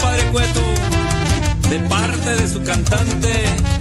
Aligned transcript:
compadre 0.00 0.26
Cueto, 0.30 0.60
de 1.68 1.78
parte 1.88 2.36
de 2.36 2.48
su 2.48 2.62
cantante 2.62 3.32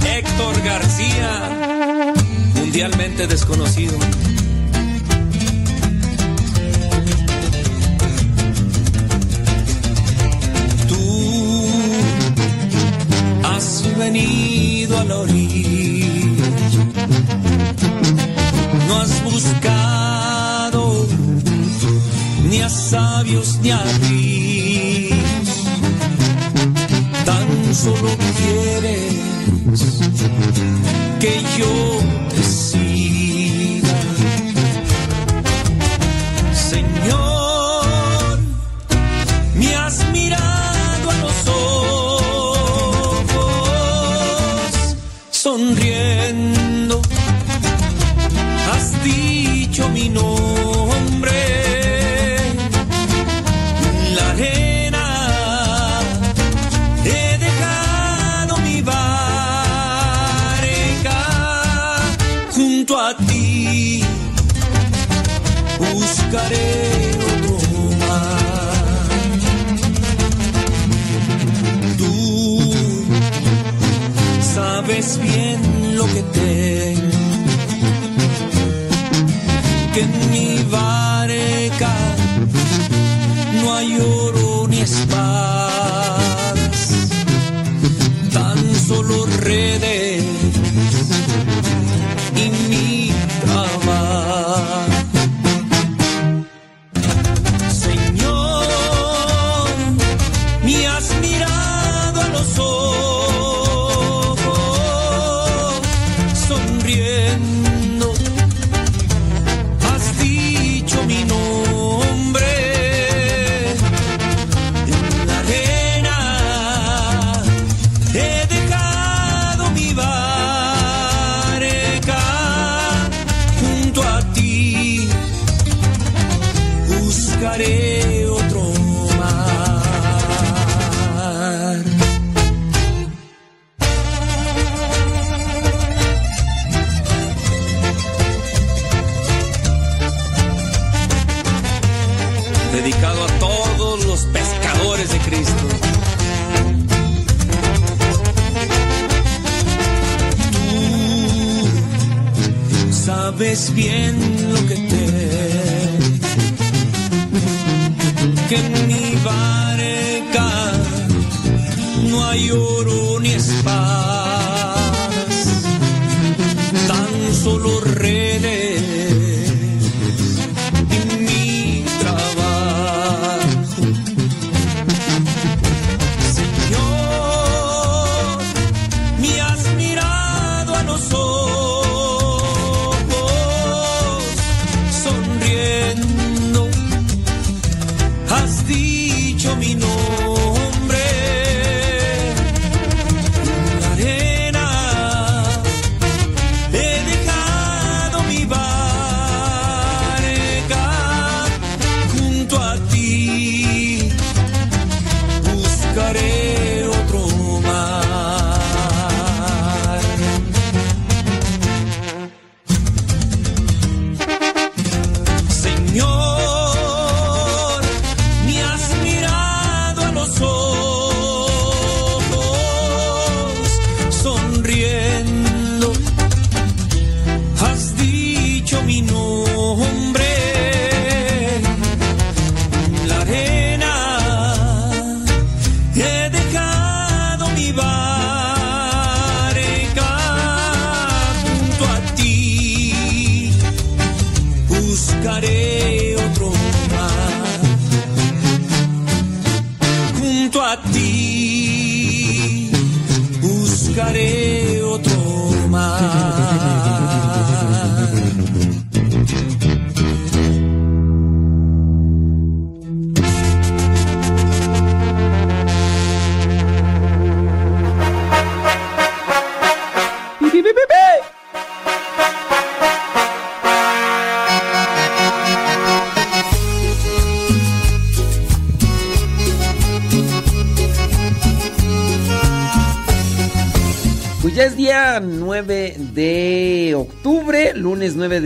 Héctor 0.06 0.62
García, 0.64 2.14
mundialmente 2.56 3.28
desconocido. 3.28 3.98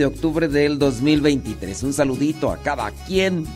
de 0.04 0.08
octubre 0.08 0.48
del 0.48 0.78
2023. 0.78 1.82
Un 1.82 1.94
saludito 1.94 2.52
a 2.52 2.58
cada 2.58 2.90
quien 3.06 3.46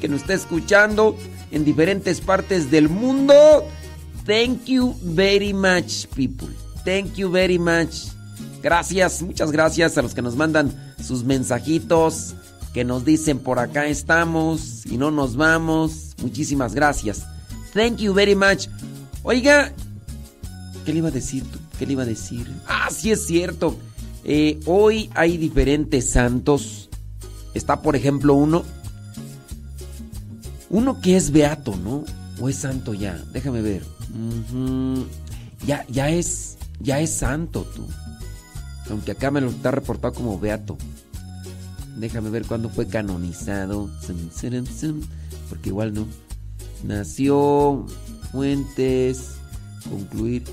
que 0.00 0.08
nos 0.08 0.22
está 0.22 0.32
escuchando 0.32 1.14
en 1.50 1.62
diferentes 1.62 2.22
partes 2.22 2.70
del 2.70 2.88
mundo. 2.88 3.34
Thank 4.24 4.64
you 4.64 4.96
very 5.02 5.52
much, 5.52 6.06
people. 6.16 6.48
Thank 6.86 7.16
you 7.16 7.30
very 7.30 7.58
much. 7.58 8.06
Gracias, 8.62 9.20
muchas 9.20 9.52
gracias 9.52 9.98
a 9.98 10.02
los 10.02 10.14
que 10.14 10.22
nos 10.22 10.36
mandan 10.36 10.72
sus 11.02 11.22
mensajitos, 11.22 12.34
que 12.72 12.82
nos 12.82 13.04
dicen 13.04 13.38
por 13.38 13.58
acá 13.58 13.86
estamos 13.86 14.86
y 14.86 14.96
no 14.96 15.10
nos 15.10 15.36
vamos. 15.36 16.14
Muchísimas 16.22 16.74
gracias. 16.74 17.26
Thank 17.74 17.98
you 17.98 18.14
very 18.14 18.34
much. 18.34 18.68
Oiga, 19.22 19.70
¿qué 20.86 20.92
le 20.94 21.00
iba 21.00 21.08
a 21.08 21.12
decir? 21.12 21.44
¿Qué 21.78 21.84
le 21.84 21.92
iba 21.92 22.04
a 22.04 22.06
decir? 22.06 22.50
Ah, 22.66 22.88
sí 22.90 23.10
es 23.10 23.26
cierto. 23.26 23.76
Eh, 24.24 24.58
hoy 24.64 25.10
hay 25.14 25.36
diferentes 25.36 26.08
santos. 26.10 26.88
Está, 27.52 27.82
por 27.82 27.94
ejemplo, 27.94 28.34
uno. 28.34 28.64
Uno 30.70 31.00
que 31.00 31.16
es 31.16 31.30
beato, 31.30 31.76
¿no? 31.76 32.04
O 32.40 32.48
es 32.48 32.56
santo 32.56 32.94
ya. 32.94 33.22
Déjame 33.32 33.60
ver. 33.60 33.82
Ya, 35.66 35.86
ya 35.88 36.10
es. 36.10 36.56
Ya 36.80 37.00
es 37.00 37.10
santo 37.10 37.66
tú. 37.74 37.86
Aunque 38.90 39.12
acá 39.12 39.30
me 39.30 39.40
lo 39.40 39.50
está 39.50 39.70
reportado 39.70 40.14
como 40.14 40.38
beato. 40.38 40.76
Déjame 41.96 42.30
ver 42.30 42.44
cuándo 42.46 42.70
fue 42.70 42.88
canonizado. 42.88 43.90
Porque 45.48 45.68
igual 45.68 45.92
no. 45.94 46.06
Nació. 46.82 47.86
Fuentes. 48.32 49.36
Concluir. 49.88 50.44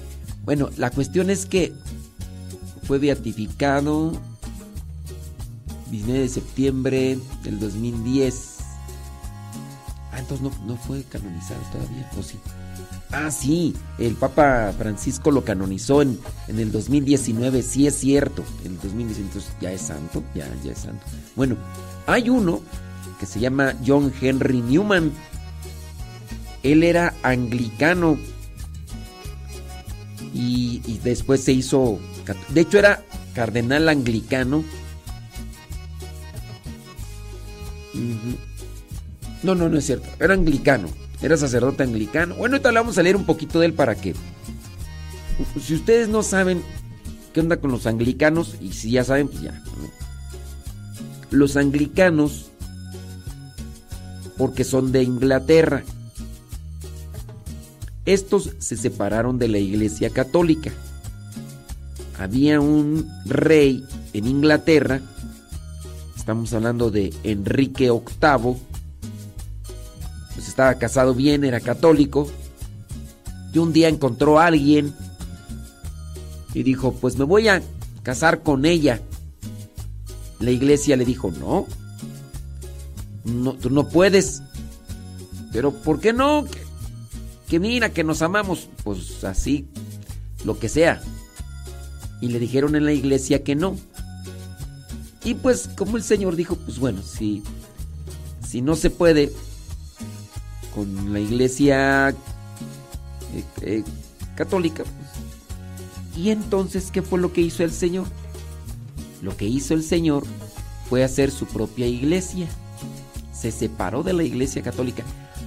Bueno, 0.43 0.69
la 0.77 0.91
cuestión 0.91 1.29
es 1.29 1.45
que 1.45 1.73
fue 2.83 2.99
beatificado 2.99 4.13
19 5.91 6.21
de 6.21 6.29
septiembre 6.29 7.19
del 7.43 7.59
2010. 7.59 8.57
Ah, 10.11 10.19
entonces 10.19 10.51
no, 10.65 10.77
fue 10.77 11.03
canonizado 11.03 11.61
todavía, 11.71 12.09
¿o 12.17 12.23
sí? 12.23 12.37
Ah, 13.11 13.29
sí, 13.29 13.75
el 13.99 14.15
Papa 14.15 14.73
Francisco 14.77 15.31
lo 15.31 15.43
canonizó 15.43 16.01
en, 16.01 16.17
en 16.47 16.59
el 16.59 16.71
2019, 16.71 17.61
sí 17.61 17.87
es 17.87 17.95
cierto, 17.99 18.43
en 18.63 18.73
el 18.73 18.79
2019, 18.79 19.27
entonces 19.27 19.53
ya 19.59 19.71
es 19.71 19.81
santo, 19.81 20.23
ya, 20.33 20.47
ya 20.63 20.71
es 20.71 20.79
santo. 20.79 21.05
Bueno, 21.35 21.57
hay 22.07 22.29
uno 22.29 22.61
que 23.19 23.25
se 23.25 23.39
llama 23.39 23.75
John 23.85 24.13
Henry 24.19 24.61
Newman. 24.61 25.11
Él 26.63 26.83
era 26.83 27.13
anglicano 27.21 28.17
y 30.33 30.79
después 31.03 31.43
se 31.43 31.51
hizo, 31.51 31.99
de 32.49 32.61
hecho 32.61 32.79
era 32.79 33.03
cardenal 33.33 33.89
anglicano 33.89 34.63
No, 39.43 39.55
no, 39.55 39.69
no 39.69 39.77
es 39.77 39.85
cierto. 39.85 40.07
Era 40.19 40.33
anglicano. 40.33 40.87
Era 41.21 41.37
sacerdote 41.37 41.83
anglicano. 41.83 42.35
Bueno, 42.35 42.55
ahorita 42.55 42.71
le 42.71 42.79
vamos 42.79 42.97
a 42.97 43.03
leer 43.03 43.15
un 43.15 43.25
poquito 43.25 43.59
de 43.59 43.67
él 43.67 43.73
para 43.73 43.95
que. 43.95 44.13
Si 45.61 45.73
ustedes 45.73 46.07
no 46.07 46.23
saben 46.23 46.61
qué 47.33 47.39
onda 47.39 47.57
con 47.57 47.71
los 47.71 47.87
anglicanos, 47.87 48.55
y 48.61 48.73
si 48.73 48.91
ya 48.91 49.03
saben, 49.03 49.27
pues 49.27 49.41
ya. 49.41 49.63
Los 51.31 51.57
anglicanos, 51.57 52.51
porque 54.37 54.63
son 54.63 54.91
de 54.91 55.03
Inglaterra, 55.03 55.83
estos 58.05 58.51
se 58.59 58.77
separaron 58.77 59.39
de 59.39 59.47
la 59.47 59.57
Iglesia 59.57 60.09
Católica. 60.09 60.71
Había 62.21 62.59
un 62.59 63.09
rey 63.25 63.85
en 64.13 64.27
Inglaterra 64.27 65.01
Estamos 66.21 66.53
hablando 66.53 66.91
de 66.91 67.11
Enrique 67.23 67.89
VIII. 67.89 68.55
Pues 70.35 70.47
estaba 70.47 70.75
casado 70.75 71.15
bien, 71.15 71.43
era 71.43 71.59
católico. 71.59 72.29
Y 73.51 73.57
un 73.57 73.73
día 73.73 73.89
encontró 73.89 74.39
a 74.39 74.45
alguien 74.45 74.93
y 76.53 76.61
dijo, 76.61 76.93
pues 76.93 77.17
me 77.17 77.23
voy 77.23 77.47
a 77.47 77.63
casar 78.03 78.43
con 78.43 78.65
ella. 78.65 79.01
La 80.39 80.51
iglesia 80.51 80.95
le 80.95 81.05
dijo, 81.05 81.31
no, 81.31 81.65
no 83.23 83.53
tú 83.53 83.71
no 83.71 83.89
puedes. 83.89 84.43
Pero 85.51 85.71
¿por 85.71 85.99
qué 85.99 86.13
no? 86.13 86.45
Que, 86.45 86.61
que 87.49 87.59
mira, 87.59 87.89
que 87.89 88.03
nos 88.03 88.21
amamos. 88.21 88.69
Pues 88.83 89.23
así, 89.23 89.67
lo 90.45 90.59
que 90.59 90.69
sea. 90.69 91.01
Y 92.21 92.27
le 92.27 92.39
dijeron 92.39 92.75
en 92.75 92.85
la 92.85 92.93
iglesia 92.93 93.43
que 93.43 93.55
no. 93.55 93.75
Y 95.23 95.35
pues 95.35 95.69
como 95.77 95.97
el 95.97 96.03
Señor 96.03 96.35
dijo, 96.35 96.55
pues 96.55 96.79
bueno, 96.79 97.01
si, 97.01 97.43
si 98.47 98.61
no 98.61 98.75
se 98.75 98.89
puede 98.89 99.31
con 100.73 101.11
la 101.13 101.19
iglesia 101.19 102.09
eh, 102.09 102.15
eh, 103.61 103.83
católica, 104.35 104.83
pues, 104.83 106.17
¿y 106.17 106.29
entonces 106.29 106.91
qué 106.91 107.01
fue 107.01 107.19
lo 107.19 107.33
que 107.33 107.41
hizo 107.41 107.63
el 107.63 107.71
Señor? 107.71 108.07
Lo 109.21 109.37
que 109.37 109.45
hizo 109.45 109.73
el 109.73 109.83
Señor 109.83 110.23
fue 110.89 111.03
hacer 111.03 111.29
su 111.31 111.45
propia 111.45 111.87
iglesia. 111.87 112.47
Se 113.33 113.51
separó 113.51 114.03
de 114.03 114.13
la 114.13 114.23
iglesia 114.23 114.61
católica. 114.61 115.03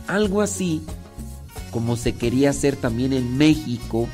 Algo 0.07 0.41
así 0.41 0.83
como 1.75 1.97
se 1.97 2.15
quería 2.15 2.51
hacer 2.51 2.77
también 2.77 3.13
en 3.13 3.37
México, 3.37 4.09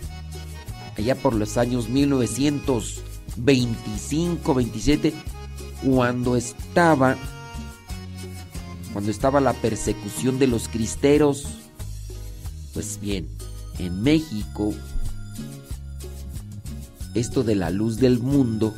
allá 0.97 1.15
por 1.15 1.35
los 1.35 1.57
años 1.57 1.89
1925, 1.89 4.55
27 4.55 5.13
cuando 5.85 6.35
estaba 6.37 7.17
cuando 8.93 9.11
estaba 9.11 9.41
la 9.41 9.53
persecución 9.53 10.39
de 10.39 10.49
los 10.49 10.69
cristeros. 10.69 11.47
Pues 12.75 12.99
bien, 13.01 13.29
en 13.79 14.03
México 14.03 14.75
esto 17.15 17.43
de 17.43 17.57
la 17.57 17.71
luz 17.71 17.97
del 17.97 18.21
mundo 18.21 18.75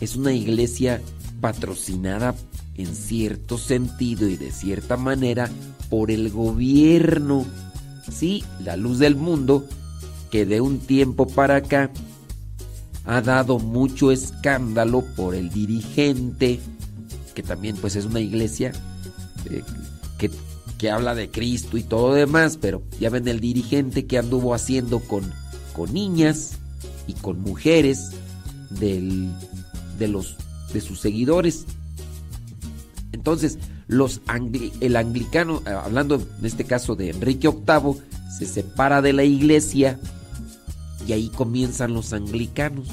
es 0.00 0.16
una 0.16 0.32
iglesia 0.32 1.02
patrocinada 1.40 2.34
en 2.76 2.94
cierto 2.94 3.58
sentido 3.58 4.28
y 4.28 4.36
de 4.36 4.52
cierta 4.52 4.96
manera 4.96 5.50
por 5.90 6.10
el 6.10 6.30
gobierno. 6.30 7.44
Sí, 8.10 8.44
la 8.64 8.76
luz 8.76 8.98
del 8.98 9.16
mundo 9.16 9.64
que 10.30 10.46
de 10.46 10.60
un 10.60 10.78
tiempo 10.78 11.26
para 11.26 11.56
acá 11.56 11.90
ha 13.04 13.22
dado 13.22 13.58
mucho 13.58 14.12
escándalo 14.12 15.02
por 15.16 15.34
el 15.34 15.50
dirigente, 15.50 16.60
que 17.34 17.42
también 17.42 17.76
pues 17.76 17.96
es 17.96 18.04
una 18.04 18.20
iglesia 18.20 18.72
eh, 19.50 19.62
que, 20.18 20.30
que, 20.76 20.90
habla 20.90 21.14
de 21.14 21.30
Cristo 21.30 21.78
y 21.78 21.82
todo 21.82 22.12
demás, 22.12 22.58
pero 22.60 22.82
ya 23.00 23.08
ven 23.08 23.26
el 23.28 23.40
dirigente 23.40 24.06
que 24.06 24.18
anduvo 24.18 24.54
haciendo 24.54 25.00
con, 25.00 25.32
con 25.72 25.92
niñas 25.94 26.58
y 27.06 27.14
con 27.14 27.40
mujeres 27.40 28.10
del, 28.70 29.30
de, 29.98 30.08
los, 30.08 30.36
de 30.72 30.80
sus 30.80 31.00
seguidores. 31.00 31.64
Entonces, 33.12 33.58
los 33.86 34.20
el 34.80 34.96
anglicano, 34.96 35.62
eh, 35.66 35.70
hablando 35.70 36.16
en 36.16 36.44
este 36.44 36.64
caso 36.64 36.94
de 36.94 37.08
Enrique 37.08 37.48
VIII, 37.48 38.02
se 38.38 38.46
separa 38.46 39.00
de 39.00 39.14
la 39.14 39.24
iglesia 39.24 39.98
y 41.08 41.14
ahí 41.14 41.30
comienzan 41.30 41.94
los 41.94 42.12
anglicanos. 42.12 42.86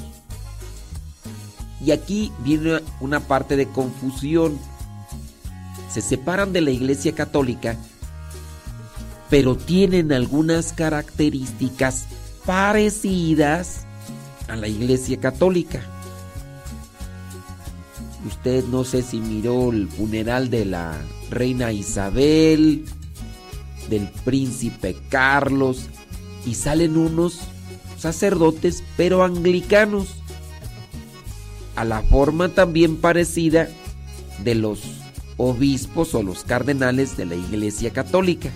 Y 1.84 1.90
aquí 1.90 2.32
viene 2.38 2.80
una 3.00 3.20
parte 3.20 3.56
de 3.56 3.68
confusión. 3.68 4.58
Se 5.92 6.00
separan 6.00 6.54
de 6.54 6.62
la 6.62 6.70
Iglesia 6.70 7.14
Católica, 7.14 7.76
pero 9.28 9.54
tienen 9.54 10.12
algunas 10.12 10.72
características 10.72 12.06
parecidas 12.46 13.82
a 14.48 14.56
la 14.56 14.66
Iglesia 14.66 15.20
Católica. 15.20 15.82
Usted 18.26 18.64
no 18.64 18.84
sé 18.84 19.02
si 19.02 19.20
miró 19.20 19.70
el 19.70 19.88
funeral 19.88 20.48
de 20.48 20.64
la 20.64 20.98
reina 21.30 21.70
Isabel, 21.70 22.86
del 23.90 24.08
príncipe 24.24 24.96
Carlos, 25.10 25.90
y 26.46 26.54
salen 26.54 26.96
unos 26.96 27.40
sacerdotes 27.98 28.82
pero 28.96 29.24
anglicanos, 29.24 30.08
a 31.74 31.84
la 31.84 32.02
forma 32.02 32.48
también 32.48 32.96
parecida 32.96 33.68
de 34.42 34.54
los 34.54 34.80
obispos 35.36 36.14
o 36.14 36.22
los 36.22 36.44
cardenales 36.44 37.16
de 37.16 37.26
la 37.26 37.34
Iglesia 37.34 37.92
Católica. 37.92 38.50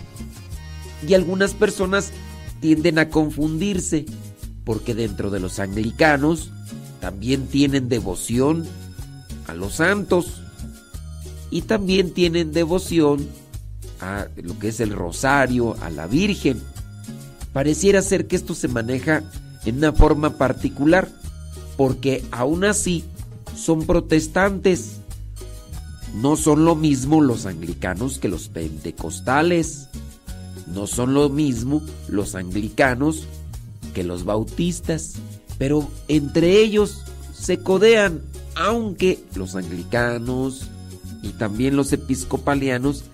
Y 1.06 1.14
algunas 1.14 1.54
personas 1.54 2.12
tienden 2.60 2.98
a 2.98 3.08
confundirse 3.08 4.06
porque 4.64 4.94
dentro 4.94 5.30
de 5.30 5.40
los 5.40 5.58
anglicanos 5.58 6.52
también 7.00 7.46
tienen 7.46 7.88
devoción 7.88 8.66
a 9.46 9.54
los 9.54 9.74
santos 9.74 10.42
y 11.50 11.62
también 11.62 12.12
tienen 12.12 12.52
devoción 12.52 13.26
a 14.00 14.28
lo 14.36 14.58
que 14.58 14.68
es 14.68 14.80
el 14.80 14.92
rosario, 14.92 15.76
a 15.82 15.90
la 15.90 16.06
Virgen. 16.06 16.62
Pareciera 17.52 18.02
ser 18.02 18.26
que 18.26 18.36
esto 18.36 18.54
se 18.54 18.68
maneja 18.68 19.22
en 19.64 19.78
una 19.78 19.92
forma 19.92 20.36
particular, 20.38 21.08
porque 21.76 22.24
aún 22.30 22.64
así 22.64 23.04
son 23.56 23.86
protestantes. 23.86 24.96
no 26.14 26.36
son 26.36 26.64
lo 26.64 26.74
mismo 26.74 27.20
los 27.20 27.46
anglicanos 27.46 28.18
que 28.18 28.28
los 28.28 28.48
pentecostales. 28.48 29.88
No 30.66 30.86
son 30.86 31.14
lo 31.14 31.28
mismo 31.28 31.82
los 32.08 32.34
anglicanos 32.34 33.26
que 33.94 34.04
los 34.04 34.24
bautistas. 34.24 35.14
Pero 35.58 35.88
entre 36.08 36.60
ellos 36.60 37.04
se 37.32 37.58
codean, 37.58 38.22
aunque 38.54 39.22
los 39.34 39.56
anglicanos 39.56 40.68
y 41.22 41.30
también 41.30 41.76
los 41.76 41.92
episcopalianos, 41.92 43.04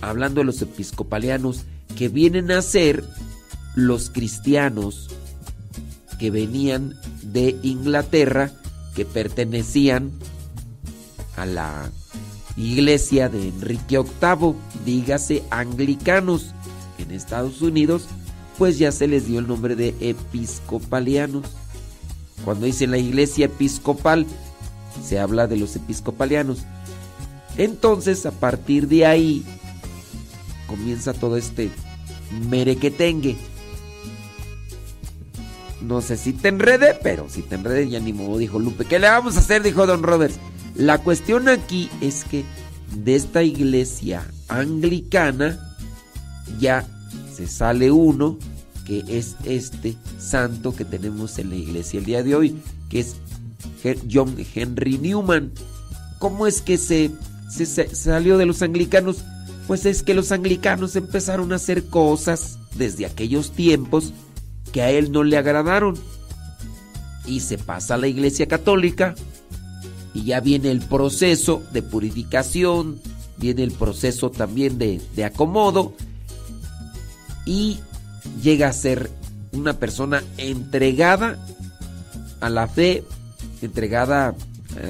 hablando 0.00 0.40
de 0.40 0.46
los 0.46 0.60
episcopalianos, 0.62 1.62
que 1.96 2.08
vienen 2.08 2.50
a 2.50 2.62
ser 2.62 3.04
los 3.74 4.10
cristianos 4.10 5.08
que 6.18 6.30
venían 6.30 6.94
de 7.22 7.56
Inglaterra, 7.62 8.50
que 8.94 9.04
pertenecían 9.04 10.12
a 11.36 11.46
la 11.46 11.90
iglesia 12.56 13.28
de 13.28 13.48
Enrique 13.48 13.98
VIII, 13.98 14.54
dígase 14.84 15.42
anglicanos 15.50 16.54
en 16.98 17.10
Estados 17.10 17.62
Unidos, 17.62 18.04
pues 18.58 18.78
ya 18.78 18.92
se 18.92 19.08
les 19.08 19.26
dio 19.26 19.38
el 19.38 19.48
nombre 19.48 19.74
de 19.74 19.94
episcopalianos. 20.00 21.46
Cuando 22.44 22.66
dice 22.66 22.86
la 22.86 22.98
iglesia 22.98 23.46
episcopal, 23.46 24.26
se 25.02 25.18
habla 25.18 25.46
de 25.46 25.56
los 25.56 25.74
episcopalianos. 25.76 26.58
Entonces, 27.56 28.26
a 28.26 28.30
partir 28.30 28.88
de 28.88 29.06
ahí, 29.06 29.44
comienza 30.66 31.12
todo 31.12 31.36
este 31.36 31.70
merequetengue. 32.48 33.36
No 35.82 36.00
sé 36.00 36.16
si 36.16 36.32
te 36.32 36.48
enrede, 36.48 36.98
pero 37.02 37.28
si 37.28 37.42
te 37.42 37.56
enrede 37.56 37.88
ya 37.88 38.00
ni 38.00 38.12
modo, 38.12 38.38
dijo 38.38 38.58
Lupe. 38.58 38.84
¿Qué 38.84 38.98
le 38.98 39.08
vamos 39.08 39.36
a 39.36 39.40
hacer? 39.40 39.62
Dijo 39.62 39.86
Don 39.86 40.02
Roberts. 40.02 40.38
La 40.74 40.98
cuestión 40.98 41.48
aquí 41.48 41.90
es 42.00 42.24
que 42.24 42.44
de 42.96 43.14
esta 43.14 43.42
iglesia 43.42 44.26
anglicana 44.48 45.76
ya 46.60 46.86
se 47.34 47.46
sale 47.46 47.90
uno 47.90 48.38
que 48.86 49.04
es 49.08 49.36
este 49.44 49.96
santo 50.18 50.74
que 50.74 50.84
tenemos 50.84 51.38
en 51.38 51.50
la 51.50 51.56
iglesia 51.56 51.98
el 51.98 52.04
día 52.04 52.22
de 52.22 52.34
hoy, 52.34 52.56
que 52.88 53.00
es 53.00 53.16
John 54.10 54.36
Henry 54.54 54.98
Newman. 54.98 55.52
¿Cómo 56.18 56.46
es 56.46 56.60
que 56.60 56.78
se, 56.78 57.10
se 57.48 57.66
salió 57.94 58.38
de 58.38 58.46
los 58.46 58.62
anglicanos? 58.62 59.24
Pues 59.66 59.86
es 59.86 60.02
que 60.02 60.14
los 60.14 60.32
anglicanos 60.32 60.96
empezaron 60.96 61.52
a 61.52 61.56
hacer 61.56 61.84
cosas 61.84 62.58
desde 62.76 63.06
aquellos 63.06 63.52
tiempos 63.52 64.12
que 64.72 64.82
a 64.82 64.90
él 64.90 65.12
no 65.12 65.22
le 65.22 65.36
agradaron. 65.36 65.96
Y 67.26 67.40
se 67.40 67.58
pasa 67.58 67.94
a 67.94 67.98
la 67.98 68.08
iglesia 68.08 68.48
católica 68.48 69.14
y 70.14 70.24
ya 70.24 70.40
viene 70.40 70.70
el 70.70 70.80
proceso 70.80 71.62
de 71.72 71.82
purificación, 71.82 73.00
viene 73.38 73.62
el 73.62 73.72
proceso 73.72 74.30
también 74.30 74.78
de, 74.78 75.00
de 75.14 75.24
acomodo 75.24 75.94
y 77.44 77.78
llega 78.42 78.68
a 78.68 78.72
ser 78.72 79.10
una 79.52 79.74
persona 79.74 80.22
entregada 80.36 81.38
a 82.40 82.50
la 82.50 82.66
fe, 82.66 83.04
entregada 83.62 84.34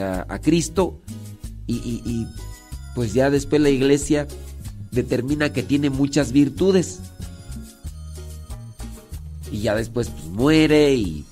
a, 0.00 0.26
a 0.28 0.38
Cristo 0.40 0.98
y, 1.66 1.74
y, 1.76 2.02
y, 2.04 2.26
pues 2.94 3.12
ya 3.14 3.30
después 3.30 3.60
la 3.60 3.70
iglesia 3.70 4.26
determina 4.90 5.52
que 5.52 5.62
tiene 5.62 5.90
muchas 5.90 6.32
virtudes 6.32 7.00
y 9.52 9.60
ya 9.60 9.76
después 9.76 10.08
pues, 10.08 10.24
muere 10.26 10.94
y, 10.94 11.24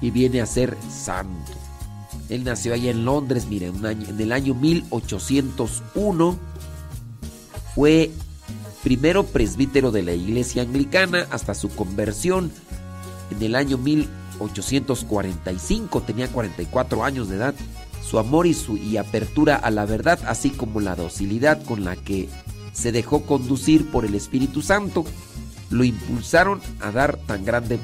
y 0.00 0.10
viene 0.10 0.40
a 0.40 0.46
ser 0.46 0.76
santo. 0.88 1.52
Él 2.28 2.44
nació 2.44 2.74
allá 2.74 2.90
en 2.90 3.04
Londres, 3.04 3.46
mire, 3.48 3.66
en 3.66 4.20
el 4.20 4.32
año 4.32 4.54
1801 4.54 6.38
fue 7.74 8.10
primero 8.82 9.24
presbítero 9.24 9.90
de 9.90 10.02
la 10.02 10.12
iglesia 10.12 10.62
anglicana 10.62 11.26
hasta 11.30 11.54
su 11.54 11.70
conversión 11.70 12.52
en 13.30 13.42
el 13.42 13.54
año 13.54 13.78
1845, 13.78 16.02
tenía 16.02 16.28
44 16.28 17.04
años 17.04 17.28
de 17.28 17.36
edad. 17.36 17.54
Su 18.02 18.18
amor 18.18 18.46
y 18.46 18.54
su 18.54 18.76
y 18.76 18.98
apertura 18.98 19.56
a 19.56 19.70
la 19.70 19.86
verdad, 19.86 20.20
así 20.26 20.50
como 20.50 20.80
la 20.80 20.94
docilidad 20.94 21.64
con 21.64 21.84
la 21.84 21.96
que 21.96 22.28
se 22.72 22.92
dejó 22.92 23.22
conducir 23.22 23.90
por 23.90 24.04
el 24.04 24.14
Espíritu 24.14 24.60
Santo, 24.60 25.06
lo 25.70 25.84
impulsaron 25.84 26.60
a 26.80 26.90
dar 26.90 27.16
tan 27.16 27.44
grande 27.44 27.78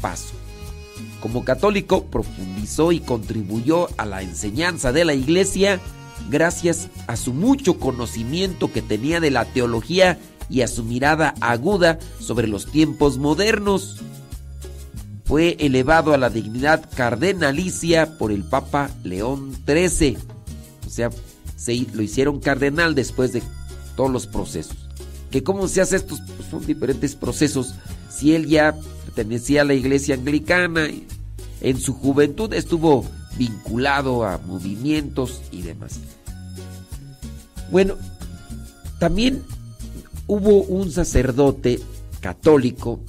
paso. 0.00 0.34
Como 1.20 1.44
católico, 1.44 2.04
profundizó 2.04 2.92
y 2.92 3.00
contribuyó 3.00 3.88
a 3.96 4.06
la 4.06 4.22
enseñanza 4.22 4.92
de 4.92 5.04
la 5.04 5.14
iglesia 5.14 5.80
gracias 6.30 6.88
a 7.06 7.16
su 7.16 7.32
mucho 7.32 7.78
conocimiento 7.78 8.72
que 8.72 8.82
tenía 8.82 9.20
de 9.20 9.30
la 9.30 9.44
teología 9.44 10.18
y 10.48 10.60
a 10.60 10.68
su 10.68 10.84
mirada 10.84 11.34
aguda 11.40 11.98
sobre 12.20 12.48
los 12.48 12.66
tiempos 12.66 13.18
modernos. 13.18 14.00
Fue 15.24 15.56
elevado 15.58 16.14
a 16.14 16.18
la 16.18 16.30
dignidad 16.30 16.88
cardenalicia 16.94 18.16
por 18.18 18.30
el 18.30 18.44
Papa 18.44 18.90
León 19.02 19.52
XIII. 19.66 20.18
O 20.86 20.90
sea, 20.90 21.10
se 21.56 21.86
lo 21.92 22.02
hicieron 22.02 22.38
cardenal 22.38 22.94
después 22.94 23.32
de 23.32 23.42
todos 23.96 24.10
los 24.10 24.26
procesos. 24.26 24.85
Que 25.30 25.42
cómo 25.42 25.68
se 25.68 25.80
hace 25.80 25.96
estos 25.96 26.20
pues 26.20 26.48
son 26.48 26.64
diferentes 26.64 27.14
procesos. 27.14 27.74
Si 28.10 28.34
él 28.34 28.46
ya 28.46 28.74
pertenecía 29.04 29.62
a 29.62 29.64
la 29.64 29.74
iglesia 29.74 30.14
anglicana, 30.14 30.88
en 31.60 31.80
su 31.80 31.94
juventud 31.94 32.52
estuvo 32.52 33.04
vinculado 33.36 34.24
a 34.24 34.38
movimientos 34.38 35.42
y 35.50 35.62
demás. 35.62 35.98
Bueno, 37.70 37.96
también 38.98 39.42
hubo 40.26 40.62
un 40.62 40.90
sacerdote 40.90 41.80
católico 42.20 43.00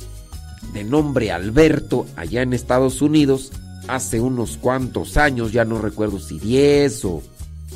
de 0.74 0.84
nombre 0.84 1.32
Alberto 1.32 2.06
allá 2.16 2.42
en 2.42 2.54
Estados 2.54 3.02
Unidos 3.02 3.52
hace 3.88 4.20
unos 4.20 4.58
cuantos 4.58 5.18
años, 5.18 5.52
ya 5.52 5.66
no 5.66 5.80
recuerdo 5.80 6.20
si 6.20 6.40
10 6.40 7.06
o, 7.06 7.24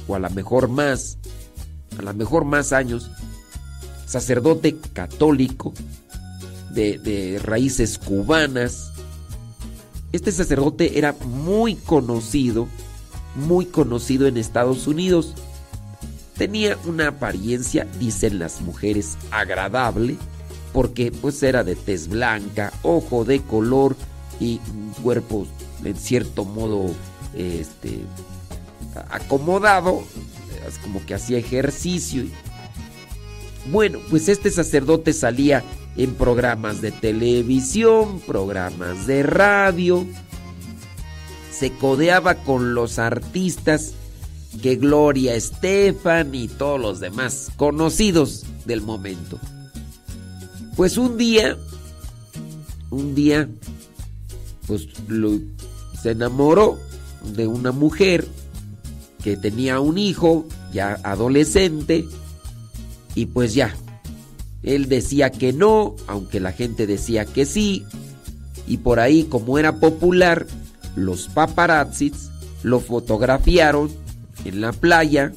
o 0.07 0.15
a 0.15 0.19
lo 0.19 0.29
mejor 0.31 0.67
más, 0.67 1.17
a 1.98 2.01
lo 2.01 2.13
mejor 2.13 2.43
más 2.43 2.74
años, 2.74 3.10
sacerdote 4.12 4.77
católico 4.94 5.74
de, 6.74 7.39
raíces 7.44 7.98
cubanas. 7.98 8.91
Este 10.12 10.32
sacerdote 10.32 10.98
era 10.98 11.13
muy 11.25 11.75
conocido, 11.75 12.68
muy 13.36 13.65
conocido 13.65 14.27
en 14.27 14.38
Estados 14.38 14.88
Unidos 14.88 15.36
Tenía 16.41 16.75
una 16.86 17.10
apariencia, 17.10 17.86
dicen 18.00 18.39
las 18.39 18.62
mujeres, 18.62 19.15
agradable, 19.30 20.18
porque 20.74 21.12
pues 21.12 21.44
era 21.44 21.63
de 21.63 21.75
tez 21.75 22.08
blanca, 22.08 22.74
ojo 22.82 23.25
de 23.25 23.41
color 23.41 23.96
y 24.39 24.60
cuerpo 25.03 25.46
en 25.86 25.96
cierto 25.96 26.44
modo 26.44 26.96
este 27.38 28.00
acomodado, 29.12 30.01
como 30.82 31.06
que 31.06 31.13
hacía 31.13 31.38
ejercicio. 31.38 32.24
Bueno, 33.70 34.00
pues 34.10 34.27
este 34.27 34.50
sacerdote 34.50 35.13
salía 35.13 35.63
en 35.96 36.15
programas 36.15 36.82
de 36.82 36.91
televisión, 36.91 38.20
programas 38.22 39.06
de 39.08 39.24
radio, 39.24 40.06
se 41.51 41.72
codeaba 41.74 42.36
con 42.36 42.74
los 42.74 42.98
artistas 42.98 43.94
que 44.62 44.77
Gloria 44.77 45.36
Estefan 45.36 46.34
y 46.34 46.48
todos 46.48 46.80
los 46.80 47.00
demás 47.00 47.51
conocidos 47.56 48.46
del 48.65 48.82
momento. 48.82 49.39
Pues 50.75 50.98
un 50.98 51.18
día, 51.18 51.58
un 52.89 53.13
día, 53.13 53.48
pues 54.65 54.88
se 56.01 56.12
enamoró 56.12 56.80
de 57.36 57.46
una 57.46 57.72
mujer 57.72 58.27
que 59.24 59.38
tenía 59.38 59.80
un 59.80 59.98
hijo 59.98 60.48
ya 60.74 61.00
adolescente 61.03 62.08
y 63.15 63.27
pues 63.27 63.53
ya, 63.53 63.75
él 64.63 64.89
decía 64.89 65.32
que 65.32 65.53
no, 65.53 65.96
aunque 66.08 66.39
la 66.39 66.51
gente 66.51 66.88
decía 66.88 67.25
que 67.25 67.46
sí, 67.46 67.86
y 68.68 68.77
por 68.77 69.00
ahí 69.00 69.24
como 69.24 69.58
era 69.58 69.80
popular, 69.80 70.48
los 70.96 71.27
paparazzis 71.27 72.30
lo 72.63 72.80
fotografiaron 72.80 73.91
en 74.46 74.62
la 74.62 74.72
playa, 74.72 75.32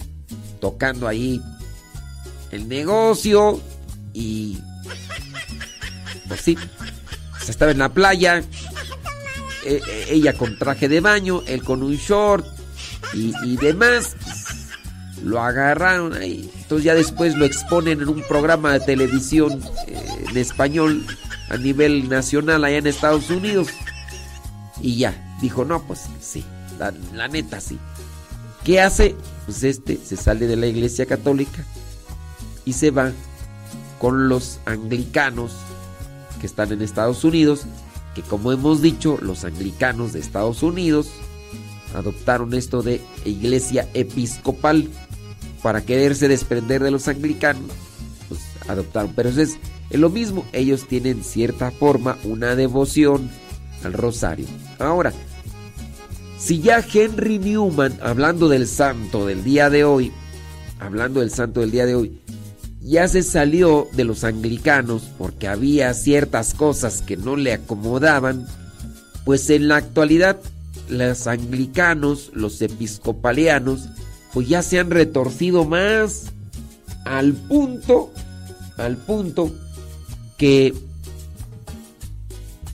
tocando 0.61 1.09
ahí 1.09 1.40
el 2.50 2.69
negocio 2.69 3.61
y... 4.12 4.59
Pues 6.28 6.40
sí, 6.40 6.57
se 7.45 7.50
estaba 7.50 7.73
en 7.73 7.78
la 7.78 7.90
playa, 7.90 8.43
e, 9.64 9.81
e, 9.87 10.14
ella 10.14 10.33
con 10.33 10.59
traje 10.59 10.88
de 10.88 11.00
baño, 11.00 11.43
él 11.47 11.62
con 11.62 11.83
un 11.83 11.97
short 11.97 12.47
y, 13.12 13.57
demás. 13.57 14.16
Lo 15.23 15.40
agarraron 15.40 16.14
ahí. 16.14 16.50
Entonces 16.64 16.85
ya 16.85 16.94
después 16.94 17.37
lo 17.37 17.44
exponen 17.44 18.00
en 18.00 18.09
un 18.09 18.23
programa 18.23 18.73
de 18.73 18.80
televisión 18.80 19.62
eh, 19.87 20.02
en 20.30 20.37
español 20.37 21.06
a 21.50 21.59
nivel 21.59 22.09
nacional 22.09 22.64
allá 22.64 22.78
en 22.78 22.87
Estados 22.87 23.30
Unidos. 23.30 23.68
Y 24.80 24.97
ya, 24.97 25.37
dijo, 25.40 25.64
no, 25.64 25.83
pues 25.87 26.00
sí, 26.21 26.42
la 27.12 27.28
neta 27.28 27.61
sí. 27.61 27.78
¿Qué 28.64 28.80
hace? 28.80 29.14
Pues 29.44 29.62
este 29.62 30.00
se 30.02 30.16
sale 30.16 30.47
de 30.47 30.56
la 30.56 30.66
iglesia 30.66 31.04
católica 31.04 31.64
y 32.64 32.73
se 32.73 32.90
va 32.90 33.12
con 33.99 34.28
los 34.28 34.59
anglicanos 34.64 35.52
que 36.40 36.47
están 36.47 36.73
en 36.73 36.80
Estados 36.80 37.25
Unidos, 37.25 37.66
que 38.14 38.23
como 38.23 38.52
hemos 38.52 38.80
dicho, 38.80 39.18
los 39.21 39.44
anglicanos 39.44 40.14
de 40.14 40.21
Estados 40.21 40.62
Unidos 40.62 41.09
adoptaron 41.94 42.54
esto 42.54 42.83
de 42.83 43.02
iglesia 43.25 43.88
episcopal 43.92 44.88
para 45.64 45.80
quererse 45.80 46.28
desprender 46.28 46.83
de 46.83 46.90
los 46.90 47.09
anglicanos, 47.09 47.71
pues 48.28 48.42
adoptaron. 48.68 49.14
Pero 49.16 49.30
eso 49.30 49.40
es, 49.40 49.56
es 49.88 49.99
lo 49.99 50.11
mismo, 50.11 50.44
ellos 50.52 50.87
tienen 50.87 51.25
cierta 51.25 51.71
forma 51.71 52.18
una 52.23 52.54
devoción 52.54 53.30
al 53.83 53.94
rosario. 53.94 54.44
Ahora, 54.78 55.14
si 56.38 56.61
ya 56.61 56.85
Henry 56.92 57.38
Newman, 57.38 57.99
hablando 58.02 58.50
del 58.50 58.68
santo 58.68 59.25
del 59.25 59.42
día 59.42 59.71
de 59.71 59.85
hoy, 59.85 60.12
hablando 60.80 61.21
del 61.21 61.30
santo 61.30 61.61
del 61.61 61.71
día 61.71 61.87
de 61.87 61.94
hoy, 61.94 62.21
ya 62.83 63.09
se 63.09 63.23
salió 63.23 63.88
de 63.92 64.04
los 64.04 64.23
anglicanos 64.23 65.11
porque 65.16 65.49
había 65.49 65.94
ciertas 65.94 66.52
cosas 66.52 67.00
que 67.00 67.16
no 67.16 67.37
le 67.37 67.54
acomodaban, 67.54 68.47
pues 69.25 69.49
en 69.49 69.68
la 69.68 69.76
actualidad 69.76 70.38
los 70.90 71.26
anglicanos, 71.26 72.30
los 72.35 72.61
episcopalianos, 72.61 73.88
pues 74.35 74.49
ya 74.49 74.62
se 74.62 74.81
han 74.81 74.91
retorcido 74.91 75.64
más 75.64 76.33
al 77.05 77.33
punto, 77.33 78.12
al 78.76 78.97
punto 78.97 79.55
que 80.37 80.75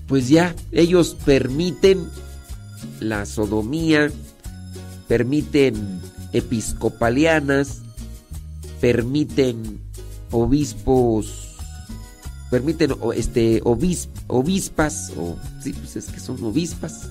pues 0.06 0.28
ya 0.28 0.56
ellos 0.72 1.16
permiten 1.24 2.08
la 2.98 3.26
sodomía, 3.26 4.10
permiten 5.06 6.00
episcopalianas, 6.32 7.82
permiten 8.80 9.80
obispos, 10.30 11.56
permiten 12.50 12.94
este 13.14 13.60
obispas, 13.64 15.12
o 15.16 15.36
sí, 15.62 15.74
pues 15.74 15.96
es 15.96 16.06
que 16.06 16.20
son 16.20 16.42
obispas, 16.42 17.08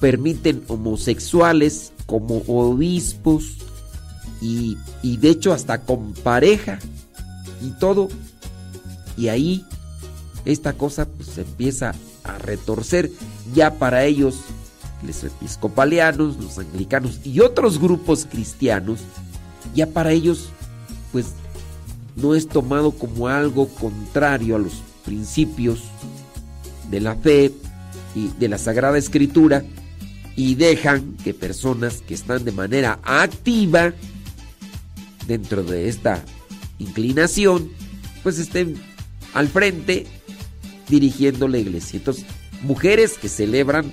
permiten 0.00 0.62
homosexuales 0.68 1.92
como 2.06 2.38
obispos 2.46 3.56
y, 4.40 4.76
y 5.02 5.16
de 5.16 5.30
hecho 5.30 5.52
hasta 5.52 5.82
con 5.82 6.12
pareja 6.12 6.78
y 7.62 7.70
todo. 7.78 8.08
Y 9.16 9.28
ahí 9.28 9.64
esta 10.44 10.72
cosa 10.72 11.06
pues 11.06 11.28
se 11.28 11.42
empieza 11.42 11.94
a 12.24 12.38
retorcer 12.38 13.10
ya 13.54 13.74
para 13.74 14.04
ellos, 14.04 14.36
los 15.06 15.24
episcopalianos, 15.24 16.36
los 16.38 16.58
anglicanos 16.58 17.20
y 17.24 17.40
otros 17.40 17.80
grupos 17.80 18.26
cristianos, 18.30 19.00
ya 19.74 19.86
para 19.86 20.12
ellos 20.12 20.48
pues 21.12 21.26
no 22.16 22.34
es 22.34 22.48
tomado 22.48 22.92
como 22.92 23.28
algo 23.28 23.68
contrario 23.68 24.56
a 24.56 24.58
los 24.58 24.74
principios 25.04 25.80
de 26.90 27.00
la 27.00 27.14
fe 27.16 27.52
y 28.14 28.28
de 28.38 28.48
la 28.48 28.58
Sagrada 28.58 28.98
Escritura 28.98 29.64
y 30.36 30.54
dejan 30.54 31.16
que 31.24 31.34
personas 31.34 32.02
que 32.02 32.14
están 32.14 32.44
de 32.44 32.52
manera 32.52 32.98
activa 33.02 33.92
dentro 35.26 35.62
de 35.62 35.88
esta 35.88 36.24
inclinación 36.78 37.70
pues 38.22 38.38
estén 38.38 38.76
al 39.34 39.48
frente 39.48 40.06
dirigiendo 40.88 41.48
la 41.48 41.58
iglesia. 41.58 41.98
Entonces, 41.98 42.24
mujeres 42.62 43.18
que 43.18 43.28
celebran 43.28 43.90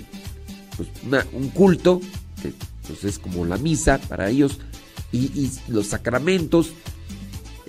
pues, 0.78 0.90
un 1.34 1.50
culto, 1.50 2.02
que 2.42 2.54
pues, 2.88 3.04
es 3.04 3.20
como 3.20 3.46
la 3.46 3.58
misa 3.58 4.00
para 4.10 4.30
ellos, 4.30 4.60
y, 5.12 5.50
los 5.68 5.88
sacramentos. 5.88 6.72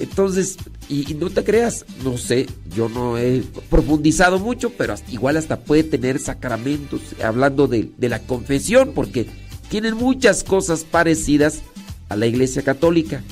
Entonces, 0.01 0.57
y, 0.89 1.15
no 1.15 1.29
te 1.29 1.45
creas, 1.45 1.85
no 2.03 2.17
sé, 2.17 2.47
yo 2.75 2.89
no 2.89 3.19
he 3.19 3.45
profundizado 3.69 4.39
mucho, 4.39 4.71
pero 4.71 4.95
igual 5.09 5.37
hasta 5.37 5.61
puede 5.61 5.85
tener 5.85 6.19
sacramentos, 6.19 7.03
hablando 7.23 7.69
de, 7.69 7.91
de 7.99 8.09
la 8.09 8.21
confesión, 8.21 8.93
porque 8.95 9.27
tienen 9.69 9.95
muchas 9.95 10.43
cosas 10.43 10.85
parecidas 10.85 11.61
a 12.09 12.17
la 12.17 12.27
iglesia 12.27 12.63
católica. 12.63 13.23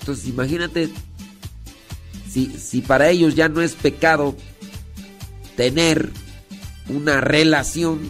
Entonces, 0.00 0.26
imagínate, 0.26 0.90
si, 2.28 2.46
si 2.46 2.80
para 2.80 3.08
ellos 3.08 3.36
ya 3.36 3.48
no 3.48 3.60
es 3.60 3.74
pecado 3.74 4.34
tener 5.56 6.10
una 6.88 7.20
relación 7.20 8.00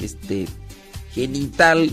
este, 0.00 0.46
genital 1.12 1.90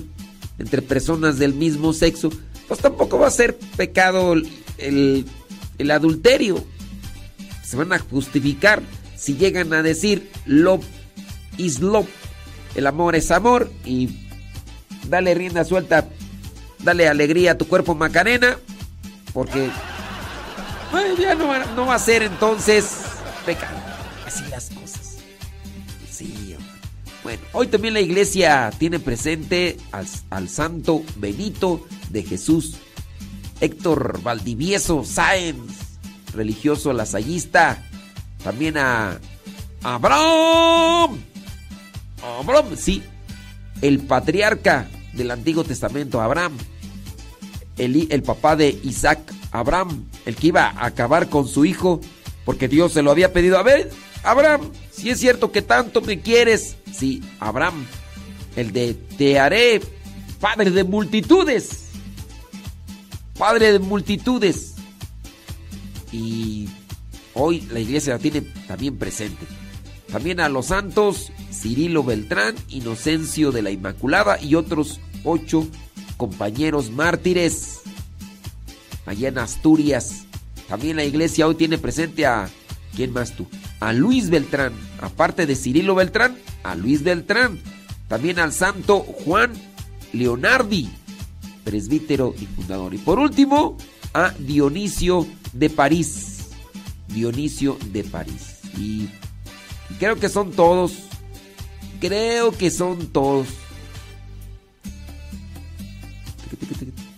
entre 0.60 0.84
personas 0.84 1.40
del 1.40 1.56
mismo 1.56 1.92
sexo, 1.92 2.30
pues 2.68 2.80
tampoco 2.80 3.18
va 3.18 3.28
a 3.28 3.32
ser 3.32 3.58
pecado 3.58 4.36
el, 4.78 5.26
el 5.78 5.92
adulterio. 5.92 6.64
Se 7.64 7.78
van 7.78 7.94
a 7.94 8.00
justificar 8.00 8.82
si 9.16 9.36
llegan 9.36 9.74
a 9.74 9.82
decir 9.82 10.30
love 10.46 10.86
is 11.58 11.80
love. 11.80 12.08
El 12.76 12.88
amor 12.88 13.16
es 13.16 13.32
amor 13.32 13.72
y 13.86 14.10
dale 15.08 15.34
rienda 15.34 15.64
suelta, 15.64 16.08
dale 16.80 17.08
alegría 17.08 17.52
a 17.52 17.58
tu 17.58 17.68
cuerpo 17.68 17.96
Macarena, 17.96 18.58
porque 19.34 19.70
ya 21.18 21.36
no, 21.36 21.66
no 21.76 21.86
va 21.86 21.96
a 21.96 22.00
ser 22.00 22.24
entonces 22.24 22.86
pecado. 23.46 23.78
Así 24.26 24.44
las 24.50 24.70
cosas. 24.70 25.06
Bueno, 27.26 27.42
hoy 27.54 27.66
también 27.66 27.96
la 27.96 28.02
iglesia 28.02 28.72
tiene 28.78 29.00
presente 29.00 29.78
al, 29.92 30.48
santo 30.48 31.02
Benito 31.16 31.84
de 32.12 32.22
Jesús, 32.22 32.76
Héctor 33.62 34.22
Valdivieso 34.22 35.04
Sáenz, 35.04 35.72
religioso 36.34 36.94
lasallista, 36.94 37.84
también 38.44 38.78
a 38.78 39.20
Abraham, 39.84 41.18
Abraham, 42.40 42.76
sí, 42.76 43.04
el 43.82 44.00
patriarca 44.00 44.90
del 45.14 45.32
Antiguo 45.32 45.64
Testamento, 45.64 46.22
Abraham, 46.22 46.58
el, 47.78 48.08
el 48.10 48.24
papá 48.24 48.56
de 48.56 48.80
Isaac, 48.84 49.20
Abraham, 49.52 50.06
el 50.26 50.36
que 50.36 50.48
iba 50.48 50.68
a 50.68 50.86
acabar 50.86 51.30
con 51.30 51.48
su 51.48 51.66
hijo 51.66 52.02
porque 52.46 52.68
Dios 52.68 52.94
se 52.94 53.02
lo 53.02 53.12
había 53.12 53.34
pedido. 53.34 53.58
A 53.58 53.64
ver, 53.64 53.92
Abraham, 54.24 54.72
si 54.92 55.10
es 55.10 55.20
cierto 55.20 55.52
que 55.52 55.62
tanto 55.62 56.02
me 56.02 56.22
quieres, 56.22 56.78
sí, 56.94 57.24
Abraham, 57.40 57.86
el 58.56 58.72
de 58.72 58.94
te 58.94 59.40
haré 59.40 59.82
padre 60.40 60.72
de 60.72 60.84
multitudes, 60.84 61.85
padre 63.38 63.72
de 63.72 63.80
multitudes. 63.80 64.76
Y 66.12 66.70
hoy 67.34 67.62
la 67.72 67.80
iglesia 67.80 68.14
la 68.14 68.20
tiene 68.20 68.42
también 68.68 68.98
presente. 68.98 69.46
También 70.12 70.40
a 70.40 70.50
los 70.50 70.68
santos 70.68 71.32
Cirilo 71.52 72.04
Beltrán, 72.04 72.56
Inocencio 72.70 73.52
de 73.52 73.62
la 73.62 73.72
Inmaculada 73.72 74.42
y 74.42 74.56
otros 74.56 75.00
ocho 75.24 75.68
compañeros 76.18 76.92
mártires 76.92 77.82
allá 79.06 79.30
en 79.30 79.38
Asturias. 79.38 80.26
También 80.68 80.96
la 80.96 81.04
iglesia 81.04 81.48
hoy 81.48 81.56
tiene 81.56 81.78
presente 81.78 82.26
a... 82.26 82.50
¿Quién 82.96 83.12
más 83.12 83.36
tú? 83.36 83.46
a 83.80 83.94
Luis 83.94 84.30
Beltrán, 84.30 84.74
aparte 85.02 85.46
de 85.46 85.56
Cirilo 85.56 85.96
Beltrán, 85.96 86.38
a 86.64 86.76
Luis 86.76 87.04
Beltrán, 87.04 87.60
también 88.08 88.40
al 88.40 88.54
santo 88.54 89.00
Juan 89.00 89.54
Leonardi, 90.14 90.90
presbítero 91.66 92.34
y 92.40 92.46
fundador. 92.46 92.94
Y 92.94 93.00
por 93.00 93.20
último, 93.20 93.76
a 94.14 94.32
Dionisio 94.40 95.28
de 95.52 95.70
París. 95.70 96.52
Dionisio 97.10 97.78
de 97.92 98.06
París. 98.06 98.60
Y 98.78 99.10
creo 100.00 100.16
que 100.16 100.30
son 100.30 100.52
todos. 100.52 100.94
Creo 102.00 102.52
que 102.52 102.72
son 102.72 103.08
todos. 103.08 103.48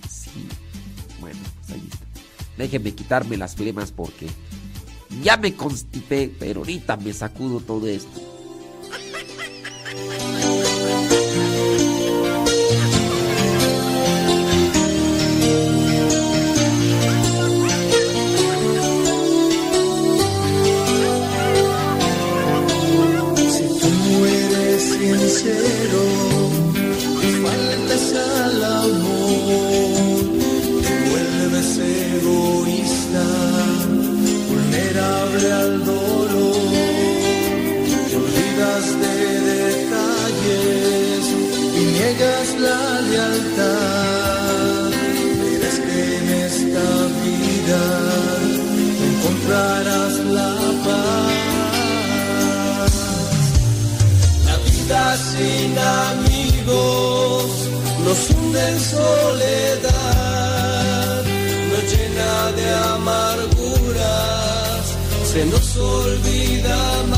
Sí. 0.10 0.48
Bueno, 1.20 1.40
pues 1.58 1.78
ahí 1.78 1.88
está. 1.92 2.06
Déjenme 2.58 2.96
quitarme 2.96 3.38
las 3.38 3.56
flemas 3.56 3.92
porque 3.92 4.28
ya 5.22 5.38
me 5.38 5.54
constipé, 5.56 6.34
pero 6.40 6.62
ahorita 6.62 6.98
me 6.98 7.14
sacudo 7.14 7.60
todo 7.60 7.88
esto. 7.88 8.22
sincero, 25.38 26.04
faltas 27.44 28.14
al 28.14 28.64
amor, 28.64 30.22
te 30.82 30.94
vuelves 31.10 31.78
egoísta, 31.78 33.26
vulnerable 34.50 35.52
al 35.52 35.86
dolor, 35.86 36.56
te 38.10 38.16
olvidas 38.16 38.86
de 39.04 39.16
detalles 39.52 41.24
y 41.76 41.84
niegas 41.98 42.48
la 42.60 43.02
lealtad. 43.02 44.07
Sin 54.88 55.78
amigos 55.78 57.46
nos 58.06 58.30
hunde 58.30 58.70
en 58.70 58.80
soledad, 58.80 59.84
nos 61.72 61.84
llena 61.92 62.52
de 62.56 62.74
amarguras, 62.96 63.26
se 65.30 65.46
nos 65.46 65.76
olvida 65.76 67.00
amar. 67.02 67.17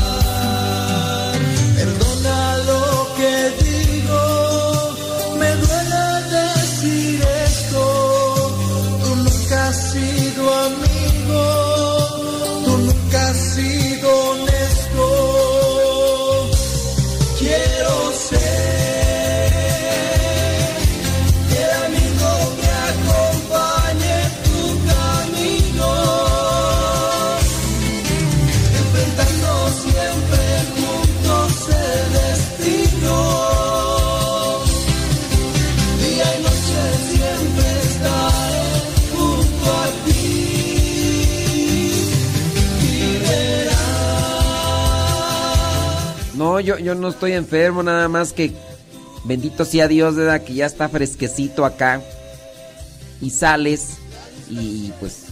Yo, 46.60 46.78
yo 46.78 46.94
no 46.94 47.08
estoy 47.08 47.32
enfermo, 47.32 47.82
nada 47.82 48.08
más 48.08 48.32
que 48.32 48.52
bendito 49.24 49.64
sea 49.64 49.88
Dios, 49.88 50.16
¿verdad? 50.16 50.42
Que 50.42 50.54
ya 50.54 50.66
está 50.66 50.88
fresquecito 50.88 51.64
acá. 51.64 52.00
Y 53.20 53.30
sales 53.30 53.98
y 54.48 54.92
pues 54.98 55.26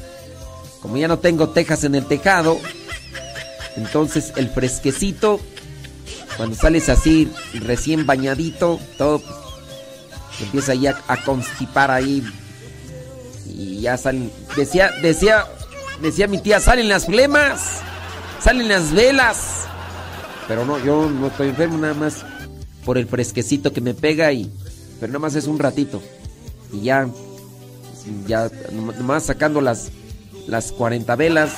como 0.80 0.96
ya 0.96 1.08
no 1.08 1.18
tengo 1.18 1.48
tejas 1.48 1.84
en 1.84 1.94
el 1.94 2.06
tejado, 2.06 2.58
entonces 3.76 4.32
el 4.36 4.48
fresquecito, 4.48 5.40
cuando 6.36 6.56
sales 6.56 6.88
así 6.88 7.30
recién 7.54 8.06
bañadito, 8.06 8.78
todo 8.96 9.20
pues, 9.20 9.34
empieza 10.40 10.74
ya 10.74 11.00
a 11.08 11.22
constipar 11.24 11.90
ahí 11.90 12.24
y 13.46 13.80
ya 13.80 13.96
salen. 13.96 14.30
Decía, 14.56 14.92
decía, 15.02 15.46
decía 16.00 16.28
mi 16.28 16.38
tía, 16.38 16.60
salen 16.60 16.88
las 16.88 17.06
flemas, 17.06 17.80
salen 18.40 18.68
las 18.68 18.92
velas. 18.92 19.67
Pero 20.48 20.64
no, 20.64 20.78
yo 20.82 21.08
no 21.10 21.26
estoy 21.28 21.48
enfermo 21.50 21.76
nada 21.78 21.94
más 21.94 22.24
por 22.84 22.96
el 22.98 23.06
fresquecito 23.06 23.72
que 23.72 23.80
me 23.82 23.92
pega 23.94 24.32
y 24.32 24.50
pero 24.98 25.12
nada 25.12 25.18
más 25.20 25.34
es 25.34 25.46
un 25.46 25.58
ratito 25.58 26.02
y 26.72 26.80
ya 26.80 27.06
ya 28.26 28.48
nom- 28.72 28.94
nomás 28.96 29.24
sacando 29.24 29.60
las 29.60 29.90
las 30.46 30.72
40 30.72 31.14
velas. 31.16 31.50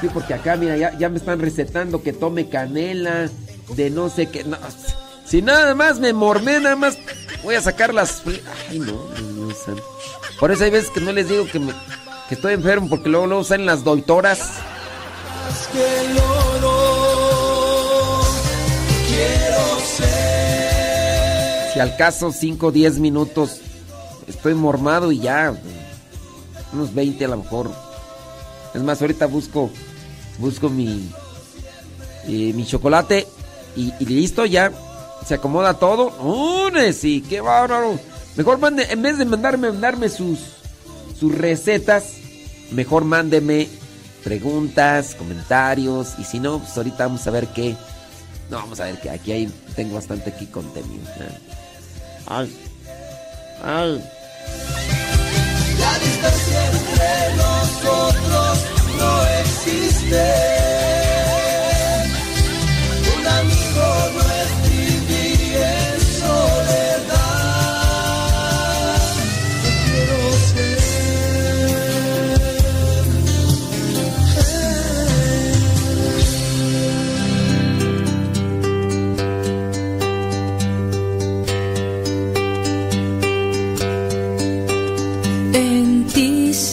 Sí, 0.00 0.08
porque 0.12 0.34
acá 0.34 0.56
mira, 0.56 0.76
ya, 0.76 0.96
ya 0.98 1.08
me 1.08 1.18
están 1.18 1.40
recetando 1.40 2.02
que 2.02 2.12
tome 2.12 2.48
canela, 2.48 3.28
de 3.76 3.90
no 3.90 4.10
sé 4.10 4.28
qué. 4.28 4.44
no, 4.44 4.56
si 5.24 5.40
nada 5.42 5.74
más 5.74 5.98
me 6.00 6.12
mormé, 6.12 6.60
nada 6.60 6.76
más 6.76 6.98
voy 7.42 7.54
a 7.54 7.60
sacar 7.62 7.94
las. 7.94 8.22
Ay, 8.70 8.78
no, 8.80 8.92
Dios 9.46 9.58
santo. 9.64 9.82
Por 10.40 10.50
eso 10.50 10.64
hay 10.64 10.70
veces 10.70 10.90
que 10.90 11.00
no 11.00 11.12
les 11.12 11.28
digo 11.28 11.46
que, 11.46 11.58
me- 11.58 11.72
que 12.28 12.34
estoy 12.34 12.54
enfermo, 12.54 12.88
porque 12.88 13.08
luego, 13.08 13.26
luego 13.26 13.44
salen 13.44 13.66
las 13.66 13.84
doitoras. 13.84 14.40
Que. 15.72 15.94
Quiero 19.08 19.80
ser 19.96 21.72
Si 21.72 21.80
al 21.80 21.96
caso 21.96 22.32
5 22.32 22.66
o 22.66 22.72
10 22.72 22.98
minutos 22.98 23.60
estoy 24.26 24.54
mormado 24.54 25.12
y 25.12 25.20
ya. 25.20 25.54
Unos 26.72 26.94
20 26.94 27.24
a 27.24 27.28
lo 27.28 27.36
mejor. 27.38 27.70
Es 28.74 28.82
más, 28.82 29.00
ahorita 29.00 29.26
busco 29.26 29.70
busco 30.38 30.68
mi 30.68 31.08
eh, 32.26 32.52
mi 32.54 32.66
chocolate 32.66 33.26
y, 33.76 33.92
y 34.00 34.06
listo 34.06 34.44
ya. 34.46 34.72
Se 35.26 35.34
acomoda 35.34 35.74
todo. 35.74 36.10
¡Unes! 36.18 36.96
Sí, 36.96 37.24
qué 37.28 37.40
bárbaro. 37.40 37.98
Mejor 38.36 38.58
mande, 38.58 38.86
en 38.90 39.00
vez 39.00 39.16
de 39.16 39.24
mandarme 39.24 39.70
mandarme 39.70 40.08
sus 40.08 40.38
sus 41.18 41.34
recetas, 41.34 42.14
mejor 42.72 43.04
mándeme 43.04 43.68
preguntas, 44.24 45.14
comentarios 45.14 46.14
y 46.18 46.24
si 46.24 46.40
no, 46.40 46.58
pues 46.58 46.76
ahorita 46.76 47.06
vamos 47.06 47.26
a 47.26 47.30
ver 47.30 47.46
qué. 47.48 47.76
No, 48.50 48.56
vamos 48.58 48.80
a 48.80 48.84
ver 48.84 49.00
que 49.00 49.10
aquí 49.10 49.32
hay 49.32 49.52
tengo 49.76 49.94
bastante 49.94 50.30
aquí 50.30 50.46
contenido. 50.46 51.04
¿eh? 51.20 51.38
Ay. 52.26 52.56
Ay. 53.62 54.04
la 55.78 55.98
distancia 55.98 56.66
entre 56.66 57.36
nosotros 57.36 58.58
no 58.98 59.26
existe. 59.40 60.73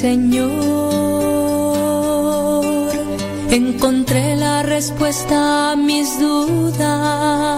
Señor, 0.02 0.50
encontré 3.52 4.36
la 4.36 4.64
respuesta 4.64 5.74
a 5.74 5.76
mis 5.76 6.20
dudas. 6.20 7.54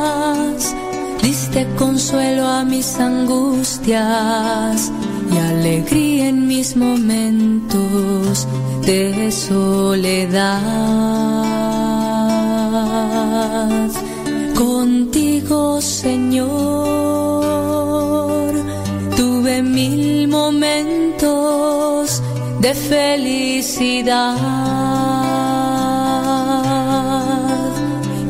Diste 1.21 1.65
consuelo 1.77 2.45
a 2.45 2.65
mis 2.65 2.99
angustias 2.99 4.91
y 5.33 5.37
alegría 5.37 6.27
en 6.27 6.45
mis 6.47 6.75
momentos 6.75 8.45
de 8.85 9.31
soledad. 9.31 10.59
Contigo, 14.53 15.79
Señor, 15.79 16.51
tuve 19.15 19.63
mil 19.63 20.27
momentos 20.27 22.21
de 22.63 22.73
felicidad. 22.73 24.37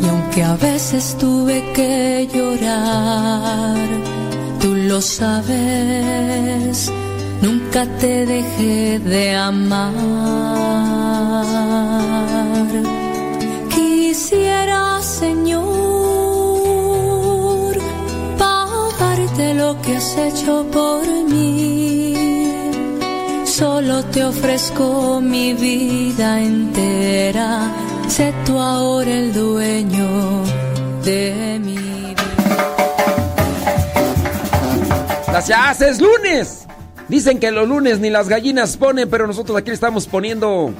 Y 0.02 0.06
aunque 0.08 0.43
a 0.43 0.56
veces 0.56 1.15
tuve 1.19 1.72
que 1.74 2.28
llorar, 2.34 3.78
tú 4.60 4.74
lo 4.89 5.00
sabes, 5.02 6.91
nunca 7.43 7.86
te 8.02 8.26
dejé 8.26 9.00
de 9.00 9.36
amar. 9.36 9.93
Quisiera, 13.76 15.00
Señor, 15.02 15.63
pagarte 18.39 19.54
lo 19.54 19.80
que 19.84 19.98
has 19.98 20.17
hecho 20.17 20.65
por 20.72 21.06
mí. 21.30 22.12
Solo 23.54 24.04
te 24.06 24.26
ofrezco 24.26 25.22
mi 25.22 25.54
vida 25.54 26.42
entera. 26.42 27.72
Sé 28.08 28.34
tú 28.48 28.58
ahora 28.58 29.12
el 29.12 29.32
dueño 29.32 30.44
de 31.04 31.60
mi 31.63 31.78
vida. 31.78 32.24
Gracias, 35.28 35.82
es 35.82 36.02
lunes. 36.02 36.66
Dicen 37.08 37.39
que 37.39 37.52
los 37.52 37.68
lunes 37.68 38.00
ni 38.00 38.10
las 38.10 38.28
gallinas 38.28 38.76
ponen, 38.76 39.08
pero 39.08 39.28
nosotros 39.28 39.56
aquí 39.56 39.70
estamos 39.70 40.08
poniendo 40.08 40.74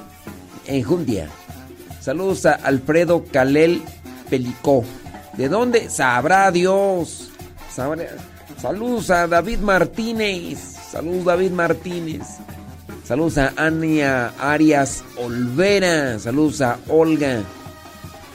enjundia. 0.66 1.30
Saludos 2.02 2.48
a 2.48 2.54
Alfredo 2.54 3.24
Calel 3.32 3.84
Pelicó. 4.32 4.84
¿De 5.38 5.48
dónde? 5.48 5.92
Sabrá 5.92 6.50
Dios. 6.50 7.30
Saludos 8.60 9.12
a 9.12 9.28
David 9.28 9.60
Martínez. 9.60 10.58
Saludos 10.92 11.26
David 11.26 11.52
Martínez. 11.52 12.40
Saludos 13.04 13.38
a 13.38 13.54
Ania 13.58 14.34
Arias 14.40 15.04
Olvera. 15.18 16.18
Saludos 16.20 16.62
a 16.62 16.80
Olga. 16.88 17.42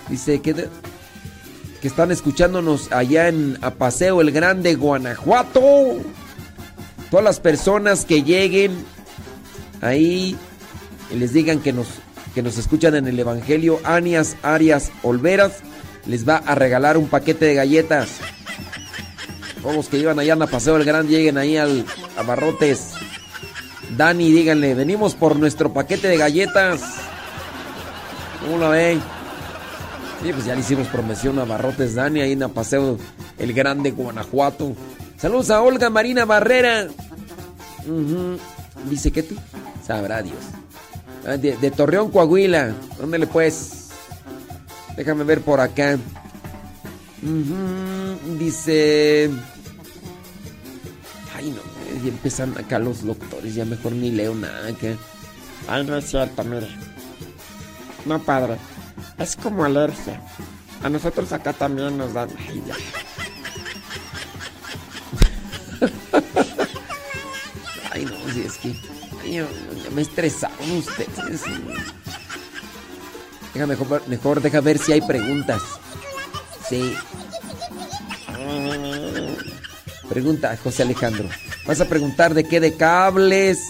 Dice 0.09 0.41
que... 0.43 0.55
que 0.55 1.89
están 1.89 2.11
escuchándonos 2.11 2.93
allá 2.93 3.29
en 3.29 3.57
Apaseo 3.63 4.21
el 4.21 4.31
Grande, 4.31 4.75
Guanajuato. 4.75 5.63
Todas 7.11 7.25
las 7.25 7.41
personas 7.41 8.05
que 8.05 8.23
lleguen 8.23 8.73
ahí 9.81 10.37
y 11.11 11.17
les 11.17 11.33
digan 11.33 11.61
que 11.61 11.73
nos, 11.73 11.87
que 12.35 12.43
nos 12.43 12.59
escuchan 12.59 12.95
en 12.95 13.07
el 13.07 13.19
Evangelio, 13.19 13.81
Anias 13.85 14.37
Arias 14.43 14.93
Olveras 15.03 15.61
les 16.05 16.29
va 16.29 16.37
a 16.37 16.55
regalar 16.55 16.99
un 16.99 17.09
paquete 17.09 17.47
de 17.47 17.55
galletas. 17.55 18.09
Todos 19.63 19.77
los 19.77 19.89
que 19.89 19.99
iban 19.99 20.19
allá 20.19 20.35
a 20.35 20.47
Paseo 20.47 20.77
el 20.77 20.85
Grande 20.85 21.17
lleguen 21.17 21.39
ahí 21.39 21.57
al 21.57 21.87
Abarrotes. 22.19 22.93
Dani, 23.97 24.31
díganle, 24.31 24.75
venimos 24.75 25.15
por 25.15 25.37
nuestro 25.37 25.73
paquete 25.73 26.09
de 26.09 26.17
galletas. 26.17 26.83
¿Cómo 28.41 28.59
la 28.59 28.69
ven? 28.69 29.01
Sí, 30.23 30.33
pues 30.33 30.45
ya 30.45 30.55
le 30.55 30.61
hicimos 30.61 30.89
promoción 30.89 31.39
a 31.39 31.45
Barrotes 31.45 31.95
Dani 31.95 32.21
ahí 32.21 32.33
en 32.33 32.51
Paseo 32.51 32.99
el 33.39 33.53
Grande, 33.53 33.93
Guanajuato. 33.93 34.75
Saludos 35.17 35.51
a 35.51 35.63
Olga 35.63 35.91
Marina 35.91 36.25
Barrera. 36.25 36.89
Dice 38.89 39.11
que 39.11 39.23
tú. 39.23 39.37
Sabrá 39.87 40.23
Dios. 40.23 40.37
Ah, 41.27 41.37
de, 41.37 41.71
Torreón, 41.71 42.11
Coahuila. 42.11 42.75
¿Dónde 42.99 43.19
le 43.19 43.27
pues? 43.27 43.89
Déjame 44.97 45.25
ver 45.25 45.41
por 45.41 45.61
acá. 45.61 45.99
Dice. 48.39 49.31
Ay, 51.37 51.51
no. 51.51 51.78
Ya 52.03 52.09
empiezan 52.09 52.57
acá 52.59 52.79
los 52.79 53.05
doctores. 53.05 53.55
Ya 53.55 53.65
mejor 53.65 53.93
ni 53.93 54.11
leo 54.11 54.35
nada. 54.35 54.73
Que... 54.75 54.97
Ay, 55.69 55.85
no 55.85 55.97
es 55.97 56.09
cierto, 56.09 56.45
mire. 56.45 56.69
No, 58.05 58.23
padre. 58.23 58.57
Es 59.19 59.37
como 59.37 59.65
alergia. 59.65 60.21
A 60.83 60.89
nosotros 60.89 61.33
acá 61.33 61.53
también 61.53 61.99
nos 61.99 62.15
dan. 62.15 62.29
Ay, 62.49 62.63
ya. 62.67 62.75
Ay, 67.93 68.05
no, 68.05 68.33
si 68.33 68.43
es 68.43 68.59
que. 68.59 68.75
Ay, 69.23 69.47
me 69.95 70.03
estresaron 70.03 70.71
ustedes. 70.73 71.43
Deja 73.55 73.67
mejor, 73.67 74.03
mejor, 74.07 74.41
deja 74.41 74.61
ver 74.61 74.79
si 74.79 74.93
hay 74.93 75.01
preguntas. 75.01 75.61
Sí. 76.69 76.95
Pregunta, 80.09 80.57
José 80.57 80.83
Alejandro. 80.83 81.29
Vas 81.67 81.81
a 81.81 81.89
preguntar 81.89 82.35
de 82.35 82.45
qué, 82.45 82.61
de 82.61 82.75
cables, 82.75 83.63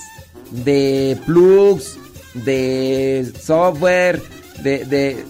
de 0.51 1.19
plugs, 1.27 1.99
de 2.35 3.33
software, 3.41 4.23
de, 4.63 4.85
de, 4.85 5.25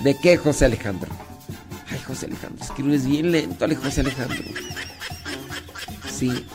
de 0.00 0.16
qué, 0.18 0.36
José 0.36 0.64
Alejandro. 0.64 1.10
Ay, 1.90 2.00
José 2.06 2.26
Alejandro, 2.26 2.64
escribes 2.64 3.06
bien 3.06 3.32
lento, 3.32 3.66
José 3.82 4.00
Alejandro. 4.00 4.42
Sí. 6.10 6.46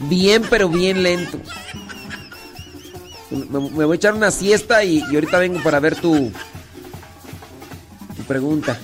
Bien, 0.00 0.42
pero 0.48 0.68
bien 0.68 1.02
lento. 1.02 1.38
Me, 3.30 3.84
voy 3.84 3.94
a 3.94 3.96
echar 3.96 4.14
una 4.14 4.30
siesta 4.30 4.82
y, 4.84 5.02
y 5.10 5.14
ahorita 5.14 5.38
vengo 5.38 5.62
para 5.62 5.80
ver 5.80 5.96
tu, 5.96 6.32
tu 8.16 8.22
pregunta. 8.26 8.78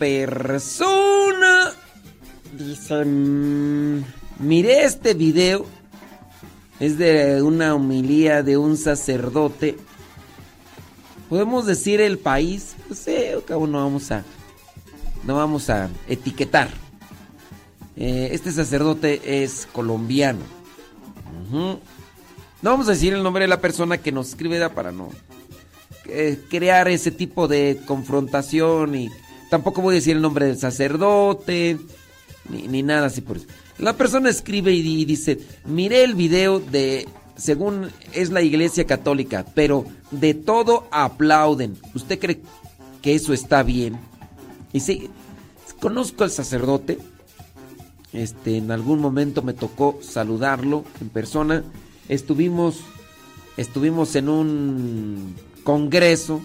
Persona 0.00 1.72
dice, 2.56 3.04
miré 3.04 4.84
este 4.84 5.12
video, 5.12 5.66
es 6.80 6.96
de 6.96 7.42
una 7.42 7.74
homilía 7.74 8.42
de 8.42 8.56
un 8.56 8.78
sacerdote. 8.78 9.76
Podemos 11.28 11.66
decir 11.66 12.00
el 12.00 12.18
país, 12.18 12.76
no 13.50 13.72
vamos 13.72 14.10
a, 14.10 14.24
no 15.24 15.36
vamos 15.36 15.68
a 15.68 15.90
etiquetar. 16.08 16.70
Eh, 17.94 18.30
este 18.32 18.52
sacerdote 18.52 19.44
es 19.44 19.68
colombiano. 19.70 20.40
No 21.52 21.78
vamos 22.62 22.88
a 22.88 22.92
decir 22.92 23.12
el 23.12 23.22
nombre 23.22 23.44
de 23.44 23.48
la 23.48 23.60
persona 23.60 23.98
que 23.98 24.12
nos 24.12 24.30
escribe 24.30 24.66
para 24.70 24.92
no 24.92 25.10
eh, 26.06 26.40
crear 26.48 26.88
ese 26.88 27.10
tipo 27.10 27.48
de 27.48 27.82
confrontación 27.86 28.94
y 28.94 29.10
Tampoco 29.50 29.82
voy 29.82 29.94
a 29.94 29.96
decir 29.96 30.14
el 30.14 30.22
nombre 30.22 30.46
del 30.46 30.58
sacerdote, 30.58 31.76
ni, 32.48 32.82
nada 32.84 33.08
así 33.08 33.20
por 33.20 33.36
eso. 33.36 33.46
La 33.78 33.94
persona 33.94 34.30
escribe 34.30 34.72
y 34.72 35.04
dice, 35.04 35.40
miré 35.64 36.04
el 36.04 36.14
video 36.14 36.60
de, 36.60 37.08
según 37.36 37.90
es 38.12 38.30
la 38.30 38.42
iglesia 38.42 38.86
católica, 38.86 39.44
pero 39.54 39.84
de 40.12 40.34
todo 40.34 40.86
aplauden. 40.92 41.76
¿Usted 41.94 42.20
cree 42.20 42.40
que 43.02 43.16
eso 43.16 43.32
está 43.32 43.64
bien? 43.64 43.98
Y 44.72 44.80
sí, 44.80 45.10
conozco 45.80 46.22
al 46.22 46.30
sacerdote. 46.30 46.98
Este, 48.12 48.56
en 48.56 48.70
algún 48.70 49.00
momento 49.00 49.42
me 49.42 49.52
tocó 49.52 49.98
saludarlo 50.00 50.84
en 51.00 51.08
persona. 51.08 51.64
Estuvimos, 52.08 52.80
estuvimos 53.56 54.14
en 54.14 54.28
un 54.28 55.34
congreso, 55.64 56.40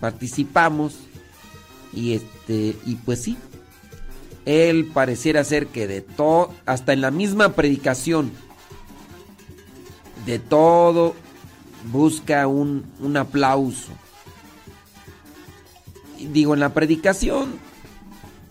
participamos 0.00 0.98
y 1.92 2.14
este, 2.14 2.76
y 2.86 2.96
pues 3.04 3.22
sí. 3.22 3.36
él 4.44 4.86
pareciera 4.86 5.44
ser 5.44 5.66
que 5.68 5.86
de 5.86 6.00
todo, 6.00 6.50
hasta 6.66 6.92
en 6.92 7.00
la 7.00 7.10
misma 7.10 7.50
predicación, 7.50 8.32
de 10.26 10.38
todo 10.38 11.14
busca 11.90 12.46
un, 12.46 12.84
un 13.00 13.16
aplauso. 13.16 13.92
Digo, 16.18 16.54
en 16.54 16.60
la 16.60 16.72
predicación, 16.72 17.58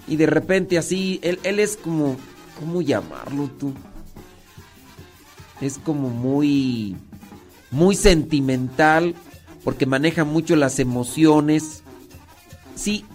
y 0.08 0.18
de 0.18 0.26
repente 0.26 0.78
así, 0.78 1.20
él, 1.24 1.40
él 1.44 1.60
es 1.60 1.78
como, 1.78 2.18
¿cómo 2.60 2.82
llamarlo 2.82 3.50
tú? 3.58 3.74
Es 5.62 5.78
como 5.78 6.10
muy, 6.10 6.98
muy 7.70 7.96
sentimental, 7.96 9.16
porque 9.64 9.86
maneja 9.86 10.26
mucho 10.26 10.56
las 10.56 10.80
emociones. 10.80 11.84
Sí, 12.76 13.06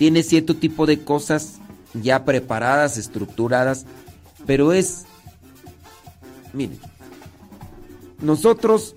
tiene 0.00 0.22
cierto 0.22 0.56
tipo 0.56 0.86
de 0.86 1.00
cosas 1.00 1.58
ya 1.92 2.24
preparadas, 2.24 2.96
estructuradas, 2.96 3.84
pero 4.46 4.72
es, 4.72 5.04
miren, 6.54 6.78
nosotros 8.22 8.96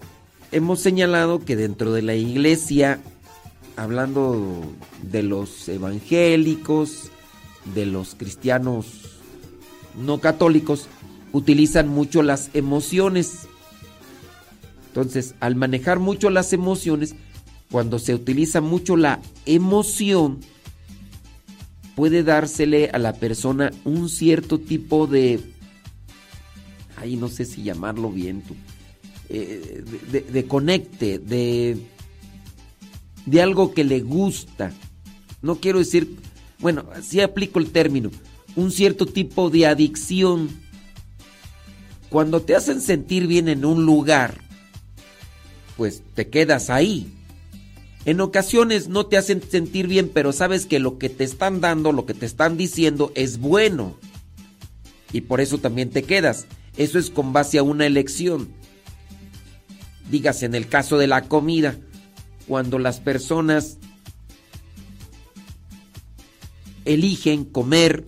hemos 0.53 0.79
señalado 0.79 1.43
que 1.43 1.57
dentro 1.57 1.91
de 1.91 2.03
la 2.03 2.15
iglesia, 2.15 3.01
hablando 3.75 4.63
de 5.01 5.23
los 5.23 5.67
evangélicos, 5.67 7.11
de 7.75 7.85
los 7.85 8.15
cristianos 8.15 9.19
no 10.01 10.21
católicos, 10.21 10.87
utilizan 11.33 11.89
mucho 11.89 12.23
las 12.23 12.49
emociones. 12.53 13.39
Entonces, 14.87 15.35
al 15.41 15.57
manejar 15.57 15.99
mucho 15.99 16.29
las 16.29 16.53
emociones, 16.53 17.13
cuando 17.69 17.99
se 17.99 18.15
utiliza 18.15 18.61
mucho 18.61 18.95
la 18.95 19.19
emoción, 19.45 20.39
puede 21.95 22.23
dársele 22.23 22.89
a 22.91 22.97
la 22.97 23.13
persona 23.13 23.71
un 23.85 24.09
cierto 24.09 24.59
tipo 24.59 25.07
de, 25.07 25.39
ay, 26.97 27.15
no 27.15 27.27
sé 27.27 27.45
si 27.45 27.63
llamarlo 27.63 28.11
bien, 28.11 28.41
tú, 28.41 28.55
eh, 29.29 29.83
de, 30.11 30.21
de, 30.21 30.45
conecte, 30.45 31.19
de, 31.19 31.77
de 33.25 33.41
algo 33.41 33.73
que 33.73 33.83
le 33.83 34.01
gusta. 34.01 34.71
No 35.41 35.57
quiero 35.57 35.79
decir, 35.79 36.17
bueno, 36.59 36.85
si 37.01 37.21
aplico 37.21 37.59
el 37.59 37.71
término, 37.71 38.11
un 38.55 38.71
cierto 38.71 39.05
tipo 39.05 39.49
de 39.49 39.67
adicción. 39.67 40.49
Cuando 42.09 42.41
te 42.41 42.55
hacen 42.55 42.79
sentir 42.79 43.27
bien 43.27 43.47
en 43.47 43.65
un 43.65 43.85
lugar, 43.85 44.37
pues 45.77 46.03
te 46.13 46.29
quedas 46.29 46.69
ahí. 46.69 47.11
En 48.05 48.19
ocasiones 48.19 48.89
no 48.89 49.05
te 49.05 49.17
hacen 49.17 49.41
sentir 49.41 49.87
bien, 49.87 50.09
pero 50.13 50.33
sabes 50.33 50.65
que 50.65 50.79
lo 50.79 50.97
que 50.97 51.09
te 51.09 51.23
están 51.23 51.61
dando, 51.61 51.93
lo 51.93 52.05
que 52.05 52.13
te 52.13 52.25
están 52.25 52.57
diciendo 52.57 53.11
es 53.15 53.39
bueno. 53.39 53.95
Y 55.13 55.21
por 55.21 55.39
eso 55.39 55.59
también 55.59 55.89
te 55.89 56.03
quedas. 56.03 56.45
Eso 56.75 56.99
es 56.99 57.09
con 57.09 57.31
base 57.31 57.59
a 57.59 57.63
una 57.63 57.85
elección. 57.85 58.49
Dígase 60.11 60.45
en 60.45 60.55
el 60.55 60.67
caso 60.67 60.97
de 60.97 61.07
la 61.07 61.29
comida, 61.29 61.77
cuando 62.45 62.77
las 62.77 62.99
personas 62.99 63.77
eligen 66.83 67.45
comer 67.45 68.05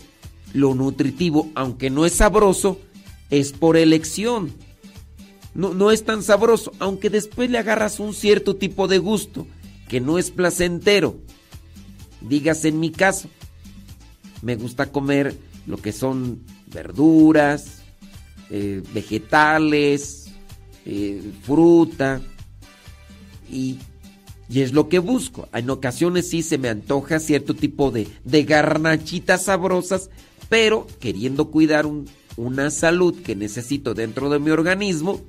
lo 0.54 0.76
nutritivo, 0.76 1.50
aunque 1.56 1.90
no 1.90 2.06
es 2.06 2.14
sabroso, 2.14 2.82
es 3.30 3.54
por 3.54 3.78
elección. 3.78 4.52
No, 5.54 5.74
no 5.74 5.90
es 5.90 6.04
tan 6.04 6.22
sabroso, 6.22 6.74
aunque 6.80 7.10
después 7.10 7.50
le 7.50 7.60
agarras 7.60 8.02
un 8.02 8.14
cierto 8.14 8.58
tipo 8.58 8.90
de 8.90 8.98
gusto 8.98 9.48
que 9.88 10.00
no 10.00 10.18
es 10.18 10.32
placentero. 10.32 11.20
Dígase 12.22 12.70
en 12.70 12.80
mi 12.80 12.92
caso, 12.92 13.30
me 14.42 14.56
gusta 14.56 14.92
comer 14.92 15.36
lo 15.68 15.78
que 15.78 15.92
son 15.92 16.42
verduras, 16.72 17.82
eh, 18.50 18.82
vegetales, 18.94 20.28
eh, 20.86 21.22
fruta, 21.44 22.22
y, 23.50 23.78
y, 24.50 24.62
es 24.62 24.74
lo 24.74 24.90
que 24.90 25.00
busco. 25.00 25.50
En 25.54 25.70
ocasiones 25.70 26.30
sí 26.30 26.42
se 26.42 26.58
me 26.58 26.70
antoja 26.70 27.20
cierto 27.20 27.54
tipo 27.54 27.92
de, 27.92 28.08
de 28.24 28.44
garnachitas 28.44 29.44
sabrosas, 29.44 30.10
pero 30.50 30.88
queriendo 31.00 31.52
cuidar 31.52 31.86
un, 31.86 32.08
una 32.38 32.70
salud 32.70 33.22
que 33.22 33.36
necesito 33.36 33.94
dentro 33.94 34.30
de 34.30 34.40
mi 34.40 34.52
organismo, 34.52 35.22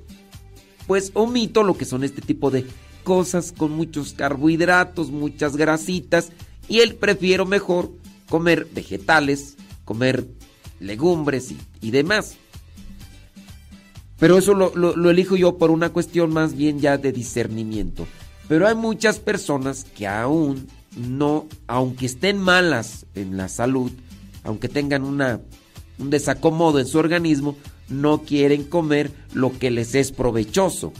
pues 0.87 1.11
omito 1.13 1.63
lo 1.63 1.77
que 1.77 1.85
son 1.85 2.03
este 2.03 2.21
tipo 2.21 2.49
de 2.49 2.65
cosas 3.07 3.53
con 3.53 3.71
muchos 3.71 4.11
carbohidratos, 4.11 5.11
muchas 5.11 5.55
grasitas, 5.55 6.33
y 6.67 6.81
él 6.81 6.95
prefiero 6.95 7.45
mejor 7.45 7.89
comer 8.27 8.67
vegetales, 8.75 9.55
comer 9.85 10.27
legumbres 10.81 11.53
y, 11.79 11.91
demás. 11.91 12.35
Pero 14.19 14.37
eso 14.37 14.53
lo, 14.53 15.09
elijo 15.09 15.37
yo 15.37 15.57
por 15.57 15.71
una 15.71 15.91
cuestión 15.91 16.33
más 16.33 16.53
bien 16.53 16.81
ya 16.81 16.97
de 16.97 17.13
discernimiento. 17.13 18.05
Pero 18.49 18.67
hay 18.67 18.75
muchas 18.75 19.19
personas 19.19 19.85
que 19.85 20.05
aún 20.05 20.67
no, 20.97 21.47
aunque 21.65 22.07
estén 22.07 22.37
malas 22.37 23.05
en 23.15 23.37
la 23.37 23.47
salud, 23.47 23.93
aunque 24.43 24.67
tengan 24.67 25.05
un 25.05 26.09
desacomodo 26.09 26.79
en 26.79 26.87
su 26.87 26.97
organismo, 26.97 27.55
no 27.87 28.23
quieren 28.23 28.65
comer 28.65 29.11
lo 29.33 29.57
que 29.57 29.71
les 29.71 29.95
es 29.95 30.11
provechoso. 30.11 30.91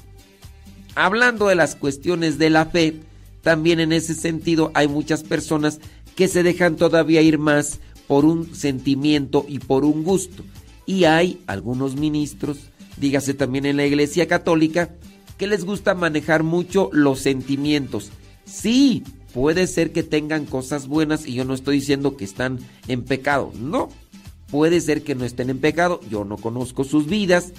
Hablando 1.00 1.48
de 1.48 1.54
las 1.54 1.76
cuestiones 1.76 2.40
de 2.40 2.50
la 2.50 2.66
fe, 2.66 3.02
también 3.44 3.80
en 3.80 3.92
ese 3.92 4.16
sentido 4.16 4.72
hay 4.74 4.88
muchas 4.88 5.22
personas 5.22 5.80
que 6.16 6.28
se 6.28 6.42
dejan 6.42 6.76
todavía 6.76 7.22
ir 7.22 7.38
más 7.38 7.80
por 8.08 8.26
un 8.26 8.56
sentimiento 8.56 9.46
y 9.48 9.60
por 9.60 9.86
un 9.86 10.04
gusto. 10.04 10.44
Y 10.88 11.04
hay 11.04 11.40
algunos 11.46 11.98
ministros, 11.98 12.72
dígase 13.00 13.36
también 13.36 13.68
en 13.68 13.78
la 13.78 13.86
Iglesia 13.86 14.28
Católica, 14.28 14.90
que 15.38 15.46
les 15.46 15.66
gusta 15.66 15.94
manejar 15.94 16.42
mucho 16.42 16.90
los 16.92 17.20
sentimientos. 17.20 18.10
Sí, 18.46 19.04
puede 19.36 19.68
ser 19.68 19.92
que 19.92 20.02
tengan 20.02 20.48
cosas 20.48 20.88
buenas 20.88 21.28
y 21.28 21.36
yo 21.36 21.46
no 21.46 21.54
estoy 21.54 21.76
diciendo 21.76 22.18
que 22.18 22.26
están 22.26 22.58
en 22.88 23.04
pecado. 23.04 23.52
No, 23.54 23.90
puede 24.50 24.82
ser 24.82 25.04
que 25.04 25.14
no 25.14 25.26
estén 25.26 25.52
en 25.52 25.60
pecado, 25.60 26.00
yo 26.10 26.26
no 26.26 26.38
conozco 26.38 26.84
sus 26.84 27.06
vidas, 27.06 27.54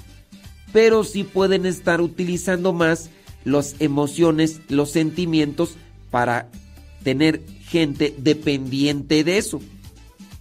pero 0.72 1.05
sí 1.05 1.22
pueden 1.22 1.66
estar 1.66 2.01
utilizando 2.01 2.72
más 2.72 3.11
las 3.44 3.77
emociones, 3.81 4.61
los 4.68 4.90
sentimientos 4.90 5.77
para 6.11 6.48
tener 7.03 7.42
gente 7.68 8.14
dependiente 8.18 9.24
de 9.24 9.38
eso. 9.38 9.61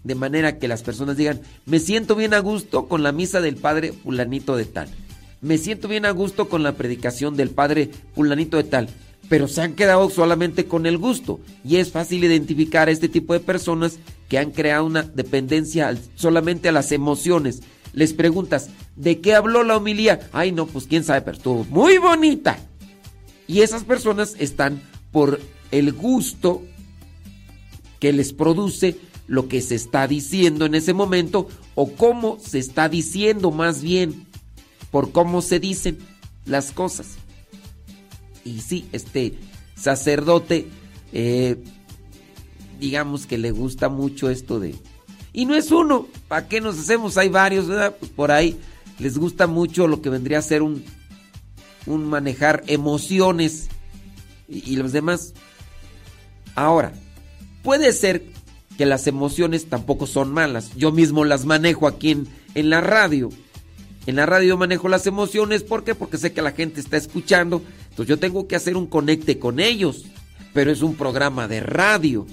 De 0.04 0.16
manera 0.16 0.58
que 0.58 0.68
las 0.68 0.84
personas 0.84 1.18
digan, 1.18 1.42
me 1.66 1.80
siento 1.80 2.16
bien 2.16 2.34
a 2.34 2.40
gusto 2.40 2.88
con 2.88 3.04
la 3.04 3.12
misa 3.12 3.42
del 3.42 3.58
padre 3.58 3.92
fulanito 3.92 4.56
de 4.56 4.66
tal. 4.66 4.90
Me 5.42 5.58
siento 5.58 5.88
bien 5.88 6.06
a 6.06 6.12
gusto 6.12 6.50
con 6.50 6.64
la 6.64 6.74
predicación 6.74 7.36
del 7.36 7.50
padre 7.50 7.92
fulanito 8.16 8.58
de 8.58 8.64
tal. 8.64 8.90
Pero 9.30 9.48
se 9.48 9.62
han 9.62 9.74
quedado 9.74 10.10
solamente 10.10 10.66
con 10.66 10.86
el 10.86 10.98
gusto. 10.98 11.40
Y 11.66 11.76
es 11.76 11.92
fácil 11.92 12.24
identificar 12.24 12.88
a 12.88 12.92
este 12.92 13.10
tipo 13.10 13.34
de 13.34 13.42
personas 13.42 14.00
que 14.30 14.38
han 14.38 14.52
creado 14.52 14.86
una 14.86 15.04
dependencia 15.04 15.94
solamente 16.16 16.70
a 16.70 16.72
las 16.72 16.92
emociones. 16.92 17.62
Les 17.94 18.14
preguntas, 18.14 18.70
¿de 18.96 19.20
qué 19.20 19.36
habló 19.36 19.64
la 19.64 19.78
homilía? 19.78 20.30
Ay, 20.32 20.52
no, 20.52 20.68
pues 20.68 20.86
quién 20.86 21.04
sabe, 21.04 21.22
pero 21.22 21.38
estuvo 21.38 21.66
muy 21.66 21.98
bonita. 21.98 22.58
Y 23.48 23.62
esas 23.62 23.84
personas 23.84 24.36
están 24.40 24.82
por 25.12 25.40
el 25.72 25.94
gusto 25.94 26.62
que 28.00 28.14
les 28.14 28.34
produce 28.34 28.98
lo 29.28 29.48
que 29.48 29.62
se 29.62 29.76
está 29.76 30.08
diciendo 30.08 30.66
en 30.66 30.76
ese 30.76 30.94
momento 30.94 31.48
o 31.76 31.92
cómo 31.92 32.38
se 32.40 32.60
está 32.60 32.90
diciendo 32.90 33.52
más 33.52 33.82
bien, 33.82 34.26
por 34.92 35.12
cómo 35.12 35.42
se 35.42 35.60
dicen 35.60 35.98
las 36.46 36.72
cosas. 36.72 37.16
Y 38.46 38.62
sí, 38.62 38.88
este 38.94 39.34
sacerdote, 39.76 40.68
eh, 41.12 41.58
digamos 42.80 43.26
que 43.26 43.38
le 43.38 43.52
gusta 43.52 43.90
mucho 43.90 44.30
esto 44.30 44.60
de... 44.60 44.76
Y 45.34 45.46
no 45.46 45.56
es 45.56 45.72
uno, 45.72 46.08
¿para 46.28 46.48
qué 46.48 46.62
nos 46.62 46.80
hacemos? 46.80 47.18
Hay 47.18 47.30
varios, 47.30 47.68
¿verdad? 47.68 47.96
Pues 48.00 48.12
por 48.12 48.32
ahí 48.32 48.58
les 48.98 49.18
gusta 49.18 49.46
mucho 49.46 49.88
lo 49.88 50.02
que 50.02 50.10
vendría 50.10 50.40
a 50.40 50.42
ser 50.42 50.62
un 50.62 50.84
un 51.88 52.06
manejar 52.06 52.64
emociones 52.68 53.70
y, 54.48 54.76
los 54.76 54.92
demás. 54.92 55.34
Ahora, 56.56 56.94
puede 57.64 57.92
ser 57.92 58.24
que 58.78 58.86
las 58.86 59.08
emociones 59.08 59.68
tampoco 59.68 60.06
son 60.06 60.32
malas. 60.32 60.74
Yo 60.76 60.92
mismo 60.92 61.26
las 61.26 61.46
manejo 61.46 61.88
aquí 61.88 62.12
en, 62.12 62.28
en 62.56 62.70
la 62.70 62.82
radio. 62.82 63.30
En 64.06 64.16
la 64.16 64.26
radio 64.26 64.58
manejo 64.58 64.88
las 64.88 65.06
emociones, 65.08 65.64
¿por 65.64 65.84
qué? 65.84 65.96
Porque 65.96 66.18
sé 66.18 66.32
que 66.32 66.42
la 66.42 66.52
gente 66.52 66.80
está 66.80 66.96
escuchando, 66.96 67.62
entonces 67.90 68.08
yo 68.08 68.20
tengo 68.20 68.48
que 68.48 68.56
hacer 68.56 68.78
un 68.78 68.88
conecte 68.88 69.38
con 69.38 69.60
ellos, 69.60 70.06
pero 70.54 70.72
es 70.72 70.82
un 70.82 70.96
programa 70.96 71.50
de 71.50 71.60
radio. 71.60 72.26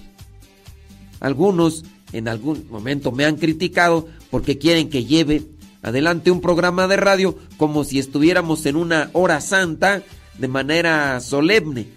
Algunos 1.18 1.84
en 2.12 2.28
algún 2.28 2.68
momento 2.70 3.11
me 3.11 3.24
han 3.24 3.36
criticado 3.36 4.07
porque 4.30 4.57
quieren 4.57 4.88
que 4.88 5.05
lleve 5.05 5.42
adelante 5.85 6.30
un 6.30 6.41
programa 6.41 6.89
de 6.89 6.97
radio 6.97 7.39
como 7.59 7.85
si 7.85 7.99
estuviéramos 7.99 8.64
en 8.64 8.76
una 8.76 9.11
hora 9.12 9.41
santa 9.43 10.03
de 10.39 10.49
manera 10.49 11.20
solemne. 11.20 11.89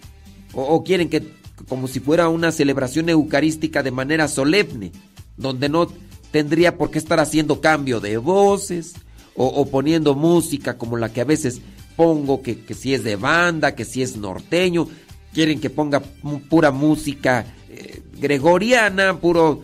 O, 0.53 0.83
quieren 0.83 1.09
que 1.09 1.23
como 1.67 1.87
si 1.87 1.99
fuera 1.99 2.29
una 2.29 2.51
celebración 2.51 3.09
eucarística 3.09 3.83
de 3.83 3.91
manera 3.91 4.27
solemne, 4.27 4.91
donde 5.37 5.69
no 5.69 5.87
tendría 6.31 6.77
por 6.77 6.91
qué 6.91 6.99
estar 6.99 7.19
haciendo 7.19 7.61
cambio 7.61 7.99
de 7.99 8.17
voces 8.17 8.93
o, 9.35 9.65
poniendo 9.67 10.15
música 10.15 10.77
como 10.77 10.97
la 10.97 11.13
que 11.13 11.21
a 11.21 11.25
veces 11.25 11.61
pongo, 11.95 12.41
que, 12.41 12.57
si 12.73 12.93
es 12.93 13.03
de 13.03 13.15
banda, 13.15 13.75
que 13.75 13.85
si 13.85 14.01
es 14.01 14.17
norteño, 14.17 14.87
quieren 15.33 15.59
que 15.59 15.69
ponga 15.69 16.01
pura 16.49 16.71
música 16.71 17.45
eh, 17.69 18.01
gregoriana, 18.19 19.19
puro, 19.19 19.63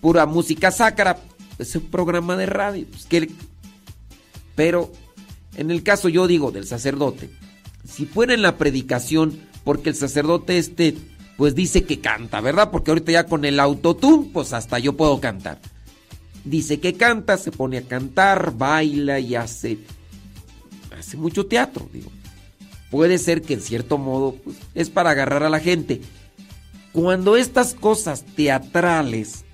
pura 0.00 0.24
música 0.24 0.70
sacra. 0.70 1.18
Es 1.58 1.74
un 1.74 1.82
programa 1.82 2.36
de 2.36 2.46
radio. 2.46 2.86
Pues, 2.88 3.06
pero 4.58 4.90
en 5.56 5.70
el 5.70 5.84
caso 5.84 6.08
yo 6.08 6.26
digo 6.26 6.50
del 6.50 6.66
sacerdote, 6.66 7.30
si 7.84 8.06
fuera 8.06 8.34
en 8.34 8.42
la 8.42 8.58
predicación, 8.58 9.38
porque 9.62 9.90
el 9.90 9.94
sacerdote 9.94 10.58
este, 10.58 10.96
pues 11.36 11.54
dice 11.54 11.84
que 11.84 12.00
canta, 12.00 12.40
¿verdad? 12.40 12.72
Porque 12.72 12.90
ahorita 12.90 13.12
ya 13.12 13.26
con 13.26 13.44
el 13.44 13.60
autotune, 13.60 14.30
pues 14.32 14.52
hasta 14.52 14.80
yo 14.80 14.96
puedo 14.96 15.20
cantar. 15.20 15.60
Dice 16.44 16.80
que 16.80 16.94
canta, 16.94 17.36
se 17.36 17.52
pone 17.52 17.78
a 17.78 17.82
cantar, 17.82 18.52
baila 18.56 19.20
y 19.20 19.36
hace, 19.36 19.78
hace 20.98 21.16
mucho 21.16 21.46
teatro, 21.46 21.88
digo. 21.92 22.10
Puede 22.90 23.18
ser 23.18 23.42
que 23.42 23.54
en 23.54 23.60
cierto 23.60 23.96
modo 23.96 24.34
pues, 24.42 24.56
es 24.74 24.90
para 24.90 25.10
agarrar 25.10 25.44
a 25.44 25.50
la 25.50 25.60
gente. 25.60 26.00
Cuando 26.90 27.36
estas 27.36 27.74
cosas 27.74 28.24
teatrales 28.34 29.44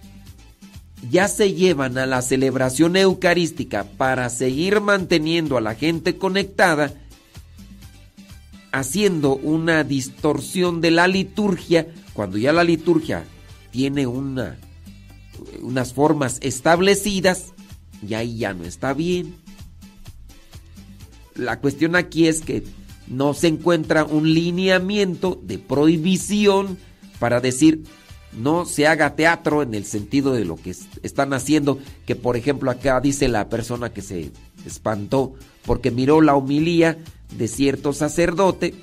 ya 1.10 1.28
se 1.28 1.52
llevan 1.52 1.98
a 1.98 2.06
la 2.06 2.22
celebración 2.22 2.96
eucarística 2.96 3.84
para 3.84 4.28
seguir 4.30 4.80
manteniendo 4.80 5.56
a 5.56 5.60
la 5.60 5.74
gente 5.74 6.16
conectada, 6.16 6.92
haciendo 8.72 9.36
una 9.36 9.84
distorsión 9.84 10.80
de 10.80 10.90
la 10.90 11.08
liturgia, 11.08 11.88
cuando 12.12 12.38
ya 12.38 12.52
la 12.52 12.64
liturgia 12.64 13.24
tiene 13.70 14.06
una, 14.06 14.58
unas 15.62 15.92
formas 15.92 16.38
establecidas, 16.42 17.52
y 18.06 18.14
ahí 18.14 18.38
ya 18.38 18.54
no 18.54 18.64
está 18.64 18.94
bien. 18.94 19.34
La 21.34 21.60
cuestión 21.60 21.96
aquí 21.96 22.28
es 22.28 22.40
que 22.40 22.64
no 23.06 23.34
se 23.34 23.48
encuentra 23.48 24.04
un 24.04 24.32
lineamiento 24.32 25.40
de 25.42 25.58
prohibición 25.58 26.78
para 27.18 27.40
decir 27.40 27.84
no 28.36 28.64
se 28.64 28.86
haga 28.86 29.14
teatro 29.14 29.62
en 29.62 29.74
el 29.74 29.84
sentido 29.84 30.32
de 30.32 30.44
lo 30.44 30.56
que 30.56 30.74
están 31.02 31.32
haciendo, 31.32 31.78
que 32.06 32.16
por 32.16 32.36
ejemplo 32.36 32.70
acá 32.70 33.00
dice 33.00 33.28
la 33.28 33.48
persona 33.48 33.92
que 33.92 34.02
se 34.02 34.32
espantó 34.66 35.34
porque 35.64 35.90
miró 35.90 36.20
la 36.20 36.34
homilía 36.34 36.98
de 37.36 37.48
cierto 37.48 37.92
sacerdote, 37.92 38.74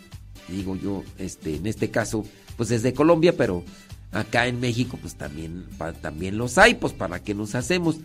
digo 0.47 0.75
yo, 0.75 1.03
este, 1.17 1.55
en 1.55 1.67
este 1.67 1.89
caso, 1.91 2.25
pues 2.57 2.71
es 2.71 2.83
de 2.83 2.93
Colombia, 2.93 3.35
pero 3.35 3.63
acá 4.11 4.47
en 4.47 4.59
México 4.59 4.97
pues 5.01 5.15
también, 5.15 5.65
también 6.01 6.37
los 6.37 6.57
hay, 6.57 6.75
pues 6.75 6.93
para 6.93 7.23
qué 7.23 7.33
nos 7.33 7.55
hacemos. 7.55 7.97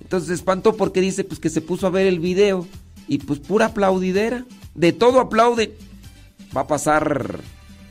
Entonces 0.00 0.28
se 0.28 0.34
espantó 0.34 0.76
porque 0.76 1.00
dice 1.00 1.24
pues 1.24 1.40
que 1.40 1.50
se 1.50 1.60
puso 1.60 1.86
a 1.86 1.90
ver 1.90 2.06
el 2.06 2.20
video 2.20 2.66
y 3.08 3.18
pues 3.18 3.40
pura 3.40 3.66
aplaudidera, 3.66 4.44
de 4.74 4.92
todo 4.92 5.20
aplaude. 5.20 5.76
Va 6.56 6.62
a 6.62 6.66
pasar 6.66 7.40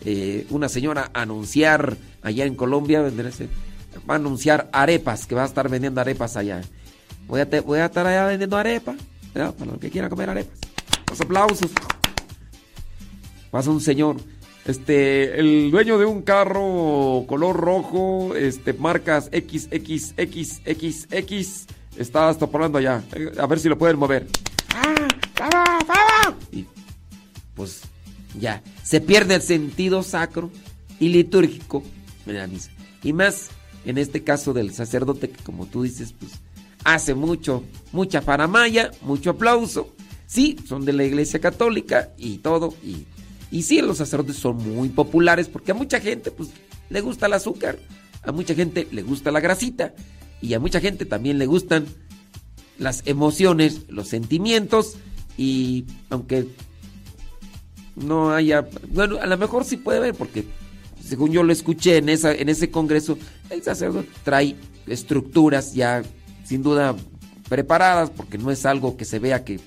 eh, 0.05 0.45
una 0.51 0.69
señora 0.69 1.09
anunciar 1.13 1.97
allá 2.21 2.45
en 2.45 2.55
Colombia, 2.55 3.01
va 3.01 4.13
a 4.13 4.17
anunciar 4.17 4.69
arepas, 4.71 5.25
que 5.25 5.33
va 5.33 5.41
a 5.43 5.47
estar 5.47 5.67
vendiendo 5.67 5.99
arepas 5.99 6.37
allá. 6.37 6.61
Voy 7.27 7.41
a, 7.41 7.45
voy 7.61 7.79
a 7.79 7.85
estar 7.85 8.05
allá 8.05 8.27
vendiendo 8.27 8.55
arepas, 8.55 8.97
para 9.33 9.51
los 9.65 9.79
que 9.79 9.89
quieran 9.89 10.11
comer 10.11 10.29
arepas. 10.29 10.59
Los 11.09 11.19
aplausos. 11.21 11.71
Pasa 13.49 13.71
un 13.71 13.81
señor, 13.81 14.17
este, 14.65 15.39
el 15.39 15.71
dueño 15.71 15.97
de 15.97 16.05
un 16.05 16.21
carro 16.21 17.25
color 17.27 17.55
rojo, 17.55 18.35
este, 18.35 18.73
marcas 18.73 19.31
XXXXX, 19.33 20.17
está 21.97 22.29
hablando 22.29 22.77
allá. 22.77 23.01
A 23.39 23.47
ver 23.47 23.59
si 23.59 23.69
lo 23.69 23.77
pueden 23.77 23.97
mover. 23.97 24.27
Y 26.51 26.65
pues 27.55 27.81
ya, 28.39 28.63
se 28.83 29.01
pierde 29.01 29.35
el 29.35 29.41
sentido 29.41 30.03
sacro 30.03 30.51
y 30.99 31.09
litúrgico 31.09 31.83
de 32.25 32.33
la 32.33 32.47
misa. 32.47 32.71
Y 33.03 33.13
más 33.13 33.49
en 33.85 33.97
este 33.97 34.23
caso 34.23 34.53
del 34.53 34.73
sacerdote 34.73 35.29
que 35.29 35.43
como 35.43 35.67
tú 35.67 35.83
dices, 35.83 36.13
pues 36.17 36.33
hace 36.83 37.13
mucho, 37.13 37.63
mucha 37.91 38.21
faramaya, 38.21 38.91
mucho 39.01 39.31
aplauso. 39.31 39.93
Sí, 40.27 40.57
son 40.67 40.85
de 40.85 40.93
la 40.93 41.03
iglesia 41.03 41.39
católica 41.39 42.13
y 42.17 42.39
todo. 42.39 42.73
Y, 42.83 43.05
y 43.51 43.63
sí, 43.63 43.81
los 43.81 43.97
sacerdotes 43.97 44.37
son 44.37 44.57
muy 44.57 44.89
populares 44.89 45.47
porque 45.47 45.71
a 45.71 45.75
mucha 45.75 45.99
gente 45.99 46.31
pues 46.31 46.49
le 46.89 47.01
gusta 47.01 47.27
el 47.27 47.33
azúcar, 47.33 47.77
a 48.23 48.31
mucha 48.31 48.55
gente 48.55 48.87
le 48.91 49.03
gusta 49.03 49.31
la 49.31 49.39
grasita 49.39 49.93
y 50.41 50.53
a 50.53 50.59
mucha 50.59 50.79
gente 50.79 51.05
también 51.05 51.37
le 51.37 51.45
gustan 51.45 51.85
las 52.77 53.03
emociones, 53.05 53.81
los 53.87 54.07
sentimientos 54.07 54.95
y 55.37 55.85
aunque 56.09 56.47
no 57.95 58.33
haya, 58.33 58.67
bueno, 58.89 59.17
a 59.21 59.25
lo 59.25 59.37
mejor 59.37 59.63
sí 59.65 59.77
puede 59.77 59.99
haber 59.99 60.15
porque 60.15 60.45
según 61.03 61.31
yo 61.31 61.43
lo 61.43 61.53
escuché 61.53 61.97
en 61.97 62.09
esa 62.09 62.33
en 62.33 62.49
ese 62.49 62.71
congreso, 62.71 63.17
el 63.49 63.63
sacerdote 63.63 64.09
trae 64.23 64.55
estructuras 64.87 65.73
ya 65.73 66.03
sin 66.43 66.63
duda 66.63 66.95
preparadas 67.47 68.09
porque 68.09 68.37
no 68.37 68.51
es 68.51 68.65
algo 68.65 68.97
que 68.97 69.05
se 69.05 69.19
vea 69.19 69.43
que, 69.43 69.59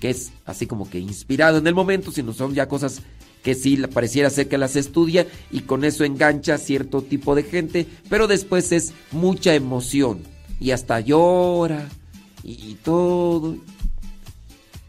que 0.00 0.10
es 0.10 0.32
así 0.46 0.66
como 0.66 0.88
que 0.90 0.98
inspirado 0.98 1.58
en 1.58 1.66
el 1.66 1.74
momento, 1.74 2.10
sino 2.10 2.32
son 2.32 2.54
ya 2.54 2.68
cosas 2.68 3.02
que 3.42 3.54
sí 3.54 3.76
pareciera 3.92 4.28
ser 4.30 4.48
que 4.48 4.58
las 4.58 4.76
estudia 4.76 5.26
y 5.50 5.60
con 5.60 5.84
eso 5.84 6.04
engancha 6.04 6.54
a 6.54 6.58
cierto 6.58 7.02
tipo 7.02 7.34
de 7.34 7.44
gente, 7.44 7.86
pero 8.08 8.26
después 8.26 8.72
es 8.72 8.92
mucha 9.12 9.54
emoción 9.54 10.22
y 10.58 10.72
hasta 10.72 11.00
llora 11.00 11.88
y, 12.42 12.74
todo 12.82 13.56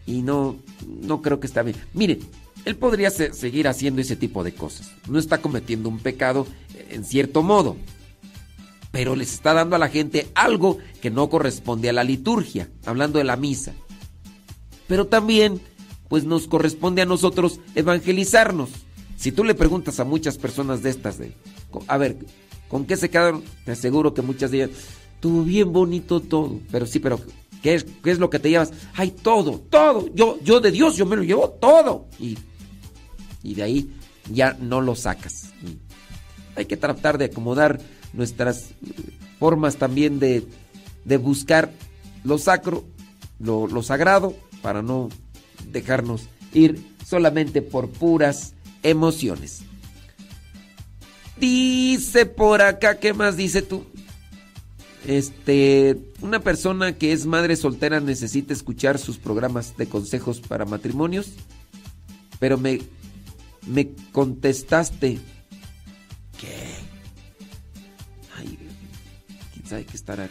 y 0.06 0.22
no 0.22 0.58
no 1.04 1.22
creo 1.22 1.40
que 1.40 1.48
está 1.48 1.64
bien. 1.64 1.78
Miren, 1.94 2.20
él 2.66 2.76
podría 2.76 3.10
seguir 3.10 3.68
haciendo 3.68 4.02
ese 4.02 4.16
tipo 4.16 4.44
de 4.44 4.54
cosas. 4.54 4.92
No 5.08 5.20
está 5.20 5.40
cometiendo 5.40 5.90
un 5.90 6.00
pecado 6.00 6.48
en 6.90 7.04
cierto 7.06 7.42
modo. 7.42 7.78
Pero 8.92 9.16
les 9.16 9.34
está 9.34 9.54
dando 9.54 9.76
a 9.76 9.80
la 9.80 9.88
gente 9.88 10.30
algo 10.36 10.78
que 11.02 11.10
no 11.10 11.30
corresponde 11.30 11.90
a 11.90 11.94
la 11.94 12.04
liturgia, 12.04 12.70
hablando 12.86 13.20
de 13.20 13.24
la 13.24 13.38
misa. 13.38 13.74
Pero 14.88 15.08
también, 15.08 15.62
pues 16.10 16.26
nos 16.26 16.48
corresponde 16.48 17.02
a 17.02 17.06
nosotros 17.06 17.62
evangelizarnos. 17.76 18.70
Si 19.16 19.32
tú 19.32 19.44
le 19.44 19.56
preguntas 19.56 20.00
a 20.00 20.04
muchas 20.04 20.38
personas 20.38 20.84
de 20.84 20.90
estas, 20.90 21.18
de, 21.18 21.34
a 21.88 21.98
ver, 21.98 22.18
¿con 22.68 22.86
qué 22.86 22.98
se 22.98 23.10
quedaron? 23.10 23.44
Te 23.64 23.72
aseguro 23.72 24.14
que 24.14 24.22
muchas 24.22 24.52
de 24.52 24.64
ellas, 24.64 24.78
tuvo 25.22 25.44
bien 25.44 25.72
bonito 25.72 26.20
todo. 26.20 26.60
Pero 26.70 26.86
sí, 26.86 27.00
pero 27.00 27.22
¿qué 27.62 27.76
es, 27.76 28.20
lo 28.20 28.30
que 28.30 28.40
te 28.40 28.50
llevas? 28.50 28.74
Ay, 28.94 29.12
todo, 29.12 29.60
todo. 29.70 30.14
Yo, 30.14 30.38
yo 30.44 30.60
de 30.60 30.72
Dios, 30.72 30.98
yo 30.98 31.06
me 31.06 31.16
lo 31.16 31.24
llevo 31.24 31.50
todo. 31.50 32.08
Y 32.20 32.38
y 33.44 33.56
de 33.56 33.64
ahí 33.64 33.92
ya 34.32 34.58
no 34.60 34.82
lo 34.82 34.96
sacas. 34.96 35.54
hay 36.56 36.66
que 36.66 36.78
tratar 36.78 37.18
de 37.18 37.26
acomodar 37.26 37.80
nuestras 38.14 38.70
formas 39.40 39.78
también 39.78 40.20
de, 40.20 40.46
buscar 41.18 41.72
lo 42.24 42.38
sacro, 42.38 42.84
lo, 43.40 43.68
lo 43.68 43.82
sagrado, 43.84 44.36
para 44.62 44.82
no 44.82 45.10
dejarnos 45.72 46.28
ir 46.54 46.84
solamente 47.06 47.62
por 47.62 47.90
puras 47.90 48.54
emociones. 48.84 49.64
Dice 51.38 52.28
por 52.28 52.62
acá, 52.62 53.00
¿qué 53.00 53.14
más 53.14 53.36
dice 53.36 53.62
tú? 53.64 53.84
Este, 55.08 55.98
una 56.22 56.40
persona 56.40 56.96
que 56.96 57.12
es 57.12 57.26
madre 57.26 57.56
soltera 57.56 58.00
necesita 58.00 58.54
escuchar 58.54 59.00
sus 59.00 59.18
programas 59.18 59.76
de 59.76 59.88
consejos 59.88 60.40
para 60.40 60.66
matrimonios, 60.66 61.32
pero 62.40 62.60
me 62.60 62.82
me 63.68 63.94
contestaste. 64.12 65.20
¿Qué? 66.40 66.74
Ay, 68.38 68.58
quién 69.54 69.66
sabe 69.66 69.86
qué 69.86 69.96
estará. 69.96 70.30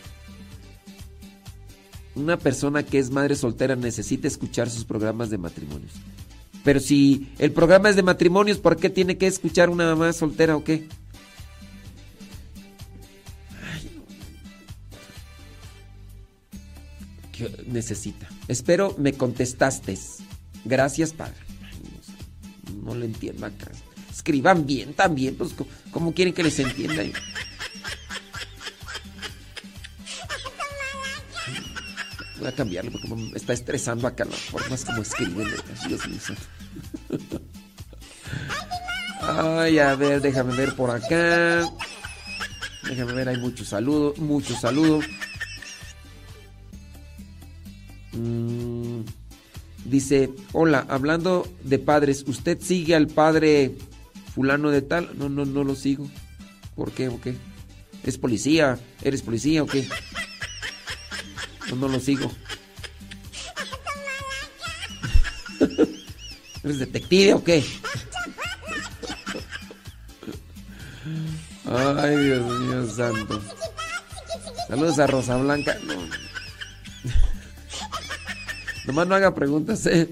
Una 2.15 2.39
persona 2.39 2.83
que 2.83 2.99
es 2.99 3.11
madre 3.11 3.37
soltera 3.37 3.77
necesita 3.77 4.27
escuchar 4.27 4.69
sus 4.69 4.85
programas 4.85 5.31
de 5.31 5.39
matrimonios. 5.39 5.93
Pero 6.65 6.81
si 6.81 7.33
el 7.39 7.53
programa 7.53 7.89
es 7.89 7.97
de 7.97 8.03
matrimonios, 8.03 8.59
¿por 8.59 8.77
qué 8.77 8.91
tiene 8.91 9.17
que 9.17 9.27
escuchar 9.27 9.71
una 9.71 9.87
mamá 9.87 10.13
soltera 10.13 10.57
o 10.57 10.65
qué? 10.65 10.87
¿Qué 17.33 17.65
necesita? 17.69 18.29
Espero 18.49 18.95
me 18.99 19.15
contestaste. 19.15 19.97
Gracias, 20.67 21.15
Padre 21.15 21.50
no 22.83 22.95
le 22.95 23.07
entiendo 23.07 23.47
acá. 23.47 23.71
Escriban 24.11 24.67
bien 24.67 24.95
también, 24.95 25.37
pues 25.37 25.55
¿cómo 25.91 26.13
quieren 26.13 26.35
que 26.35 26.43
les 26.43 26.59
entienda? 26.59 27.03
Voy 32.39 32.49
a 32.49 32.53
cambiarlo 32.53 32.91
porque 32.91 33.09
me 33.09 33.37
está 33.37 33.53
estresando 33.53 34.07
acá 34.07 34.25
las 34.25 34.41
formas 34.41 34.85
como 34.85 35.03
escriben. 35.03 35.49
Dios 35.87 36.09
mío. 36.09 36.19
Ay, 39.21 39.79
a 39.79 39.95
ver, 39.95 40.21
déjame 40.21 40.57
ver 40.57 40.75
por 40.75 40.91
acá. 40.91 41.71
Déjame 42.83 43.13
ver, 43.13 43.29
hay 43.29 43.37
muchos 43.37 43.69
saludos, 43.69 44.19
muchos 44.19 44.61
saludos. 44.61 45.05
Mmm. 48.13 49.03
Dice, 49.85 50.31
hola, 50.53 50.87
hablando 50.89 51.49
de 51.65 51.79
padres, 51.79 52.25
¿usted 52.27 52.61
sigue 52.61 52.95
al 52.95 53.07
padre 53.09 53.77
fulano 54.35 54.71
de 54.71 54.83
tal? 54.83 55.11
No, 55.19 55.29
no, 55.29 55.45
no 55.45 55.65
lo 55.65 55.75
sigo. 55.75 56.09
¿Por 56.75 56.93
qué? 56.93 57.09
¿O 57.09 57.21
qué? 57.21 57.35
¿Es 58.05 58.19
policía? 58.19 58.79
¿Eres 59.03 59.23
policía 59.23 59.63
o 59.63 59.67
qué? 59.67 59.89
No, 61.71 61.77
no 61.77 61.89
lo 61.89 62.01
sigo. 62.01 62.31
¿Eres 66.63 66.79
detective 66.79 67.35
o 67.35 67.43
qué? 67.45 67.65
Ay, 71.67 72.17
Dios 72.17 72.61
mío 72.61 72.91
santo. 72.91 73.41
Saludos 74.69 74.99
a 74.99 75.07
Rosa 75.07 75.37
Blanca. 75.37 75.77
No. 75.85 76.30
Nomás 78.87 79.07
no 79.07 79.15
haga 79.15 79.35
preguntas, 79.35 79.87
eh. 79.87 80.09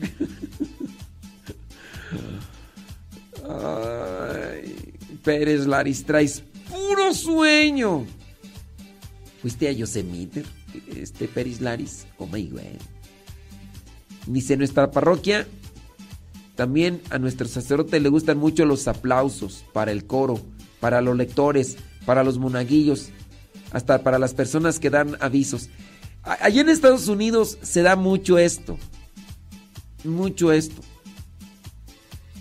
Pérez 5.25 5.66
Laris, 5.66 6.05
traes 6.05 6.43
puro 6.71 7.12
sueño. 7.12 8.07
¿Fuiste 9.43 9.69
a 9.69 9.73
Yosemite, 9.73 10.45
este 10.97 11.29
Pérez 11.29 11.61
Laris? 11.61 12.07
Oh 12.19 12.27
my 12.27 12.47
God. 12.47 12.61
Dice 14.27 14.57
nuestra 14.57 14.91
parroquia. 14.91 15.47
También 16.57 17.03
a 17.11 17.19
nuestro 17.19 17.47
sacerdote 17.47 18.01
le 18.01 18.09
gustan 18.09 18.39
mucho 18.39 18.64
los 18.64 18.89
aplausos 18.89 19.64
para 19.73 19.93
el 19.93 20.07
coro, 20.07 20.41
para 20.81 21.01
los 21.01 21.16
lectores, 21.16 21.77
para 22.05 22.25
los 22.25 22.39
monaguillos, 22.39 23.11
hasta 23.71 24.03
para 24.03 24.19
las 24.19 24.35
personas 24.35 24.81
que 24.81 24.91
dan 24.91 25.16
avisos. 25.21 25.69
Allí 26.29 26.61
en 26.61 26.68
Estados 26.68 27.09
Unidos 27.09 27.59
se 27.62 27.81
da 27.83 27.97
mucho 27.97 28.37
esto. 28.37 28.79
Mucho 30.05 30.53
esto. 30.53 30.83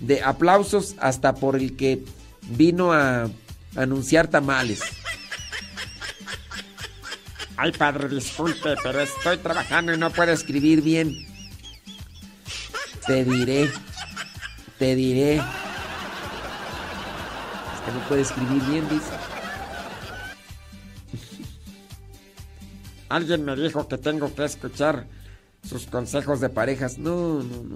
De 0.01 0.21
aplausos 0.21 0.95
hasta 0.99 1.35
por 1.35 1.55
el 1.55 1.77
que 1.77 2.03
vino 2.49 2.91
a 2.91 3.29
anunciar 3.77 4.27
tamales. 4.27 4.81
Ay, 7.55 7.71
padre, 7.71 8.09
disculpe, 8.09 8.75
pero 8.83 8.99
estoy 8.99 9.37
trabajando 9.37 9.93
y 9.93 9.97
no 9.97 10.11
puedo 10.11 10.33
escribir 10.33 10.81
bien. 10.81 11.25
Te 13.07 13.23
diré. 13.23 13.71
Te 14.77 14.95
diré. 14.95 15.37
Es 15.37 15.43
que 17.85 17.91
no 17.93 18.07
puede 18.09 18.21
escribir 18.21 18.61
bien, 18.63 18.89
dice. 18.89 19.36
Alguien 23.09 23.45
me 23.45 23.55
dijo 23.55 23.87
que 23.87 23.97
tengo 23.97 24.33
que 24.33 24.45
escuchar 24.45 25.07
sus 25.67 25.85
consejos 25.85 26.39
de 26.41 26.49
parejas. 26.49 26.97
No, 26.97 27.41
no, 27.43 27.63
no. 27.63 27.75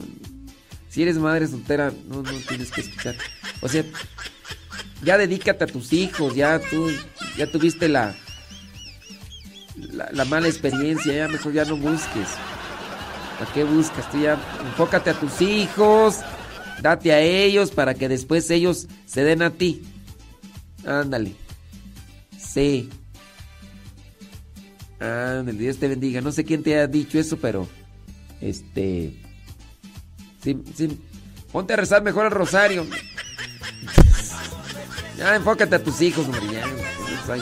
Si 0.90 1.02
eres 1.04 1.18
madre 1.18 1.48
soltera, 1.48 1.92
no, 2.08 2.22
no 2.22 2.32
tienes 2.48 2.72
que 2.72 2.82
escuchar. 2.82 3.16
O 3.62 3.70
sea, 3.70 3.84
ya 5.04 5.18
dedícate 5.18 5.64
a 5.64 5.68
tus 5.68 5.94
hijos, 5.94 6.36
ya 6.36 6.60
tú, 6.60 6.90
ya 7.38 7.50
tuviste 7.50 7.88
la, 7.88 8.16
la, 9.78 10.10
la 10.12 10.26
mala 10.26 10.48
experiencia, 10.48 11.14
ya 11.14 11.28
mejor 11.28 11.54
ya 11.54 11.66
no 11.66 11.78
busques. 11.78 12.28
¿Para 13.40 13.54
qué 13.54 13.64
buscas? 13.64 14.12
Tú 14.12 14.22
ya 14.22 14.34
enfócate 14.66 15.12
a 15.12 15.20
tus 15.20 15.42
hijos, 15.42 16.20
date 16.82 17.14
a 17.14 17.22
ellos 17.22 17.72
para 17.72 17.94
que 17.94 18.10
después 18.10 18.50
ellos 18.52 18.88
se 19.06 19.24
den 19.24 19.42
a 19.42 19.52
ti. 19.52 19.84
Ándale. 20.86 21.36
Sí. 22.38 22.90
Ándale, 25.02 25.58
Dios 25.58 25.78
te 25.78 25.88
bendiga. 25.88 26.22
No 26.22 26.32
sé 26.32 26.46
quién 26.46 26.62
te 26.62 26.80
ha 26.80 26.86
dicho 26.86 27.18
eso, 27.18 27.38
pero 27.38 27.68
este 28.40 29.16
sí, 30.44 30.62
sí. 30.76 31.02
Ponte 31.52 31.74
a 31.74 31.78
rezar 31.78 32.04
mejor 32.04 32.26
el 32.26 32.32
rosario. 32.32 32.86
Ya 35.18 35.36
enfócate 35.36 35.76
a 35.76 35.84
tus 35.84 36.02
hijos, 36.02 36.26
hombre. 36.26 36.42
Fiesta, 37.08 37.36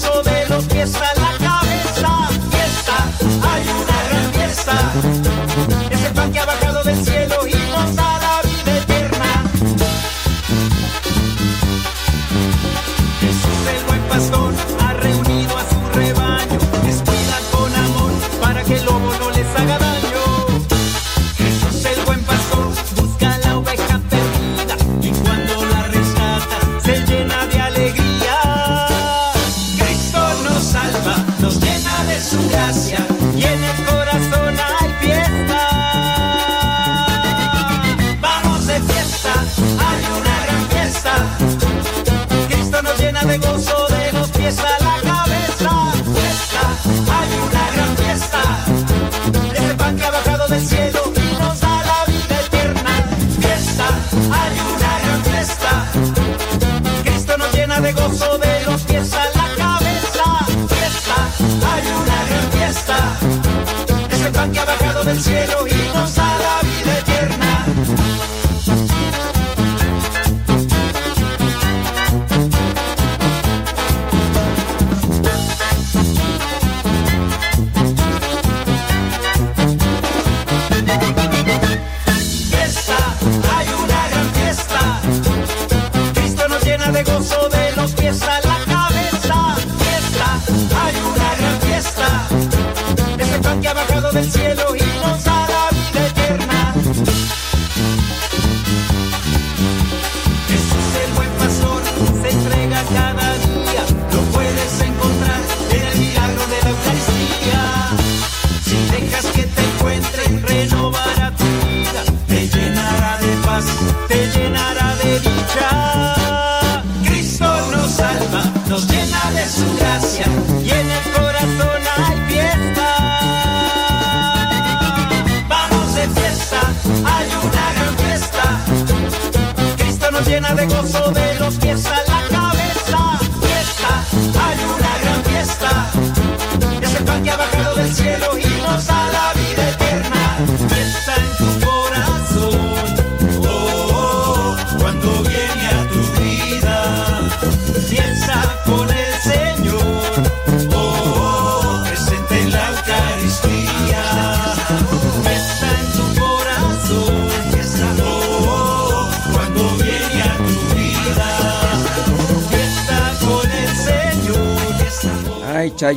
llena 0.00 0.22
de 0.22 0.39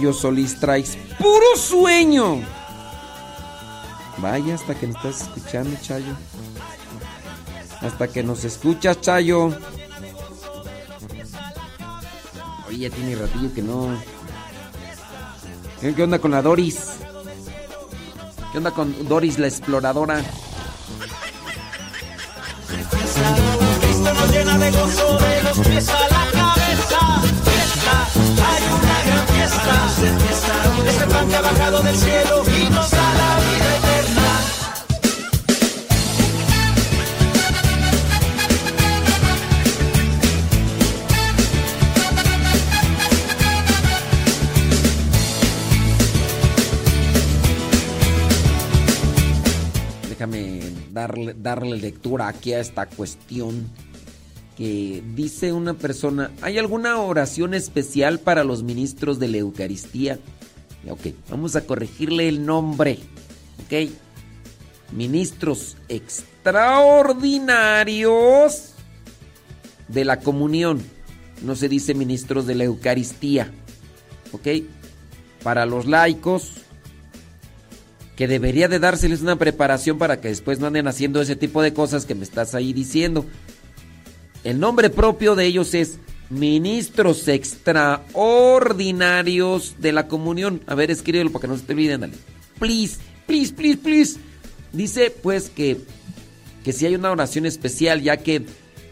Chayo 0.03 0.11
Solís, 0.11 0.59
traes 0.59 0.97
puro 1.17 1.55
sueño. 1.55 2.41
Vaya 4.17 4.55
hasta 4.55 4.75
que 4.75 4.87
nos 4.87 4.97
estás 4.97 5.21
escuchando, 5.21 5.77
Chayo. 5.81 6.13
Hasta 7.79 8.09
que 8.09 8.21
nos 8.21 8.43
escuchas, 8.43 8.99
Chayo. 8.99 9.57
Oye, 12.67 12.77
ya 12.79 12.89
tiene 12.89 13.15
ratillo 13.15 13.53
que 13.53 13.61
no. 13.61 13.97
¿Qué 15.79 16.03
onda 16.03 16.19
con 16.19 16.31
la 16.31 16.41
Doris? 16.41 16.97
¿Qué 18.51 18.57
onda 18.57 18.71
con 18.71 19.07
Doris 19.07 19.39
la 19.39 19.47
exploradora? 19.47 20.21
Darle, 51.43 51.77
lectura 51.77 52.29
aquí 52.29 52.53
a 52.53 52.59
esta 52.59 52.87
cuestión 52.87 53.69
que 54.57 55.03
dice 55.15 55.53
una 55.53 55.73
persona, 55.73 56.31
¿hay 56.41 56.57
alguna 56.57 56.99
oración 56.99 57.53
especial 57.53 58.19
para 58.19 58.43
los 58.43 58.63
ministros 58.63 59.19
de 59.19 59.27
la 59.27 59.37
Eucaristía? 59.37 60.17
Ok, 60.89 61.09
vamos 61.29 61.55
a 61.55 61.65
corregirle 61.65 62.27
el 62.27 62.45
nombre. 62.45 62.99
Ok, 63.65 63.73
ministros 64.91 65.77
extraordinarios 65.87 68.73
de 69.87 70.03
la 70.05 70.19
comunión. 70.19 70.81
No 71.41 71.55
se 71.55 71.69
dice 71.69 71.93
ministros 71.93 72.47
de 72.47 72.55
la 72.55 72.63
Eucaristía. 72.65 73.49
Ok, 74.31 74.47
para 75.43 75.65
los 75.65 75.85
laicos 75.85 76.62
que 78.16 78.28
debería 78.28 78.68
de 78.68 78.80
dárseles 78.80 79.22
una 79.22 79.38
preparación 79.38 79.97
para 79.97 80.22
que 80.22 80.28
después 80.28 80.59
no 80.59 80.68
anden 80.68 80.88
haciendo 80.88 81.20
ese 81.22 81.36
tipo 81.36 81.61
de 81.61 81.74
cosas 81.74 82.05
que 82.05 82.16
me 82.16 82.24
estás 82.24 82.55
ahí 82.55 82.74
diciendo. 82.74 83.26
El 84.43 84.59
nombre 84.59 84.89
propio 84.89 85.36
de 85.36 85.45
ellos 85.45 85.74
es 85.74 85.99
ministros 86.30 87.28
extraordinarios 87.28 89.76
de 89.80 89.93
la 89.93 90.07
comunión. 90.07 90.61
A 90.68 90.76
ver, 90.76 90.91
escríbelo 90.91 91.32
para 91.32 91.41
que 91.41 91.47
no 91.47 91.57
se 91.57 91.64
te 91.64 91.74
olviden, 91.74 92.01
dale. 92.01 92.14
Please, 92.59 92.99
please, 93.26 93.51
please, 93.53 93.78
please. 93.78 94.20
Dice 94.72 95.11
pues 95.11 95.49
que, 95.49 95.78
que 96.64 96.74
si 96.74 96.86
hay 96.86 96.95
una 96.95 97.11
oración 97.11 97.45
especial, 97.45 98.01
ya 98.01 98.18
que 98.18 98.45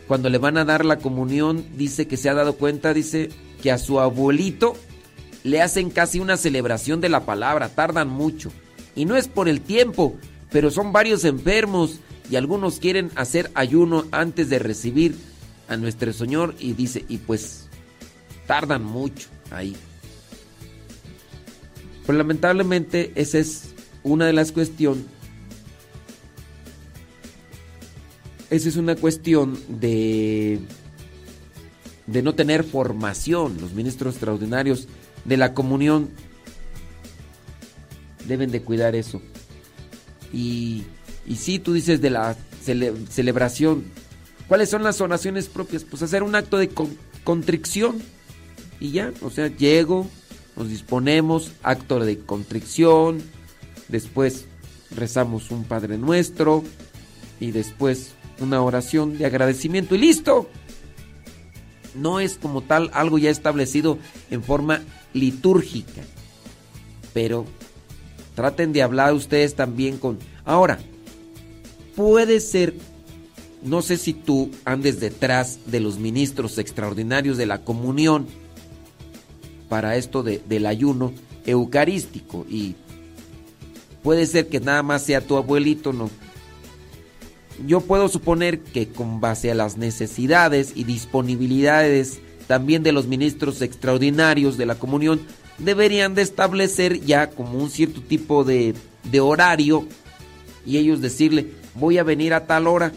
cuando 0.08 0.30
le 0.30 0.38
van 0.38 0.58
a 0.58 0.66
dar 0.66 0.86
la 0.86 0.98
comunión, 0.98 1.66
dice 1.78 2.08
que 2.08 2.18
se 2.18 2.30
ha 2.30 2.34
dado 2.34 2.54
cuenta, 2.54 2.94
dice 2.94 3.30
que 3.62 3.72
a 3.72 3.78
su 3.78 4.00
abuelito 4.00 4.76
le 5.44 5.62
hacen 5.62 5.90
casi 5.90 6.20
una 6.20 6.38
celebración 6.38 7.02
de 7.02 7.10
la 7.10 7.26
palabra, 7.26 7.70
tardan 7.70 8.10
mucho. 8.10 8.52
Y 8.96 9.06
no 9.06 9.16
es 9.16 9.28
por 9.28 9.48
el 9.48 9.62
tiempo, 9.62 10.16
pero 10.52 10.72
son 10.72 10.92
varios 10.92 11.24
enfermos 11.26 12.00
y 12.30 12.36
algunos 12.36 12.80
quieren 12.80 13.12
hacer 13.16 13.52
ayuno 13.56 14.06
antes 14.12 14.50
de 14.50 14.60
recibir 14.60 15.16
a 15.68 15.78
nuestro 15.78 16.12
Señor 16.14 16.56
y 16.60 16.74
dice, 16.74 17.06
y 17.08 17.18
pues 17.18 17.68
tardan 18.48 18.84
mucho 18.84 19.30
ahí. 19.50 19.76
Pero 22.06 22.18
lamentablemente 22.18 23.12
esa 23.16 23.38
es 23.38 23.74
una 24.04 24.26
de 24.26 24.34
las 24.34 24.52
cuestiones. 24.52 25.06
Esa 28.50 28.68
es 28.68 28.76
una 28.76 28.96
cuestión 28.96 29.58
de 29.70 30.60
de 32.12 32.22
no 32.22 32.36
tener 32.36 32.64
formación. 32.64 33.58
Los 33.62 33.74
ministros 33.74 34.16
extraordinarios 34.16 34.88
de 35.26 35.38
la 35.38 35.54
comunión 35.54 36.10
deben 38.28 38.52
de 38.52 38.62
cuidar 38.62 38.96
eso. 38.96 39.22
Y, 40.34 40.84
y 41.28 41.36
si 41.36 41.60
tú 41.60 41.74
dices 41.74 42.02
de 42.02 42.10
la 42.10 42.36
cele- 42.66 43.08
celebración, 43.08 43.84
¿cuáles 44.48 44.70
son 44.70 44.84
las 44.84 45.02
oraciones 45.02 45.48
propias? 45.48 45.84
Pues 45.84 46.02
hacer 46.02 46.24
un 46.24 46.36
acto 46.36 46.58
de 46.58 46.70
con- 46.70 46.98
contrición 47.24 47.98
y 48.80 48.92
ya, 48.92 49.12
o 49.22 49.30
sea, 49.30 49.48
llego, 49.48 50.08
nos 50.56 50.70
disponemos, 50.70 51.52
acto 51.64 52.00
de 52.00 52.20
contrición, 52.20 53.22
después 53.90 54.46
rezamos 54.96 55.52
un 55.52 55.64
Padre 55.66 55.98
Nuestro 55.98 56.64
y 57.40 57.52
después 57.52 58.12
una 58.40 58.62
oración 58.62 59.18
de 59.18 59.26
agradecimiento 59.26 59.96
y 59.96 60.00
listo. 60.00 60.50
No 61.94 62.20
es 62.22 62.36
como 62.38 62.62
tal 62.62 62.90
algo 62.94 63.18
ya 63.18 63.30
establecido 63.30 63.98
en 64.30 64.44
forma 64.44 64.82
litúrgica, 65.14 66.02
pero 67.14 67.46
traten 68.42 68.74
de 68.74 68.82
hablar 68.82 69.14
ustedes 69.14 69.54
también 69.54 70.00
con... 70.00 70.18
Ahora, 70.46 70.80
puede 71.96 72.40
ser, 72.40 72.74
no 73.62 73.84
sé 73.84 73.98
si 73.98 74.14
tú 74.14 74.50
andes 74.66 75.00
detrás 75.00 75.60
de 75.68 75.80
los 75.80 76.00
ministros 76.00 76.58
extraordinarios 76.58 77.38
de 77.38 77.46
la 77.46 77.64
comunión 77.64 78.26
para 79.70 79.96
esto 79.96 80.24
de- 80.24 80.42
del 80.50 80.66
ayuno 80.66 81.14
eucarístico 81.46 82.48
y 82.50 82.74
puede 84.02 84.26
ser 84.26 84.48
que 84.48 84.60
nada 84.60 84.82
más 84.82 85.04
sea 85.04 85.22
tu 85.22 85.38
abuelito, 85.38 85.94
no. 85.94 86.10
Yo 87.68 87.82
puedo 87.82 88.08
suponer 88.10 88.62
que 88.62 88.88
con 88.88 89.22
base 89.22 89.52
a 89.52 89.56
las 89.56 89.78
necesidades 89.78 90.72
y 90.74 90.84
disponibilidades 90.84 92.20
también 92.48 92.82
de 92.82 92.92
los 92.92 93.06
ministros 93.06 93.62
extraordinarios 93.62 94.58
de 94.58 94.66
la 94.66 94.74
comunión, 94.80 95.22
deberían 95.64 96.16
de 96.16 96.22
establecer 96.22 97.02
ya 97.02 97.30
como 97.30 97.58
un 97.58 97.70
cierto 97.70 98.02
tipo 98.02 98.44
de, 98.44 98.74
de 99.04 99.20
horario 99.20 99.88
y 100.66 100.78
ellos 100.78 101.02
decirle, 101.02 101.52
voy 101.76 101.98
a 101.98 102.04
venir 102.04 102.34
a 102.34 102.46
tal 102.46 102.68
hora, 102.68 102.92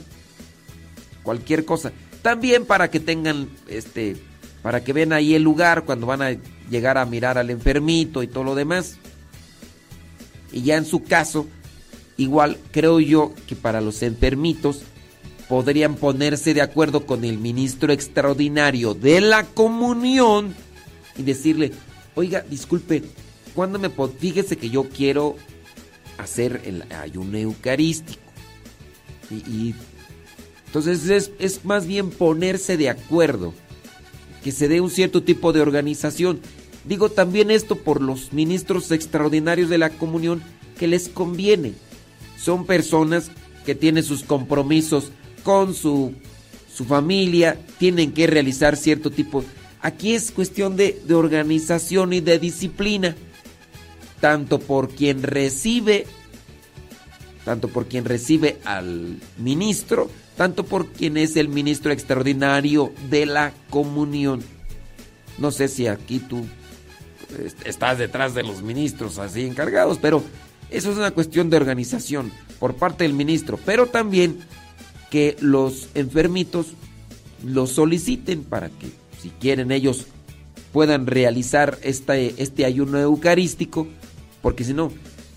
cualquier 1.23 1.65
cosa. 1.65 1.93
También 2.23 2.65
para 2.65 2.91
que 2.91 3.01
tengan, 3.01 3.49
este, 3.69 4.17
para 4.63 4.83
que 4.83 4.93
vean 4.93 5.13
ahí 5.13 5.35
el 5.35 5.43
lugar 5.43 5.85
cuando 5.85 6.07
van 6.07 6.23
a 6.23 6.37
llegar 6.71 6.99
a 6.99 7.05
mirar 7.05 7.39
al 7.39 7.51
enfermito 7.51 8.23
y 8.23 8.27
todo 8.27 8.45
lo 8.45 8.55
demás. 8.55 8.97
Y 10.53 10.63
ya 10.63 10.77
en 10.77 10.85
su 10.85 11.03
caso, 11.03 11.47
igual 12.17 12.59
creo 12.71 13.01
yo 13.01 13.35
que 13.47 13.57
para 13.57 13.81
los 13.81 14.03
enfermitos 14.03 14.83
podrían 15.49 15.97
ponerse 15.97 16.55
de 16.55 16.63
acuerdo 16.63 17.05
con 17.07 17.25
el 17.25 17.39
ministro 17.39 17.93
extraordinario 17.93 18.95
de 18.95 19.21
la 19.21 19.45
comunión 19.45 20.55
y 21.17 21.23
decirle, 21.23 21.73
oiga, 22.15 22.45
disculpe, 22.49 23.03
¿cuándo 23.55 23.79
me 23.79 23.89
pod- 23.95 24.17
Fíjese 24.19 24.57
que 24.57 24.71
yo 24.71 24.89
quiero 24.89 25.37
hacer 26.19 26.63
el 26.65 26.83
ayuno 26.93 27.39
eucarístico. 27.39 28.21
Y, 29.31 29.35
y 29.51 29.75
entonces 30.67 31.09
es, 31.09 31.31
es 31.39 31.65
más 31.65 31.87
bien 31.87 32.11
ponerse 32.11 32.77
de 32.77 32.89
acuerdo, 32.91 33.55
que 34.43 34.53
se 34.53 34.69
dé 34.69 34.81
un 34.81 34.91
cierto 34.91 35.23
tipo 35.23 35.53
de 35.53 35.61
organización. 35.63 36.41
Digo 36.85 37.11
también 37.11 37.51
esto 37.51 37.77
por 37.77 38.03
los 38.03 38.33
ministros 38.33 38.91
extraordinarios 38.91 39.71
de 39.71 39.79
la 39.79 39.91
comunión 39.91 40.43
que 40.79 40.87
les 40.87 41.09
conviene. 41.09 41.73
Son 42.39 42.67
personas 42.67 43.31
que 43.65 43.75
tienen 43.75 44.05
sus 44.05 44.23
compromisos 44.23 45.11
con 45.45 45.75
su, 45.75 46.13
su 46.75 46.85
familia, 46.85 47.57
tienen 47.79 48.13
que 48.13 48.27
realizar 48.27 48.77
cierto 48.77 49.11
tipo. 49.11 49.43
Aquí 49.85 50.15
es 50.15 50.31
cuestión 50.31 50.77
de, 50.77 50.99
organización 51.13 52.15
y 52.15 52.21
de 52.21 52.39
disciplina, 52.39 53.15
tanto 54.19 54.59
por 54.59 54.89
quien 54.89 55.23
recibe, 55.23 56.07
tanto 57.45 57.69
por 57.69 57.85
quien 57.87 58.07
recibe 58.07 58.57
al 58.65 59.19
ministro, 59.37 60.11
tanto 60.39 60.65
por 60.65 60.87
quien 60.89 61.19
es 61.19 61.37
el 61.37 61.51
ministro 61.51 61.93
extraordinario 61.93 62.95
de 63.11 63.27
la 63.27 63.53
comunión. 63.69 64.43
No 65.37 65.51
sé 65.51 65.69
si 65.69 65.87
aquí 65.87 66.19
tú 66.19 66.47
est- 67.45 67.67
estás 67.67 67.99
detrás 67.99 68.35
de 68.35 68.43
los 68.43 68.63
ministros 68.63 69.19
así 69.19 69.43
encargados, 69.43 69.99
pero 70.01 70.25
eso 70.71 70.91
es 70.93 70.97
una 70.97 71.11
cuestión 71.11 71.51
de 71.51 71.59
organización 71.59 72.33
por 72.59 72.75
parte 72.77 73.05
del 73.05 73.13
ministro, 73.13 73.59
pero 73.67 73.87
también 73.89 74.39
que 75.11 75.37
los 75.41 75.89
enfermitos 75.95 76.69
lo 77.45 77.67
soliciten 77.67 78.45
para 78.45 78.71
que 78.71 78.89
si 79.25 79.31
quieren 79.31 79.73
ellos 79.73 80.05
puedan 80.71 81.07
realizar 81.07 81.79
este, 81.83 82.35
este 82.37 82.67
ayuno 82.67 83.01
eucarístico, 83.01 83.89
porque 84.43 84.65
si 84.65 84.75
no, 84.75 84.93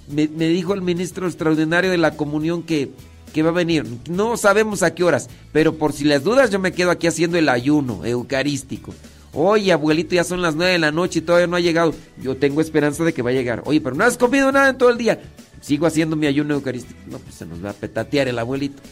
me, 0.10 0.28
dijo 0.28 0.74
el 0.74 0.82
ministro 0.82 1.26
extraordinario 1.26 1.90
de 1.90 1.98
la 1.98 2.18
comunión 2.18 2.64
que, 2.64 2.92
que 3.34 3.44
va 3.44 3.52
a 3.52 3.54
venir. 3.54 3.86
No 4.10 4.36
sabemos 4.36 4.84
a 4.84 4.94
qué 4.94 5.06
horas, 5.06 5.30
pero 5.54 5.78
por 5.78 5.94
si 5.94 6.04
las 6.04 6.22
dudas 6.22 6.50
yo 6.50 6.60
me 6.60 6.74
quedo 6.74 6.92
aquí 6.92 7.08
haciendo 7.08 7.38
el 7.38 7.48
ayuno 7.48 8.04
eucarístico. 8.04 8.94
Oye, 9.32 9.72
abuelito, 9.72 10.16
ya 10.16 10.26
son 10.26 10.42
las 10.42 10.56
nueve 10.56 10.74
de 10.74 10.80
la 10.80 10.92
noche 10.92 11.20
y 11.20 11.22
todavía 11.22 11.48
no 11.48 11.56
ha 11.56 11.62
llegado. 11.62 11.96
Yo 12.22 12.36
tengo 12.36 12.60
esperanza 12.60 13.06
de 13.06 13.14
que 13.14 13.22
va 13.22 13.30
a 13.30 13.34
llegar. 13.34 13.62
Oye, 13.64 13.80
pero 13.80 13.96
no 13.96 14.04
has 14.04 14.18
comido 14.18 14.52
nada 14.52 14.72
en 14.72 14.78
todo 14.78 14.90
el 14.90 14.98
día. 14.98 15.22
Sigo 15.62 15.88
haciendo 15.88 16.18
mi 16.18 16.28
ayuno 16.28 16.56
eucarístico. 16.56 17.00
No, 17.10 17.20
pues 17.20 17.36
se 17.36 17.46
nos 17.46 17.64
va 17.64 17.70
a 17.70 17.74
petatear 17.74 18.28
el 18.28 18.38
abuelito. 18.38 18.84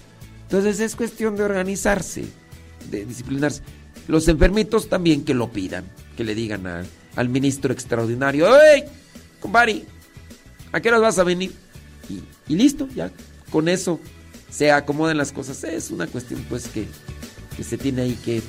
Entonces 0.43 0.79
es 0.79 0.95
cuestión 0.95 1.35
de 1.35 1.43
organizarse, 1.43 2.23
de 2.89 3.05
disciplinarse. 3.05 3.61
Los 4.07 4.27
enfermitos 4.27 4.89
también 4.89 5.23
que 5.25 5.33
lo 5.33 5.51
pidan, 5.51 5.85
que 6.15 6.23
le 6.23 6.35
digan 6.35 6.65
al 7.15 7.29
ministro 7.29 7.73
extraordinario, 7.73 8.47
¡Ey, 8.61 8.83
compadre! 9.39 9.83
¿A 10.71 10.79
qué 10.79 10.89
hora 10.89 10.99
vas 10.99 11.17
a 11.19 11.23
venir? 11.23 11.53
Y, 12.09 12.21
y 12.51 12.55
listo, 12.55 12.87
ya 12.93 13.11
con 13.49 13.69
eso 13.69 13.99
se 14.49 14.71
acomodan 14.71 15.17
las 15.17 15.31
cosas. 15.31 15.63
Es 15.63 15.91
una 15.91 16.07
cuestión 16.07 16.45
pues 16.49 16.67
que, 16.67 16.87
que 17.55 17.63
se 17.63 17.77
tiene 17.77 18.03
ahí 18.03 18.19
que, 18.23 18.41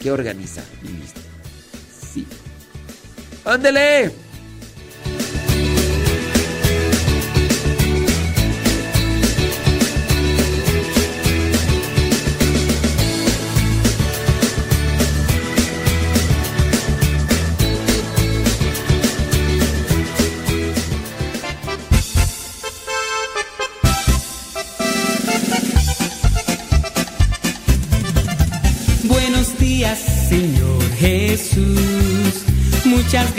que 0.00 0.10
organizar. 0.10 0.64
Y 0.82 0.88
listo. 0.88 1.20
Sí. 2.12 2.26
¡Ándele! 3.44 4.12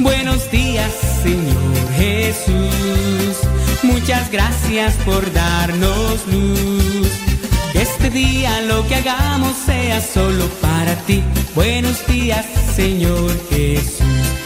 Buenos 0.00 0.50
días, 0.50 0.92
Señor 1.22 1.92
Jesús. 1.96 3.36
Muchas 3.82 4.30
gracias 4.30 4.94
por 5.04 5.32
darnos 5.32 6.26
luz. 6.26 7.10
Este 7.74 8.10
día 8.10 8.60
lo 8.62 8.86
que 8.86 8.96
hagamos 8.96 9.56
sea 9.64 10.00
solo 10.00 10.46
para 10.60 10.94
ti. 11.06 11.22
Buenos 11.54 12.06
días, 12.06 12.44
Señor 12.74 13.30
Jesús. 13.48 14.45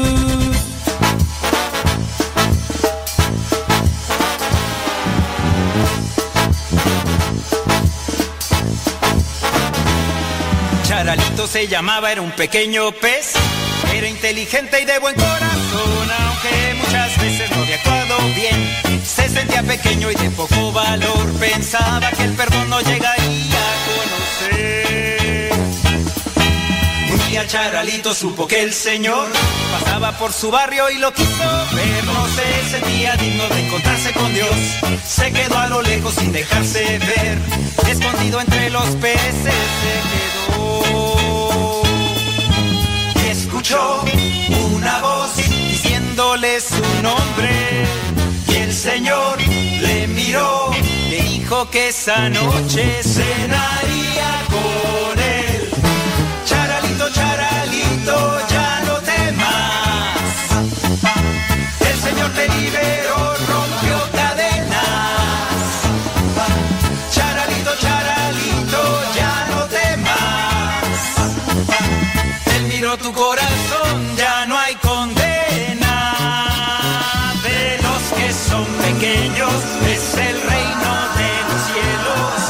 Charalito 11.01 11.47
se 11.47 11.67
llamaba, 11.67 12.11
era 12.11 12.21
un 12.21 12.29
pequeño 12.29 12.91
pez. 12.91 13.33
Era 13.91 14.07
inteligente 14.07 14.79
y 14.83 14.85
de 14.85 14.99
buen 14.99 15.15
corazón, 15.15 16.11
aunque 16.27 16.75
muchas 16.75 17.19
veces 17.19 17.49
no 17.49 17.63
había 17.63 17.75
actuado 17.77 18.17
bien. 18.35 19.01
Se 19.03 19.27
sentía 19.27 19.63
pequeño 19.63 20.11
y 20.11 20.13
de 20.13 20.29
poco 20.29 20.71
valor. 20.71 21.33
Pensaba 21.39 22.07
que 22.11 22.21
el 22.21 22.33
perdón 22.33 22.69
no 22.69 22.79
llegaría 22.81 23.15
a 23.17 23.77
conocer. 24.45 25.51
Un 27.11 27.29
día 27.29 27.47
Charalito 27.47 28.13
supo 28.13 28.47
que 28.47 28.61
el 28.61 28.71
Señor 28.71 29.27
pasaba 29.71 30.11
por 30.19 30.31
su 30.31 30.51
barrio 30.51 30.87
y 30.91 30.99
lo 30.99 31.11
quiso 31.11 31.65
ver. 31.73 32.03
No 32.03 32.27
se 32.27 32.69
sentía 32.77 33.15
digno 33.15 33.47
de 33.47 33.65
encontrarse 33.65 34.13
con 34.13 34.31
Dios. 34.35 34.55
Se 35.03 35.31
quedó 35.31 35.57
a 35.57 35.67
lo 35.67 35.81
lejos 35.81 36.13
sin 36.13 36.31
dejarse 36.31 36.99
ver. 36.99 37.39
Escondido 37.89 38.39
entre 38.39 38.69
los 38.69 38.85
peces 38.97 39.33
se 39.33 39.49
quedó. 39.49 40.40
Una 43.73 45.01
voz 45.01 45.35
diciéndole 45.37 46.59
su 46.59 46.83
nombre. 47.01 47.85
Y 48.49 48.55
el 48.55 48.73
Señor 48.73 49.37
le 49.81 50.07
miró, 50.07 50.71
le 51.09 51.21
dijo 51.21 51.69
que 51.69 51.89
esa 51.89 52.29
noche 52.29 53.01
cenaría 53.03 54.00
Tu 72.97 73.13
corazón, 73.13 74.17
ya 74.17 74.45
no 74.47 74.59
hay 74.59 74.75
condena. 74.75 76.13
De 77.41 77.79
los 77.81 78.01
que 78.19 78.33
son 78.33 78.65
pequeños 78.65 79.53
es 79.87 80.13
el 80.17 80.41
reino 80.41 80.91
de 81.15 81.31
los 81.47 81.61
cielos. 81.71 82.41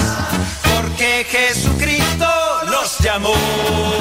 Porque 0.63 1.27
Jesucristo 1.29 2.27
los 2.71 2.97
llamó. 2.99 4.00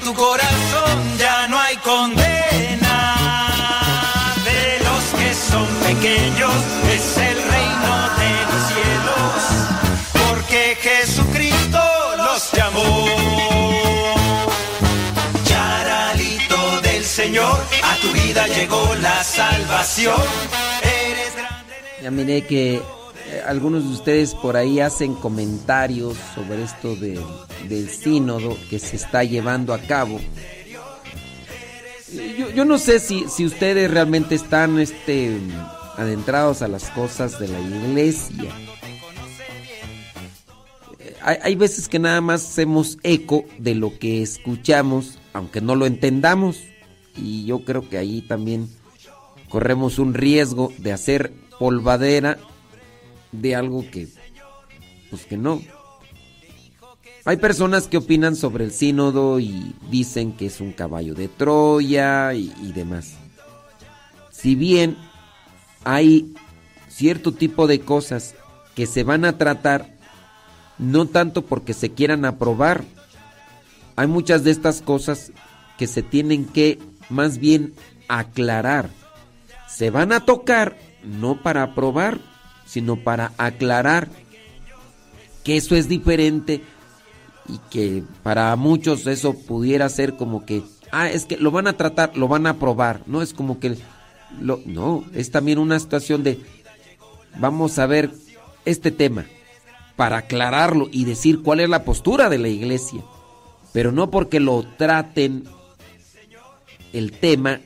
Tu 0.00 0.14
corazón, 0.14 1.18
ya 1.18 1.46
no 1.48 1.60
hay 1.60 1.76
condena. 1.76 3.14
De 4.42 4.78
los 4.82 5.20
que 5.20 5.34
son 5.34 5.66
pequeños 5.86 6.54
es 6.90 7.18
el 7.18 7.36
reino 7.36 8.08
de 8.20 8.30
los 8.48 8.62
cielos. 8.72 9.36
Porque 10.14 10.78
Jesucristo 10.80 11.78
los 12.16 12.52
llamó. 12.52 13.06
Charalito 15.44 16.80
del 16.80 17.04
Señor, 17.04 17.62
a 17.84 17.96
tu 17.96 18.12
vida 18.12 18.46
llegó 18.46 18.94
la 19.02 19.22
salvación. 19.22 20.22
Eres 20.82 21.36
grande. 21.36 21.74
Ya 22.02 22.10
miré 22.10 22.46
que 22.46 22.82
algunos 23.46 23.84
de 23.84 23.90
ustedes 23.94 24.34
por 24.34 24.56
ahí 24.56 24.80
hacen 24.80 25.14
comentarios 25.14 26.16
sobre 26.34 26.62
esto 26.62 26.94
de- 26.96 27.20
del 27.68 27.88
sínodo 27.88 28.56
que 28.70 28.78
se 28.78 28.96
está 28.96 29.24
llevando 29.24 29.72
a 29.74 29.78
cabo. 29.78 30.20
Yo, 32.54 32.64
no 32.66 32.78
sé 32.78 32.98
si, 33.00 33.24
si 33.28 33.46
ustedes 33.46 33.90
realmente 33.90 34.34
están 34.34 34.78
este, 34.78 35.38
adentrados 35.96 36.60
a 36.60 36.68
las 36.68 36.90
cosas 36.90 37.38
de 37.38 37.48
la 37.48 37.58
iglesia. 37.60 38.50
Eh, 40.98 41.14
hay 41.42 41.54
veces 41.54 41.88
que 41.88 41.98
nada 41.98 42.20
más 42.20 42.44
hacemos 42.46 42.98
eco 43.02 43.44
de 43.58 43.74
lo 43.74 43.98
que 43.98 44.22
escuchamos, 44.22 45.18
aunque 45.32 45.60
no 45.62 45.74
lo 45.74 45.86
entendamos. 45.86 46.58
Y 47.16 47.46
yo 47.46 47.64
creo 47.64 47.88
que 47.88 47.96
ahí 47.98 48.20
también 48.22 48.68
corremos 49.48 49.98
un 49.98 50.12
riesgo 50.12 50.72
de 50.78 50.92
hacer 50.92 51.32
polvadera 51.58 52.38
de 53.32 53.56
algo 53.56 53.84
que 53.90 54.08
pues 55.10 55.26
que 55.26 55.36
no. 55.36 55.60
Hay 57.24 57.36
personas 57.36 57.86
que 57.86 57.98
opinan 57.98 58.34
sobre 58.34 58.64
el 58.64 58.72
sínodo 58.72 59.38
y 59.38 59.74
dicen 59.90 60.32
que 60.32 60.46
es 60.46 60.60
un 60.60 60.72
caballo 60.72 61.14
de 61.14 61.28
Troya 61.28 62.34
y, 62.34 62.52
y 62.62 62.72
demás. 62.72 63.14
Si 64.30 64.54
bien 64.54 64.96
hay 65.84 66.34
cierto 66.88 67.32
tipo 67.32 67.66
de 67.66 67.80
cosas 67.80 68.34
que 68.74 68.86
se 68.86 69.04
van 69.04 69.24
a 69.24 69.38
tratar 69.38 69.96
no 70.78 71.06
tanto 71.06 71.42
porque 71.42 71.74
se 71.74 71.92
quieran 71.92 72.24
aprobar, 72.24 72.84
hay 73.96 74.06
muchas 74.06 74.42
de 74.42 74.50
estas 74.50 74.82
cosas 74.82 75.32
que 75.78 75.86
se 75.86 76.02
tienen 76.02 76.46
que 76.46 76.78
más 77.08 77.38
bien 77.38 77.74
aclarar. 78.08 78.90
Se 79.68 79.90
van 79.90 80.12
a 80.12 80.24
tocar 80.24 80.76
no 81.04 81.42
para 81.42 81.62
aprobar, 81.62 82.18
sino 82.72 82.96
para 82.96 83.32
aclarar 83.36 84.08
que 85.44 85.58
eso 85.58 85.76
es 85.76 85.88
diferente 85.88 86.62
y 87.46 87.58
que 87.68 88.02
para 88.22 88.56
muchos 88.56 89.06
eso 89.06 89.34
pudiera 89.34 89.86
ser 89.90 90.16
como 90.16 90.46
que, 90.46 90.62
ah, 90.90 91.10
es 91.10 91.26
que 91.26 91.36
lo 91.36 91.50
van 91.50 91.66
a 91.66 91.76
tratar, 91.76 92.16
lo 92.16 92.28
van 92.28 92.46
a 92.46 92.50
aprobar, 92.50 93.02
no 93.04 93.20
es 93.20 93.34
como 93.34 93.60
que, 93.60 93.76
lo, 94.40 94.62
no, 94.64 95.04
es 95.12 95.30
también 95.30 95.58
una 95.58 95.78
situación 95.78 96.22
de, 96.22 96.40
vamos 97.38 97.78
a 97.78 97.84
ver 97.84 98.10
este 98.64 98.90
tema 98.90 99.26
para 99.96 100.16
aclararlo 100.16 100.88
y 100.90 101.04
decir 101.04 101.42
cuál 101.42 101.60
es 101.60 101.68
la 101.68 101.84
postura 101.84 102.30
de 102.30 102.38
la 102.38 102.48
iglesia, 102.48 103.02
pero 103.74 103.92
no 103.92 104.10
porque 104.10 104.40
lo 104.40 104.64
traten 104.78 105.44
el 106.94 107.12
tema 107.12 107.60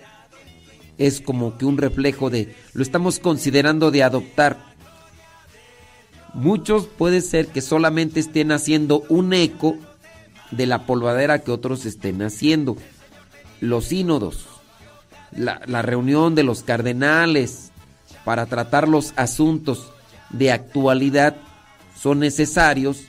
es 0.98 1.20
como 1.20 1.58
que 1.58 1.64
un 1.64 1.78
reflejo 1.78 2.28
de 2.28 2.56
lo 2.72 2.82
estamos 2.82 3.20
considerando 3.20 3.92
de 3.92 4.02
adoptar. 4.02 4.75
Muchos 6.36 6.84
puede 6.84 7.22
ser 7.22 7.46
que 7.46 7.62
solamente 7.62 8.20
estén 8.20 8.52
haciendo 8.52 9.04
un 9.08 9.32
eco 9.32 9.74
de 10.50 10.66
la 10.66 10.84
polvadera 10.84 11.38
que 11.38 11.50
otros 11.50 11.86
estén 11.86 12.20
haciendo. 12.20 12.76
Los 13.62 13.86
sínodos, 13.86 14.46
la, 15.34 15.80
reunión 15.80 16.34
de 16.34 16.42
los 16.42 16.62
cardenales 16.62 17.70
para 18.26 18.44
tratar 18.44 18.86
los 18.86 19.14
asuntos 19.16 19.88
de 20.28 20.52
actualidad 20.52 21.36
son 21.98 22.18
necesarios 22.18 23.04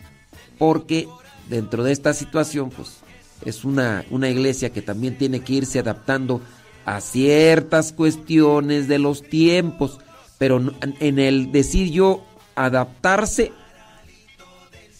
porque 0.57 1.09
dentro 1.49 1.83
de 1.83 1.91
esta 1.91 2.13
situación 2.13 2.69
pues 2.69 2.99
es 3.43 3.65
una, 3.65 4.05
una 4.09 4.29
iglesia 4.29 4.71
que 4.71 4.81
también 4.81 5.17
tiene 5.17 5.41
que 5.41 5.51
irse 5.51 5.79
adaptando 5.79 6.39
a 6.85 7.01
ciertas 7.01 7.91
cuestiones 7.91 8.87
de 8.87 8.99
los 8.99 9.21
tiempos, 9.21 9.99
pero 10.37 10.61
en 10.79 11.19
el 11.19 11.51
decir 11.51 11.91
yo 11.91 12.23
adaptarse 12.57 13.53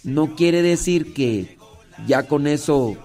no 0.03 0.35
quiere 0.35 0.61
decir 0.61 1.13
que 1.13 1.57
ya 2.05 2.23
con 2.27 2.47
eso 2.47 2.95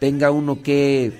tenga 0.00 0.30
uno 0.30 0.62
que 0.62 1.12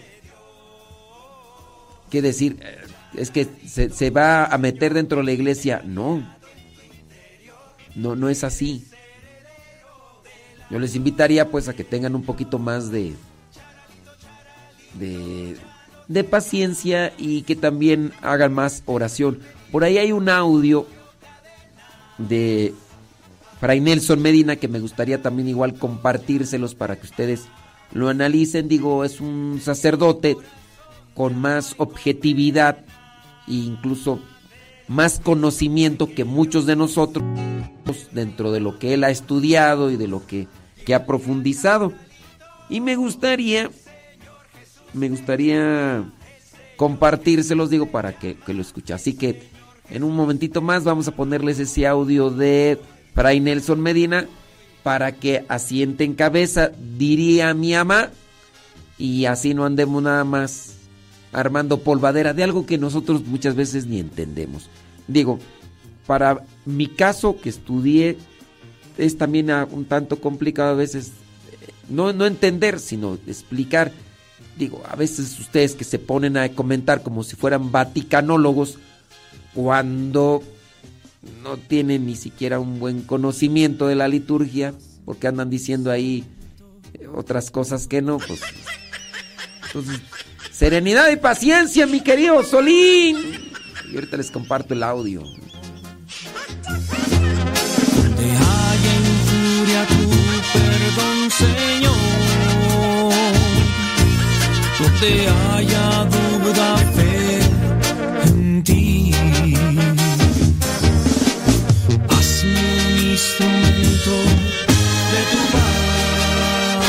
que 2.09 2.22
decir 2.22 2.59
eh, 2.62 2.78
es 3.14 3.30
que 3.30 3.47
se, 3.66 4.11
va 4.11 4.47
a 4.47 4.57
meter 4.57 4.95
dentro 4.95 5.18
de 5.18 5.24
la 5.24 5.32
iglesia, 5.32 5.82
no. 5.84 6.22
No 7.95 8.16
no 8.16 8.30
es 8.30 8.43
así. 8.45 8.86
Yo 10.70 10.78
les 10.78 10.95
invitaría 10.95 11.51
pues 11.51 11.68
a 11.68 11.74
que 11.74 11.84
tengan 11.84 12.14
un 12.14 12.22
poquito 12.22 12.59
más 12.59 12.90
de, 12.90 13.14
de 16.09 16.24
paciencia 16.24 17.12
y 17.18 17.43
que 17.43 17.57
también 17.57 18.12
hagan 18.22 18.55
más 18.55 18.82
oración. 18.86 19.40
Por 19.70 19.84
ahí 19.84 19.99
hay 19.99 20.12
un 20.12 20.30
audio 20.30 20.86
de 22.29 22.75
Fray 23.61 23.81
Nelson 23.81 24.20
Medina 24.20 24.57
que 24.57 24.68
me 24.68 24.81
gustaría 24.81 25.23
también 25.23 25.49
igual 25.49 25.75
compartírselos 25.75 26.75
para 26.75 26.97
que 26.97 27.07
ustedes 27.07 27.45
lo 27.93 28.09
analicen. 28.09 28.68
Digo, 28.68 29.05
es 29.05 29.20
un 29.20 29.61
sacerdote 29.62 30.37
con 31.14 31.39
más 31.39 31.75
objetividad 31.79 32.79
e 33.47 33.53
incluso 33.53 34.20
más 34.89 35.20
conocimiento 35.20 36.12
que 36.12 36.25
muchos 36.25 36.66
de 36.66 36.77
nosotros 36.77 37.25
dentro 38.12 38.53
de 38.53 38.61
lo 38.61 38.79
que 38.79 38.95
él 38.95 39.05
ha 39.05 39.11
estudiado 39.11 39.91
y 39.91 39.97
de 39.97 40.09
lo 40.09 40.27
que, 40.27 40.49
que 40.85 40.95
ha 40.95 41.07
profundizado. 41.07 41.93
Y 42.68 42.81
me 42.81 42.97
gustaría 42.97 43.70
me 44.93 45.09
gustaría 45.09 46.05
compartírselos, 46.77 47.70
digo, 47.70 47.87
para 47.87 48.12
que, 48.12 48.37
que 48.37 48.55
lo 48.55 48.62
escuche. 48.62 48.93
Así 48.93 49.14
que 49.14 49.43
en 49.93 50.05
un 50.05 50.16
momentito 50.16 50.62
más 50.62 50.84
vamos 50.84 51.07
a 51.09 51.14
ponerles 51.14 51.59
ese 51.59 51.86
audio 51.86 52.30
de 52.30 52.80
Fray 53.14 53.40
Nelson 53.40 53.80
Medina 53.80 54.26
para 54.82 55.12
que 55.12 55.45
asienten 55.49 56.14
cabeza, 56.14 56.72
diría 56.97 57.55
mi 57.55 57.74
ama, 57.74 58.11
y 58.99 59.26
así 59.26 59.55
no 59.55 59.64
andemos 59.64 60.03
nada 60.03 60.24
más 60.24 60.76
armando 61.32 61.80
polvadera 61.80 62.32
de 62.32 62.43
algo 62.43 62.66
que 62.66 62.78
nosotros 62.78 63.24
muchas 63.26 63.55
veces 63.55 63.86
ni 63.86 64.01
entendemos. 64.01 64.68
Digo, 65.07 65.38
para 66.07 66.45
mi 66.64 66.86
caso 66.86 67.38
que 67.40 67.49
estudié 67.49 68.16
es 68.99 69.18
también 69.18 69.51
un 69.70 69.84
tanto 69.84 70.20
complicado 70.20 70.70
a 70.70 70.74
veces 70.74 71.09
eh, 71.51 71.68
no, 71.88 72.12
no 72.12 72.26
entender, 72.26 72.80
sino 72.80 73.18
explicar 73.26 73.93
digo, 74.57 74.82
a 74.88 74.97
veces 74.97 75.38
ustedes 75.38 75.74
que 75.74 75.84
se 75.84 75.99
ponen 75.99 76.36
a 76.36 76.49
comentar 76.51 77.03
como 77.03 77.22
si 77.22 77.36
fueran 77.36 77.72
vaticanólogos 77.72 78.78
cuando 79.55 80.43
no 81.43 81.57
tienen 81.57 82.07
ni 82.07 82.17
siquiera 82.17 82.59
un 82.59 82.79
buen 82.79 83.03
conocimiento 83.03 83.87
de 83.87 83.95
la 83.95 84.09
liturgia, 84.09 84.75
porque 85.05 85.27
andan 85.27 85.51
diciendo 85.51 85.91
ahí 85.91 86.25
eh, 86.95 87.07
otras 87.15 87.51
cosas 87.51 87.87
que 87.87 88.03
no, 88.03 88.19
pues. 88.19 88.41
Entonces, 89.67 90.01
serenidad 90.51 91.11
y 91.11 91.17
paciencia, 91.17 91.87
mi 91.87 92.01
querido 92.01 92.43
Solín. 92.43 93.17
Y 93.91 93.95
ahorita 93.95 94.17
les 94.17 94.31
comparto 94.31 94.75
el 94.75 94.83
audio. 94.83 95.23
Donde 97.97 98.25
haya 98.25 98.95
injuria 99.11 99.87
tu 99.87 100.09
perdón, 100.53 101.31
Señor. 101.31 101.93
Donde 104.79 105.29
haya 105.29 106.05
duda, 106.05 106.77
fe 106.95 107.32
ti. 108.63 109.13
Hazme 112.09 112.65
un 112.89 112.99
instrumento 113.13 114.15
de 115.13 115.21
tu 115.31 115.41
paz, 115.53 116.85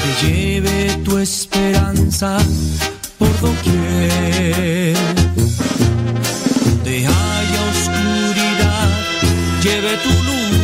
que 0.00 0.10
lleve 0.26 0.78
tu 1.04 1.12
esperanza 1.18 2.30
por 3.18 3.32
doquier. 3.40 4.96
De 6.84 6.96
haya 7.06 7.60
oscuridad, 7.72 8.88
lleve 9.62 9.92
tu 10.04 10.14
luz. 10.28 10.58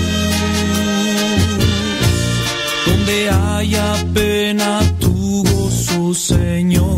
Donde 2.86 3.16
haya 3.30 3.88
pena, 4.12 4.70
tu 5.00 5.42
gozo, 5.44 6.14
Señor. 6.14 6.93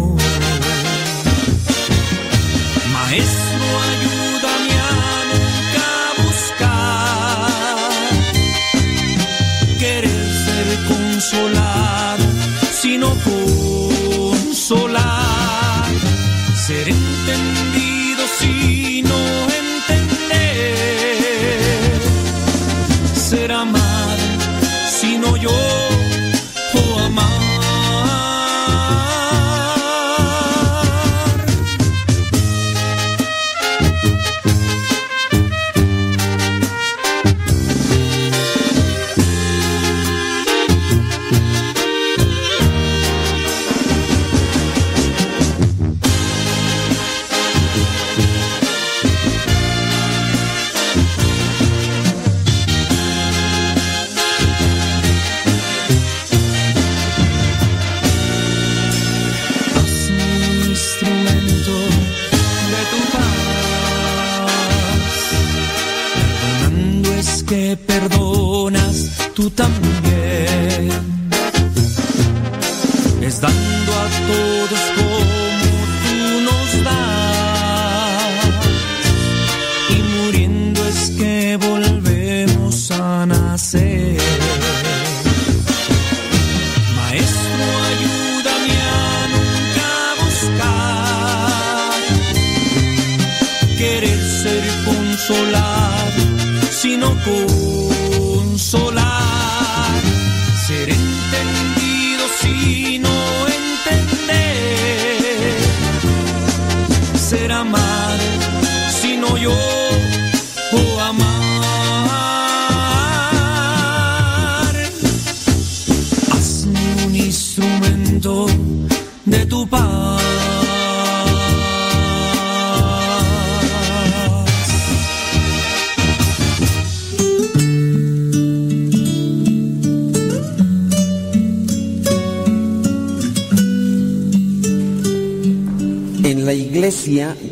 Ser 16.93 17.46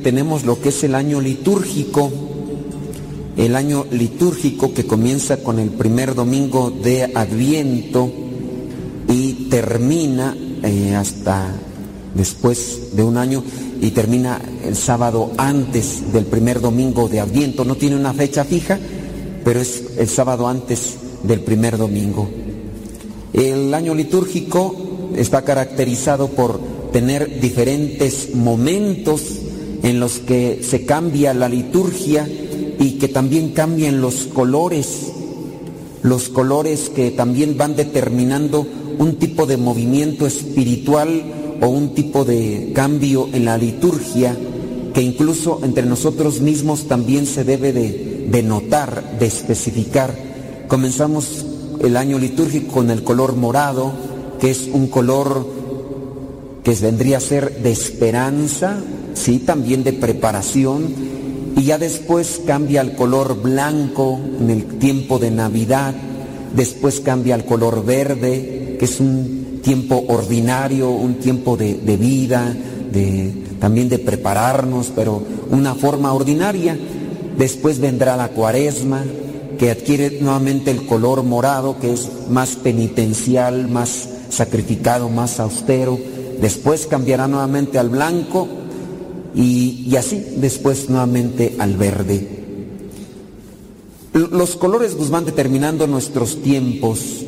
tenemos 0.04 0.44
lo 0.44 0.60
que 0.60 0.68
es 0.68 0.84
el 0.84 0.94
año 0.94 1.20
litúrgico, 1.22 2.12
el 3.38 3.56
año 3.56 3.86
litúrgico 3.90 4.74
que 4.74 4.86
comienza 4.86 5.38
con 5.38 5.58
el 5.58 5.70
primer 5.70 6.14
domingo 6.14 6.70
de 6.70 7.04
Adviento 7.04 8.12
y 9.08 9.48
termina 9.48 10.36
eh, 10.62 10.94
hasta 10.94 11.56
después 12.14 12.94
de 12.94 13.02
un 13.02 13.16
año 13.16 13.42
y 13.80 13.90
termina 13.92 14.40
el 14.62 14.76
sábado 14.76 15.32
antes 15.38 16.12
del 16.12 16.26
primer 16.26 16.60
domingo 16.60 17.08
de 17.08 17.20
Adviento. 17.20 17.64
No 17.64 17.76
tiene 17.76 17.96
una 17.96 18.12
fecha 18.12 18.44
fija, 18.44 18.78
pero 19.42 19.58
es 19.58 19.84
el 19.96 20.08
sábado 20.08 20.46
antes 20.46 20.96
del 21.22 21.40
primer 21.40 21.78
domingo. 21.78 22.28
El 23.32 23.72
año 23.72 23.94
litúrgico 23.94 24.76
está 25.16 25.42
caracterizado 25.42 26.28
por 26.28 26.60
tener 26.92 27.40
diferentes 27.40 28.34
momentos 28.34 29.33
en 29.84 30.00
los 30.00 30.18
que 30.18 30.60
se 30.62 30.86
cambia 30.86 31.34
la 31.34 31.48
liturgia 31.48 32.26
y 32.78 32.92
que 32.92 33.06
también 33.06 33.50
cambian 33.50 34.00
los 34.00 34.24
colores, 34.32 35.12
los 36.02 36.30
colores 36.30 36.88
que 36.88 37.10
también 37.10 37.58
van 37.58 37.76
determinando 37.76 38.66
un 38.98 39.16
tipo 39.16 39.44
de 39.44 39.58
movimiento 39.58 40.26
espiritual 40.26 41.22
o 41.60 41.68
un 41.68 41.94
tipo 41.94 42.24
de 42.24 42.72
cambio 42.74 43.28
en 43.34 43.44
la 43.44 43.58
liturgia 43.58 44.34
que 44.94 45.02
incluso 45.02 45.60
entre 45.62 45.84
nosotros 45.84 46.40
mismos 46.40 46.88
también 46.88 47.26
se 47.26 47.44
debe 47.44 47.74
de, 47.74 48.26
de 48.30 48.42
notar, 48.42 49.18
de 49.18 49.26
especificar. 49.26 50.16
Comenzamos 50.66 51.44
el 51.82 51.98
año 51.98 52.18
litúrgico 52.18 52.72
con 52.72 52.90
el 52.90 53.04
color 53.04 53.36
morado, 53.36 53.92
que 54.40 54.50
es 54.50 54.66
un 54.72 54.86
color 54.86 55.46
que 56.62 56.74
vendría 56.76 57.18
a 57.18 57.20
ser 57.20 57.62
de 57.62 57.70
esperanza, 57.70 58.82
sí, 59.14 59.38
también 59.38 59.84
de 59.84 59.92
preparación, 59.92 61.14
y 61.56 61.64
ya 61.64 61.78
después 61.78 62.42
cambia 62.46 62.80
al 62.80 62.94
color 62.94 63.40
blanco 63.40 64.20
en 64.40 64.50
el 64.50 64.64
tiempo 64.78 65.18
de 65.18 65.30
Navidad, 65.30 65.94
después 66.54 67.00
cambia 67.00 67.34
al 67.34 67.44
color 67.44 67.84
verde, 67.84 68.76
que 68.78 68.84
es 68.84 69.00
un 69.00 69.60
tiempo 69.62 70.04
ordinario, 70.08 70.90
un 70.90 71.14
tiempo 71.14 71.56
de, 71.56 71.74
de 71.74 71.96
vida, 71.96 72.54
de, 72.92 73.32
también 73.60 73.88
de 73.88 73.98
prepararnos, 73.98 74.92
pero 74.94 75.22
una 75.50 75.74
forma 75.74 76.12
ordinaria. 76.12 76.78
Después 77.38 77.80
vendrá 77.80 78.16
la 78.16 78.28
cuaresma, 78.28 79.04
que 79.58 79.70
adquiere 79.70 80.18
nuevamente 80.20 80.70
el 80.70 80.86
color 80.86 81.22
morado, 81.22 81.78
que 81.78 81.92
es 81.92 82.08
más 82.28 82.56
penitencial, 82.56 83.68
más 83.68 84.08
sacrificado, 84.28 85.08
más 85.08 85.40
austero. 85.40 85.98
Después 86.40 86.86
cambiará 86.86 87.28
nuevamente 87.28 87.78
al 87.78 87.88
blanco 87.88 88.48
y, 89.34 89.94
así 89.96 90.24
después 90.36 90.88
nuevamente 90.88 91.56
al 91.58 91.76
verde. 91.76 92.26
Los 94.12 94.56
colores 94.56 94.96
van 95.10 95.24
determinando 95.24 95.86
nuestros 95.86 96.40
tiempos. 96.40 97.24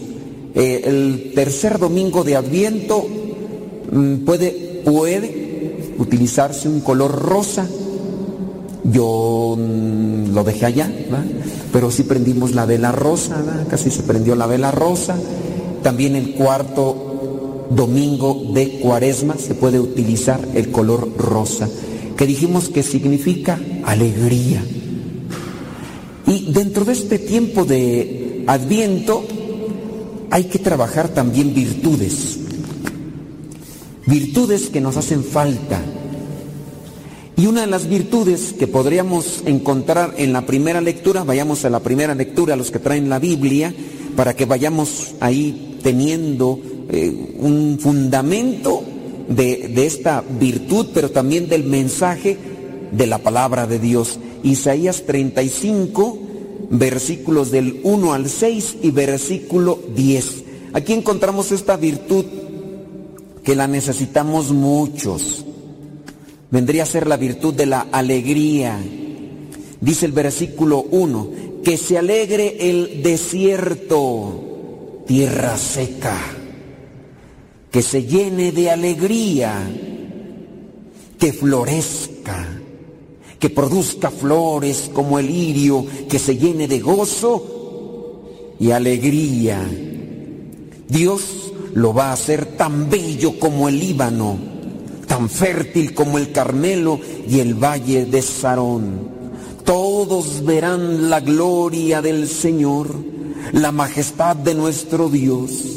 Eh, 0.54 0.82
el 0.84 1.32
tercer 1.34 1.78
domingo 1.78 2.22
de 2.22 2.36
Adviento 2.36 3.04
mm, 3.92 4.16
puede, 4.24 4.82
puede 4.84 5.94
utilizarse 5.98 6.68
un 6.68 6.80
color 6.80 7.10
rosa. 7.10 7.66
Yo 8.84 9.56
mm, 9.58 10.32
lo 10.32 10.44
dejé 10.44 10.66
allá, 10.66 10.90
pero 11.72 11.90
sí 11.90 12.04
prendimos 12.04 12.54
la 12.54 12.66
vela 12.66 12.92
rosa, 12.92 13.64
casi 13.68 13.90
se 13.90 14.04
prendió 14.04 14.36
la 14.36 14.46
vela 14.46 14.70
rosa. 14.70 15.16
También 15.82 16.14
el 16.14 16.34
cuarto 16.34 17.06
domingo 17.70 18.42
de 18.52 18.78
Cuaresma 18.80 19.36
se 19.38 19.54
puede 19.54 19.80
utilizar 19.80 20.40
el 20.54 20.70
color 20.70 21.16
rosa, 21.16 21.68
que 22.16 22.26
dijimos 22.26 22.68
que 22.68 22.82
significa 22.82 23.60
alegría. 23.84 24.64
Y 26.26 26.52
dentro 26.52 26.84
de 26.84 26.92
este 26.92 27.18
tiempo 27.18 27.64
de 27.64 28.44
Adviento 28.46 29.24
hay 30.30 30.44
que 30.44 30.58
trabajar 30.58 31.08
también 31.08 31.54
virtudes, 31.54 32.38
virtudes 34.06 34.68
que 34.68 34.80
nos 34.80 34.96
hacen 34.96 35.22
falta. 35.22 35.80
Y 37.36 37.46
una 37.46 37.60
de 37.60 37.66
las 37.66 37.86
virtudes 37.86 38.54
que 38.58 38.66
podríamos 38.66 39.42
encontrar 39.44 40.14
en 40.16 40.32
la 40.32 40.46
primera 40.46 40.80
lectura, 40.80 41.22
vayamos 41.22 41.64
a 41.66 41.70
la 41.70 41.80
primera 41.80 42.14
lectura, 42.14 42.56
los 42.56 42.70
que 42.70 42.78
traen 42.78 43.10
la 43.10 43.18
Biblia, 43.18 43.74
para 44.16 44.34
que 44.34 44.46
vayamos 44.46 45.14
ahí 45.20 45.78
teniendo 45.82 46.58
eh, 46.88 47.34
un 47.38 47.78
fundamento 47.78 48.82
de, 49.28 49.86
esta 49.86 50.22
virtud, 50.22 50.86
pero 50.94 51.10
también 51.10 51.48
del 51.48 51.64
mensaje 51.64 52.36
de 52.92 53.06
la 53.06 53.18
palabra 53.18 53.66
de 53.66 53.78
Dios. 53.78 54.18
Isaías 54.42 55.04
35, 55.06 56.18
versículos 56.70 57.50
del 57.50 57.80
1 57.82 58.12
al 58.12 58.28
6 58.28 58.76
y 58.82 58.90
versículo 58.90 59.78
10. 59.94 60.44
Aquí 60.72 60.92
encontramos 60.92 61.52
esta 61.52 61.76
virtud 61.76 62.24
que 63.42 63.56
la 63.56 63.66
necesitamos 63.66 64.52
muchos. 64.52 65.44
Vendría 66.50 66.84
a 66.84 66.86
ser 66.86 67.06
la 67.06 67.16
virtud 67.16 67.54
de 67.54 67.66
la 67.66 67.86
alegría. 67.92 68.78
Dice 69.80 70.06
el 70.06 70.12
versículo 70.12 70.84
1, 70.90 71.30
que 71.62 71.76
se 71.76 71.98
alegre 71.98 72.70
el 72.70 73.02
desierto, 73.02 75.02
tierra 75.06 75.56
seca, 75.56 76.16
que 77.76 77.82
se 77.82 78.04
llene 78.04 78.52
de 78.52 78.70
alegría, 78.70 79.52
que 81.18 81.30
florezca, 81.34 82.48
que 83.38 83.50
produzca 83.50 84.10
flores 84.10 84.90
como 84.94 85.18
el 85.18 85.26
lirio, 85.26 85.84
que 86.08 86.18
se 86.18 86.38
llene 86.38 86.68
de 86.68 86.80
gozo 86.80 88.22
y 88.58 88.70
alegría. 88.70 89.60
Dios 90.88 91.52
lo 91.74 91.92
va 91.92 92.08
a 92.08 92.12
hacer 92.14 92.56
tan 92.56 92.88
bello 92.88 93.38
como 93.38 93.68
el 93.68 93.78
Líbano, 93.78 94.38
tan 95.06 95.28
fértil 95.28 95.92
como 95.92 96.16
el 96.16 96.32
Carmelo 96.32 96.98
y 97.28 97.40
el 97.40 97.62
valle 97.62 98.06
de 98.06 98.22
Sarón. 98.22 99.10
Todos 99.66 100.42
verán 100.46 101.10
la 101.10 101.20
gloria 101.20 102.00
del 102.00 102.26
Señor, 102.26 102.88
la 103.52 103.70
majestad 103.70 104.34
de 104.34 104.54
nuestro 104.54 105.10
Dios. 105.10 105.76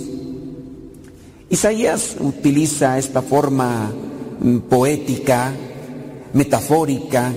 Isaías 1.49 2.15
utiliza 2.19 2.97
esta 2.97 3.21
forma 3.21 3.91
mm, 4.39 4.57
poética, 4.69 5.51
metafórica, 6.33 7.33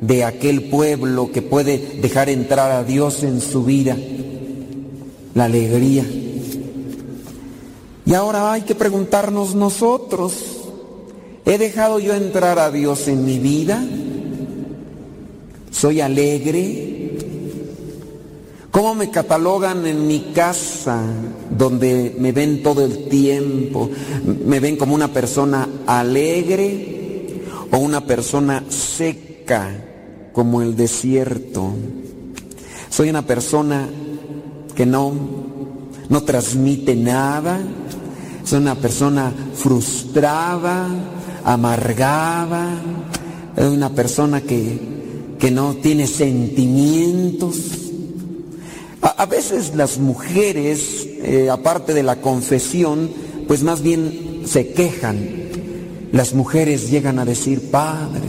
de 0.00 0.24
aquel 0.24 0.64
pueblo 0.64 1.30
que 1.32 1.42
puede 1.42 1.78
dejar 2.00 2.28
entrar 2.28 2.70
a 2.70 2.84
Dios 2.84 3.22
en 3.24 3.40
su 3.40 3.64
vida, 3.64 3.96
la 5.34 5.44
alegría. 5.44 6.04
Y 8.06 8.14
ahora 8.14 8.52
hay 8.52 8.62
que 8.62 8.74
preguntarnos 8.74 9.54
nosotros, 9.54 10.34
¿he 11.44 11.58
dejado 11.58 11.98
yo 11.98 12.14
entrar 12.14 12.58
a 12.58 12.70
Dios 12.70 13.08
en 13.08 13.24
mi 13.24 13.38
vida? 13.38 13.84
¿Soy 15.70 16.00
alegre? 16.00 16.97
¿Cómo 18.78 18.94
me 18.94 19.10
catalogan 19.10 19.84
en 19.88 20.06
mi 20.06 20.30
casa 20.32 21.02
donde 21.50 22.14
me 22.16 22.30
ven 22.30 22.62
todo 22.62 22.84
el 22.84 23.08
tiempo? 23.08 23.90
¿Me 24.44 24.60
ven 24.60 24.76
como 24.76 24.94
una 24.94 25.12
persona 25.12 25.68
alegre 25.84 27.42
o 27.72 27.78
una 27.78 28.06
persona 28.06 28.62
seca 28.68 29.68
como 30.32 30.62
el 30.62 30.76
desierto? 30.76 31.72
Soy 32.88 33.10
una 33.10 33.26
persona 33.26 33.88
que 34.76 34.86
no, 34.86 35.12
no 36.08 36.22
transmite 36.22 36.94
nada, 36.94 37.58
soy 38.44 38.60
una 38.60 38.76
persona 38.76 39.32
frustrada, 39.54 40.86
amargada, 41.42 42.80
una 43.56 43.90
persona 43.90 44.40
que, 44.40 44.78
que 45.36 45.50
no 45.50 45.74
tiene 45.74 46.06
sentimientos. 46.06 47.87
A, 49.16 49.26
veces 49.26 49.74
las 49.74 49.98
mujeres, 49.98 51.06
eh, 51.22 51.48
aparte 51.50 51.94
de 51.94 52.02
la 52.02 52.20
confesión, 52.20 53.10
pues 53.46 53.62
más 53.62 53.82
bien 53.82 54.42
se 54.44 54.72
quejan. 54.72 55.18
Las 56.12 56.34
mujeres 56.34 56.90
llegan 56.90 57.18
a 57.18 57.24
decir, 57.24 57.70
Padre, 57.70 58.28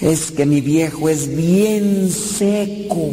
es 0.00 0.30
que 0.30 0.46
mi 0.46 0.60
viejo 0.60 1.08
es 1.08 1.34
bien 1.34 2.10
seco, 2.10 3.10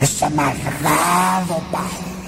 es 0.00 0.22
amargado, 0.22 1.60
Padre 1.70 2.18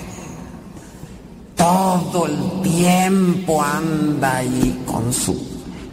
todo 1.61 2.27
el 2.27 2.63
tiempo 2.63 3.63
anda 3.63 4.39
ahí 4.39 4.83
con 4.87 5.13
su 5.13 5.50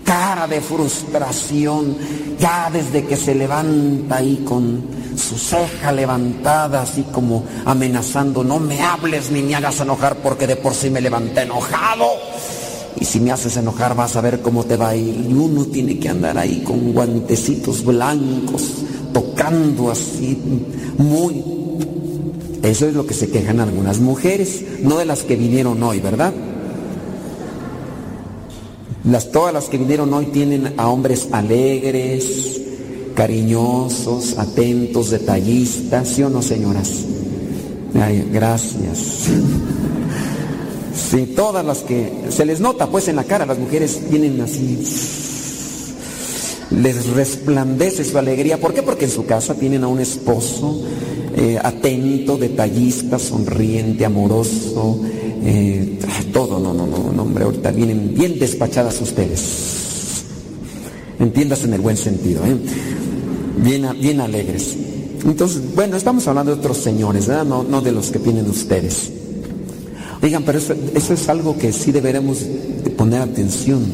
cara 0.07 0.47
de 0.47 0.61
frustración, 0.61 1.97
ya 2.39 2.69
desde 2.71 3.05
que 3.05 3.17
se 3.17 3.35
levanta 3.35 4.15
ahí 4.15 4.41
con 4.47 4.85
su 5.17 5.37
ceja 5.37 5.91
levantada, 5.91 6.83
así 6.83 7.03
como 7.11 7.43
amenazando, 7.65 8.41
no 8.41 8.57
me 8.57 8.79
hables 8.79 9.29
ni 9.31 9.43
me 9.43 9.55
hagas 9.55 9.81
enojar 9.81 10.15
porque 10.23 10.47
de 10.47 10.55
por 10.55 10.73
sí 10.73 10.89
me 10.89 11.01
levanté 11.01 11.41
enojado. 11.41 12.05
Y 12.95 13.03
si 13.03 13.19
me 13.19 13.31
haces 13.31 13.57
enojar 13.57 13.95
vas 13.95 14.15
a 14.15 14.21
ver 14.21 14.41
cómo 14.41 14.63
te 14.63 14.77
va 14.77 14.89
a 14.89 14.95
ir. 14.95 15.27
Y 15.29 15.33
uno 15.33 15.65
tiene 15.65 15.99
que 15.99 16.07
andar 16.07 16.37
ahí 16.37 16.63
con 16.63 16.93
guantecitos 16.93 17.83
blancos, 17.83 18.63
tocando 19.11 19.91
así, 19.91 20.41
muy 20.97 21.43
eso 22.63 22.87
es 22.87 22.95
lo 22.95 23.05
que 23.05 23.13
se 23.13 23.29
quejan 23.29 23.59
algunas 23.59 23.99
mujeres, 23.99 24.63
no 24.81 24.97
de 24.97 25.05
las 25.05 25.23
que 25.23 25.35
vinieron 25.35 25.81
hoy, 25.83 25.99
¿verdad? 25.99 26.33
Las, 29.09 29.31
todas 29.31 29.53
las 29.53 29.69
que 29.69 29.77
vinieron 29.77 30.13
hoy 30.13 30.25
tienen 30.27 30.73
a 30.77 30.89
hombres 30.89 31.29
alegres, 31.31 32.61
cariñosos, 33.15 34.38
atentos, 34.38 35.11
detallistas, 35.11 36.09
¿sí 36.09 36.23
o 36.23 36.29
no, 36.29 36.41
señoras? 36.41 37.05
Gracias. 38.31 39.29
Sí, 40.93 41.34
todas 41.35 41.65
las 41.65 41.79
que 41.79 42.25
se 42.29 42.45
les 42.45 42.59
nota 42.59 42.88
pues 42.89 43.07
en 43.07 43.15
la 43.15 43.23
cara, 43.23 43.45
las 43.45 43.57
mujeres 43.57 44.01
tienen 44.09 44.41
así, 44.41 44.77
les 46.71 47.07
resplandece 47.07 48.03
su 48.03 48.17
alegría. 48.17 48.59
¿Por 48.59 48.73
qué? 48.73 48.84
Porque 48.84 49.05
en 49.05 49.11
su 49.11 49.25
casa 49.25 49.55
tienen 49.55 49.85
a 49.85 49.88
un 49.88 49.99
esposo 49.99 50.81
eh, 51.35 51.57
atento, 51.63 52.38
detallista, 52.38 53.19
sonriente, 53.19 54.03
amoroso, 54.03 54.99
eh, 55.49 55.98
todo, 56.34 56.60
no, 56.60 56.74
no, 56.74 56.86
no, 56.86 57.14
no, 57.14 57.24
hombre, 57.24 57.45
ahorita 57.45 57.72
vienen 57.72 58.14
bien 58.14 58.38
despachadas 58.38 58.99
ustedes. 58.99 60.26
Entiendas 61.19 61.64
en 61.64 61.74
el 61.74 61.80
buen 61.80 61.95
sentido, 61.95 62.45
¿eh? 62.45 62.57
bien, 63.64 63.88
bien 64.02 64.19
alegres. 64.19 64.76
Entonces, 65.26 65.61
bueno, 65.74 65.95
estamos 65.95 66.28
hablando 66.28 66.53
de 66.53 66.60
otros 66.60 66.78
señores. 66.78 67.30
No, 67.30 67.64
no 67.64 67.80
de 67.80 67.94
los 67.94 68.11
que 68.11 68.19
tienen 68.19 68.49
ustedes. 68.49 69.10
Oigan, 70.22 70.44
pero 70.44 70.57
eso, 70.57 70.76
eso 70.94 71.14
es 71.14 71.30
algo 71.30 71.57
que 71.57 71.72
sí 71.72 71.94
deberemos 71.94 72.40
de 72.84 72.90
poner 72.90 73.22
atención. 73.22 73.86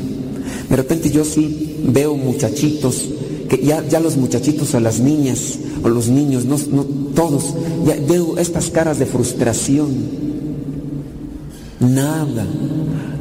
De 0.70 0.76
repente 0.76 1.12
yo 1.12 1.24
sí 1.24 1.82
veo 1.86 2.16
muchachitos, 2.16 3.10
que 3.48 3.64
ya, 3.64 3.88
ya 3.88 4.00
los 4.00 4.18
muchachitos 4.18 4.74
a 4.74 4.80
las 4.80 5.00
niñas, 5.00 5.60
o 5.84 5.90
los 5.90 6.08
niños, 6.08 6.46
no, 6.46 6.58
no 6.72 6.84
todos, 7.14 7.54
ya 7.86 7.96
veo 8.10 8.40
estas 8.40 8.72
caras 8.72 8.98
de 8.98 9.06
frustración. 9.06 10.33
Nada, 11.84 12.48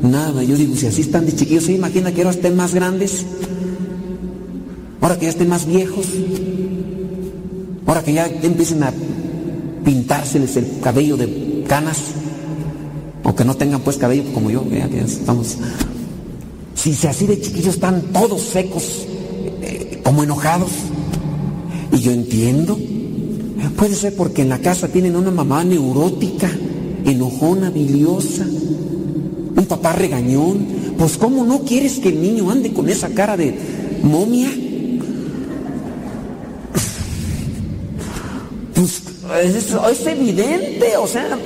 nada. 0.02 0.42
Yo 0.44 0.56
digo, 0.56 0.76
si 0.76 0.86
así 0.86 1.02
están 1.02 1.26
de 1.26 1.34
chiquillos, 1.34 1.64
¿se 1.64 1.72
imagina 1.72 2.12
que 2.12 2.22
ahora 2.22 2.30
estén 2.30 2.56
más 2.56 2.74
grandes? 2.74 3.26
Ahora 5.00 5.18
que 5.18 5.24
ya 5.24 5.30
estén 5.30 5.48
más 5.48 5.66
viejos. 5.66 6.06
Ahora 7.86 8.02
que 8.04 8.12
ya 8.12 8.26
empiecen 8.26 8.84
a 8.84 8.92
pintárseles 9.84 10.56
el 10.56 10.80
cabello 10.80 11.16
de 11.16 11.64
canas. 11.66 11.98
O 13.24 13.34
que 13.34 13.44
no 13.44 13.56
tengan 13.56 13.80
pues 13.80 13.96
cabello 13.98 14.24
como 14.32 14.50
yo, 14.50 14.64
ya 14.70 14.88
que 14.88 15.00
estamos. 15.00 15.56
Si 16.74 17.06
así 17.06 17.26
de 17.26 17.40
chiquillos 17.40 17.74
están 17.74 18.02
todos 18.12 18.42
secos, 18.42 19.06
eh, 19.62 20.00
como 20.04 20.22
enojados. 20.22 20.70
Y 21.92 21.98
yo 21.98 22.12
entiendo. 22.12 22.78
Puede 23.76 23.94
ser 23.96 24.14
porque 24.14 24.42
en 24.42 24.48
la 24.48 24.58
casa 24.58 24.88
tienen 24.88 25.16
una 25.16 25.30
mamá 25.30 25.64
neurótica, 25.64 26.50
enojona, 27.04 27.70
biliosa, 27.70 28.44
un 28.44 29.66
papá 29.68 29.92
regañón. 29.92 30.82
Pues 30.98 31.16
¿cómo 31.16 31.44
no 31.44 31.60
quieres 31.60 31.98
que 31.98 32.10
el 32.10 32.22
niño 32.22 32.50
ande 32.50 32.72
con 32.72 32.88
esa 32.88 33.08
cara 33.10 33.36
de 33.36 33.54
momia? 34.02 34.50
Pues 38.74 39.02
es, 39.44 40.06
evidente, 40.06 40.96
o 40.96 41.06
sea, 41.06 41.38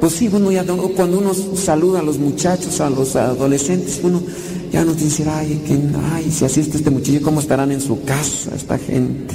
pues 0.00 0.12
sí, 0.12 0.28
bueno, 0.28 0.52
ya 0.52 0.64
cuando 0.64 1.18
uno 1.18 1.32
saluda 1.34 2.00
a 2.00 2.02
los 2.02 2.18
muchachos, 2.18 2.80
a 2.80 2.90
los 2.90 3.16
adolescentes, 3.16 4.00
uno 4.02 4.22
ya 4.70 4.84
no 4.84 4.92
dice, 4.92 5.24
ay, 5.28 5.62
que, 5.66 5.78
ay, 6.12 6.30
si 6.30 6.44
así 6.44 6.60
está 6.60 6.76
este 6.76 6.90
muchacho, 6.90 7.20
¿cómo 7.22 7.40
estarán 7.40 7.72
en 7.72 7.80
su 7.80 8.02
casa 8.02 8.50
esta 8.54 8.76
gente? 8.76 9.34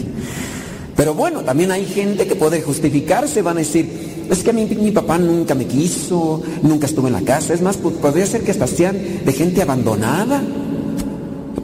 Pero 0.99 1.13
bueno, 1.13 1.45
también 1.45 1.71
hay 1.71 1.85
gente 1.85 2.27
que 2.27 2.35
puede 2.35 2.61
justificarse, 2.61 3.41
van 3.41 3.55
a 3.55 3.59
decir, 3.61 3.89
es 4.29 4.43
que 4.43 4.49
a 4.49 4.53
mí 4.53 4.65
mi 4.65 4.91
papá 4.91 5.17
nunca 5.17 5.55
me 5.55 5.65
quiso, 5.65 6.41
nunca 6.61 6.87
estuvo 6.87 7.07
en 7.07 7.13
la 7.13 7.21
casa, 7.21 7.53
es 7.53 7.61
más, 7.61 7.77
podría 7.77 8.25
ser 8.25 8.43
que 8.43 8.51
hasta 8.51 8.67
sean 8.67 8.97
de 9.23 9.31
gente 9.31 9.61
abandonada, 9.61 10.43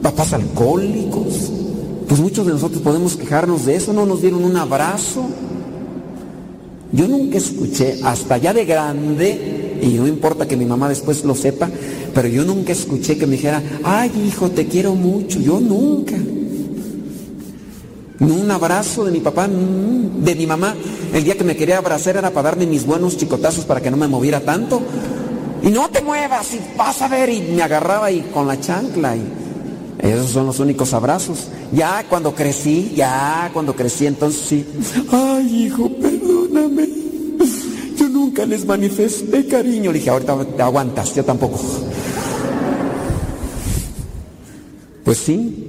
papás 0.00 0.32
alcohólicos. 0.32 1.52
Pues 2.08 2.18
muchos 2.18 2.46
de 2.46 2.52
nosotros 2.54 2.80
podemos 2.80 3.14
quejarnos 3.14 3.66
de 3.66 3.76
eso, 3.76 3.92
no 3.92 4.06
nos 4.06 4.22
dieron 4.22 4.42
un 4.42 4.56
abrazo. 4.56 5.26
Yo 6.92 7.06
nunca 7.06 7.36
escuché, 7.36 7.98
hasta 8.04 8.38
ya 8.38 8.54
de 8.54 8.64
grande, 8.64 9.78
y 9.82 9.88
no 9.98 10.06
importa 10.06 10.48
que 10.48 10.56
mi 10.56 10.64
mamá 10.64 10.88
después 10.88 11.26
lo 11.26 11.34
sepa, 11.34 11.68
pero 12.14 12.26
yo 12.26 12.42
nunca 12.42 12.72
escuché 12.72 13.18
que 13.18 13.26
me 13.26 13.32
dijera, 13.32 13.62
ay 13.84 14.10
hijo, 14.28 14.48
te 14.48 14.66
quiero 14.66 14.94
mucho. 14.94 15.38
Yo 15.40 15.60
nunca. 15.60 16.16
Un 18.20 18.50
abrazo 18.50 19.04
de 19.04 19.12
mi 19.12 19.20
papá, 19.20 19.46
de 19.48 20.34
mi 20.34 20.46
mamá. 20.46 20.74
El 21.12 21.24
día 21.24 21.36
que 21.36 21.44
me 21.44 21.56
quería 21.56 21.78
abrazar 21.78 22.16
era 22.16 22.30
para 22.30 22.50
darme 22.50 22.66
mis 22.66 22.86
buenos 22.86 23.16
chicotazos 23.16 23.64
para 23.64 23.80
que 23.80 23.90
no 23.90 23.96
me 23.96 24.08
moviera 24.08 24.40
tanto. 24.40 24.80
Y 25.62 25.68
no 25.68 25.88
te 25.90 26.00
muevas 26.00 26.54
y 26.54 26.60
vas 26.76 27.02
a 27.02 27.08
ver. 27.08 27.28
Y 27.28 27.40
me 27.40 27.62
agarraba 27.62 28.10
y 28.10 28.22
con 28.22 28.46
la 28.46 28.58
chancla. 28.58 29.16
Y 29.16 29.22
esos 30.02 30.30
son 30.30 30.46
los 30.46 30.58
únicos 30.60 30.94
abrazos. 30.94 31.48
Ya 31.72 32.04
cuando 32.08 32.34
crecí, 32.34 32.92
ya 32.96 33.50
cuando 33.52 33.74
crecí, 33.76 34.06
entonces 34.06 34.40
sí. 34.40 34.66
Ay, 35.10 35.64
hijo, 35.64 35.90
perdóname. 35.90 36.88
Yo 37.98 38.08
nunca 38.08 38.46
les 38.46 38.64
manifesté 38.64 39.46
cariño. 39.46 39.92
Le 39.92 39.98
dije, 39.98 40.10
ahorita 40.10 40.42
te 40.56 40.62
aguantas, 40.62 41.14
yo 41.14 41.24
tampoco. 41.24 41.60
Pues 45.04 45.18
sí. 45.18 45.65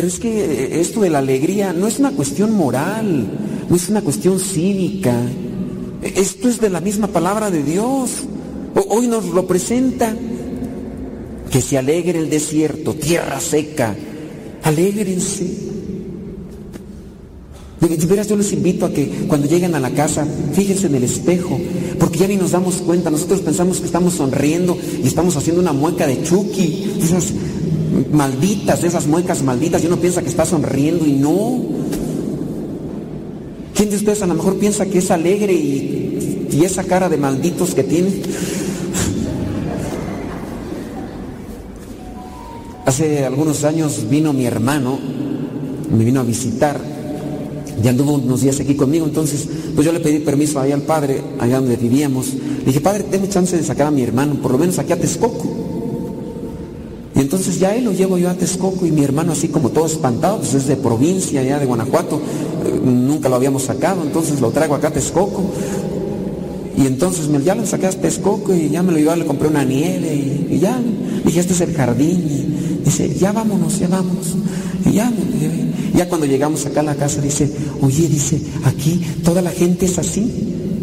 Pero 0.00 0.08
es 0.08 0.18
que 0.18 0.80
esto 0.80 1.02
de 1.02 1.10
la 1.10 1.18
alegría 1.18 1.74
no 1.74 1.86
es 1.86 1.98
una 1.98 2.12
cuestión 2.12 2.54
moral, 2.54 3.26
no 3.68 3.76
es 3.76 3.90
una 3.90 4.00
cuestión 4.00 4.40
cívica. 4.40 5.14
Esto 6.02 6.48
es 6.48 6.58
de 6.58 6.70
la 6.70 6.80
misma 6.80 7.08
palabra 7.08 7.50
de 7.50 7.62
Dios. 7.62 8.22
Hoy 8.88 9.08
nos 9.08 9.26
lo 9.26 9.46
presenta. 9.46 10.16
Que 11.50 11.60
se 11.60 11.76
alegre 11.76 12.18
el 12.18 12.30
desierto, 12.30 12.94
tierra 12.94 13.40
seca. 13.40 13.94
Alégrense. 14.62 15.70
De 17.80 18.06
veras 18.06 18.28
yo 18.28 18.36
les 18.36 18.54
invito 18.54 18.86
a 18.86 18.92
que 18.92 19.26
cuando 19.28 19.48
lleguen 19.48 19.74
a 19.74 19.80
la 19.80 19.90
casa, 19.90 20.26
fíjense 20.54 20.86
en 20.86 20.94
el 20.94 21.04
espejo, 21.04 21.58
porque 21.98 22.20
ya 22.20 22.26
ni 22.26 22.36
nos 22.36 22.52
damos 22.52 22.76
cuenta, 22.76 23.10
nosotros 23.10 23.40
pensamos 23.40 23.80
que 23.80 23.86
estamos 23.86 24.14
sonriendo 24.14 24.78
y 25.02 25.06
estamos 25.06 25.36
haciendo 25.36 25.60
una 25.60 25.72
mueca 25.72 26.06
de 26.06 26.22
Chucky, 26.22 26.98
malditas, 28.12 28.84
esas 28.84 29.06
muecas 29.06 29.42
malditas, 29.42 29.82
y 29.82 29.86
uno 29.86 29.96
piensa 29.96 30.22
que 30.22 30.28
está 30.28 30.44
sonriendo 30.44 31.06
y 31.06 31.12
no. 31.12 31.62
¿Quién 33.74 33.90
de 33.90 33.96
ustedes 33.96 34.22
a 34.22 34.26
lo 34.26 34.34
mejor 34.34 34.58
piensa 34.58 34.86
que 34.86 34.98
es 34.98 35.10
alegre 35.10 35.52
y, 35.52 35.96
esa 36.62 36.84
cara 36.84 37.08
de 37.08 37.16
malditos 37.16 37.74
que 37.74 37.82
tiene? 37.82 38.12
Hace 42.84 43.24
algunos 43.24 43.64
años 43.64 44.10
vino 44.10 44.32
mi 44.32 44.44
hermano, 44.44 44.98
me 45.96 46.04
vino 46.04 46.20
a 46.20 46.24
visitar, 46.24 46.78
y 47.82 47.88
anduvo 47.88 48.14
unos 48.14 48.42
días 48.42 48.60
aquí 48.60 48.74
conmigo, 48.74 49.06
entonces 49.06 49.48
pues 49.74 49.86
yo 49.86 49.92
le 49.92 50.00
pedí 50.00 50.18
permiso 50.18 50.60
ahí 50.60 50.72
al 50.72 50.82
padre, 50.82 51.22
allá 51.38 51.60
donde 51.60 51.76
vivíamos. 51.76 52.34
Le 52.34 52.64
dije, 52.66 52.80
padre, 52.80 53.04
tengo 53.04 53.26
chance 53.28 53.56
de 53.56 53.62
sacar 53.64 53.86
a 53.86 53.90
mi 53.90 54.02
hermano, 54.02 54.34
por 54.34 54.52
lo 54.52 54.58
menos 54.58 54.78
aquí 54.78 54.92
a 54.92 55.00
Texcoco. 55.00 55.79
Y 57.20 57.22
entonces 57.22 57.58
ya 57.58 57.76
él 57.76 57.84
lo 57.84 57.92
llevo 57.92 58.16
yo 58.16 58.30
a 58.30 58.34
Texcoco 58.34 58.86
y 58.86 58.90
mi 58.90 59.04
hermano 59.04 59.32
así 59.32 59.48
como 59.48 59.68
todo 59.68 59.84
espantado, 59.84 60.38
pues 60.38 60.54
es 60.54 60.66
de 60.66 60.76
provincia, 60.76 61.42
ya 61.42 61.58
de 61.58 61.66
Guanajuato, 61.66 62.16
eh, 62.16 62.80
nunca 62.82 63.28
lo 63.28 63.34
habíamos 63.36 63.64
sacado, 63.64 64.02
entonces 64.02 64.40
lo 64.40 64.50
traigo 64.52 64.74
acá 64.74 64.88
a 64.88 64.92
Texcoco. 64.92 65.44
Y 66.78 66.86
entonces 66.86 67.28
me, 67.28 67.42
ya 67.42 67.54
lo 67.54 67.66
saqué 67.66 67.88
a 67.88 67.90
Texcoco 67.90 68.54
y 68.54 68.70
ya 68.70 68.82
me 68.82 68.92
lo 68.92 68.96
llevé, 68.96 69.18
le 69.18 69.26
compré 69.26 69.48
una 69.48 69.66
nieve 69.66 70.14
y, 70.48 70.58
ya, 70.60 70.80
dije, 71.22 71.40
este 71.40 71.52
es 71.52 71.60
el 71.60 71.74
jardín. 71.74 72.24
Y 72.26 72.84
dice, 72.86 73.14
ya 73.14 73.32
vámonos, 73.32 73.78
ya 73.78 73.88
vámonos. 73.88 74.28
Y 74.86 74.92
ya 74.92 75.10
me. 75.10 75.98
Ya 75.98 76.08
cuando 76.08 76.26
llegamos 76.26 76.64
acá 76.64 76.80
a 76.80 76.84
la 76.84 76.94
casa 76.94 77.20
dice, 77.20 77.52
oye, 77.82 78.08
dice, 78.08 78.40
aquí 78.64 78.98
toda 79.22 79.42
la 79.42 79.50
gente 79.50 79.84
es 79.84 79.98
así. 79.98 80.26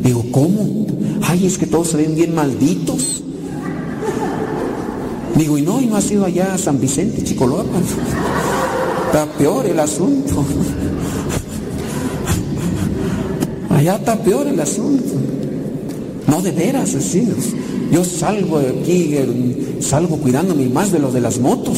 Digo, 0.03 0.23
¿cómo? 0.29 0.85
Ay, 1.23 1.47
es 1.47 1.57
que 1.57 1.65
todos 1.65 1.87
se 1.87 1.97
ven 1.97 2.13
bien 2.13 2.35
malditos. 2.35 3.23
Digo, 5.37 5.57
y 5.57 5.61
no, 5.61 5.79
y 5.79 5.85
no 5.85 5.95
ha 5.95 6.01
sido 6.01 6.25
allá 6.25 6.55
a 6.55 6.57
San 6.57 6.81
Vicente, 6.81 7.23
Chicoloapan. 7.23 7.83
Está 9.05 9.25
peor 9.37 9.65
el 9.67 9.79
asunto. 9.79 10.43
Allá 13.69 13.95
está 13.95 14.17
peor 14.17 14.47
el 14.47 14.59
asunto. 14.59 15.13
No 16.25 16.41
de 16.41 16.51
veras, 16.51 16.95
así. 16.95 17.27
Yo 17.91 18.03
salgo 18.03 18.59
de 18.59 18.69
aquí, 18.69 19.15
salgo 19.81 20.17
cuidándome 20.17 20.67
más 20.67 20.91
de 20.91 20.99
los 20.99 21.13
de 21.13 21.21
las 21.21 21.39
motos. 21.39 21.77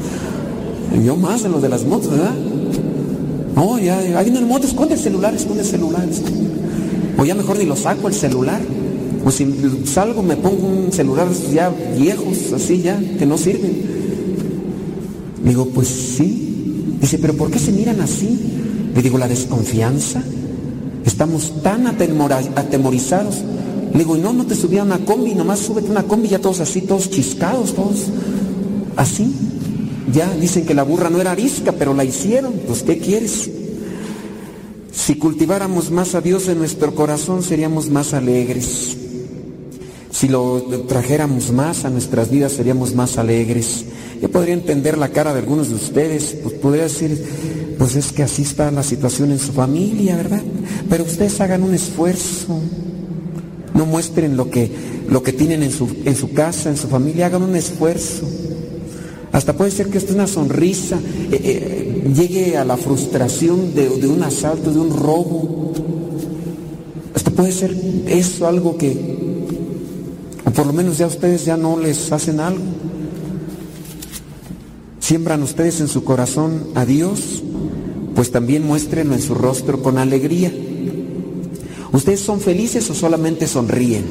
Yo 1.04 1.16
más 1.16 1.42
de 1.42 1.48
los 1.48 1.60
de 1.60 1.68
las 1.68 1.84
motos, 1.84 2.10
¿verdad? 2.10 2.34
No, 3.54 3.78
ya, 3.80 4.00
en 4.22 4.36
el 4.36 4.46
moto, 4.46 4.68
esconde 4.68 4.94
el 4.94 5.00
celular, 5.00 5.34
esconde 5.34 5.62
el 5.62 5.68
celular. 5.68 6.06
O 7.18 7.24
ya 7.24 7.34
mejor 7.34 7.58
ni 7.58 7.64
lo 7.64 7.74
saco 7.74 8.06
el 8.06 8.14
celular. 8.14 8.60
O 9.24 9.30
si 9.30 9.46
salgo 9.84 10.22
me 10.22 10.36
pongo 10.36 10.66
un 10.66 10.92
celular 10.92 11.28
ya 11.52 11.70
viejos, 11.96 12.52
así 12.54 12.82
ya, 12.82 12.98
que 13.18 13.26
no 13.26 13.36
sirven. 13.36 13.82
Digo, 15.44 15.66
pues 15.70 15.88
sí. 15.88 16.96
Dice, 17.00 17.18
pero 17.18 17.34
¿por 17.34 17.50
qué 17.50 17.58
se 17.58 17.72
miran 17.72 18.00
así? 18.00 18.38
Le 18.94 19.02
digo, 19.02 19.18
la 19.18 19.28
desconfianza. 19.28 20.22
Estamos 21.04 21.62
tan 21.62 21.86
atemorizados. 21.86 23.36
Le 23.92 23.98
digo, 23.98 24.16
y 24.16 24.20
no, 24.20 24.32
no 24.32 24.46
te 24.46 24.54
subía 24.54 24.82
una 24.82 24.98
combi, 24.98 25.34
nomás 25.34 25.60
súbete 25.60 25.90
una 25.90 26.02
combi, 26.02 26.28
ya 26.28 26.38
todos 26.38 26.60
así, 26.60 26.82
todos 26.82 27.10
chiscados, 27.10 27.74
todos 27.74 28.06
así. 28.96 29.34
Ya 30.12 30.30
dicen 30.34 30.66
que 30.66 30.74
la 30.74 30.82
burra 30.82 31.10
no 31.10 31.20
era 31.20 31.32
arisca, 31.32 31.72
pero 31.72 31.94
la 31.94 32.04
hicieron. 32.04 32.52
Pues, 32.66 32.82
¿qué 32.82 32.98
quieres? 32.98 33.50
Si 34.92 35.14
cultiváramos 35.14 35.90
más 35.90 36.14
a 36.14 36.20
Dios 36.20 36.48
en 36.48 36.58
nuestro 36.58 36.94
corazón, 36.94 37.42
seríamos 37.42 37.88
más 37.88 38.14
alegres. 38.14 38.96
Si 40.18 40.26
lo 40.26 40.60
trajéramos 40.88 41.52
más 41.52 41.84
a 41.84 41.90
nuestras 41.90 42.28
vidas, 42.28 42.50
seríamos 42.50 42.92
más 42.92 43.18
alegres. 43.18 43.84
Yo 44.20 44.28
podría 44.28 44.54
entender 44.54 44.98
la 44.98 45.10
cara 45.10 45.32
de 45.32 45.38
algunos 45.38 45.68
de 45.68 45.76
ustedes, 45.76 46.36
pues 46.42 46.56
podría 46.56 46.82
decir, 46.82 47.24
pues 47.78 47.94
es 47.94 48.10
que 48.10 48.24
así 48.24 48.42
está 48.42 48.68
la 48.72 48.82
situación 48.82 49.30
en 49.30 49.38
su 49.38 49.52
familia, 49.52 50.16
¿verdad? 50.16 50.42
Pero 50.90 51.04
ustedes 51.04 51.40
hagan 51.40 51.62
un 51.62 51.72
esfuerzo. 51.72 52.58
No 53.74 53.86
muestren 53.86 54.36
lo 54.36 54.50
que, 54.50 54.68
lo 55.08 55.22
que 55.22 55.32
tienen 55.32 55.62
en 55.62 55.70
su, 55.70 55.88
en 56.04 56.16
su 56.16 56.32
casa, 56.32 56.68
en 56.68 56.76
su 56.76 56.88
familia, 56.88 57.26
hagan 57.26 57.44
un 57.44 57.54
esfuerzo. 57.54 58.28
Hasta 59.30 59.52
puede 59.52 59.70
ser 59.70 59.86
que 59.86 59.98
esté 59.98 60.14
una 60.14 60.26
sonrisa 60.26 60.98
eh, 61.30 61.40
eh, 61.44 62.12
llegue 62.12 62.56
a 62.56 62.64
la 62.64 62.76
frustración 62.76 63.72
de, 63.72 63.88
de, 63.88 64.08
un 64.08 64.24
asalto, 64.24 64.72
de 64.72 64.80
un 64.80 64.90
robo. 64.96 65.74
Hasta 67.14 67.30
puede 67.30 67.52
ser 67.52 67.72
eso 68.08 68.48
algo 68.48 68.76
que, 68.76 69.17
por 70.58 70.66
lo 70.66 70.72
menos 70.72 70.98
ya 70.98 71.06
ustedes 71.06 71.44
ya 71.44 71.56
no 71.56 71.78
les 71.78 72.10
hacen 72.10 72.40
algo. 72.40 72.64
Siembran 74.98 75.40
ustedes 75.44 75.80
en 75.80 75.86
su 75.86 76.02
corazón 76.02 76.70
a 76.74 76.84
Dios, 76.84 77.44
pues 78.16 78.32
también 78.32 78.66
muéstrenlo 78.66 79.14
en 79.14 79.22
su 79.22 79.36
rostro 79.36 79.80
con 79.84 79.98
alegría. 79.98 80.52
¿Ustedes 81.92 82.18
son 82.18 82.40
felices 82.40 82.90
o 82.90 82.94
solamente 82.94 83.46
sonríen? 83.46 84.04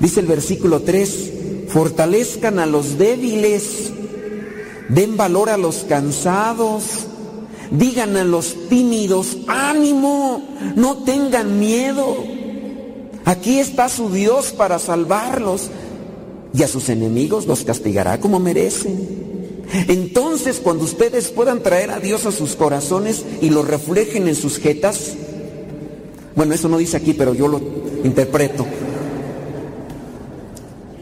Dice 0.00 0.18
el 0.18 0.26
versículo 0.26 0.82
3, 0.82 1.68
fortalezcan 1.68 2.58
a 2.58 2.66
los 2.66 2.98
débiles, 2.98 3.92
den 4.88 5.16
valor 5.16 5.48
a 5.48 5.58
los 5.58 5.84
cansados, 5.88 7.06
digan 7.70 8.16
a 8.16 8.24
los 8.24 8.68
tímidos, 8.68 9.36
ánimo, 9.46 10.42
no 10.74 11.04
tengan 11.04 11.60
miedo. 11.60 12.34
Aquí 13.24 13.58
está 13.58 13.88
su 13.88 14.10
Dios 14.10 14.52
para 14.52 14.78
salvarlos 14.78 15.70
y 16.52 16.62
a 16.62 16.68
sus 16.68 16.88
enemigos 16.88 17.46
los 17.46 17.64
castigará 17.64 18.20
como 18.20 18.38
merecen. 18.38 19.24
Entonces, 19.88 20.60
cuando 20.62 20.84
ustedes 20.84 21.28
puedan 21.30 21.62
traer 21.62 21.90
a 21.90 22.00
Dios 22.00 22.26
a 22.26 22.32
sus 22.32 22.54
corazones 22.54 23.24
y 23.40 23.50
lo 23.50 23.62
reflejen 23.62 24.28
en 24.28 24.36
sus 24.36 24.58
jetas, 24.58 25.14
bueno, 26.36 26.54
eso 26.54 26.68
no 26.68 26.78
dice 26.78 26.96
aquí, 26.96 27.14
pero 27.14 27.34
yo 27.34 27.48
lo 27.48 27.60
interpreto. 28.04 28.66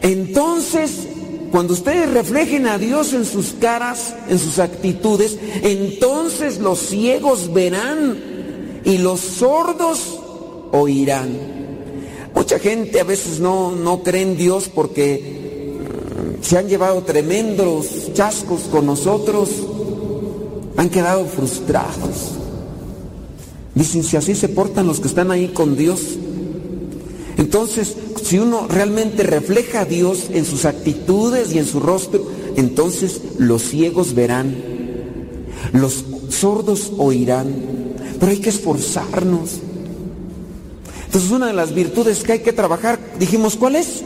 Entonces, 0.01 1.07
cuando 1.51 1.73
ustedes 1.73 2.09
reflejen 2.11 2.67
a 2.67 2.77
Dios 2.77 3.13
en 3.13 3.25
sus 3.25 3.53
caras, 3.53 4.15
en 4.27 4.39
sus 4.39 4.59
actitudes, 4.59 5.37
entonces 5.61 6.59
los 6.59 6.79
ciegos 6.79 7.53
verán 7.53 8.81
y 8.85 8.97
los 8.97 9.19
sordos 9.19 10.19
oirán. 10.71 11.72
Mucha 12.35 12.59
gente 12.59 12.99
a 12.99 13.03
veces 13.03 13.39
no, 13.39 13.71
no 13.71 14.03
cree 14.03 14.23
en 14.23 14.37
Dios 14.37 14.69
porque 14.73 15.43
se 16.41 16.57
han 16.57 16.67
llevado 16.67 17.03
tremendos 17.03 18.13
chascos 18.13 18.61
con 18.71 18.85
nosotros, 18.85 19.49
han 20.75 20.89
quedado 20.89 21.25
frustrados. 21.25 22.31
Dicen, 23.75 24.03
si 24.03 24.17
así 24.17 24.35
se 24.35 24.49
portan 24.49 24.87
los 24.87 24.99
que 24.99 25.07
están 25.07 25.31
ahí 25.31 25.47
con 25.47 25.75
Dios, 25.75 26.17
entonces, 27.37 27.95
si 28.23 28.39
uno 28.39 28.67
realmente 28.67 29.23
refleja 29.23 29.81
a 29.81 29.85
Dios 29.85 30.27
en 30.31 30.45
sus 30.45 30.65
actitudes 30.65 31.53
y 31.53 31.59
en 31.59 31.65
su 31.65 31.79
rostro, 31.79 32.25
entonces 32.55 33.21
los 33.37 33.63
ciegos 33.63 34.13
verán, 34.13 34.55
los 35.73 36.03
sordos 36.29 36.91
oirán. 36.97 37.53
pero 38.19 38.31
hay 38.31 38.39
que 38.39 38.49
esforzarnos. 38.49 39.59
Entonces 41.13 41.29
una 41.29 41.45
de 41.45 41.53
las 41.53 41.75
virtudes 41.75 42.23
que 42.23 42.31
hay 42.31 42.39
que 42.39 42.53
trabajar, 42.53 42.97
dijimos, 43.19 43.55
¿cuál 43.55 43.75
es? 43.75 44.01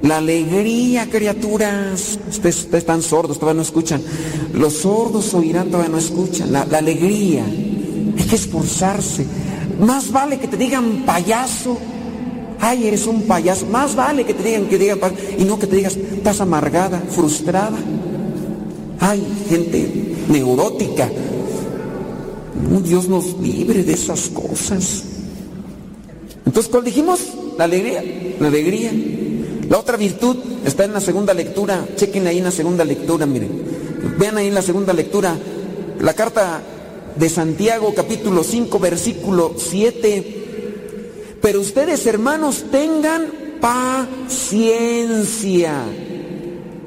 La 0.00 0.16
alegría, 0.16 1.06
criaturas. 1.10 2.18
Ustedes, 2.26 2.66
están 2.72 3.02
sordos, 3.02 3.38
todavía 3.38 3.58
no 3.58 3.62
escuchan. 3.62 4.00
Los 4.54 4.72
sordos 4.72 5.34
oirán, 5.34 5.68
todavía 5.68 5.90
no 5.90 5.98
escuchan. 5.98 6.50
La, 6.50 6.64
la 6.64 6.78
alegría. 6.78 7.44
Hay 7.44 8.24
que 8.24 8.36
esforzarse. 8.36 9.26
Más 9.78 10.10
vale 10.10 10.38
que 10.38 10.48
te 10.48 10.56
digan 10.56 11.02
payaso. 11.04 11.76
Ay, 12.58 12.86
eres 12.86 13.06
un 13.06 13.24
payaso. 13.24 13.66
Más 13.66 13.94
vale 13.94 14.24
que 14.24 14.32
te 14.32 14.44
digan 14.44 14.64
que 14.64 14.78
digan 14.78 15.00
payaso. 15.00 15.22
Y 15.36 15.44
no 15.44 15.58
que 15.58 15.66
te 15.66 15.76
digas, 15.76 15.94
estás 15.94 16.40
amargada, 16.40 17.02
frustrada. 17.10 17.76
Ay, 18.98 19.22
gente 19.50 20.16
neurótica. 20.30 21.06
Dios 22.82 23.10
nos 23.10 23.38
libre 23.40 23.84
de 23.84 23.92
esas 23.92 24.30
cosas. 24.30 25.04
Entonces, 26.46 26.70
¿cuál 26.70 26.84
dijimos? 26.84 27.20
La 27.58 27.64
alegría. 27.64 28.02
La 28.38 28.48
alegría. 28.48 28.92
La 29.68 29.78
otra 29.78 29.96
virtud 29.96 30.36
está 30.64 30.84
en 30.84 30.92
la 30.92 31.00
segunda 31.00 31.34
lectura. 31.34 31.86
Chequen 31.96 32.26
ahí 32.26 32.38
en 32.38 32.44
la 32.44 32.50
segunda 32.50 32.84
lectura, 32.84 33.26
miren. 33.26 33.62
Vean 34.18 34.36
ahí 34.36 34.48
en 34.48 34.54
la 34.54 34.62
segunda 34.62 34.92
lectura. 34.92 35.36
La 36.00 36.14
carta 36.14 36.62
de 37.16 37.28
Santiago, 37.28 37.94
capítulo 37.94 38.44
5, 38.44 38.78
versículo 38.78 39.54
7. 39.56 40.42
Pero 41.40 41.60
ustedes, 41.60 42.06
hermanos, 42.06 42.64
tengan 42.70 43.32
paciencia 43.60 45.74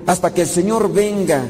hasta 0.06 0.34
que 0.34 0.42
el 0.42 0.48
Señor 0.48 0.94
venga. 0.94 1.46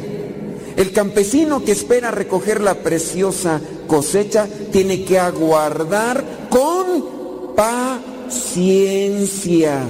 El 0.76 0.92
campesino 0.92 1.64
que 1.64 1.72
espera 1.72 2.12
recoger 2.12 2.62
la 2.62 2.76
preciosa 2.76 3.60
cosecha 3.88 4.48
tiene 4.72 5.04
que 5.04 5.20
aguardar 5.20 6.48
con 6.50 7.17
paciencia 7.58 9.82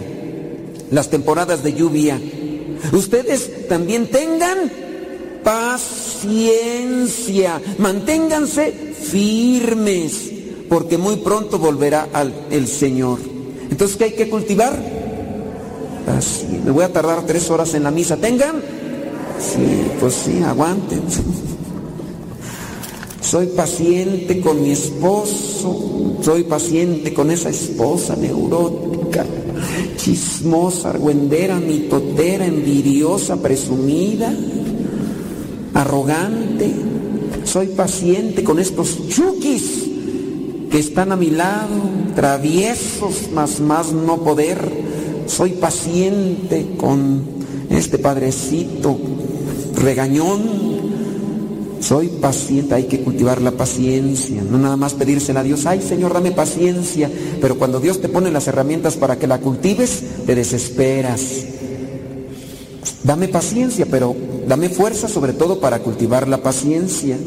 las 0.90 1.10
temporadas 1.10 1.64
de 1.64 1.74
lluvia. 1.74 2.18
Ustedes 2.94 3.68
también 3.68 4.10
tengan 4.10 4.72
paciencia, 5.44 7.62
manténganse 7.78 8.72
firmes, 8.72 10.32
porque 10.70 10.98
muy 10.98 11.18
pronto 11.18 11.60
volverá 11.60 12.08
al, 12.14 12.34
el 12.52 12.68
Señor. 12.68 13.20
Entonces, 13.70 13.98
¿qué 13.98 14.06
hay 14.06 14.14
que 14.14 14.30
cultivar? 14.30 14.80
Así, 16.18 16.48
me 16.64 16.72
voy 16.72 16.86
a 16.86 16.94
tardar 16.94 17.26
tres 17.26 17.50
horas 17.50 17.74
en 17.74 17.84
la 17.84 17.92
misa. 17.92 18.16
¿Tengan? 18.16 18.62
Sí, 19.40 19.92
pues 20.00 20.14
sí, 20.14 20.42
aguanten. 20.42 21.02
Soy 23.28 23.48
paciente 23.48 24.40
con 24.40 24.64
mi 24.64 24.72
esposo, 24.72 26.16
soy 26.22 26.46
paciente 26.46 27.14
con 27.14 27.30
esa 27.30 27.50
esposa 27.50 28.16
neurótica, 28.16 29.26
chismosa, 29.98 30.92
argüendera, 30.92 31.60
mitotera, 31.60 32.46
envidiosa, 32.46 33.36
presumida, 33.42 34.34
arrogante. 35.74 36.72
Soy 37.44 37.68
paciente 37.68 38.46
con 38.46 38.60
estos 38.60 38.98
chukis 39.10 39.84
que 40.72 40.80
están 40.80 41.12
a 41.12 41.18
mi 41.18 41.30
lado, 41.30 41.76
traviesos, 42.16 43.30
más 43.34 43.60
más 43.60 43.92
no 43.92 44.24
poder. 44.24 44.58
Soy 45.26 45.52
paciente 45.52 46.66
con 46.78 47.24
este 47.70 47.98
padrecito 47.98 48.98
regañón, 49.76 50.77
soy 51.80 52.08
paciente, 52.08 52.76
hay 52.76 52.86
que 52.86 53.02
cultivar 53.02 53.42
la 53.42 53.52
paciencia, 53.52 54.42
no 54.42 54.58
nada 54.58 54.76
más 54.76 54.94
pedírsela 54.94 55.42
a 55.42 55.44
Dios, 55.44 55.66
ay 55.66 55.82
Señor, 55.82 56.14
dame 56.14 56.32
paciencia, 56.32 57.10
pero 57.40 57.58
cuando 57.58 57.80
Dios 57.80 58.02
te 58.02 58.10
pone 58.10 58.32
las 58.32 58.48
herramientas 58.48 58.98
para 58.98 59.18
que 59.18 59.28
la 59.28 59.40
cultives, 59.40 60.04
te 60.26 60.36
desesperas. 60.36 61.22
Dame 63.04 63.28
paciencia, 63.28 63.86
pero 63.90 64.16
dame 64.48 64.70
fuerza 64.70 65.08
sobre 65.08 65.34
todo 65.34 65.60
para 65.60 65.80
cultivar 65.80 66.28
la 66.28 66.42
paciencia. 66.42 67.18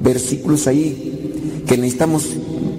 Versículos 0.00 0.66
ahí 0.66 1.62
que 1.66 1.76
necesitamos 1.76 2.24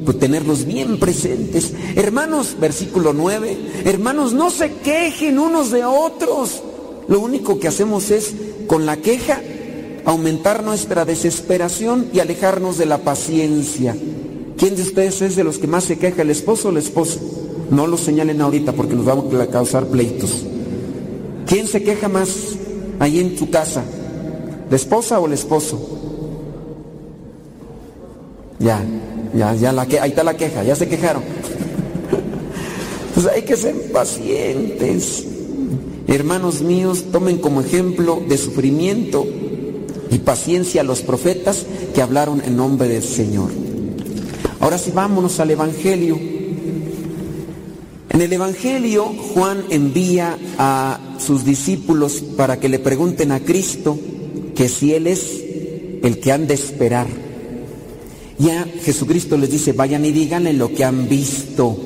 pues, 0.05 0.19
tenerlos 0.19 0.65
bien 0.65 0.99
presentes. 0.99 1.73
Hermanos, 1.95 2.55
versículo 2.59 3.13
9, 3.13 3.57
hermanos, 3.85 4.33
no 4.33 4.49
se 4.49 4.73
quejen 4.73 5.39
unos 5.39 5.71
de 5.71 5.85
otros. 5.85 6.61
Lo 7.07 7.19
único 7.19 7.59
que 7.59 7.67
hacemos 7.67 8.11
es, 8.11 8.33
con 8.67 8.85
la 8.85 8.97
queja, 8.97 9.41
aumentar 10.05 10.63
nuestra 10.63 11.05
desesperación 11.05 12.07
y 12.13 12.19
alejarnos 12.19 12.77
de 12.77 12.85
la 12.85 12.99
paciencia. 12.99 13.95
¿Quién 14.57 14.75
de 14.75 14.81
ustedes 14.81 15.21
es 15.21 15.35
de 15.35 15.43
los 15.43 15.57
que 15.57 15.67
más 15.67 15.85
se 15.85 15.97
queja, 15.97 16.21
el 16.21 16.29
esposo 16.29 16.69
o 16.69 16.71
la 16.71 16.79
esposa? 16.79 17.19
No 17.71 17.87
lo 17.87 17.97
señalen 17.97 18.41
ahorita 18.41 18.73
porque 18.73 18.95
nos 18.95 19.05
vamos 19.05 19.33
a 19.33 19.47
causar 19.47 19.85
pleitos. 19.87 20.43
¿Quién 21.45 21.67
se 21.67 21.81
queja 21.83 22.09
más 22.09 22.29
ahí 22.99 23.19
en 23.19 23.35
tu 23.35 23.49
casa? 23.49 23.83
¿La 24.69 24.75
esposa 24.75 25.19
o 25.19 25.27
el 25.27 25.33
esposo? 25.33 25.79
Ya, 28.59 28.83
ya, 29.33 29.55
ya, 29.55 29.71
la 29.71 29.85
que, 29.85 29.99
ahí 29.99 30.09
está 30.09 30.23
la 30.23 30.35
queja, 30.35 30.63
ya 30.63 30.75
se 30.75 30.87
quejaron. 30.87 31.23
Pues 33.13 33.27
hay 33.27 33.41
que 33.41 33.57
ser 33.57 33.91
pacientes. 33.91 35.25
Hermanos 36.07 36.61
míos, 36.61 37.05
tomen 37.11 37.37
como 37.37 37.59
ejemplo 37.59 38.21
de 38.25 38.37
sufrimiento 38.37 39.27
y 40.11 40.19
paciencia 40.19 40.81
a 40.81 40.83
los 40.83 41.01
profetas 41.01 41.65
que 41.93 42.01
hablaron 42.01 42.41
en 42.45 42.57
nombre 42.57 42.87
del 42.87 43.03
Señor. 43.03 43.51
Ahora 44.59 44.77
sí, 44.77 44.91
vámonos 44.93 45.39
al 45.39 45.51
Evangelio. 45.51 46.19
En 48.09 48.21
el 48.21 48.33
Evangelio, 48.33 49.05
Juan 49.33 49.63
envía 49.69 50.37
a 50.57 50.99
sus 51.19 51.45
discípulos 51.45 52.23
para 52.35 52.59
que 52.59 52.69
le 52.69 52.79
pregunten 52.79 53.31
a 53.31 53.39
Cristo 53.39 53.97
que 54.55 54.67
si 54.67 54.93
Él 54.93 55.07
es 55.07 55.43
el 56.03 56.19
que 56.19 56.31
han 56.31 56.47
de 56.47 56.55
esperar. 56.55 57.07
Ya 58.37 58.65
Jesucristo 58.83 59.37
les 59.37 59.51
dice, 59.51 59.73
vayan 59.73 60.05
y 60.05 60.11
díganle 60.11 60.53
lo 60.53 60.73
que 60.73 60.85
han 60.85 61.09
visto, 61.09 61.77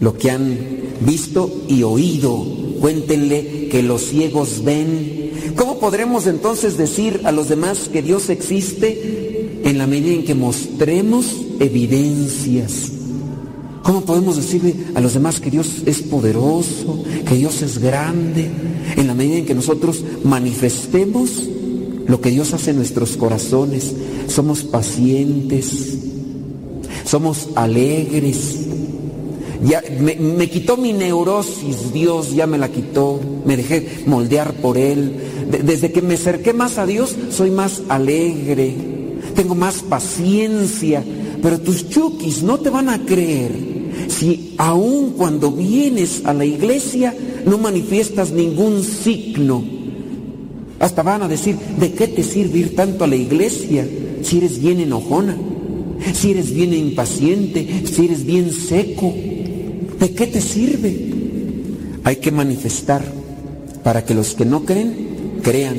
lo 0.00 0.16
que 0.16 0.30
han 0.30 0.58
visto 1.00 1.64
y 1.68 1.82
oído. 1.82 2.44
Cuéntenle 2.80 3.68
que 3.68 3.82
los 3.82 4.02
ciegos 4.02 4.62
ven, 4.64 5.17
¿Cómo 5.58 5.80
podremos 5.80 6.28
entonces 6.28 6.78
decir 6.78 7.22
a 7.24 7.32
los 7.32 7.48
demás 7.48 7.90
que 7.92 8.00
Dios 8.00 8.30
existe 8.30 9.60
en 9.64 9.76
la 9.76 9.88
medida 9.88 10.14
en 10.14 10.24
que 10.24 10.36
mostremos 10.36 11.34
evidencias? 11.58 12.92
¿Cómo 13.82 14.02
podemos 14.02 14.36
decirle 14.36 14.76
a 14.94 15.00
los 15.00 15.14
demás 15.14 15.40
que 15.40 15.50
Dios 15.50 15.82
es 15.84 16.00
poderoso, 16.02 17.02
que 17.26 17.34
Dios 17.34 17.60
es 17.62 17.78
grande, 17.78 18.48
en 18.96 19.08
la 19.08 19.14
medida 19.14 19.38
en 19.38 19.46
que 19.46 19.54
nosotros 19.56 20.04
manifestemos 20.22 21.48
lo 22.06 22.20
que 22.20 22.30
Dios 22.30 22.54
hace 22.54 22.70
en 22.70 22.76
nuestros 22.76 23.16
corazones? 23.16 23.92
Somos 24.28 24.62
pacientes, 24.62 25.98
somos 27.04 27.48
alegres. 27.56 28.60
Ya 29.64 29.82
me, 29.98 30.14
me, 30.14 30.48
quitó 30.48 30.76
mi 30.76 30.92
neurosis, 30.92 31.92
Dios 31.92 32.32
ya 32.32 32.46
me 32.46 32.58
la 32.58 32.68
quitó, 32.68 33.18
me 33.44 33.56
dejé 33.56 34.04
moldear 34.06 34.52
por 34.52 34.78
Él, 34.78 35.27
desde 35.50 35.92
que 35.92 36.02
me 36.02 36.14
acerqué 36.14 36.52
más 36.52 36.78
a 36.78 36.86
Dios, 36.86 37.16
soy 37.30 37.50
más 37.50 37.82
alegre, 37.88 38.74
tengo 39.34 39.54
más 39.54 39.82
paciencia, 39.82 41.02
pero 41.42 41.60
tus 41.60 41.88
chukis 41.88 42.42
no 42.42 42.58
te 42.58 42.70
van 42.70 42.88
a 42.88 43.04
creer 43.04 43.52
si 44.08 44.54
aun 44.58 45.10
cuando 45.10 45.50
vienes 45.50 46.22
a 46.24 46.34
la 46.34 46.44
iglesia 46.44 47.14
no 47.46 47.58
manifiestas 47.58 48.30
ningún 48.30 48.82
signo. 48.82 49.64
Hasta 50.78 51.02
van 51.02 51.22
a 51.22 51.28
decir, 51.28 51.56
¿de 51.78 51.92
qué 51.92 52.06
te 52.08 52.22
sirve 52.22 52.58
ir 52.58 52.76
tanto 52.76 53.04
a 53.04 53.08
la 53.08 53.16
iglesia 53.16 53.86
si 54.22 54.38
eres 54.38 54.60
bien 54.60 54.80
enojona? 54.80 55.36
Si 56.14 56.30
eres 56.30 56.52
bien 56.54 56.72
impaciente, 56.72 57.82
si 57.84 58.04
eres 58.04 58.24
bien 58.24 58.52
seco, 58.52 59.12
¿de 59.98 60.10
qué 60.14 60.26
te 60.26 60.40
sirve? 60.40 61.12
Hay 62.04 62.16
que 62.16 62.30
manifestar 62.30 63.02
para 63.82 64.04
que 64.04 64.14
los 64.14 64.34
que 64.34 64.44
no 64.44 64.64
creen 64.64 65.07
crean 65.42 65.76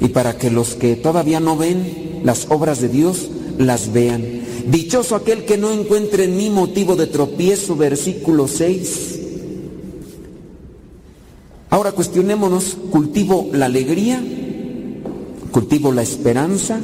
y 0.00 0.08
para 0.08 0.36
que 0.36 0.50
los 0.50 0.74
que 0.74 0.96
todavía 0.96 1.40
no 1.40 1.56
ven 1.56 2.20
las 2.24 2.46
obras 2.50 2.80
de 2.80 2.88
Dios 2.88 3.30
las 3.58 3.92
vean. 3.92 4.40
Dichoso 4.66 5.16
aquel 5.16 5.44
que 5.44 5.58
no 5.58 5.72
encuentre 5.72 6.24
en 6.24 6.36
mí 6.36 6.50
motivo 6.50 6.96
de 6.96 7.06
tropiezo, 7.06 7.76
versículo 7.76 8.48
6. 8.48 9.18
Ahora 11.70 11.92
cuestionémonos, 11.92 12.76
¿cultivo 12.90 13.48
la 13.52 13.66
alegría? 13.66 14.22
¿Cultivo 15.52 15.92
la 15.92 16.02
esperanza? 16.02 16.80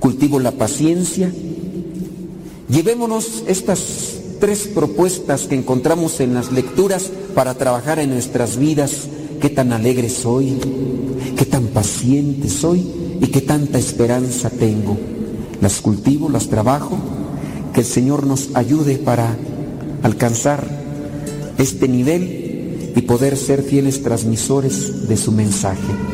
¿Cultivo 0.00 0.40
la 0.40 0.52
paciencia? 0.52 1.32
Llevémonos 2.68 3.44
estas 3.46 4.20
tres 4.40 4.68
propuestas 4.68 5.46
que 5.46 5.54
encontramos 5.54 6.20
en 6.20 6.34
las 6.34 6.52
lecturas 6.52 7.10
para 7.34 7.54
trabajar 7.54 7.98
en 7.98 8.10
nuestras 8.10 8.56
vidas 8.56 9.08
qué 9.40 9.50
tan 9.50 9.72
alegre 9.72 10.08
soy, 10.08 10.58
qué 11.36 11.44
tan 11.44 11.68
paciente 11.68 12.48
soy 12.48 12.86
y 13.20 13.26
qué 13.28 13.40
tanta 13.40 13.78
esperanza 13.78 14.50
tengo. 14.50 14.96
las 15.60 15.80
cultivo, 15.80 16.28
las 16.28 16.48
trabajo, 16.48 16.96
que 17.72 17.80
el 17.80 17.86
Señor 17.86 18.26
nos 18.26 18.54
ayude 18.54 18.98
para 18.98 19.36
alcanzar 20.02 20.66
este 21.58 21.88
nivel 21.88 22.92
y 22.94 23.02
poder 23.02 23.36
ser 23.36 23.62
fieles 23.62 24.02
transmisores 24.02 25.08
de 25.08 25.16
su 25.16 25.32
mensaje. 25.32 26.07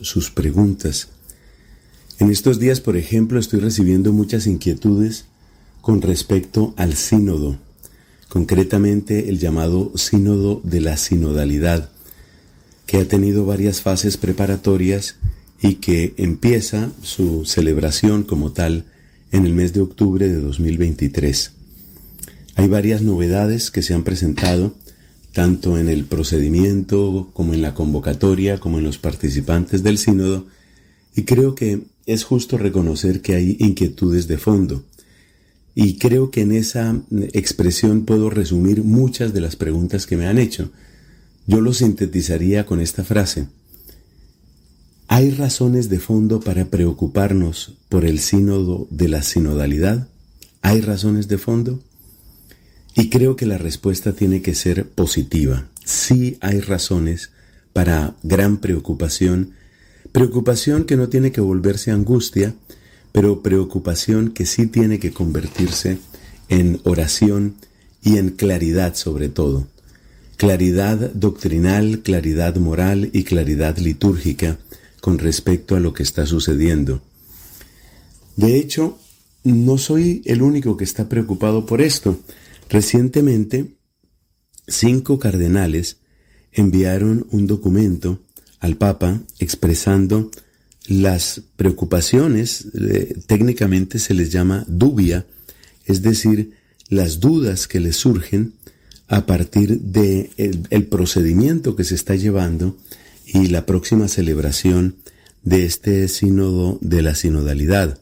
Sus 0.00 0.30
preguntas. 0.30 1.08
En 2.18 2.30
estos 2.30 2.58
días, 2.58 2.80
por 2.80 2.96
ejemplo, 2.96 3.38
estoy 3.38 3.60
recibiendo 3.60 4.12
muchas 4.12 4.46
inquietudes 4.46 5.24
con 5.80 6.02
respecto 6.02 6.74
al 6.76 6.94
sínodo, 6.94 7.58
concretamente 8.28 9.28
el 9.28 9.38
llamado 9.38 9.92
sínodo 9.96 10.60
de 10.64 10.80
la 10.80 10.96
sinodalidad, 10.96 11.90
que 12.86 12.98
ha 12.98 13.08
tenido 13.08 13.46
varias 13.46 13.80
fases 13.80 14.16
preparatorias 14.16 15.16
y 15.62 15.76
que 15.76 16.14
empieza 16.16 16.90
su 17.02 17.44
celebración 17.44 18.22
como 18.22 18.52
tal 18.52 18.84
en 19.32 19.46
el 19.46 19.54
mes 19.54 19.72
de 19.72 19.80
octubre 19.80 20.28
de 20.28 20.40
2023. 20.40 21.52
Hay 22.56 22.68
varias 22.68 23.02
novedades 23.02 23.70
que 23.70 23.82
se 23.82 23.94
han 23.94 24.02
presentado 24.02 24.74
tanto 25.32 25.78
en 25.78 25.88
el 25.88 26.04
procedimiento 26.04 27.30
como 27.32 27.54
en 27.54 27.62
la 27.62 27.74
convocatoria, 27.74 28.58
como 28.58 28.78
en 28.78 28.84
los 28.84 28.98
participantes 28.98 29.82
del 29.82 29.98
sínodo, 29.98 30.46
y 31.14 31.22
creo 31.22 31.54
que 31.54 31.82
es 32.06 32.24
justo 32.24 32.58
reconocer 32.58 33.20
que 33.20 33.34
hay 33.34 33.56
inquietudes 33.60 34.26
de 34.26 34.38
fondo. 34.38 34.84
Y 35.74 35.98
creo 35.98 36.30
que 36.30 36.42
en 36.42 36.52
esa 36.52 37.00
expresión 37.32 38.04
puedo 38.04 38.30
resumir 38.30 38.82
muchas 38.82 39.32
de 39.32 39.40
las 39.40 39.56
preguntas 39.56 40.06
que 40.06 40.16
me 40.16 40.26
han 40.26 40.38
hecho. 40.38 40.70
Yo 41.46 41.60
lo 41.60 41.72
sintetizaría 41.72 42.66
con 42.66 42.80
esta 42.80 43.04
frase. 43.04 43.46
¿Hay 45.06 45.30
razones 45.30 45.88
de 45.88 45.98
fondo 45.98 46.40
para 46.40 46.66
preocuparnos 46.66 47.74
por 47.88 48.04
el 48.04 48.20
sínodo 48.20 48.86
de 48.90 49.08
la 49.08 49.22
sinodalidad? 49.22 50.08
¿Hay 50.62 50.80
razones 50.80 51.28
de 51.28 51.38
fondo? 51.38 51.80
Y 53.00 53.08
creo 53.08 53.34
que 53.34 53.46
la 53.46 53.56
respuesta 53.56 54.12
tiene 54.12 54.42
que 54.42 54.54
ser 54.54 54.86
positiva. 54.86 55.70
Sí 55.86 56.36
hay 56.42 56.60
razones 56.60 57.30
para 57.72 58.14
gran 58.22 58.58
preocupación, 58.58 59.52
preocupación 60.12 60.84
que 60.84 60.98
no 60.98 61.08
tiene 61.08 61.32
que 61.32 61.40
volverse 61.40 61.92
angustia, 61.92 62.54
pero 63.10 63.40
preocupación 63.40 64.32
que 64.32 64.44
sí 64.44 64.66
tiene 64.66 64.98
que 64.98 65.12
convertirse 65.12 65.96
en 66.50 66.78
oración 66.84 67.54
y 68.02 68.18
en 68.18 68.28
claridad 68.28 68.94
sobre 68.96 69.30
todo. 69.30 69.66
claridad 70.36 71.10
doctrinal, 71.14 72.00
claridad 72.00 72.56
moral 72.56 73.08
y 73.14 73.24
claridad 73.24 73.78
litúrgica 73.78 74.58
con 75.00 75.18
respecto 75.18 75.74
a 75.74 75.80
lo 75.80 75.94
que 75.94 76.02
está 76.02 76.26
sucediendo. 76.26 77.00
De 78.36 78.58
hecho, 78.58 78.98
no 79.42 79.78
soy 79.78 80.20
el 80.26 80.42
único 80.42 80.76
que 80.76 80.84
está 80.84 81.08
preocupado 81.08 81.64
por 81.64 81.80
esto. 81.80 82.18
Recientemente, 82.70 83.74
cinco 84.68 85.18
cardenales 85.18 85.96
enviaron 86.52 87.26
un 87.30 87.48
documento 87.48 88.20
al 88.60 88.76
Papa 88.76 89.20
expresando 89.40 90.30
las 90.86 91.42
preocupaciones, 91.56 92.68
eh, 92.74 93.16
técnicamente 93.26 93.98
se 93.98 94.14
les 94.14 94.30
llama 94.30 94.64
dubia, 94.68 95.26
es 95.84 96.02
decir, 96.02 96.52
las 96.88 97.18
dudas 97.18 97.66
que 97.66 97.80
les 97.80 97.96
surgen 97.96 98.54
a 99.08 99.26
partir 99.26 99.80
de 99.80 100.30
el, 100.36 100.86
procedimiento 100.86 101.74
que 101.74 101.82
se 101.82 101.96
está 101.96 102.14
llevando 102.14 102.76
y 103.26 103.48
la 103.48 103.66
próxima 103.66 104.06
celebración 104.06 104.94
de 105.42 105.64
este 105.64 106.06
sínodo 106.06 106.78
de 106.80 107.02
la 107.02 107.16
sinodalidad. 107.16 107.98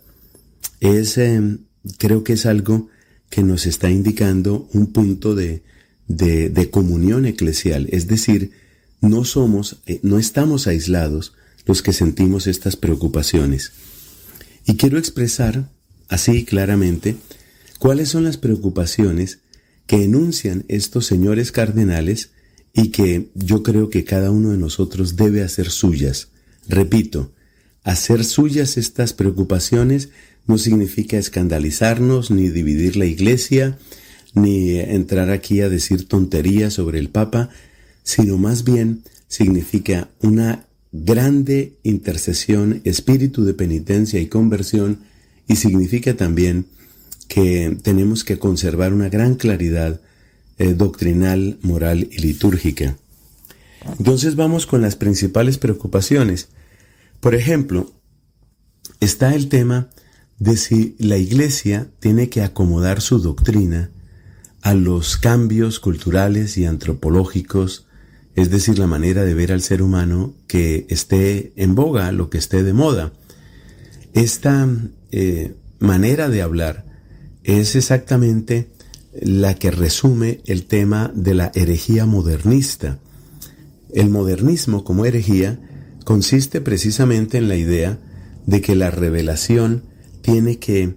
Es, 0.80 1.16
em, 1.16 1.60
creo 1.96 2.22
que 2.22 2.34
es 2.34 2.44
algo 2.44 2.88
que 3.30 3.42
nos 3.42 3.66
está 3.66 3.90
indicando 3.90 4.68
un 4.72 4.92
punto 4.92 5.34
de, 5.34 5.62
de, 6.08 6.70
comunión 6.70 7.26
eclesial, 7.26 7.88
es 7.90 8.06
decir, 8.06 8.52
no 9.00 9.24
somos, 9.24 9.80
eh, 9.86 10.00
no 10.02 10.18
estamos 10.18 10.66
aislados 10.66 11.34
los 11.66 11.82
que 11.82 11.92
sentimos 11.92 12.46
estas 12.46 12.76
preocupaciones. 12.76 13.72
Y 14.66 14.76
quiero 14.76 14.98
expresar 14.98 15.70
así 16.08 16.44
claramente 16.44 17.16
cuáles 17.78 18.08
son 18.08 18.24
las 18.24 18.38
preocupaciones 18.38 19.40
que 19.86 20.04
enuncian 20.04 20.64
estos 20.68 21.06
señores 21.06 21.52
cardenales 21.52 22.30
y 22.72 22.88
que 22.88 23.30
yo 23.34 23.62
creo 23.62 23.90
que 23.90 24.04
cada 24.04 24.30
uno 24.30 24.50
de 24.50 24.58
nosotros 24.58 25.16
debe 25.16 25.42
hacer 25.42 25.70
suyas. 25.70 26.28
Repito, 26.68 27.32
hacer 27.82 28.24
suyas 28.24 28.76
estas 28.76 29.12
preocupaciones 29.12 30.10
no 30.48 30.58
significa 30.58 31.18
escandalizarnos, 31.18 32.30
ni 32.30 32.48
dividir 32.48 32.96
la 32.96 33.04
iglesia, 33.04 33.78
ni 34.34 34.80
entrar 34.80 35.30
aquí 35.30 35.60
a 35.60 35.68
decir 35.68 36.08
tonterías 36.08 36.72
sobre 36.72 36.98
el 36.98 37.10
Papa, 37.10 37.50
sino 38.02 38.38
más 38.38 38.64
bien 38.64 39.02
significa 39.28 40.08
una 40.22 40.64
grande 40.90 41.74
intercesión, 41.82 42.80
espíritu 42.84 43.44
de 43.44 43.52
penitencia 43.52 44.20
y 44.20 44.26
conversión, 44.26 45.00
y 45.46 45.56
significa 45.56 46.14
también 46.14 46.66
que 47.28 47.76
tenemos 47.82 48.24
que 48.24 48.38
conservar 48.38 48.94
una 48.94 49.10
gran 49.10 49.34
claridad 49.34 50.00
eh, 50.56 50.72
doctrinal, 50.72 51.58
moral 51.60 52.08
y 52.10 52.18
litúrgica. 52.22 52.96
Entonces 53.98 54.34
vamos 54.34 54.66
con 54.66 54.80
las 54.80 54.96
principales 54.96 55.58
preocupaciones. 55.58 56.48
Por 57.20 57.34
ejemplo, 57.34 57.92
está 59.00 59.34
el 59.34 59.48
tema 59.50 59.90
de 60.38 60.56
si 60.56 60.94
la 60.98 61.16
Iglesia 61.16 61.88
tiene 62.00 62.28
que 62.28 62.42
acomodar 62.42 63.00
su 63.00 63.18
doctrina 63.18 63.90
a 64.62 64.74
los 64.74 65.16
cambios 65.16 65.80
culturales 65.80 66.58
y 66.58 66.64
antropológicos, 66.64 67.86
es 68.34 68.50
decir, 68.50 68.78
la 68.78 68.86
manera 68.86 69.24
de 69.24 69.34
ver 69.34 69.52
al 69.52 69.62
ser 69.62 69.82
humano 69.82 70.34
que 70.46 70.86
esté 70.90 71.52
en 71.56 71.74
boga, 71.74 72.12
lo 72.12 72.30
que 72.30 72.38
esté 72.38 72.62
de 72.62 72.72
moda. 72.72 73.12
Esta 74.14 74.68
eh, 75.10 75.54
manera 75.80 76.28
de 76.28 76.42
hablar 76.42 76.84
es 77.44 77.76
exactamente 77.76 78.68
la 79.20 79.54
que 79.54 79.70
resume 79.70 80.40
el 80.46 80.66
tema 80.66 81.10
de 81.14 81.34
la 81.34 81.50
herejía 81.54 82.06
modernista. 82.06 82.98
El 83.92 84.10
modernismo 84.10 84.84
como 84.84 85.04
herejía 85.04 85.58
consiste 86.04 86.60
precisamente 86.60 87.38
en 87.38 87.48
la 87.48 87.56
idea 87.56 87.98
de 88.46 88.60
que 88.60 88.76
la 88.76 88.90
revelación 88.90 89.82
tiene 90.30 90.58
que 90.58 90.94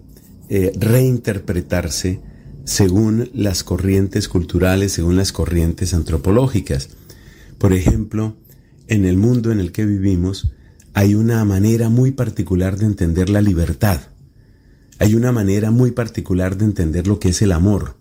eh, 0.50 0.74
reinterpretarse 0.78 2.20
según 2.66 3.30
las 3.34 3.64
corrientes 3.64 4.28
culturales, 4.28 4.92
según 4.92 5.16
las 5.16 5.32
corrientes 5.32 5.94
antropológicas. 5.94 6.90
Por 7.58 7.72
ejemplo, 7.72 8.36
en 8.88 9.06
el 9.06 9.16
mundo 9.16 9.54
en 9.54 9.62
el 9.62 9.72
que 9.72 9.86
vivimos 9.86 10.52
hay 10.94 11.16
una 11.16 11.46
manera 11.46 11.88
muy 11.88 12.12
particular 12.12 12.78
de 12.78 12.88
entender 12.88 13.30
la 13.30 13.40
libertad. 13.40 14.02
Hay 15.00 15.16
una 15.16 15.32
manera 15.32 15.72
muy 15.72 15.92
particular 15.92 16.58
de 16.58 16.66
entender 16.66 17.08
lo 17.08 17.18
que 17.18 17.30
es 17.30 17.42
el 17.42 17.54
amor. 17.54 17.96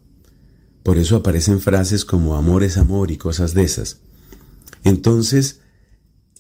Por 0.83 0.99
eso 0.99 1.15
aparecen 1.15 1.61
frases 1.61 2.05
como 2.05 2.35
amor 2.35 2.65
es 2.65 2.77
amor 2.77 3.13
y 3.13 3.19
cosas 3.19 3.55
de 3.55 3.63
esas. 3.63 3.99
Entonces, 4.83 5.61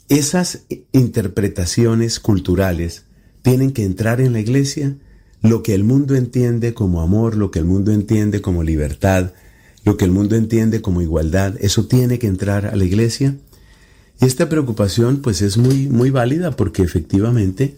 esas 0.08 0.64
interpretaciones 0.90 2.18
culturales 2.18 3.04
tienen 3.42 3.72
que 3.72 3.84
entrar 3.84 4.20
en 4.20 4.32
la 4.32 4.40
iglesia 4.40 4.96
lo 5.42 5.62
que 5.62 5.74
el 5.74 5.84
mundo 5.84 6.14
entiende 6.14 6.74
como 6.74 7.00
amor, 7.00 7.36
lo 7.36 7.50
que 7.50 7.58
el 7.58 7.64
mundo 7.64 7.92
entiende 7.92 8.42
como 8.42 8.62
libertad, 8.62 9.32
lo 9.84 9.96
que 9.96 10.04
el 10.04 10.10
mundo 10.10 10.36
entiende 10.36 10.82
como 10.82 11.00
igualdad, 11.00 11.54
eso 11.60 11.86
tiene 11.86 12.18
que 12.18 12.26
entrar 12.26 12.66
a 12.66 12.76
la 12.76 12.84
iglesia. 12.84 13.36
Y 14.20 14.26
esta 14.26 14.48
preocupación 14.48 15.22
pues 15.22 15.40
es 15.40 15.56
muy, 15.56 15.88
muy 15.88 16.10
válida 16.10 16.56
porque 16.56 16.82
efectivamente 16.82 17.76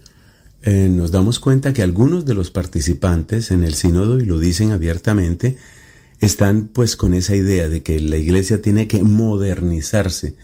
eh, 0.62 0.89
nos 0.90 1.12
damos 1.12 1.39
cuenta 1.39 1.72
que 1.72 1.82
algunos 1.82 2.24
de 2.24 2.34
los 2.34 2.51
participantes 2.51 3.51
en 3.51 3.62
el 3.62 3.74
sínodo, 3.74 4.20
y 4.20 4.24
lo 4.24 4.40
dicen 4.40 4.72
abiertamente, 4.72 5.56
están 6.20 6.68
pues 6.72 6.97
con 6.97 7.14
esa 7.14 7.36
idea 7.36 7.68
de 7.68 7.82
que 7.82 8.01
la 8.01 8.16
iglesia 8.16 8.62
tiene 8.62 8.89
que 8.89 9.02
modernizarse. 9.02 10.34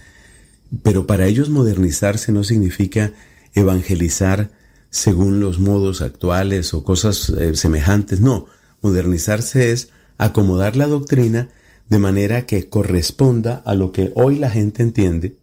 Pero 0.82 1.06
para 1.06 1.26
ellos 1.26 1.50
modernizarse 1.50 2.30
no 2.30 2.44
significa 2.44 3.12
evangelizar 3.54 4.50
según 4.90 5.40
los 5.40 5.58
modos 5.58 6.02
actuales 6.02 6.74
o 6.74 6.84
cosas 6.84 7.30
eh, 7.30 7.54
semejantes. 7.54 8.20
No, 8.20 8.46
modernizarse 8.80 9.72
es 9.72 9.90
acomodar 10.16 10.76
la 10.76 10.86
doctrina 10.86 11.48
de 11.88 11.98
manera 11.98 12.46
que 12.46 12.68
corresponda 12.68 13.62
a 13.64 13.74
lo 13.74 13.92
que 13.92 14.12
hoy 14.14 14.36
la 14.36 14.50
gente 14.50 14.82
entiende 14.82 15.36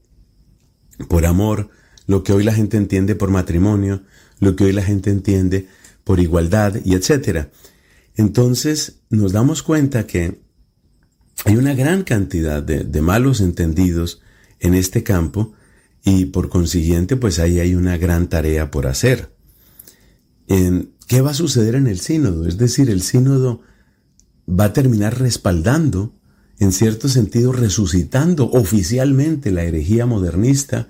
por 1.10 1.26
amor, 1.26 1.70
lo 2.08 2.24
que 2.24 2.34
hoy 2.34 2.44
la 2.44 2.54
gente 2.54 2.78
entiende 2.78 3.16
por 3.16 3.32
matrimonio, 3.32 4.04
lo 4.40 4.56
que 4.56 4.66
hoy 4.66 4.72
la 4.74 4.84
gente 4.84 5.10
entiende 5.10 5.68
por 6.04 6.20
igualdad 6.20 6.76
y 6.84 6.94
etcétera. 6.94 7.50
Entonces 8.16 9.00
nos 9.10 9.32
damos 9.32 9.64
cuenta 9.64 10.08
que 10.08 10.40
hay 11.44 11.58
una 11.58 11.74
gran 11.74 12.04
cantidad 12.04 12.64
de, 12.64 13.02
malos 13.02 13.42
entendidos 13.42 14.22
en 14.60 14.74
este 14.74 15.04
campo 15.04 15.54
y 16.04 16.26
por 16.26 16.50
consiguiente 16.50 17.18
pues 17.18 17.40
ahí 17.40 17.60
hay 17.60 17.76
una 17.76 17.98
gran 17.98 18.30
tarea 18.30 18.72
por 18.72 18.88
hacer. 18.88 19.35
¿Qué 20.48 21.22
va 21.22 21.32
a 21.32 21.36
suceder 21.36 21.76
en 21.76 21.88
el 21.88 22.00
sínodo? 22.00 22.48
Es 22.48 22.58
decir, 22.58 22.90
el 22.90 23.02
sínodo 23.02 23.62
va 24.48 24.66
a 24.66 24.74
terminar 24.74 25.20
respaldando, 25.20 26.14
en 26.60 26.72
cierto 26.72 27.10
sentido 27.10 27.52
resucitando 27.52 28.50
oficialmente 28.52 29.52
la 29.52 29.64
herejía 29.64 30.06
modernista 30.06 30.88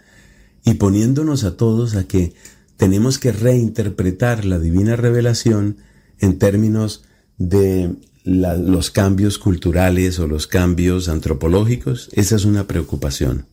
y 0.64 0.76
poniéndonos 0.76 1.44
a 1.44 1.58
todos 1.58 1.96
a 1.96 2.06
que 2.06 2.34
tenemos 2.78 3.20
que 3.20 3.32
reinterpretar 3.32 4.46
la 4.46 4.60
divina 4.60 4.96
revelación 4.96 5.78
en 6.20 6.38
términos 6.38 7.04
de 7.38 7.96
los 8.24 8.90
cambios 8.90 9.38
culturales 9.38 10.20
o 10.20 10.28
los 10.28 10.48
cambios 10.48 11.10
antropológicos. 11.10 12.10
Esa 12.14 12.36
es 12.36 12.46
una 12.46 12.68
preocupación. 12.68 13.46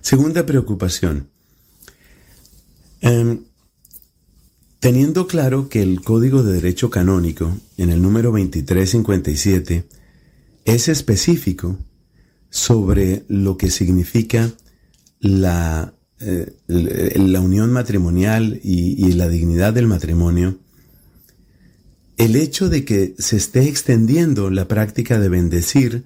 Segunda 0.00 0.44
preocupación. 0.44 1.28
Em, 3.00 3.44
teniendo 4.82 5.26
claro 5.26 5.70
que 5.70 5.80
el 5.80 6.02
Código 6.02 6.42
de 6.42 6.54
Derecho 6.54 6.90
Canónico, 6.90 7.56
en 7.78 7.88
el 7.88 8.02
número 8.02 8.32
2357, 8.32 9.86
es 10.66 10.88
específico 10.88 11.78
sobre 12.50 13.24
lo 13.28 13.56
que 13.56 13.70
significa 13.70 14.50
la 15.20 15.94
eh, 16.24 16.52
la 16.68 17.40
unión 17.40 17.72
matrimonial 17.72 18.60
y, 18.62 19.08
y 19.08 19.12
la 19.12 19.28
dignidad 19.28 19.72
del 19.72 19.88
matrimonio, 19.88 20.58
el 22.16 22.36
hecho 22.36 22.68
de 22.68 22.84
que 22.84 23.16
se 23.18 23.36
esté 23.36 23.68
extendiendo 23.68 24.48
la 24.50 24.68
práctica 24.68 25.18
de 25.18 25.28
bendecir 25.28 26.04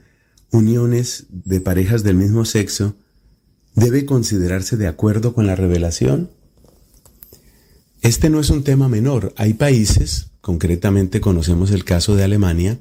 uniones 0.50 1.26
de 1.28 1.60
parejas 1.60 2.02
del 2.02 2.16
mismo 2.16 2.46
sexo 2.46 2.96
debe 3.74 4.06
considerarse 4.06 4.78
de 4.78 4.86
acuerdo 4.86 5.34
con 5.34 5.46
la 5.46 5.56
revelación. 5.56 6.30
Este 8.06 8.30
no 8.30 8.38
es 8.38 8.50
un 8.50 8.62
tema 8.62 8.88
menor. 8.88 9.34
Hay 9.36 9.54
países, 9.54 10.28
concretamente 10.40 11.20
conocemos 11.20 11.72
el 11.72 11.82
caso 11.82 12.14
de 12.14 12.22
Alemania, 12.22 12.78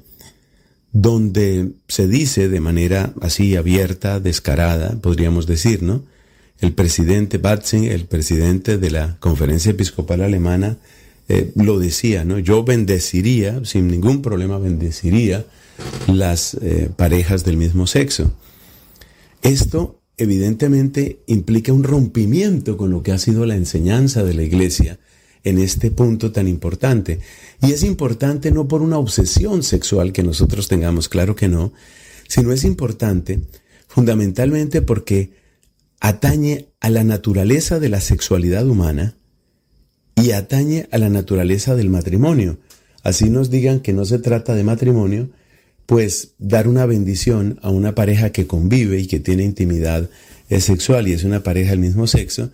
donde 0.92 1.72
se 1.88 2.06
dice 2.06 2.48
de 2.48 2.60
manera 2.60 3.12
así 3.20 3.56
abierta, 3.56 4.20
descarada, 4.20 4.96
podríamos 5.00 5.48
decir, 5.48 5.82
¿no? 5.82 6.04
el 6.60 6.74
presidente 6.74 7.38
Batzing, 7.38 7.86
el 7.86 8.04
presidente 8.04 8.78
de 8.78 8.88
la 8.92 9.16
Conferencia 9.18 9.72
Episcopal 9.72 10.20
Alemana, 10.20 10.76
eh, 11.28 11.50
lo 11.56 11.80
decía, 11.80 12.24
¿no? 12.24 12.38
Yo 12.38 12.62
bendeciría, 12.62 13.64
sin 13.64 13.88
ningún 13.88 14.22
problema 14.22 14.58
bendeciría 14.58 15.44
las 16.06 16.54
eh, 16.54 16.88
parejas 16.94 17.44
del 17.44 17.56
mismo 17.56 17.88
sexo. 17.88 18.32
Esto 19.42 19.98
evidentemente 20.18 21.18
implica 21.26 21.72
un 21.72 21.82
rompimiento 21.82 22.76
con 22.76 22.90
lo 22.90 23.02
que 23.02 23.10
ha 23.10 23.18
sido 23.18 23.44
la 23.44 23.56
enseñanza 23.56 24.22
de 24.22 24.34
la 24.34 24.44
iglesia 24.44 25.00
en 25.46 25.58
este 25.58 25.92
punto 25.92 26.32
tan 26.32 26.48
importante. 26.48 27.20
Y 27.62 27.72
es 27.72 27.84
importante 27.84 28.50
no 28.50 28.66
por 28.66 28.82
una 28.82 28.98
obsesión 28.98 29.62
sexual 29.62 30.12
que 30.12 30.24
nosotros 30.24 30.66
tengamos, 30.66 31.08
claro 31.08 31.36
que 31.36 31.46
no, 31.46 31.72
sino 32.28 32.52
es 32.52 32.64
importante 32.64 33.40
fundamentalmente 33.86 34.82
porque 34.82 35.30
atañe 36.00 36.66
a 36.80 36.90
la 36.90 37.04
naturaleza 37.04 37.78
de 37.78 37.88
la 37.88 38.00
sexualidad 38.00 38.66
humana 38.66 39.14
y 40.16 40.32
atañe 40.32 40.88
a 40.90 40.98
la 40.98 41.10
naturaleza 41.10 41.76
del 41.76 41.90
matrimonio. 41.90 42.58
Así 43.04 43.30
nos 43.30 43.48
digan 43.48 43.78
que 43.78 43.92
no 43.92 44.04
se 44.04 44.18
trata 44.18 44.56
de 44.56 44.64
matrimonio, 44.64 45.30
pues 45.86 46.32
dar 46.38 46.66
una 46.66 46.86
bendición 46.86 47.60
a 47.62 47.70
una 47.70 47.94
pareja 47.94 48.30
que 48.30 48.48
convive 48.48 48.98
y 48.98 49.06
que 49.06 49.20
tiene 49.20 49.44
intimidad 49.44 50.10
sexual 50.50 51.06
y 51.06 51.12
es 51.12 51.22
una 51.22 51.44
pareja 51.44 51.70
del 51.70 51.78
mismo 51.78 52.08
sexo, 52.08 52.50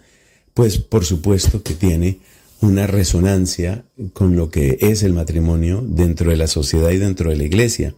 pues 0.52 0.76
por 0.76 1.06
supuesto 1.06 1.62
que 1.62 1.72
tiene 1.72 2.20
una 2.62 2.86
resonancia 2.86 3.84
con 4.12 4.36
lo 4.36 4.48
que 4.50 4.78
es 4.80 5.02
el 5.02 5.12
matrimonio 5.12 5.84
dentro 5.84 6.30
de 6.30 6.36
la 6.36 6.46
sociedad 6.46 6.90
y 6.90 6.98
dentro 6.98 7.30
de 7.30 7.36
la 7.36 7.44
iglesia. 7.44 7.94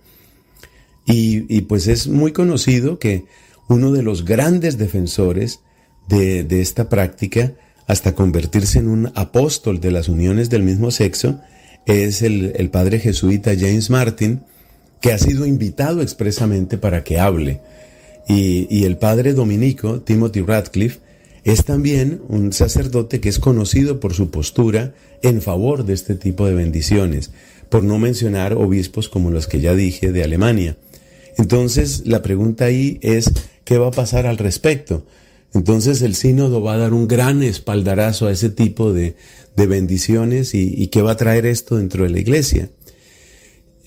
Y, 1.07 1.61
pues 1.63 1.87
es 1.87 2.09
muy 2.09 2.33
conocido 2.33 2.99
que 2.99 3.27
uno 3.69 3.93
de 3.93 4.03
los 4.03 4.25
grandes 4.25 4.79
defensores 4.79 5.61
de, 6.09 6.47
esta 6.63 6.89
práctica, 6.89 7.53
hasta 7.87 8.15
convertirse 8.15 8.79
en 8.79 8.89
un 8.89 9.13
apóstol 9.15 9.81
de 9.81 9.91
las 9.91 10.09
uniones 10.09 10.49
del 10.49 10.63
mismo 10.63 10.91
sexo, 10.91 11.41
es 11.85 12.23
el, 12.23 12.71
padre 12.71 13.01
jesuita 13.01 13.53
James 13.55 13.91
Martin, 13.91 14.45
que 15.03 15.13
ha 15.13 15.19
sido 15.19 15.45
invitado 15.45 16.01
expresamente 16.01 16.79
para 16.79 17.05
que 17.05 17.21
hable. 17.21 17.61
Y, 18.27 18.67
y 18.75 18.85
el 18.85 18.97
padre 18.97 19.35
dominico, 19.35 20.01
Timothy 20.01 20.41
Radcliffe, 20.41 21.01
es 21.45 21.65
también 21.65 22.23
un 22.29 22.53
sacerdote 22.53 23.21
que 23.21 23.29
es 23.29 23.39
conocido 23.39 24.01
por 24.01 24.15
su 24.15 24.31
postura 24.31 24.95
en 25.23 25.43
favor 25.43 25.85
de 25.85 25.93
este 25.93 26.15
tipo 26.15 26.47
de 26.47 26.55
bendiciones, 26.55 27.31
por 27.69 27.85
no 27.85 27.99
mencionar 27.99 28.55
obispos 28.55 29.09
como 29.09 29.31
los 29.31 29.47
que 29.47 29.61
ya 29.61 29.75
dije 29.75 30.11
de 30.11 30.25
Alemania. 30.25 30.77
Entonces, 31.37 32.07
la 32.07 32.23
pregunta 32.23 32.65
ahí 32.65 32.99
es, 33.03 33.31
¿qué 33.65 33.77
va 33.77 33.89
a 33.89 33.93
pasar 33.93 34.27
al 34.27 34.39
respecto? 34.39 35.05
Entonces 35.53 36.03
el 36.03 36.17
sínodo 36.17 36.63
va 36.63 36.75
a 36.75 36.79
dar 36.79 36.93
un 36.93 37.07
gran 37.07 37.43
espaldarazo 37.43 38.27
a 38.27 38.33
ese 38.33 38.51
tipo 38.51 38.93
de, 38.93 39.15
bendiciones 39.57 40.53
y, 40.55 40.89
qué 40.89 41.01
va 41.01 41.13
a 41.13 41.17
traer 41.17 41.47
esto 41.47 41.77
dentro 41.77 42.03
de 42.03 42.11
la 42.11 42.19
iglesia. 42.19 42.71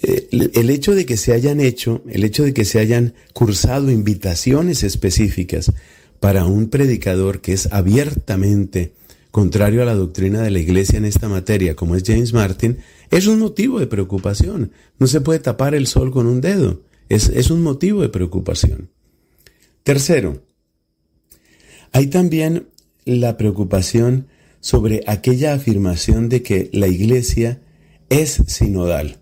Eh, 0.02 0.28
el 0.32 0.70
hecho 0.70 0.96
de 0.96 1.06
que 1.06 1.18
se 1.18 1.34
hayan 1.34 1.60
hecho, 1.60 2.04
el 2.08 2.24
hecho 2.24 2.44
de 2.44 2.54
que 2.54 2.64
se 2.64 2.80
hayan 2.80 3.16
cursado 3.34 3.92
invitaciones 3.92 4.84
específicas 4.84 5.74
para 6.20 6.46
un 6.46 6.70
predicador 6.70 7.42
que 7.42 7.54
es 7.54 7.72
abiertamente 7.72 8.94
contrario 9.32 9.84
a 9.84 9.86
la 9.86 9.94
doctrina 9.94 10.42
de 10.42 10.50
la 10.50 10.60
iglesia 10.60 10.98
en 10.98 11.06
esta 11.06 11.30
materia, 11.30 11.76
como 11.76 11.96
es 11.96 12.04
James 12.04 12.34
Martin, 12.34 12.80
es 13.12 13.28
un 13.28 13.40
motivo 13.40 13.80
de 13.80 13.88
preocupación. 13.88 14.72
No 14.98 15.08
se 15.08 15.22
puede 15.22 15.40
tapar 15.40 15.76
el 15.76 15.88
sol 15.88 16.12
con 16.12 16.28
un 16.28 16.42
dedo. 16.42 16.82
Es, 17.10 17.52
un 17.52 17.62
motivo 17.62 18.02
de 18.02 18.10
preocupación. 18.10 18.90
Tercero, 19.84 20.42
hay 21.92 22.08
también 22.08 22.68
la 23.06 23.38
preocupación 23.38 24.28
sobre 24.60 25.04
aquella 25.08 25.54
afirmación 25.54 26.28
de 26.28 26.42
que 26.42 26.70
la 26.74 26.88
iglesia 26.88 27.62
es 28.10 28.42
sinodal. 28.48 29.17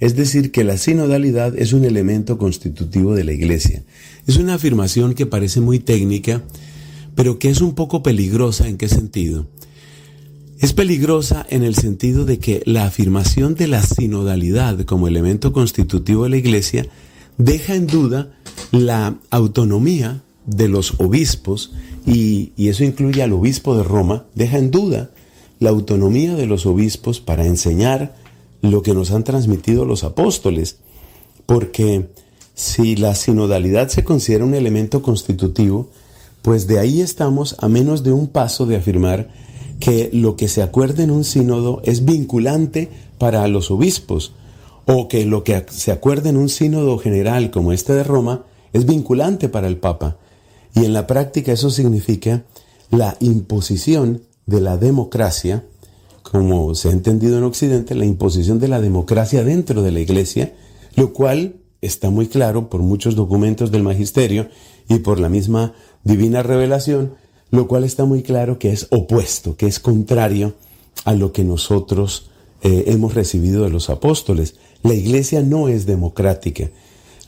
Es 0.00 0.16
decir, 0.16 0.50
que 0.50 0.64
la 0.64 0.78
sinodalidad 0.78 1.56
es 1.58 1.72
un 1.72 1.84
elemento 1.84 2.38
constitutivo 2.38 3.14
de 3.14 3.24
la 3.24 3.32
iglesia. 3.32 3.84
Es 4.26 4.38
una 4.38 4.54
afirmación 4.54 5.14
que 5.14 5.26
parece 5.26 5.60
muy 5.60 5.78
técnica, 5.78 6.42
pero 7.14 7.38
que 7.38 7.50
es 7.50 7.60
un 7.60 7.74
poco 7.74 8.02
peligrosa. 8.02 8.66
¿En 8.66 8.78
qué 8.78 8.88
sentido? 8.88 9.46
Es 10.58 10.72
peligrosa 10.72 11.46
en 11.48 11.62
el 11.62 11.74
sentido 11.74 12.24
de 12.24 12.38
que 12.38 12.62
la 12.64 12.84
afirmación 12.84 13.54
de 13.54 13.66
la 13.66 13.82
sinodalidad 13.82 14.80
como 14.84 15.06
elemento 15.08 15.52
constitutivo 15.52 16.24
de 16.24 16.30
la 16.30 16.36
iglesia 16.36 16.86
deja 17.38 17.74
en 17.74 17.86
duda 17.86 18.32
la 18.70 19.18
autonomía 19.30 20.22
de 20.46 20.68
los 20.68 20.94
obispos, 20.98 21.72
y, 22.06 22.52
eso 22.56 22.84
incluye 22.84 23.22
al 23.22 23.32
obispo 23.32 23.76
de 23.76 23.82
Roma, 23.82 24.26
deja 24.34 24.58
en 24.58 24.70
duda 24.70 25.10
la 25.58 25.70
autonomía 25.70 26.34
de 26.34 26.46
los 26.46 26.66
obispos 26.66 27.20
para 27.20 27.46
enseñar 27.46 28.16
lo 28.62 28.82
que 28.82 28.94
nos 28.94 29.10
han 29.10 29.24
transmitido 29.24 29.84
los 29.84 30.04
apóstoles, 30.04 30.78
porque 31.46 32.10
si 32.54 32.96
la 32.96 33.14
sinodalidad 33.14 33.88
se 33.88 34.04
considera 34.04 34.44
un 34.44 34.54
elemento 34.54 35.02
constitutivo, 35.02 35.88
pues 36.42 36.66
de 36.66 36.78
ahí 36.78 37.00
estamos 37.00 37.56
a 37.58 37.68
menos 37.68 38.02
de 38.02 38.12
un 38.12 38.28
paso 38.28 38.66
de 38.66 38.76
afirmar 38.76 39.30
que 39.78 40.10
lo 40.12 40.36
que 40.36 40.48
se 40.48 40.62
acuerde 40.62 41.02
en 41.02 41.10
un 41.10 41.24
sínodo 41.24 41.80
es 41.84 42.04
vinculante 42.04 42.90
para 43.18 43.46
los 43.48 43.70
obispos, 43.70 44.32
o 44.86 45.08
que 45.08 45.24
lo 45.24 45.44
que 45.44 45.64
se 45.70 45.92
acuerde 45.92 46.30
en 46.30 46.36
un 46.36 46.48
sínodo 46.48 46.98
general 46.98 47.50
como 47.50 47.72
este 47.72 47.92
de 47.92 48.04
Roma 48.04 48.44
es 48.72 48.86
vinculante 48.86 49.48
para 49.48 49.68
el 49.68 49.76
Papa. 49.76 50.18
Y 50.74 50.84
en 50.84 50.92
la 50.92 51.06
práctica 51.06 51.52
eso 51.52 51.70
significa 51.70 52.44
la 52.90 53.16
imposición 53.20 54.22
de 54.46 54.60
la 54.60 54.76
democracia, 54.76 55.64
como 56.30 56.76
se 56.76 56.88
ha 56.88 56.92
entendido 56.92 57.38
en 57.38 57.44
Occidente, 57.44 57.96
la 57.96 58.04
imposición 58.04 58.60
de 58.60 58.68
la 58.68 58.80
democracia 58.80 59.42
dentro 59.42 59.82
de 59.82 59.90
la 59.90 59.98
Iglesia, 59.98 60.54
lo 60.94 61.12
cual 61.12 61.56
está 61.80 62.10
muy 62.10 62.28
claro 62.28 62.70
por 62.70 62.82
muchos 62.82 63.16
documentos 63.16 63.72
del 63.72 63.82
magisterio 63.82 64.48
y 64.88 65.00
por 65.00 65.18
la 65.18 65.28
misma 65.28 65.74
divina 66.04 66.44
revelación, 66.44 67.14
lo 67.50 67.66
cual 67.66 67.82
está 67.82 68.04
muy 68.04 68.22
claro 68.22 68.60
que 68.60 68.70
es 68.70 68.86
opuesto, 68.90 69.56
que 69.56 69.66
es 69.66 69.80
contrario 69.80 70.54
a 71.04 71.14
lo 71.14 71.32
que 71.32 71.42
nosotros 71.42 72.30
eh, 72.62 72.84
hemos 72.86 73.14
recibido 73.14 73.64
de 73.64 73.70
los 73.70 73.90
apóstoles. 73.90 74.54
La 74.84 74.94
iglesia 74.94 75.42
no 75.42 75.66
es 75.66 75.84
democrática. 75.84 76.70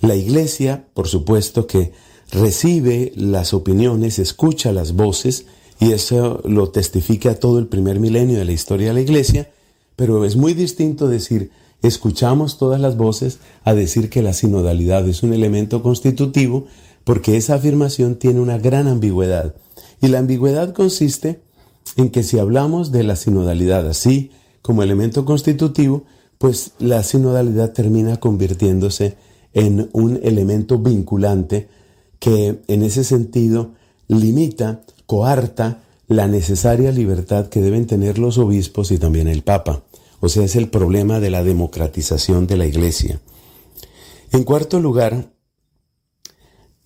La 0.01 0.15
iglesia, 0.15 0.87
por 0.95 1.09
supuesto 1.09 1.67
que 1.67 1.91
recibe 2.31 3.13
las 3.17 3.53
opiniones, 3.53 4.21
escucha 4.21 4.71
las 4.71 4.93
voces, 4.93 5.47
y 5.83 5.91
eso 5.91 6.41
lo 6.45 6.69
testifica 6.69 7.35
todo 7.35 7.59
el 7.59 7.67
primer 7.67 7.99
milenio 7.99 8.39
de 8.39 8.45
la 8.45 8.53
historia 8.53 8.89
de 8.89 8.95
la 8.95 9.01
iglesia, 9.01 9.51
pero 9.97 10.25
es 10.25 10.37
muy 10.37 10.55
distinto 10.55 11.09
decir, 11.09 11.51
escuchamos 11.83 12.57
todas 12.57 12.81
las 12.81 12.97
voces 12.97 13.41
a 13.65 13.75
decir 13.75 14.09
que 14.09 14.23
la 14.23 14.33
sinodalidad 14.33 15.09
es 15.09 15.25
un 15.25 15.33
elemento 15.33 15.83
constitutivo, 15.83 16.67
porque 17.03 17.37
esa 17.37 17.55
afirmación 17.55 18.15
tiene 18.15 18.39
una 18.39 18.59
gran 18.59 18.87
ambigüedad. 18.87 19.57
Y 20.01 20.07
la 20.07 20.21
ambigüedad 20.21 20.73
consiste 20.73 21.41
en 21.97 22.11
que 22.11 22.23
si 22.23 22.39
hablamos 22.39 22.93
de 22.93 23.03
la 23.03 23.17
sinodalidad 23.17 23.89
así 23.89 24.31
como 24.63 24.85
elemento 24.85 25.25
constitutivo, 25.25 26.05
pues 26.39 26.75
la 26.79 27.03
sinodalidad 27.03 27.73
termina 27.73 28.19
convirtiéndose 28.19 29.17
en 29.53 29.91
un 29.93 30.21
elemento 30.23 30.79
vinculante 30.79 31.67
que 32.21 32.61
en 32.69 32.85
ese 32.85 33.03
sentido 33.03 33.73
limita, 34.07 34.83
coarta 35.13 35.83
la 36.09 36.27
necesaria 36.27 36.91
libertad 36.91 37.51
que 37.51 37.61
deben 37.61 37.87
tener 37.87 38.19
los 38.19 38.39
obispos 38.39 38.91
y 38.93 38.97
también 38.97 39.29
el 39.29 39.43
Papa. 39.43 39.83
O 40.21 40.31
sea, 40.31 40.43
es 40.43 40.57
el 40.57 40.71
problema 40.71 41.21
de 41.21 41.29
la 41.29 41.45
democratización 41.45 42.47
de 42.47 42.57
la 42.57 42.65
Iglesia. 42.65 43.21
En 44.31 44.43
cuarto 44.45 44.81
lugar, 44.81 45.35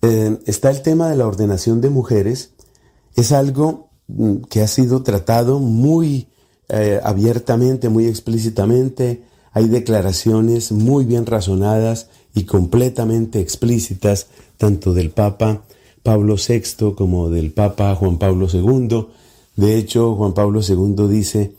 eh, 0.01 0.37
está 0.45 0.71
el 0.71 0.81
tema 0.81 1.09
de 1.09 1.15
la 1.15 1.25
ordenación 1.25 1.79
de 1.79 1.89
mujeres. 1.89 2.51
Es 3.15 3.31
algo 3.31 3.91
mm, 4.07 4.41
que 4.49 4.59
ha 4.59 4.67
sido 4.67 5.03
tratado 5.03 5.59
muy 5.59 6.27
eh, 6.67 6.99
abiertamente, 7.01 7.87
muy 7.87 8.07
explícitamente 8.07 9.23
hay 9.57 9.69
declaraciones 9.69 10.71
muy 10.71 11.05
bien 11.05 11.25
razonadas 11.25 12.09
y 12.35 12.43
completamente 12.43 13.39
explícitas, 13.39 14.27
tanto 14.57 14.93
del 14.93 15.09
Papa 15.09 15.63
Pablo 16.07 16.37
VI 16.37 16.93
como 16.95 17.29
del 17.29 17.51
Papa 17.51 17.93
Juan 17.93 18.17
Pablo 18.17 18.47
II. 18.49 19.07
De 19.57 19.77
hecho, 19.77 20.15
Juan 20.15 20.33
Pablo 20.33 20.61
II 20.65 21.05
dice, 21.09 21.51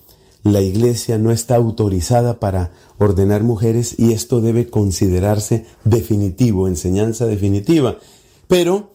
la 0.43 0.63
Iglesia 0.63 1.19
no 1.19 1.33
está 1.33 1.57
autorizada 1.57 2.41
para 2.41 2.71
ordenar 2.97 3.43
mujeres 3.43 3.95
y 3.99 4.15
esto 4.15 4.41
debe 4.41 4.71
considerarse 4.71 5.67
definitivo, 5.85 6.67
enseñanza 6.67 7.27
definitiva. 7.27 7.99
Pero, 8.47 8.93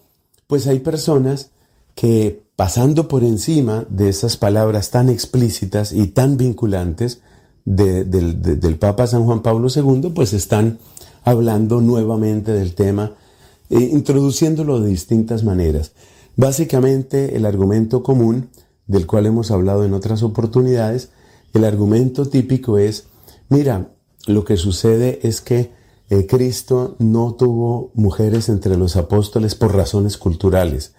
pues 0.48 0.66
hay 0.66 0.80
personas 0.80 1.52
que 1.94 2.42
pasando 2.56 3.08
por 3.08 3.24
encima 3.24 3.86
de 3.90 4.10
esas 4.10 4.38
palabras 4.38 4.90
tan 4.90 5.08
explícitas 5.08 5.92
y 5.92 6.08
tan 6.08 6.36
vinculantes, 6.36 7.22
del 7.64 8.78
Papa 8.80 9.06
San 9.06 9.24
Juan 9.26 9.44
Pablo 9.44 9.68
II, 9.70 10.14
pues 10.16 10.34
están 10.34 10.80
hablando 11.24 11.80
nuevamente 11.80 12.54
del 12.54 12.74
tema, 12.74 13.12
e 13.74 13.80
introduciéndolo 13.80 14.80
de 14.80 14.90
distintas 14.90 15.44
maneras. 15.44 15.94
Básicamente 16.36 17.36
el 17.36 17.46
argumento 17.46 18.04
común, 18.04 18.50
del 18.86 19.08
cual 19.08 19.26
hemos 19.26 19.50
hablado 19.50 19.84
en 19.84 19.94
otras 19.94 20.22
oportunidades, 20.22 21.10
el 21.54 21.64
argumento 21.66 22.28
típico 22.28 22.78
es, 22.78 23.06
mira, 23.50 23.90
lo 24.28 24.46
que 24.46 24.58
sucede 24.58 25.20
es 25.24 25.42
que 25.42 25.72
eh, 26.10 26.28
Cristo 26.28 26.96
no 27.00 27.34
tuvo 27.34 27.92
mujeres 27.96 28.48
entre 28.50 28.78
los 28.78 28.96
apóstoles 28.96 29.56
por 29.56 29.76
razones 29.76 30.18
culturales. 30.18 30.94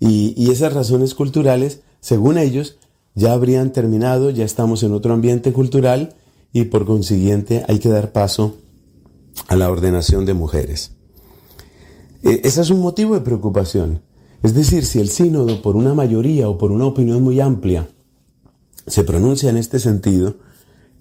Y 0.00 0.52
esas 0.52 0.72
razones 0.72 1.16
culturales, 1.16 1.80
según 2.00 2.38
ellos, 2.38 2.78
ya 3.16 3.32
habrían 3.32 3.72
terminado, 3.72 4.30
ya 4.30 4.44
estamos 4.44 4.84
en 4.84 4.92
otro 4.92 5.12
ambiente 5.12 5.52
cultural 5.52 6.14
y 6.52 6.66
por 6.66 6.86
consiguiente 6.86 7.64
hay 7.66 7.80
que 7.80 7.88
dar 7.88 8.12
paso 8.12 8.54
a 9.48 9.56
la 9.56 9.68
ordenación 9.68 10.24
de 10.24 10.34
mujeres. 10.34 10.97
E, 12.22 12.40
ese 12.44 12.60
es 12.60 12.70
un 12.70 12.80
motivo 12.80 13.14
de 13.14 13.20
preocupación. 13.20 14.00
Es 14.42 14.54
decir, 14.54 14.84
si 14.84 15.00
el 15.00 15.08
sínodo, 15.08 15.62
por 15.62 15.76
una 15.76 15.94
mayoría 15.94 16.48
o 16.48 16.58
por 16.58 16.70
una 16.70 16.86
opinión 16.86 17.22
muy 17.22 17.40
amplia, 17.40 17.88
se 18.86 19.04
pronuncia 19.04 19.50
en 19.50 19.56
este 19.56 19.78
sentido, 19.78 20.36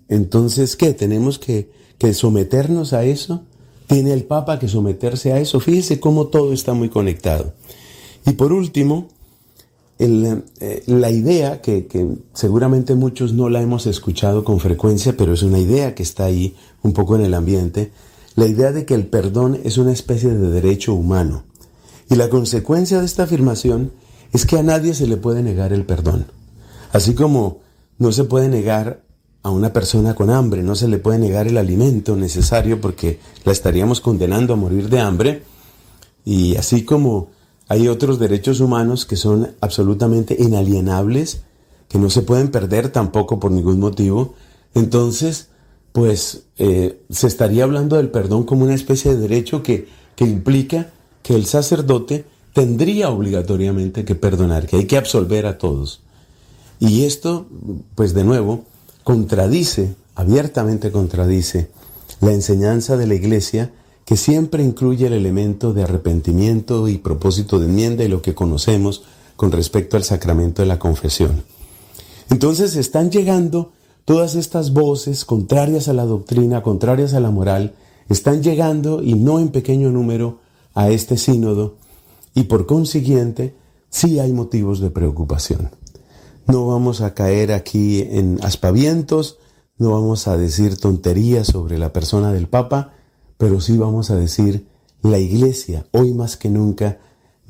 entonces, 0.10 0.76
¿qué? 0.76 0.94
Tenemos 0.94 1.40
que, 1.40 1.70
someternos 2.14 2.94
a 2.94 3.04
eso. 3.04 3.44
Tiene 3.88 4.14
el 4.14 4.24
Papa 4.24 4.60
que 4.60 4.68
someterse 4.68 5.32
a 5.32 5.40
eso. 5.40 5.60
Fíjese 5.60 6.00
cómo 6.00 6.28
todo 6.28 6.54
está 6.54 6.74
muy 6.74 6.90
conectado. 6.90 7.54
Y 8.26 8.34
por 8.34 8.52
último, 8.52 9.08
eh, 10.00 10.84
la 10.86 11.12
idea, 11.12 11.62
que, 11.62 11.88
que, 11.88 12.08
seguramente 12.34 12.96
muchos 12.96 13.34
no 13.34 13.50
la 13.50 13.62
hemos 13.62 13.88
escuchado 13.88 14.44
con 14.44 14.60
frecuencia, 14.60 15.16
pero 15.18 15.34
es 15.34 15.44
una 15.44 15.60
idea 15.60 15.96
que 15.96 16.04
está 16.04 16.26
ahí 16.26 16.56
un 16.84 16.94
poco 16.94 17.16
en 17.16 17.24
el 17.24 17.34
ambiente, 17.34 17.92
la 18.38 18.46
idea 18.46 18.72
de 18.72 18.86
que 18.86 18.94
el 18.94 19.08
perdón 19.08 19.60
es 19.64 19.80
una 19.80 19.92
especie 19.92 20.30
de 20.30 20.52
derecho 20.52 20.94
humano. 20.94 21.44
Y 22.08 22.16
la 22.16 22.30
consecuencia 22.30 23.00
de 23.00 23.06
esta 23.08 23.24
afirmación 23.24 23.92
es 24.32 24.46
que 24.46 24.60
a 24.60 24.64
nadie 24.64 24.94
se 24.94 25.08
le 25.08 25.18
puede 25.18 25.42
negar 25.42 25.74
el 25.74 25.88
perdón. 25.88 26.28
Así 26.94 27.16
como 27.16 27.62
no 27.98 28.12
se 28.12 28.26
puede 28.26 28.48
negar 28.48 29.02
a 29.42 29.50
una 29.50 29.74
persona 29.74 30.14
con 30.14 30.30
hambre, 30.30 30.62
no 30.62 30.76
se 30.76 30.88
le 30.88 31.00
puede 31.00 31.18
negar 31.18 31.48
el 31.48 31.58
alimento 31.58 32.16
necesario 32.16 32.80
porque 32.80 33.20
la 33.44 33.52
estaríamos 33.52 34.02
condenando 34.02 34.54
a 34.54 34.58
morir 34.58 34.88
de 34.88 35.00
hambre. 35.00 35.42
Y 36.24 36.58
así 36.58 36.86
como 36.86 37.30
hay 37.68 37.88
otros 37.88 38.20
derechos 38.20 38.60
humanos 38.60 39.08
que 39.08 39.16
son 39.16 39.56
absolutamente 39.62 40.38
inalienables, 40.38 41.42
que 41.90 41.98
no 41.98 42.12
se 42.12 42.22
pueden 42.22 42.52
perder 42.52 42.90
tampoco 42.90 43.40
por 43.40 43.50
ningún 43.50 43.80
motivo, 43.80 44.36
entonces, 44.76 45.48
pues 45.98 46.44
eh, 46.60 47.02
se 47.10 47.26
estaría 47.26 47.64
hablando 47.64 47.96
del 47.96 48.12
perdón 48.12 48.44
como 48.44 48.66
una 48.66 48.76
especie 48.76 49.16
de 49.16 49.20
derecho 49.20 49.64
que, 49.64 49.88
que 50.16 50.26
implica 50.26 50.92
que 51.24 51.34
el 51.34 51.48
sacerdote 51.48 52.24
tendría 52.54 53.10
obligatoriamente 53.10 54.06
que 54.06 54.14
perdonar, 54.14 54.68
que 54.68 54.76
hay 54.76 54.86
que 54.86 54.98
absolver 54.98 55.48
a 55.48 55.58
todos. 55.58 56.02
Y 56.80 57.06
esto, 57.06 57.48
pues 57.96 58.14
de 58.14 58.24
nuevo, 58.24 58.66
contradice, 59.04 59.96
abiertamente 60.14 60.92
contradice, 60.92 61.72
la 62.22 62.32
enseñanza 62.32 62.96
de 62.96 63.08
la 63.08 63.16
Iglesia 63.16 63.72
que 64.06 64.18
siempre 64.18 64.62
incluye 64.62 65.08
el 65.08 65.14
elemento 65.14 65.74
de 65.74 65.82
arrepentimiento 65.82 66.88
y 66.90 67.00
propósito 67.00 67.58
de 67.58 67.66
enmienda 67.66 68.04
y 68.04 68.08
lo 68.08 68.22
que 68.22 68.36
conocemos 68.36 69.02
con 69.36 69.52
respecto 69.52 69.98
al 69.98 70.04
sacramento 70.04 70.62
de 70.62 70.68
la 70.68 70.78
confesión. 70.78 71.42
Entonces 72.30 72.76
están 72.76 73.10
llegando 73.10 73.72
todas 74.08 74.36
estas 74.36 74.72
voces 74.72 75.26
contrarias 75.26 75.90
a 75.90 75.94
la 75.94 76.06
doctrina, 76.06 76.64
contrarias 76.64 77.14
a 77.14 77.20
la 77.20 77.30
moral, 77.30 77.76
están 78.08 78.42
llegando 78.42 79.04
y 79.04 79.16
no 79.16 79.38
en 79.38 79.50
pequeño 79.50 79.92
número 79.92 80.40
a 80.74 80.90
este 80.90 81.18
sínodo 81.18 81.76
y 82.34 82.44
por 82.44 82.66
consiguiente 82.68 83.54
sí 83.90 84.20
hay 84.20 84.32
motivos 84.32 84.80
de 84.80 84.92
preocupación. 84.92 85.72
No 86.48 86.68
vamos 86.68 87.02
a 87.02 87.14
caer 87.14 87.52
aquí 87.52 88.00
en 88.00 88.40
aspavientos, 88.44 89.40
no 89.78 89.92
vamos 89.92 90.30
a 90.30 90.38
decir 90.38 90.78
tonterías 90.78 91.48
sobre 91.48 91.78
la 91.78 91.92
persona 91.92 92.32
del 92.32 92.48
Papa, 92.48 92.94
pero 93.38 93.60
sí 93.60 93.76
vamos 93.76 94.10
a 94.10 94.16
decir 94.16 94.68
la 95.02 95.18
Iglesia, 95.18 95.86
hoy 95.92 96.14
más 96.14 96.38
que 96.38 96.48
nunca, 96.48 96.98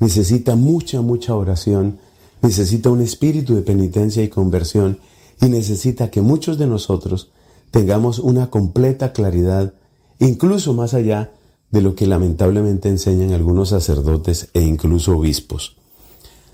necesita 0.00 0.56
mucha, 0.56 1.02
mucha 1.02 1.36
oración, 1.36 2.00
necesita 2.42 2.90
un 2.90 3.00
espíritu 3.00 3.54
de 3.54 3.62
penitencia 3.62 4.24
y 4.24 4.28
conversión 4.28 4.98
y 5.40 5.48
necesita 5.48 6.10
que 6.10 6.20
muchos 6.20 6.58
de 6.58 6.66
nosotros 6.66 7.30
tengamos 7.70 8.18
una 8.18 8.50
completa 8.50 9.12
claridad, 9.12 9.74
incluso 10.18 10.74
más 10.74 10.94
allá 10.94 11.32
de 11.70 11.82
lo 11.82 11.94
que 11.94 12.06
lamentablemente 12.06 12.88
enseñan 12.88 13.32
algunos 13.32 13.70
sacerdotes 13.70 14.48
e 14.54 14.62
incluso 14.62 15.16
obispos. 15.16 15.76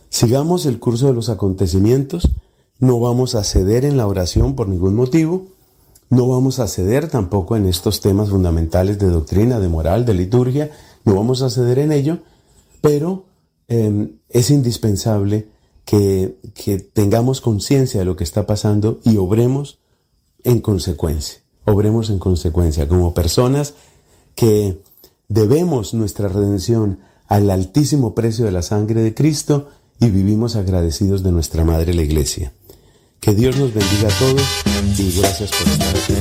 Sigamos 0.09 0.67
el 0.67 0.79
curso 0.79 1.07
de 1.07 1.15
los 1.15 1.29
acontecimientos, 1.29 2.31
no 2.79 3.01
vamos 3.01 3.35
a 3.35 3.45
ceder 3.45 3.85
en 3.85 3.97
la 3.97 4.07
oración 4.07 4.55
por 4.55 4.69
ningún 4.69 4.95
motivo, 4.95 5.47
no 6.11 6.29
vamos 6.29 6.59
a 6.59 6.69
ceder 6.69 7.09
tampoco 7.09 7.57
en 7.57 7.67
estos 7.67 8.01
temas 8.01 8.31
fundamentales 8.31 8.99
de 8.99 9.09
doctrina, 9.09 9.59
de 9.59 9.69
moral, 9.69 10.05
de 10.05 10.15
liturgia, 10.15 10.71
no 11.05 11.15
vamos 11.15 11.43
a 11.43 11.51
ceder 11.51 11.79
en 11.79 11.93
ello, 11.93 12.19
pero 12.81 13.25
eh, 13.69 14.15
es 14.29 14.51
indispensable 14.51 15.49
que, 15.85 16.37
tengamos 16.93 17.41
conciencia 17.41 18.01
de 18.01 18.07
lo 18.07 18.17
que 18.17 18.25
está 18.25 18.47
pasando 18.47 19.01
y 19.05 19.17
obremos 19.17 19.79
en 20.43 20.61
consecuencia, 20.61 21.41
obremos 21.65 22.11
en 22.11 22.19
consecuencia 22.19 22.89
como 22.89 23.15
personas 23.15 23.75
que 24.35 24.81
debemos 25.29 25.95
nuestra 25.95 26.29
redención 26.29 27.01
al 27.27 27.51
altísimo 27.51 28.15
precio 28.15 28.45
de 28.45 28.53
la 28.53 28.63
sangre 28.63 29.03
de 29.03 29.15
Cristo, 29.15 29.69
y 30.01 30.11
vivimos 30.11 30.57
agradecidos 30.57 31.23
de 31.23 31.33
nuestra 31.33 31.65
Madre 31.65 31.95
la 31.95 32.03
Iglesia. 32.03 32.53
Que 33.21 33.35
Dios 33.35 33.57
nos 33.57 33.73
bendiga 33.73 34.09
a 34.09 34.19
todos 34.19 34.43
y 34.99 35.19
gracias 35.19 35.51
por 35.51 35.69
estar 35.69 35.97
aquí. 35.97 36.15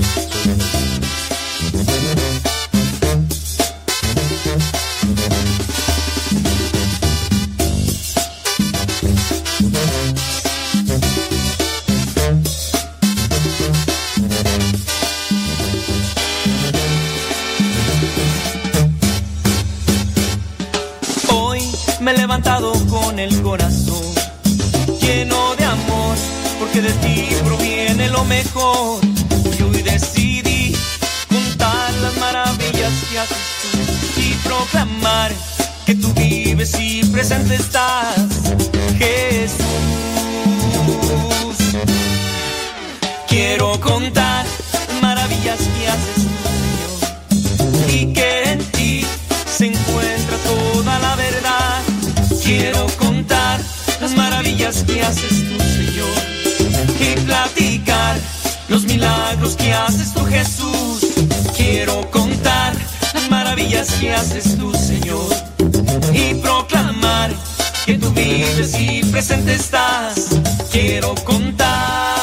Corazón 23.53 24.01
lleno 24.99 25.55
de 25.55 25.65
amor, 25.65 26.15
porque 26.57 26.81
de 26.81 26.91
ti 27.03 27.27
proviene 27.45 28.09
lo 28.09 28.25
mejor. 28.25 28.99
Y 29.59 29.61
hoy 29.61 29.83
decidí 29.83 30.75
contar 31.29 31.93
las 32.01 32.17
maravillas 32.17 32.93
que 33.07 33.19
haces 33.19 33.37
tú 33.61 34.21
y 34.21 34.33
proclamar 34.43 35.31
que 35.85 35.93
tú 35.93 36.11
vives 36.13 36.73
y 36.79 37.03
presente 37.05 37.53
estás, 37.53 38.15
Jesús. 38.97 39.59
Quiero 43.27 43.79
contar 43.79 44.45
las 44.73 45.01
maravillas 45.03 45.59
que 45.73 45.87
haces 45.93 46.15
tú, 47.57 47.91
y 47.97 48.13
que 48.13 48.43
en 48.53 48.59
ti 48.71 49.05
se 49.57 49.67
encuentra 49.67 50.37
toda 50.37 50.97
la 50.97 51.15
verdad. 51.15 51.81
Quiero 52.43 52.85
contar 52.87 53.02
que 54.85 55.01
haces 55.01 55.43
tú, 55.49 55.57
Señor, 55.63 56.17
y 56.99 57.19
platicar 57.21 58.17
los 58.69 58.83
milagros 58.85 59.55
que 59.55 59.73
haces 59.73 60.13
tú, 60.13 60.25
Jesús. 60.25 61.13
Quiero 61.55 62.09
contar 62.11 62.73
las 63.13 63.29
maravillas 63.29 63.91
que 63.93 64.13
haces 64.13 64.57
tú, 64.57 64.73
Señor, 64.73 65.29
y 66.13 66.33
proclamar 66.35 67.31
que 67.85 67.97
tú 67.97 68.09
vives 68.11 68.79
y 68.79 69.03
presente 69.03 69.55
estás. 69.55 70.29
Quiero 70.71 71.13
contar. 71.23 72.22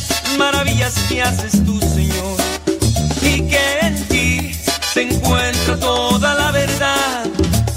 maravillas 0.81 1.09
que 1.09 1.21
haces 1.21 1.63
tú, 1.63 1.79
Señor, 1.79 2.37
y 3.21 3.41
que 3.47 3.79
en 3.81 4.07
ti 4.07 4.51
se 4.93 5.03
encuentra 5.03 5.77
toda 5.79 6.33
la 6.33 6.51
verdad. 6.51 7.25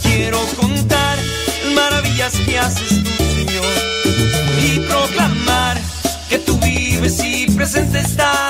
Quiero 0.03 0.39
contar 0.57 1.19
maravillas 1.75 2.33
que 2.47 2.59
haces 2.59 3.05
tú, 3.05 3.11
Señor, 3.35 3.75
y 4.59 4.79
proclamar 4.89 5.79
que 6.31 6.39
tú 6.39 6.59
vives 6.61 7.23
y 7.23 7.47
presente 7.51 8.01
estás 8.01 8.44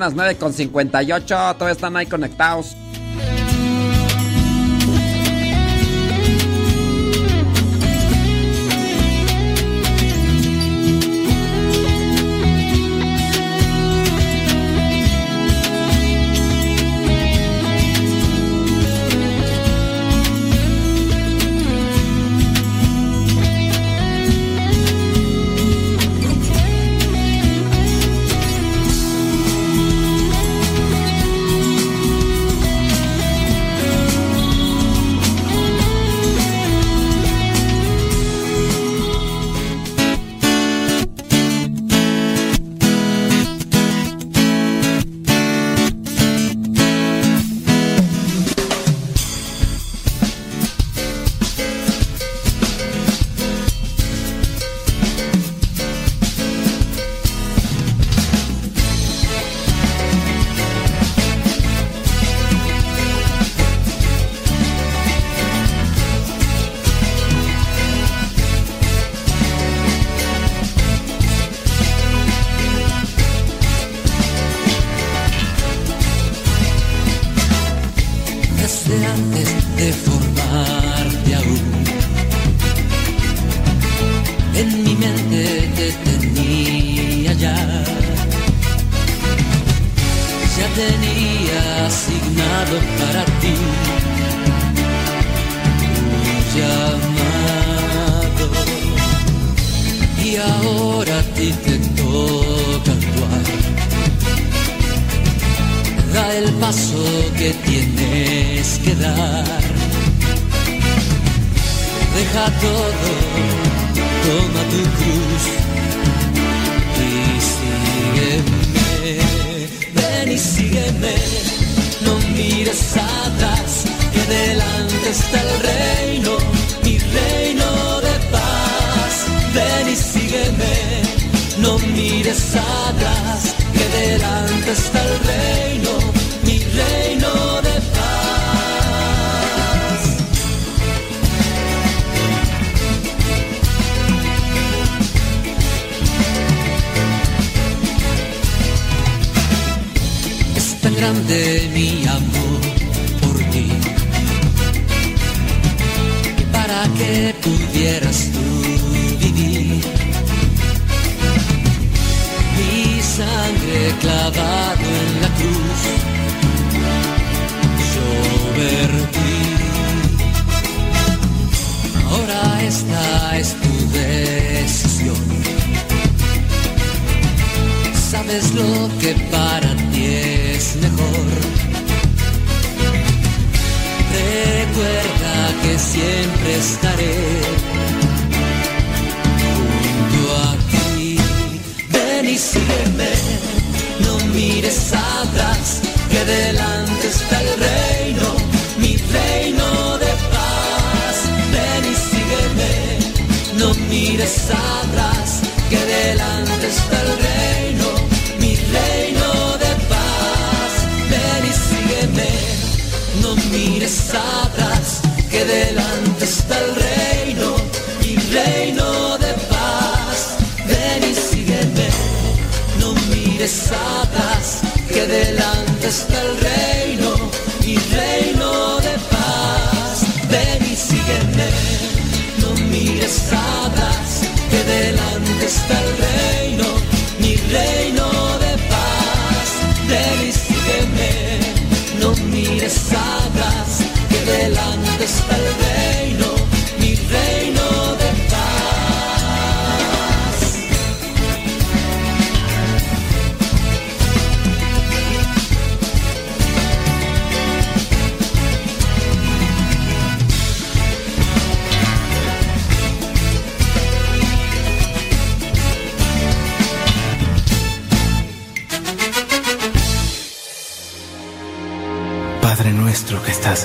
son 0.00 0.16
las 0.16 0.38
9.58. 0.38 1.26
Todavía 1.26 1.72
están 1.72 1.96
ahí 1.96 2.06
conectados. 2.06 2.76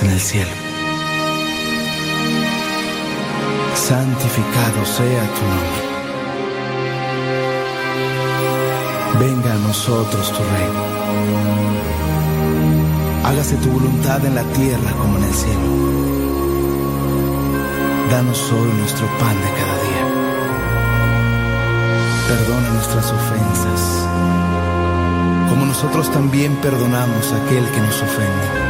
En 0.02 0.10
el 0.10 0.20
cielo, 0.20 0.50
santificado 3.74 4.84
sea 4.84 5.22
tu 5.34 5.42
nombre. 5.52 5.86
Venga 9.20 9.54
a 9.54 9.58
nosotros 9.58 10.32
tu 10.32 10.42
reino. 10.42 10.84
Hágase 13.24 13.56
tu 13.56 13.70
voluntad 13.70 14.24
en 14.24 14.34
la 14.34 14.42
tierra 14.42 14.90
como 15.00 15.18
en 15.18 15.24
el 15.24 15.34
cielo. 15.34 15.68
Danos 18.10 18.52
hoy 18.52 18.70
nuestro 18.78 19.06
pan 19.18 19.36
de 19.36 19.50
cada 19.60 19.76
día. 19.86 20.04
Perdona 22.28 22.68
nuestras 22.70 23.12
ofensas, 23.12 24.08
como 25.48 25.64
nosotros 25.66 26.10
también 26.10 26.56
perdonamos 26.56 27.32
a 27.32 27.36
aquel 27.44 27.64
que 27.70 27.80
nos 27.80 28.02
ofende. 28.02 28.65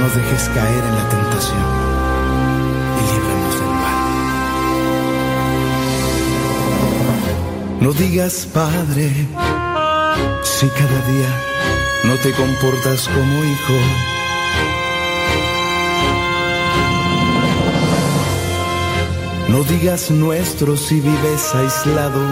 No 0.00 0.06
nos 0.06 0.16
dejes 0.16 0.48
caer 0.54 0.82
en 0.82 0.94
la 0.94 1.08
tentación 1.10 1.60
y 2.96 3.00
líbranos 3.12 3.54
del 3.60 3.68
mal. 3.68 4.00
No 7.80 7.92
digas, 7.92 8.46
Padre, 8.46 9.12
si 10.42 10.68
cada 10.68 11.00
día 11.06 11.28
no 12.04 12.16
te 12.16 12.32
comportas 12.32 13.08
como 13.08 13.44
hijo. 13.44 13.74
No 19.48 19.62
digas 19.64 20.10
nuestro 20.10 20.78
si 20.78 21.00
vives 21.00 21.54
aislado, 21.54 22.22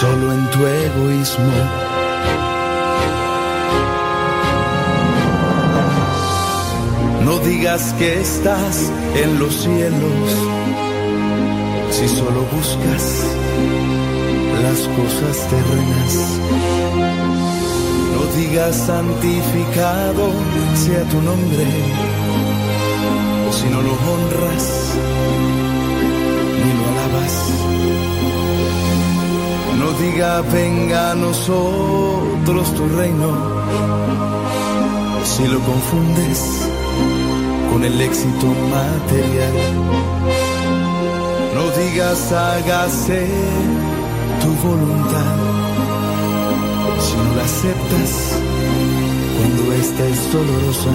solo 0.00 0.32
en 0.32 0.50
tu 0.50 0.66
egoísmo. 0.66 1.89
No 7.30 7.38
digas 7.38 7.94
que 7.96 8.20
estás 8.20 8.90
en 9.14 9.38
los 9.38 9.54
cielos, 9.54 10.30
si 11.92 12.08
solo 12.08 12.40
buscas 12.56 13.04
las 14.64 14.80
cosas 14.98 15.36
terrenas. 15.48 16.12
No 18.14 18.22
digas 18.36 18.74
santificado 18.74 20.32
sea 20.74 21.04
tu 21.04 21.22
nombre, 21.22 21.66
si 23.52 23.66
no 23.74 23.80
lo 23.80 23.92
honras 24.10 24.66
ni 26.60 26.70
lo 26.78 26.84
alabas. 26.90 27.34
No 29.78 29.88
diga 30.02 30.40
venga 30.52 31.12
a 31.12 31.14
nosotros 31.14 32.74
tu 32.74 32.88
reino, 32.88 33.30
si 35.22 35.46
lo 35.46 35.60
confundes 35.60 36.69
con 37.70 37.84
el 37.84 38.00
éxito 38.00 38.46
material. 38.46 39.54
No 41.54 41.70
digas 41.80 42.32
hágase 42.32 43.28
tu 44.40 44.50
voluntad, 44.68 45.36
si 46.98 47.16
no 47.16 47.34
la 47.36 47.44
aceptas 47.44 48.12
cuando 49.36 49.72
esta 49.72 50.06
es 50.06 50.32
dolorosa. 50.32 50.94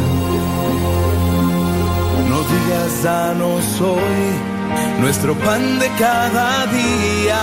No 2.30 2.38
digas 2.54 3.04
danos 3.04 3.82
hoy 3.82 4.56
nuestro 5.02 5.36
pan 5.36 5.80
de 5.80 5.90
cada 6.00 6.66
día. 6.68 7.42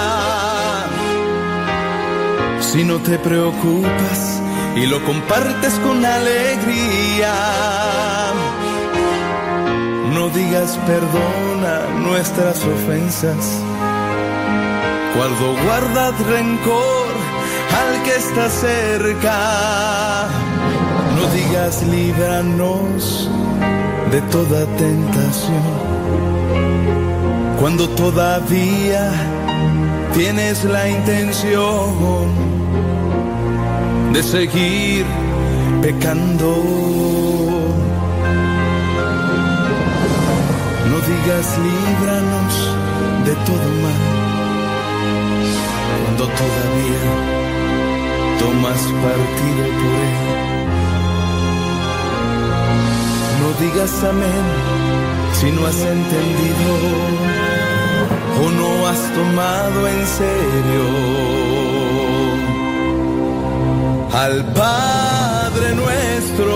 Si 2.60 2.84
no 2.84 2.96
te 2.98 3.18
preocupas 3.18 4.42
y 4.76 4.86
lo 4.86 5.04
compartes 5.04 5.74
con 5.84 6.04
alegría. 6.04 7.32
Digas 10.34 10.78
perdona 10.86 11.80
nuestras 12.00 12.64
ofensas. 12.64 13.60
Cuando 15.14 15.54
guardas 15.62 16.18
rencor 16.26 17.12
al 17.80 18.02
que 18.02 18.16
está 18.16 18.48
cerca. 18.48 20.28
No 21.16 21.26
digas 21.34 21.82
líbranos 21.82 23.28
de 24.10 24.20
toda 24.22 24.64
tentación. 24.78 25.62
Cuando 27.60 27.88
todavía 27.90 29.10
tienes 30.14 30.64
la 30.64 30.88
intención 30.88 32.28
de 34.14 34.22
seguir 34.22 35.04
pecando. 35.82 37.21
Digas 41.24 41.58
líbranos 41.58 42.54
de 43.24 43.34
todo 43.46 43.68
mal. 43.82 44.02
Cuando 46.02 46.24
todavía 46.24 47.04
tomas 48.38 48.80
partido 49.04 49.64
por 49.80 49.96
él. 50.08 50.18
No 53.40 53.48
digas 53.60 54.04
amén 54.04 54.46
si 55.34 55.50
no 55.52 55.66
has 55.66 55.80
entendido 55.80 56.72
o 58.40 58.50
no 58.50 58.86
has 58.86 59.02
tomado 59.14 59.88
en 59.88 60.06
serio 60.06 60.84
al 64.12 64.52
Padre 64.52 65.74
nuestro. 65.74 66.54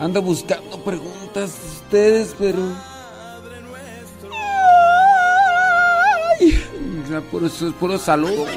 Ando 0.00 0.22
buscando 0.22 0.78
preguntas 0.78 1.50
de 1.62 1.68
ustedes, 1.68 2.34
pero. 2.38 2.85
Ya 7.56 7.68
puro, 7.68 7.68
eso 7.68 7.68
es 7.68 7.74
puro 7.74 7.98
saludos. 7.98 8.48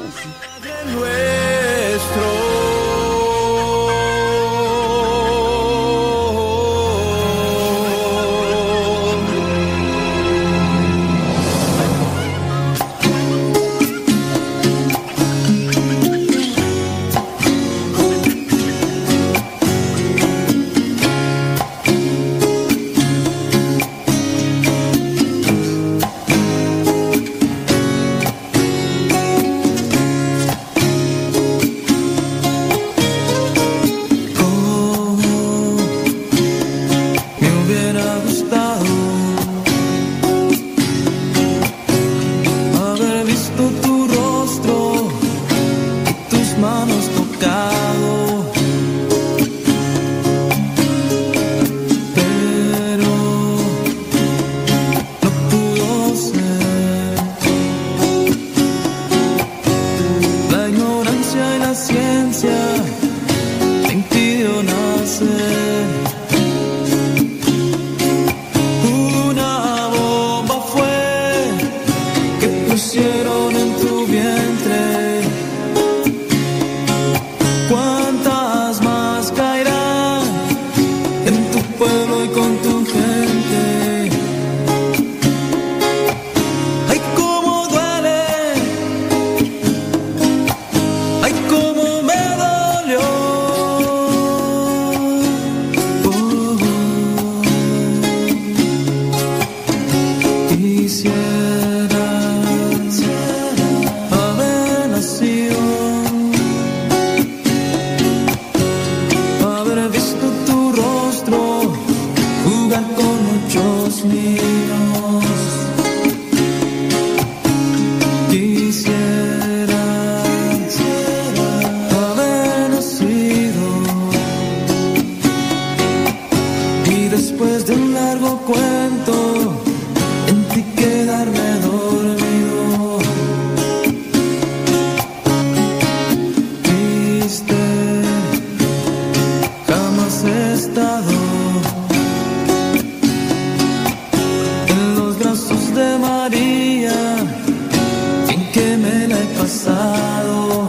Pasado. 149.40 150.68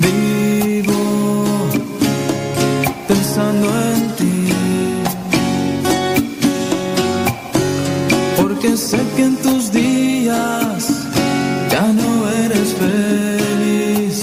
Vivo 0.00 1.02
pensando 3.06 3.66
en 3.92 4.02
ti. 4.18 4.48
Porque 8.38 8.76
sé 8.76 9.00
que 9.16 9.22
en 9.24 9.36
tus 9.36 9.70
días 9.72 10.80
ya 11.72 11.86
no 12.00 12.08
eres 12.44 12.68
feliz. 12.82 14.22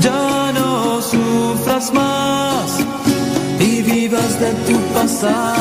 Ya 0.00 0.52
no 0.58 1.00
sufras 1.00 1.92
más 1.92 2.66
y 3.60 3.82
vivas 3.82 4.40
de 4.40 4.50
tu 4.66 4.76
pasado. 4.94 5.53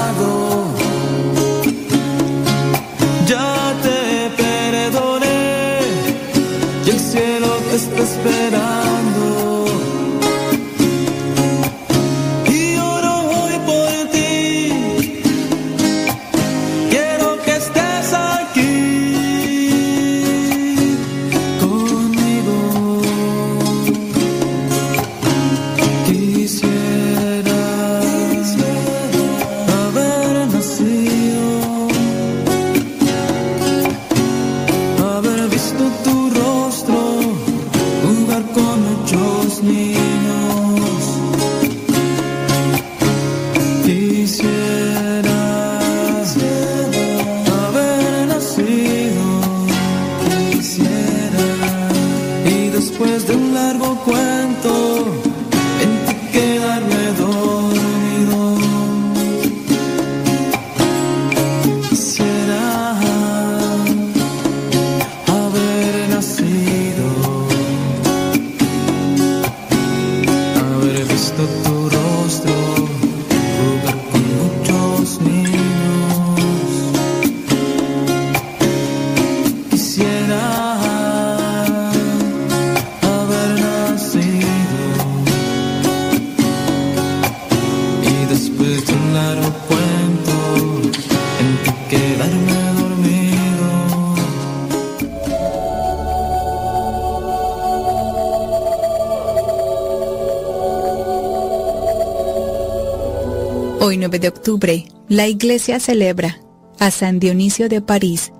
Octubre, 104.43 104.85
la 105.07 105.29
iglesia 105.29 105.79
celebra 105.79 106.41
a 106.77 106.91
San 106.91 107.17
Dionisio 107.17 107.69
de 107.69 107.79
París. 107.79 108.33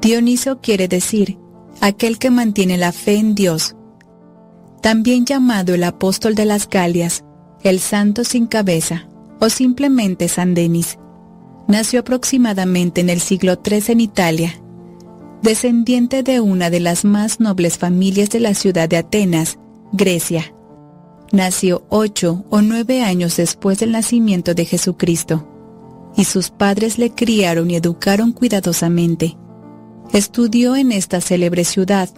Dionisio 0.00 0.62
quiere 0.62 0.88
decir 0.88 1.36
aquel 1.82 2.18
que 2.18 2.30
mantiene 2.30 2.78
la 2.78 2.92
fe 2.92 3.16
en 3.16 3.34
Dios. 3.34 3.76
También 4.80 5.26
llamado 5.26 5.74
el 5.74 5.84
apóstol 5.84 6.34
de 6.34 6.46
las 6.46 6.66
Galias, 6.66 7.24
el 7.62 7.78
santo 7.78 8.24
sin 8.24 8.46
cabeza 8.46 9.06
o 9.38 9.50
simplemente 9.50 10.28
San 10.28 10.54
Denis. 10.54 10.98
Nació 11.68 12.00
aproximadamente 12.00 13.02
en 13.02 13.10
el 13.10 13.20
siglo 13.20 13.60
III 13.62 13.82
en 13.88 14.00
Italia. 14.00 14.62
Descendiente 15.42 16.22
de 16.22 16.40
una 16.40 16.70
de 16.70 16.80
las 16.80 17.04
más 17.04 17.38
nobles 17.38 17.76
familias 17.76 18.30
de 18.30 18.40
la 18.40 18.54
ciudad 18.54 18.88
de 18.88 18.96
Atenas, 18.96 19.58
Grecia. 19.92 20.54
Nació 21.32 21.82
ocho 21.88 22.44
o 22.50 22.60
nueve 22.60 23.02
años 23.02 23.38
después 23.38 23.78
del 23.78 23.92
nacimiento 23.92 24.52
de 24.52 24.66
Jesucristo, 24.66 25.48
y 26.14 26.24
sus 26.24 26.50
padres 26.50 26.98
le 26.98 27.10
criaron 27.10 27.70
y 27.70 27.76
educaron 27.76 28.32
cuidadosamente. 28.32 29.38
Estudió 30.12 30.76
en 30.76 30.92
esta 30.92 31.22
célebre 31.22 31.64
ciudad, 31.64 32.10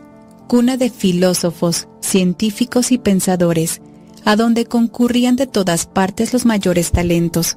cuna 0.49 0.77
de 0.77 0.91
filósofos, 0.91 1.87
científicos 2.01 2.91
y 2.91 2.99
pensadores, 2.99 3.81
a 4.25 4.35
donde 4.35 4.67
concurrían 4.67 5.37
de 5.37 5.47
todas 5.47 5.87
partes 5.87 6.33
los 6.33 6.45
mayores 6.45 6.91
talentos. 6.91 7.57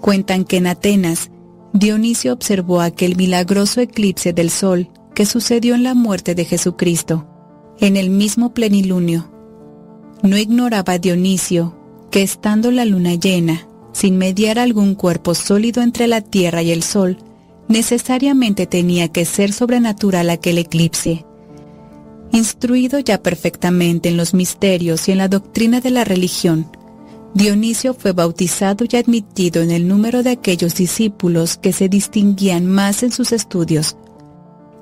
Cuentan 0.00 0.44
que 0.44 0.56
en 0.56 0.66
Atenas, 0.66 1.30
Dionisio 1.72 2.32
observó 2.32 2.80
aquel 2.80 3.14
milagroso 3.14 3.80
eclipse 3.80 4.32
del 4.32 4.50
sol 4.50 4.90
que 5.14 5.24
sucedió 5.24 5.76
en 5.76 5.84
la 5.84 5.94
muerte 5.94 6.34
de 6.34 6.44
Jesucristo, 6.44 7.28
en 7.78 7.96
el 7.96 8.10
mismo 8.10 8.54
plenilunio. 8.54 9.33
No 10.24 10.38
ignoraba 10.38 10.96
Dionisio 10.96 11.76
que 12.10 12.22
estando 12.22 12.70
la 12.70 12.86
luna 12.86 13.14
llena, 13.14 13.68
sin 13.92 14.16
mediar 14.16 14.58
algún 14.58 14.94
cuerpo 14.94 15.34
sólido 15.34 15.82
entre 15.82 16.06
la 16.08 16.22
tierra 16.22 16.62
y 16.62 16.70
el 16.70 16.82
sol, 16.82 17.18
necesariamente 17.68 18.66
tenía 18.66 19.08
que 19.08 19.26
ser 19.26 19.52
sobrenatural 19.52 20.30
aquel 20.30 20.56
eclipse. 20.56 21.26
Instruido 22.32 23.00
ya 23.00 23.22
perfectamente 23.22 24.08
en 24.08 24.16
los 24.16 24.32
misterios 24.32 25.08
y 25.08 25.12
en 25.12 25.18
la 25.18 25.28
doctrina 25.28 25.82
de 25.82 25.90
la 25.90 26.04
religión, 26.04 26.68
Dionisio 27.34 27.92
fue 27.92 28.12
bautizado 28.12 28.86
y 28.90 28.96
admitido 28.96 29.60
en 29.60 29.72
el 29.72 29.86
número 29.86 30.22
de 30.22 30.30
aquellos 30.30 30.74
discípulos 30.74 31.58
que 31.58 31.74
se 31.74 31.90
distinguían 31.90 32.64
más 32.64 33.02
en 33.02 33.12
sus 33.12 33.30
estudios. 33.32 33.98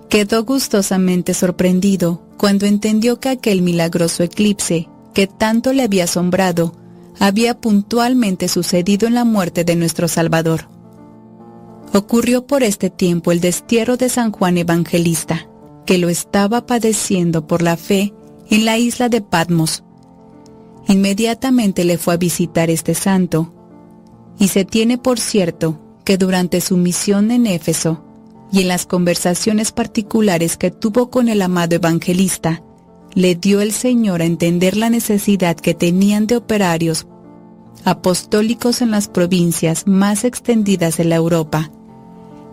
Quedó 0.08 0.44
gustosamente 0.44 1.34
sorprendido 1.34 2.22
cuando 2.36 2.66
entendió 2.66 3.18
que 3.18 3.30
aquel 3.30 3.62
milagroso 3.62 4.22
eclipse, 4.22 4.88
que 5.12 5.26
tanto 5.26 5.72
le 5.72 5.82
había 5.82 6.04
asombrado, 6.04 6.74
había 7.18 7.60
puntualmente 7.60 8.48
sucedido 8.48 9.06
en 9.06 9.14
la 9.14 9.24
muerte 9.24 9.64
de 9.64 9.76
nuestro 9.76 10.08
Salvador. 10.08 10.68
Ocurrió 11.92 12.46
por 12.46 12.62
este 12.62 12.90
tiempo 12.90 13.32
el 13.32 13.40
destierro 13.40 13.96
de 13.96 14.08
San 14.08 14.32
Juan 14.32 14.56
Evangelista, 14.56 15.46
que 15.84 15.98
lo 15.98 16.08
estaba 16.08 16.66
padeciendo 16.66 17.46
por 17.46 17.62
la 17.62 17.76
fe 17.76 18.14
en 18.50 18.64
la 18.64 18.78
isla 18.78 19.08
de 19.08 19.20
Patmos. 19.20 19.84
Inmediatamente 20.88 21.84
le 21.84 21.98
fue 21.98 22.14
a 22.14 22.18
visitar 22.18 22.70
este 22.70 22.94
santo, 22.94 23.52
y 24.38 24.48
se 24.48 24.64
tiene 24.64 24.98
por 24.98 25.20
cierto 25.20 25.78
que 26.04 26.16
durante 26.16 26.60
su 26.60 26.76
misión 26.76 27.30
en 27.30 27.46
Éfeso 27.46 28.02
y 28.50 28.62
en 28.62 28.68
las 28.68 28.86
conversaciones 28.86 29.72
particulares 29.72 30.56
que 30.56 30.70
tuvo 30.70 31.10
con 31.10 31.28
el 31.28 31.42
amado 31.42 31.76
evangelista, 31.76 32.62
le 33.14 33.34
dio 33.34 33.60
el 33.60 33.72
Señor 33.72 34.22
a 34.22 34.24
entender 34.24 34.76
la 34.76 34.90
necesidad 34.90 35.56
que 35.56 35.74
tenían 35.74 36.26
de 36.26 36.36
operarios 36.36 37.06
apostólicos 37.84 38.80
en 38.80 38.90
las 38.90 39.08
provincias 39.08 39.86
más 39.86 40.24
extendidas 40.24 40.96
de 40.96 41.04
la 41.04 41.16
Europa, 41.16 41.70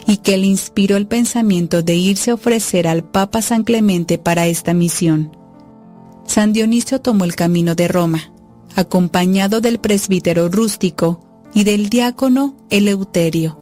y 0.08 0.18
que 0.18 0.38
le 0.38 0.48
inspiró 0.48 0.98
el 0.98 1.08
pensamiento 1.08 1.84
de 1.84 1.96
irse 1.96 2.32
a 2.32 2.34
ofrecer 2.34 2.88
al 2.88 3.04
Papa 3.04 3.42
San 3.42 3.64
Clemente 3.64 4.18
para 4.18 4.48
esta 4.48 4.74
misión. 4.74 5.36
San 6.26 6.52
Dionisio 6.52 7.00
tomó 7.00 7.26
el 7.26 7.36
camino 7.36 7.76
de 7.76 7.88
Roma, 7.88 8.34
acompañado 8.76 9.62
del 9.62 9.80
presbítero 9.80 10.50
rústico 10.50 11.22
y 11.54 11.64
del 11.64 11.90
diácono 11.90 12.56
Eleuterio, 12.70 13.62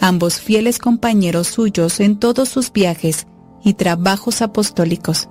ambos 0.00 0.40
fieles 0.40 0.78
compañeros 0.78 1.48
suyos 1.48 2.00
en 2.00 2.18
todos 2.18 2.48
sus 2.48 2.72
viajes 2.72 3.26
y 3.64 3.74
trabajos 3.74 4.42
apostólicos. 4.42 5.28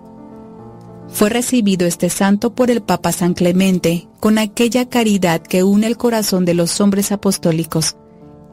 Fue 1.13 1.29
recibido 1.29 1.85
este 1.85 2.09
santo 2.09 2.55
por 2.55 2.71
el 2.71 2.81
Papa 2.81 3.11
San 3.11 3.33
Clemente 3.33 4.07
con 4.19 4.37
aquella 4.37 4.87
caridad 4.87 5.41
que 5.41 5.63
une 5.63 5.87
el 5.87 5.97
corazón 5.97 6.45
de 6.45 6.53
los 6.53 6.79
hombres 6.79 7.11
apostólicos 7.11 7.97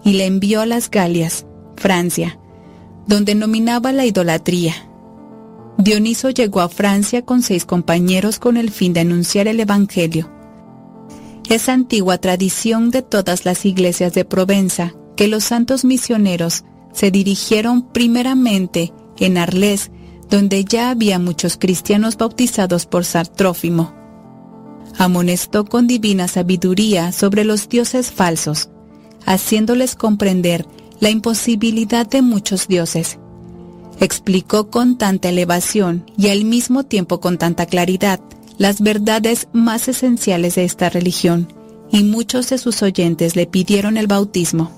y 0.05 0.15
le 0.15 0.27
envió 0.27 0.61
a 0.61 0.67
las 0.67 0.91
Galias, 0.91 1.47
Francia, 1.77 2.39
donde 3.07 3.35
nominaba 3.35 3.93
la 3.93 4.05
idolatría. 4.05 4.75
Dioniso 5.79 6.31
llegó 6.31 6.61
a 6.61 6.69
Francia 6.69 7.23
con 7.23 7.43
seis 7.43 7.65
compañeros 7.65 8.39
con 8.39 8.57
el 8.57 8.71
fin 8.71 8.93
de 8.93 9.01
anunciar 9.01 9.47
el 9.47 9.61
Evangelio. 9.61 10.29
Es 11.49 11.69
antigua 11.69 12.19
tradición 12.19 12.91
de 12.91 13.03
todas 13.03 13.45
las 13.45 13.65
iglesias 13.65 14.13
de 14.13 14.25
Provenza 14.25 14.93
que 15.17 15.29
los 15.29 15.45
santos 15.45 15.85
misioneros 15.85 16.65
se 16.93 17.11
dirigieron 17.11 17.89
primeramente 17.93 18.93
en 19.19 19.39
Arles 19.39 19.91
donde 20.31 20.65
ya 20.65 20.91
había 20.91 21.19
muchos 21.19 21.57
cristianos 21.57 22.17
bautizados 22.17 22.87
por 22.87 23.05
Sartrófimo. 23.05 23.95
Amonestó 24.99 25.65
con 25.65 25.87
divina 25.87 26.29
sabiduría 26.29 27.13
sobre 27.13 27.45
los 27.45 27.69
dioses 27.69 28.11
falsos, 28.11 28.69
haciéndoles 29.25 29.95
comprender 29.95 30.67
la 31.01 31.11
imposibilidad 31.11 32.07
de 32.07 32.23
muchos 32.23 32.69
dioses. 32.69 33.19
Explicó 34.01 34.71
con 34.71 34.99
tanta 34.99 35.29
elevación 35.29 36.05
y 36.17 36.29
al 36.29 36.45
mismo 36.45 36.85
tiempo 36.85 37.21
con 37.21 37.39
tanta 37.39 37.67
claridad 37.67 38.21
las 38.59 38.81
verdades 38.81 39.49
más 39.53 39.89
esenciales 39.89 40.57
de 40.57 40.65
esta 40.65 40.91
religión, 40.91 41.53
y 41.91 42.03
muchos 42.03 42.51
de 42.51 42.59
sus 42.59 42.83
oyentes 42.83 43.37
le 43.37 43.47
pidieron 43.47 43.97
el 43.97 44.09
bautismo. 44.09 44.73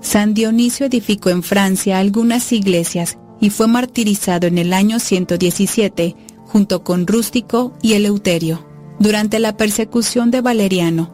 San 0.00 0.34
Dionisio 0.34 0.86
edificó 0.86 1.30
en 1.30 1.42
Francia 1.42 1.98
algunas 1.98 2.52
iglesias 2.52 3.18
y 3.40 3.50
fue 3.50 3.68
martirizado 3.68 4.46
en 4.46 4.58
el 4.58 4.72
año 4.72 4.98
117 4.98 6.16
junto 6.46 6.82
con 6.82 7.06
Rústico 7.06 7.72
y 7.82 7.92
Eleuterio 7.92 8.66
durante 8.98 9.38
la 9.38 9.56
persecución 9.56 10.30
de 10.30 10.40
Valeriano, 10.40 11.10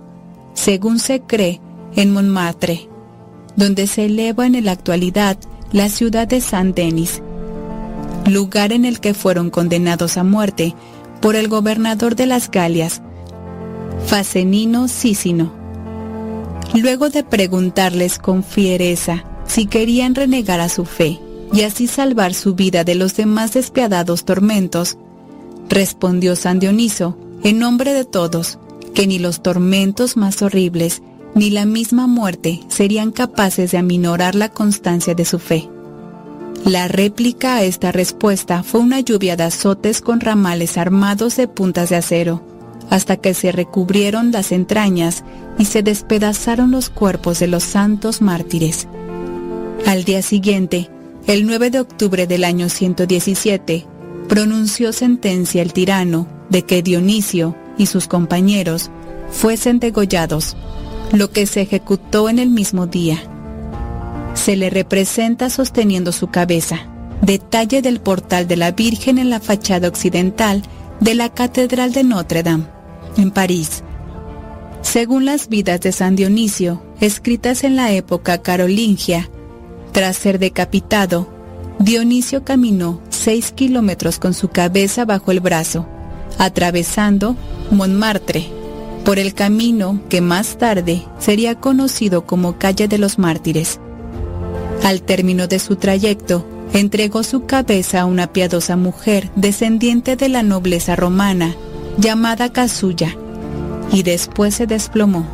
según 0.55 0.99
se 0.99 1.21
cree 1.21 1.61
en 1.97 2.13
Montmartre, 2.13 2.89
donde 3.57 3.87
se 3.87 4.07
eleva 4.07 4.47
en 4.47 4.65
la 4.65 4.73
actualidad 4.73 5.37
la 5.73 5.89
ciudad 5.89 6.27
de 6.27 6.41
San 6.41 6.73
Denis, 6.73 7.23
lugar 8.27 8.73
en 8.73 8.85
el 8.85 9.01
que 9.01 9.13
fueron 9.13 9.51
condenados 9.51 10.17
a 10.17 10.25
muerte 10.25 10.75
por 11.21 11.37
el 11.37 11.49
gobernador 11.49 12.17
de 12.17 12.27
las 12.27 12.51
Galias, 12.51 13.03
Facenino 14.07 14.89
Cícino. 14.89 15.53
Luego 16.75 17.09
de 17.11 17.23
preguntarles 17.23 18.19
con 18.19 18.45
fiereza 18.45 19.25
si 19.47 19.67
querían 19.67 20.15
renegar 20.15 20.61
a 20.61 20.69
su 20.69 20.85
fe, 20.85 21.21
y 21.55 21.63
así 21.63 21.87
salvar 21.87 22.35
su 22.35 22.57
vida 22.57 22.83
de 22.83 22.97
los 22.97 23.15
demás 23.15 23.55
despiadados 23.55 24.25
tormentos, 24.25 24.99
respondió 25.69 26.35
San 26.35 26.59
Dioniso, 26.59 27.17
en 27.45 27.61
nombre 27.61 27.95
de 27.95 28.05
todos, 28.05 28.59
que 28.93 29.07
ni 29.07 29.21
los 29.21 29.41
tormentos 29.41 30.17
más 30.17 30.43
horribles, 30.43 31.01
ni 31.37 31.51
la 31.51 31.65
misma 31.65 32.09
muerte 32.09 32.61
serían 32.69 33.13
capaces 33.13 33.71
de 33.71 33.79
aminorar 33.79 34.35
la 34.35 34.49
constancia 34.49 35.15
de 35.15 35.25
su 35.25 35.39
fe. 35.39 35.69
La 36.65 36.89
réplica 36.89 37.57
a 37.57 37.63
esta 37.63 37.93
respuesta 37.93 38.65
fue 38.65 38.81
una 38.81 39.01
lluvia 39.01 39.37
de 39.37 39.45
azotes 39.45 40.01
con 40.01 40.21
ramales 40.21 40.77
armados 40.77 41.37
de 41.37 41.47
puntas 41.47 41.91
de 41.91 41.97
acero, 41.97 42.43
hasta 42.91 43.17
que 43.17 43.33
se 43.33 43.53
recubrieron 43.53 44.33
las 44.33 44.51
entrañas 44.51 45.23
y 45.59 45.67
se 45.67 45.83
despedazaron 45.83 46.73
los 46.73 46.91
cuerpos 46.91 47.39
de 47.39 47.47
los 47.47 47.63
santos 47.63 48.23
mártires. 48.23 48.89
Al 49.87 50.05
día 50.05 50.23
siguiente, 50.23 50.91
el 51.27 51.47
9 51.47 51.71
de 51.71 51.81
octubre 51.81 52.27
del 52.27 52.45
año 52.45 52.69
117, 52.69 53.87
pronunció 54.29 54.93
sentencia 54.93 55.63
el 55.63 55.73
tirano 55.73 56.29
de 56.51 56.63
que 56.63 56.83
Dionisio 56.83 57.57
y 57.79 57.87
sus 57.87 58.09
compañeros 58.09 58.91
fuesen 59.31 59.81
degollados, 59.81 60.57
lo 61.13 61.31
que 61.31 61.47
se 61.47 61.63
ejecutó 61.63 62.29
en 62.29 62.39
el 62.39 62.51
mismo 62.51 62.87
día. 62.87 63.19
Se 64.35 64.57
le 64.57 64.69
representa 64.69 65.49
sosteniendo 65.49 66.13
su 66.13 66.29
cabeza, 66.29 66.87
detalle 67.23 67.81
del 67.81 68.01
portal 68.01 68.47
de 68.47 68.57
la 68.57 68.73
Virgen 68.73 69.17
en 69.17 69.31
la 69.31 69.41
fachada 69.41 69.89
occidental 69.89 70.63
de 71.01 71.15
la 71.15 71.33
Catedral 71.33 71.93
de 71.93 72.05
Notre 72.05 72.43
Dame, 72.43 72.65
en 73.17 73.31
París. 73.31 73.83
Según 74.83 75.25
las 75.25 75.49
vidas 75.49 75.81
de 75.81 75.93
San 75.93 76.17
Dionisio, 76.17 76.83
escritas 77.01 77.65
en 77.65 77.77
la 77.77 77.93
época 77.93 78.43
carolingia, 78.43 79.31
Tras 79.95 80.17
ser 80.17 80.41
decapitado, 80.41 81.29
Dionisio 81.79 82.43
caminó 82.43 83.01
seis 83.11 83.53
kilómetros 83.53 84.19
con 84.19 84.35
su 84.35 84.49
cabeza 84.49 85.05
bajo 85.05 85.31
el 85.31 85.39
brazo, 85.39 85.87
atravesando 86.37 87.37
Montmartre, 87.71 88.49
por 89.05 89.21
el 89.21 89.35
camino 89.35 90.01
que 90.09 90.21
más 90.21 90.59
tarde 90.59 91.05
sería 91.21 91.61
conocido 91.61 92.27
como 92.27 92.59
Calle 92.59 92.89
de 92.89 92.99
los 92.99 93.21
Mártires. 93.21 93.79
Al 94.83 95.01
término 95.01 95.47
de 95.47 95.61
su 95.61 95.77
trayecto, 95.77 96.45
entregó 96.73 97.23
su 97.23 97.47
cabeza 97.47 98.01
a 98.01 98.05
una 98.05 98.27
piadosa 98.27 98.77
mujer 98.77 99.31
descendiente 99.37 100.17
de 100.17 100.29
la 100.29 100.43
nobleza 100.43 100.97
romana, 100.97 101.55
llamada 101.99 102.53
Casulla, 102.53 103.17
y 103.93 104.03
después 104.03 104.57
se 104.57 104.67
desplomó. 104.67 105.25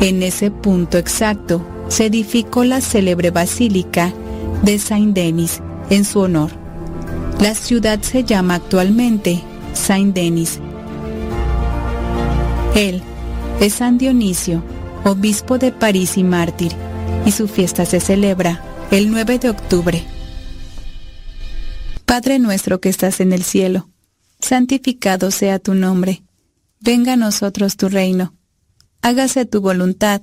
En 0.00 0.24
ese 0.24 0.50
punto 0.50 0.98
exacto 0.98 1.64
se 1.88 2.06
edificó 2.06 2.64
la 2.64 2.80
célebre 2.80 3.30
basílica 3.30 4.12
de 4.62 4.78
Saint-Denis 4.78 5.60
en 5.90 6.04
su 6.04 6.20
honor. 6.20 6.50
La 7.40 7.54
ciudad 7.54 8.00
se 8.02 8.24
llama 8.24 8.54
actualmente 8.56 9.42
Saint-Denis. 9.74 10.58
Él 12.74 13.02
es 13.60 13.74
San 13.74 13.98
Dionisio, 13.98 14.62
obispo 15.04 15.58
de 15.58 15.72
París 15.72 16.16
y 16.16 16.24
mártir, 16.24 16.72
y 17.24 17.32
su 17.32 17.48
fiesta 17.48 17.86
se 17.86 18.00
celebra 18.00 18.62
el 18.90 19.10
9 19.10 19.38
de 19.38 19.50
octubre. 19.50 20.04
Padre 22.04 22.38
nuestro 22.38 22.80
que 22.80 22.88
estás 22.88 23.20
en 23.20 23.32
el 23.32 23.42
cielo, 23.42 23.88
santificado 24.40 25.30
sea 25.30 25.58
tu 25.58 25.74
nombre. 25.74 26.22
Venga 26.80 27.14
a 27.14 27.16
nosotros 27.16 27.76
tu 27.76 27.88
reino. 27.88 28.34
Hágase 29.02 29.44
tu 29.44 29.60
voluntad, 29.60 30.22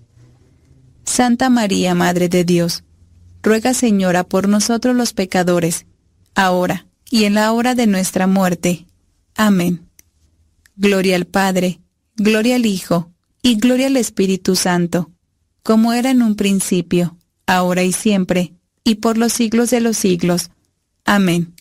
Santa 1.05 1.49
María, 1.49 1.95
Madre 1.95 2.29
de 2.29 2.43
Dios, 2.43 2.83
ruega 3.41 3.73
Señora 3.73 4.23
por 4.23 4.47
nosotros 4.47 4.95
los 4.95 5.13
pecadores, 5.13 5.85
ahora 6.35 6.87
y 7.09 7.25
en 7.25 7.33
la 7.33 7.51
hora 7.51 7.75
de 7.75 7.87
nuestra 7.87 8.27
muerte. 8.27 8.85
Amén. 9.35 9.87
Gloria 10.75 11.15
al 11.15 11.25
Padre, 11.25 11.81
gloria 12.15 12.55
al 12.55 12.65
Hijo, 12.65 13.11
y 13.41 13.55
gloria 13.55 13.87
al 13.87 13.97
Espíritu 13.97 14.55
Santo, 14.55 15.11
como 15.63 15.93
era 15.93 16.11
en 16.11 16.21
un 16.21 16.35
principio, 16.35 17.17
ahora 17.45 17.83
y 17.83 17.91
siempre, 17.91 18.53
y 18.83 18.95
por 18.95 19.17
los 19.17 19.33
siglos 19.33 19.69
de 19.69 19.81
los 19.81 19.97
siglos. 19.97 20.51
Amén. 21.05 21.53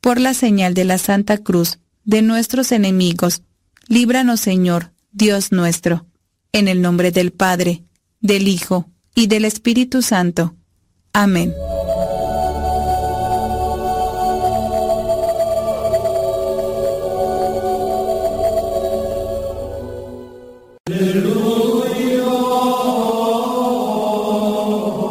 Por 0.00 0.20
la 0.20 0.34
señal 0.34 0.74
de 0.74 0.84
la 0.84 0.98
Santa 0.98 1.38
Cruz, 1.38 1.78
de 2.04 2.22
nuestros 2.22 2.72
enemigos, 2.72 3.42
líbranos 3.88 4.40
Señor, 4.40 4.92
Dios 5.12 5.52
nuestro, 5.52 6.06
en 6.52 6.68
el 6.68 6.82
nombre 6.82 7.10
del 7.10 7.32
Padre, 7.32 7.84
del 8.20 8.48
Hijo 8.48 8.88
y 9.14 9.26
del 9.26 9.44
Espíritu 9.44 10.02
Santo. 10.02 10.54
Amén. 11.12 11.52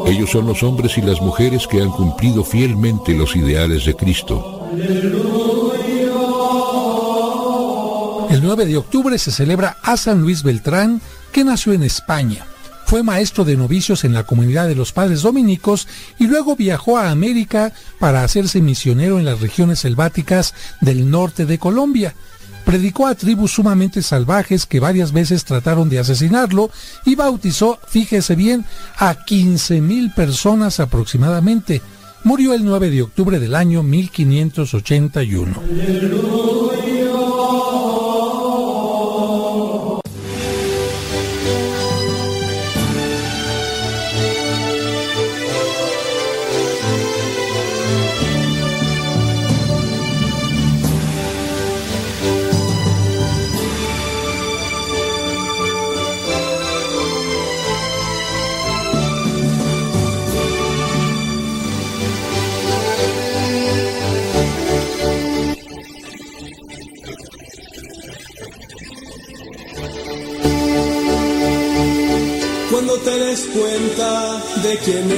Ellos 0.07 0.31
son 0.31 0.47
los 0.47 0.63
hombres 0.63 0.97
y 0.97 1.01
las 1.01 1.21
mujeres 1.21 1.67
que 1.67 1.81
han 1.81 1.91
cumplido 1.91 2.43
fielmente 2.43 3.13
los 3.13 3.35
ideales 3.35 3.85
de 3.85 3.93
Cristo. 3.93 4.67
El 8.29 8.43
9 8.43 8.65
de 8.65 8.77
octubre 8.77 9.17
se 9.17 9.31
celebra 9.31 9.77
a 9.83 9.97
San 9.97 10.21
Luis 10.21 10.43
Beltrán, 10.43 11.01
que 11.31 11.43
nació 11.43 11.73
en 11.73 11.83
España. 11.83 12.45
Fue 12.87 13.03
maestro 13.03 13.43
de 13.43 13.57
novicios 13.57 14.05
en 14.05 14.13
la 14.13 14.23
comunidad 14.23 14.65
de 14.65 14.73
los 14.73 14.93
padres 14.93 15.21
dominicos 15.21 15.89
y 16.19 16.27
luego 16.27 16.55
viajó 16.55 16.97
a 16.97 17.11
América 17.11 17.73
para 17.99 18.23
hacerse 18.23 18.61
misionero 18.61 19.19
en 19.19 19.25
las 19.25 19.41
regiones 19.41 19.79
selváticas 19.79 20.53
del 20.79 21.11
norte 21.11 21.45
de 21.45 21.59
Colombia. 21.59 22.15
Predicó 22.63 23.07
a 23.07 23.15
tribus 23.15 23.51
sumamente 23.51 24.01
salvajes 24.01 24.65
que 24.65 24.79
varias 24.79 25.11
veces 25.11 25.43
trataron 25.43 25.89
de 25.89 25.99
asesinarlo 25.99 26.71
y 27.03 27.15
bautizó, 27.15 27.77
fíjese 27.89 28.35
bien, 28.35 28.63
a 28.97 29.17
15.000 29.17 30.15
personas 30.15 30.79
aproximadamente. 30.79 31.81
Murió 32.23 32.53
el 32.53 32.63
9 32.63 32.89
de 32.89 33.01
octubre 33.01 33.37
del 33.37 33.53
año 33.53 33.83
1581. 33.83 35.61
De 74.67 74.77
quién 74.79 75.09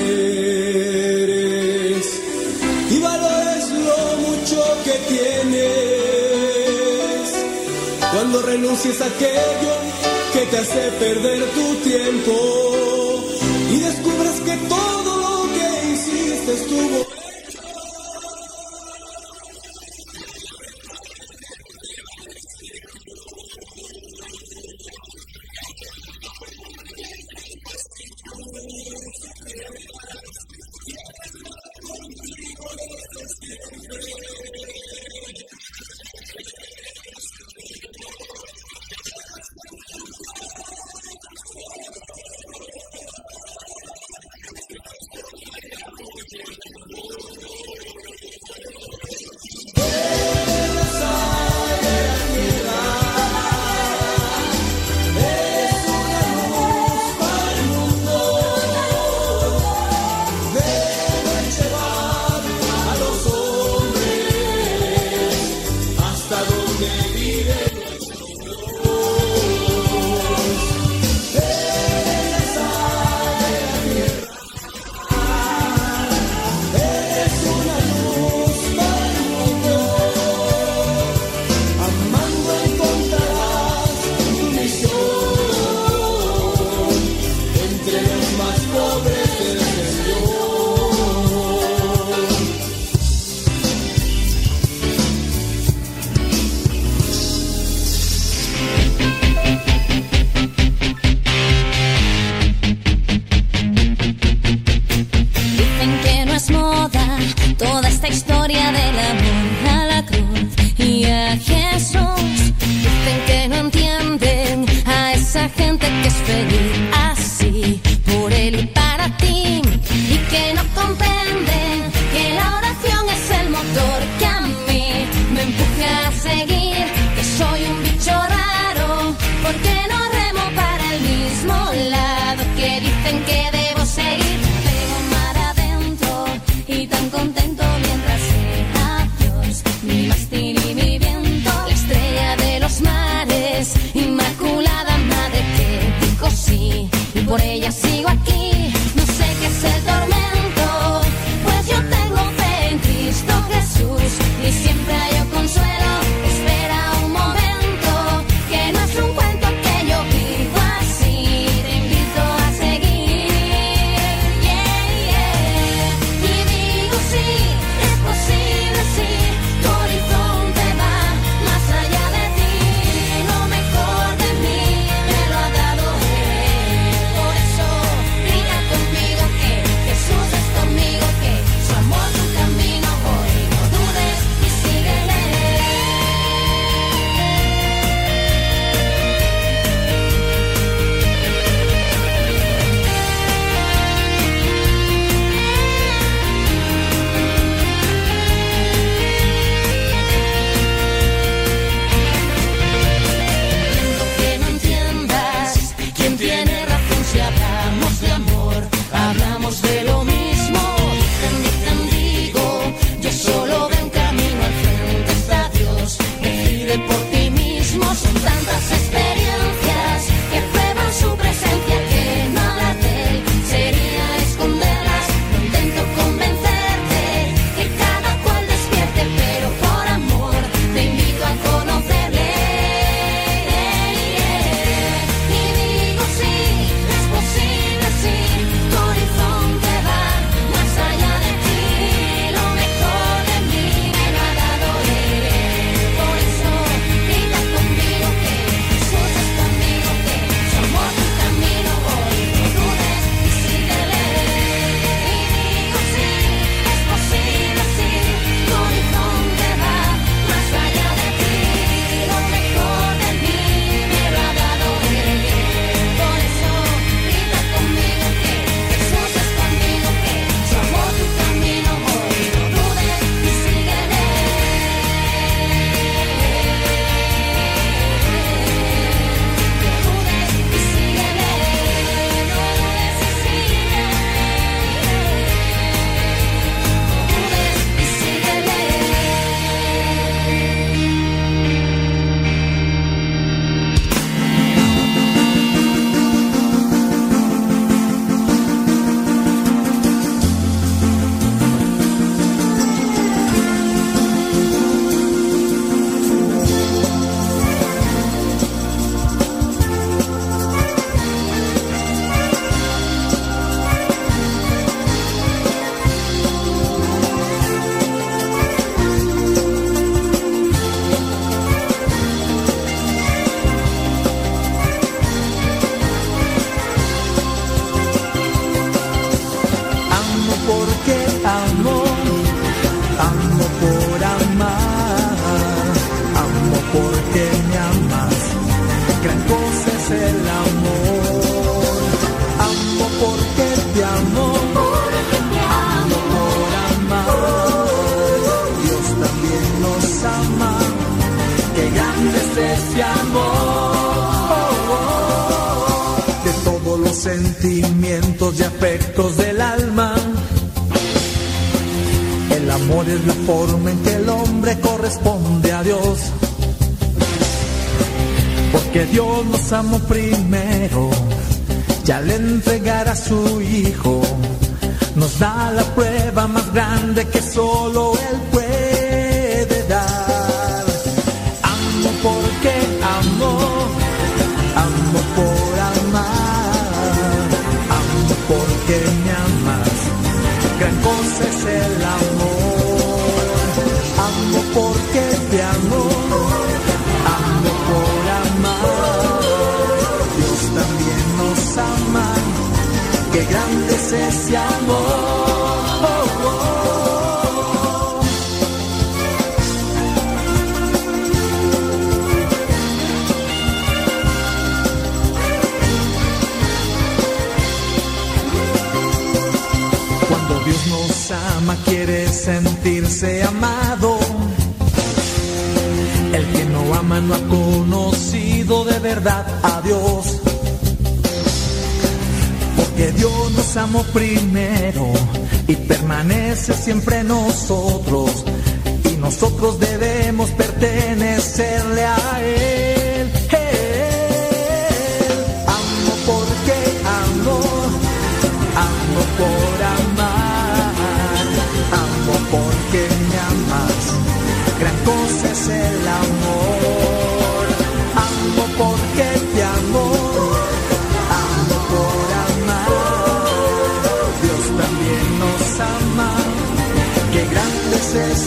eres 1.21 1.39
y 2.91 2.99
valores 2.99 3.71
lo 3.71 4.17
mucho 4.27 4.59
que 4.83 4.95
tienes. 5.13 6.49
Cuando 8.13 8.41
renuncies 8.43 9.01
a 9.01 9.05
aquello 9.07 9.73
que 10.33 10.45
te 10.51 10.57
hace 10.57 10.91
perder 10.99 11.41
tu 11.57 11.75
tiempo 11.89 12.35
y 13.71 13.79
descubras 13.79 14.39
que 14.41 14.55
todo 14.67 15.17
lo 15.17 15.35
que 15.55 15.67
hiciste 15.93 16.51
estuvo 16.53 17.08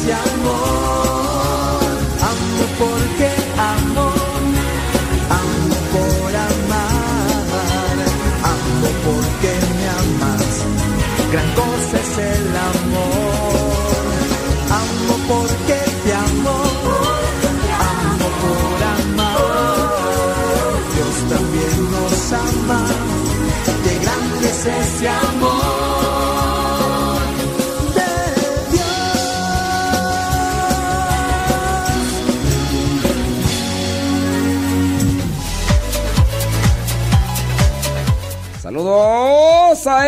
grande 0.00 0.31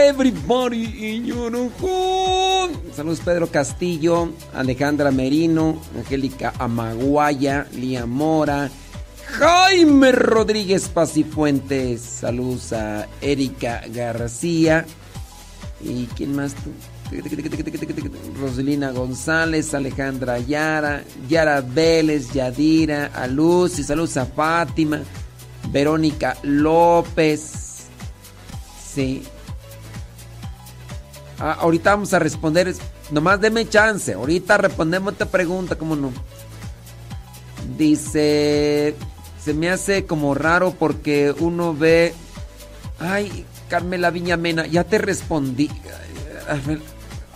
everybody 0.05 1.17
in 1.17 1.25
your 1.25 1.51
home. 1.81 2.75
Saludos 2.95 3.21
Pedro 3.21 3.47
Castillo, 3.47 4.33
Alejandra 4.53 5.11
Merino, 5.11 5.81
Angélica 5.97 6.53
Amaguaya, 6.59 7.67
Lía 7.73 8.05
Mora, 8.05 8.71
Jaime 9.27 10.13
Rodríguez 10.13 10.89
Pacifuentes. 10.89 12.03
Saludos 12.03 12.73
a 12.75 13.09
Erika 13.23 13.83
García. 13.89 14.85
¿Y 15.81 16.05
quién 16.15 16.37
más 16.37 16.55
tú? 16.55 16.71
Roselina 18.39 18.91
González, 18.91 19.73
Alejandra 19.75 20.39
Yara, 20.39 21.03
Yara 21.29 21.61
Vélez, 21.63 22.33
Yadira, 22.33 23.11
a 23.15 23.27
Luz 23.27 23.73
saludos 23.73 24.17
a 24.17 24.27
Fátima, 24.27 25.01
Verónica 25.71 26.37
López. 26.43 27.87
Sí. 28.87 29.23
Ah, 31.39 31.57
ahorita 31.61 31.91
vamos 31.91 32.15
a 32.15 32.19
responder. 32.19 32.75
Nomás 33.11 33.41
deme 33.41 33.69
chance. 33.69 34.13
Ahorita 34.15 34.57
respondemos 34.57 35.13
esta 35.13 35.27
pregunta, 35.27 35.77
¿cómo 35.77 35.97
no? 35.97 36.13
Dice. 37.77 38.95
Se 39.43 39.53
me 39.53 39.69
hace 39.69 40.07
como 40.07 40.35
raro 40.35 40.75
porque 40.79 41.35
uno 41.39 41.75
ve. 41.75 42.15
Ay, 42.99 43.45
Carmela 43.69 44.11
Viñamena, 44.11 44.67
ya 44.67 44.85
te 44.85 44.99
respondí. 44.99 45.71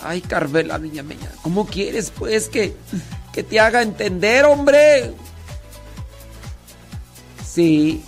Ay, 0.02 0.20
Carmela 0.20 0.78
Viñamena, 0.78 1.30
¿cómo 1.42 1.66
quieres 1.66 2.10
pues 2.10 2.48
que, 2.48 2.76
que 3.32 3.42
te 3.42 3.58
haga 3.58 3.82
entender, 3.82 4.44
hombre? 4.44 5.12
Sí. 7.44 8.04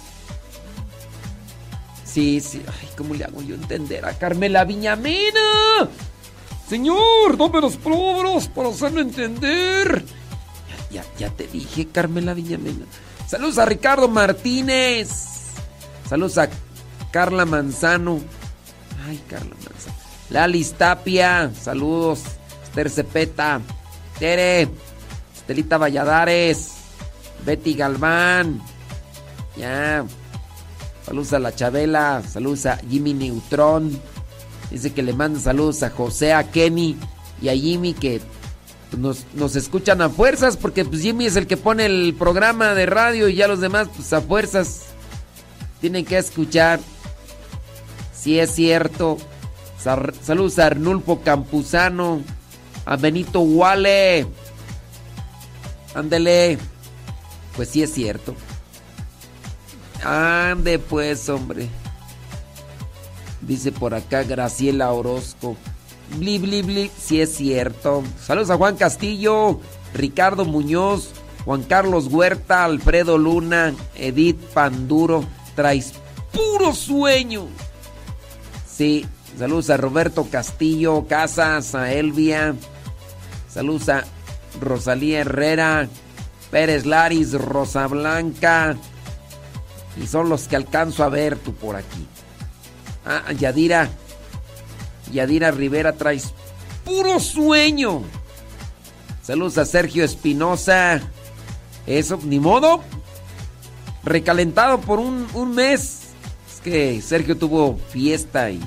Sí, 2.04 2.40
sí. 2.40 2.62
Ay, 2.66 2.88
¿cómo 3.00 3.14
le 3.14 3.24
hago 3.24 3.40
yo 3.40 3.54
entender 3.54 4.04
a 4.04 4.12
Carmela 4.12 4.62
Viñamena? 4.64 5.88
Señor, 6.68 7.38
dame 7.38 7.62
los 7.62 7.78
palabras 7.78 8.46
para 8.48 8.68
hacerme 8.68 9.00
entender. 9.00 10.04
Ya, 10.90 11.02
ya, 11.02 11.04
ya 11.18 11.30
te 11.30 11.46
dije, 11.46 11.88
Carmela 11.88 12.34
Viñamena. 12.34 12.84
Saludos 13.26 13.56
a 13.56 13.64
Ricardo 13.64 14.06
Martínez. 14.06 15.08
Saludos 16.10 16.36
a 16.36 16.50
Carla 17.10 17.46
Manzano. 17.46 18.20
Ay, 19.08 19.18
Carla 19.30 19.54
Manzano. 19.54 19.96
Lalis 20.28 20.74
Tapia. 20.74 21.50
Saludos. 21.58 22.20
Esther 22.64 22.90
Cepeta. 22.90 23.62
Tere. 24.18 24.68
Estelita 25.34 25.78
Valladares. 25.78 26.72
Betty 27.46 27.72
Galván. 27.72 28.60
Ya. 29.56 30.04
Saludos 31.10 31.32
a 31.32 31.40
la 31.40 31.52
Chabela. 31.52 32.22
Saludos 32.22 32.66
a 32.66 32.76
Jimmy 32.88 33.14
Neutrón. 33.14 34.00
Dice 34.70 34.92
que 34.92 35.02
le 35.02 35.12
manda 35.12 35.40
saludos 35.40 35.82
a 35.82 35.90
José, 35.90 36.32
a 36.32 36.52
Kenny 36.52 36.96
y 37.42 37.48
a 37.48 37.52
Jimmy 37.52 37.94
que 37.94 38.20
nos, 38.96 39.26
nos 39.34 39.56
escuchan 39.56 40.02
a 40.02 40.08
fuerzas 40.08 40.56
porque 40.56 40.84
pues 40.84 41.02
Jimmy 41.02 41.26
es 41.26 41.34
el 41.34 41.48
que 41.48 41.56
pone 41.56 41.86
el 41.86 42.14
programa 42.16 42.74
de 42.74 42.86
radio 42.86 43.28
y 43.28 43.34
ya 43.34 43.48
los 43.48 43.58
demás 43.58 43.88
pues 43.96 44.12
a 44.12 44.20
fuerzas 44.20 44.82
tienen 45.80 46.04
que 46.04 46.16
escuchar. 46.16 46.78
Si 48.14 48.38
es 48.38 48.54
cierto. 48.54 49.18
Saludos 50.22 50.60
a 50.60 50.66
Arnulfo 50.66 51.22
Campuzano, 51.22 52.20
a 52.84 52.94
Benito 52.94 53.40
Wale. 53.40 54.28
Ándele. 55.92 56.56
Pues 57.56 57.68
sí 57.70 57.82
es 57.82 57.92
cierto. 57.92 58.36
Ande 60.04 60.78
pues, 60.78 61.28
hombre. 61.28 61.68
Dice 63.40 63.72
por 63.72 63.94
acá 63.94 64.22
Graciela 64.22 64.92
Orozco. 64.92 65.56
Bli, 66.16 66.38
bli, 66.38 66.62
bli. 66.62 66.90
Es 67.10 67.34
cierto. 67.34 68.02
Saludos 68.24 68.50
a 68.50 68.56
Juan 68.56 68.76
Castillo, 68.76 69.60
Ricardo 69.94 70.44
Muñoz, 70.44 71.10
Juan 71.44 71.62
Carlos 71.62 72.06
Huerta, 72.08 72.64
Alfredo 72.64 73.18
Luna, 73.18 73.74
Edith 73.96 74.40
Panduro. 74.52 75.24
Traes 75.54 75.92
puro 76.32 76.74
sueño. 76.74 77.46
Sí. 78.66 79.06
Saludos 79.38 79.70
a 79.70 79.76
Roberto 79.76 80.26
Castillo, 80.30 81.06
Casas, 81.08 81.74
a 81.74 81.92
Elvia. 81.92 82.54
Saludos 83.48 83.88
a 83.88 84.04
Rosalía 84.60 85.20
Herrera, 85.20 85.88
Pérez 86.50 86.84
Laris, 86.84 87.32
Rosa 87.32 87.86
Blanca. 87.86 88.76
Y 89.96 90.06
son 90.06 90.28
los 90.28 90.48
que 90.48 90.56
alcanzo 90.56 91.04
a 91.04 91.08
ver 91.08 91.36
tú 91.36 91.54
por 91.54 91.76
aquí. 91.76 92.06
Ah, 93.04 93.32
Yadira. 93.32 93.88
Yadira 95.12 95.50
Rivera 95.50 95.94
traes 95.94 96.32
puro 96.84 97.18
sueño. 97.18 98.02
Saludos 99.22 99.58
a 99.58 99.64
Sergio 99.64 100.04
Espinosa. 100.04 101.00
Eso, 101.86 102.18
ni 102.24 102.38
modo. 102.38 102.82
Recalentado 104.04 104.80
por 104.80 104.98
un, 104.98 105.26
un 105.34 105.54
mes. 105.54 106.00
Es 106.52 106.60
que 106.62 107.00
Sergio 107.02 107.36
tuvo 107.36 107.78
fiesta 107.90 108.50
y 108.50 108.60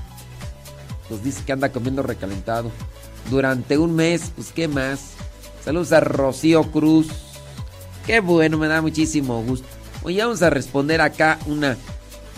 pues 1.08 1.24
dice 1.24 1.43
que 1.45 1.52
anda 1.52 1.72
comiendo 1.72 2.03
recalentado. 2.03 2.72
Durante 3.30 3.77
un 3.77 3.95
mes, 3.95 4.32
pues 4.35 4.52
qué 4.52 4.68
más. 4.68 5.11
Saludos 5.64 5.93
a 5.93 6.02
Rocío 6.02 6.64
Cruz. 6.72 7.08
Qué 8.06 8.19
bueno, 8.19 8.58
me 8.58 8.68
da 8.68 8.82
muchísimo 8.82 9.42
gusto. 9.43 9.68
Oye, 10.03 10.22
vamos 10.22 10.41
a 10.41 10.49
responder 10.49 11.01
acá 11.01 11.40
una 11.45 11.77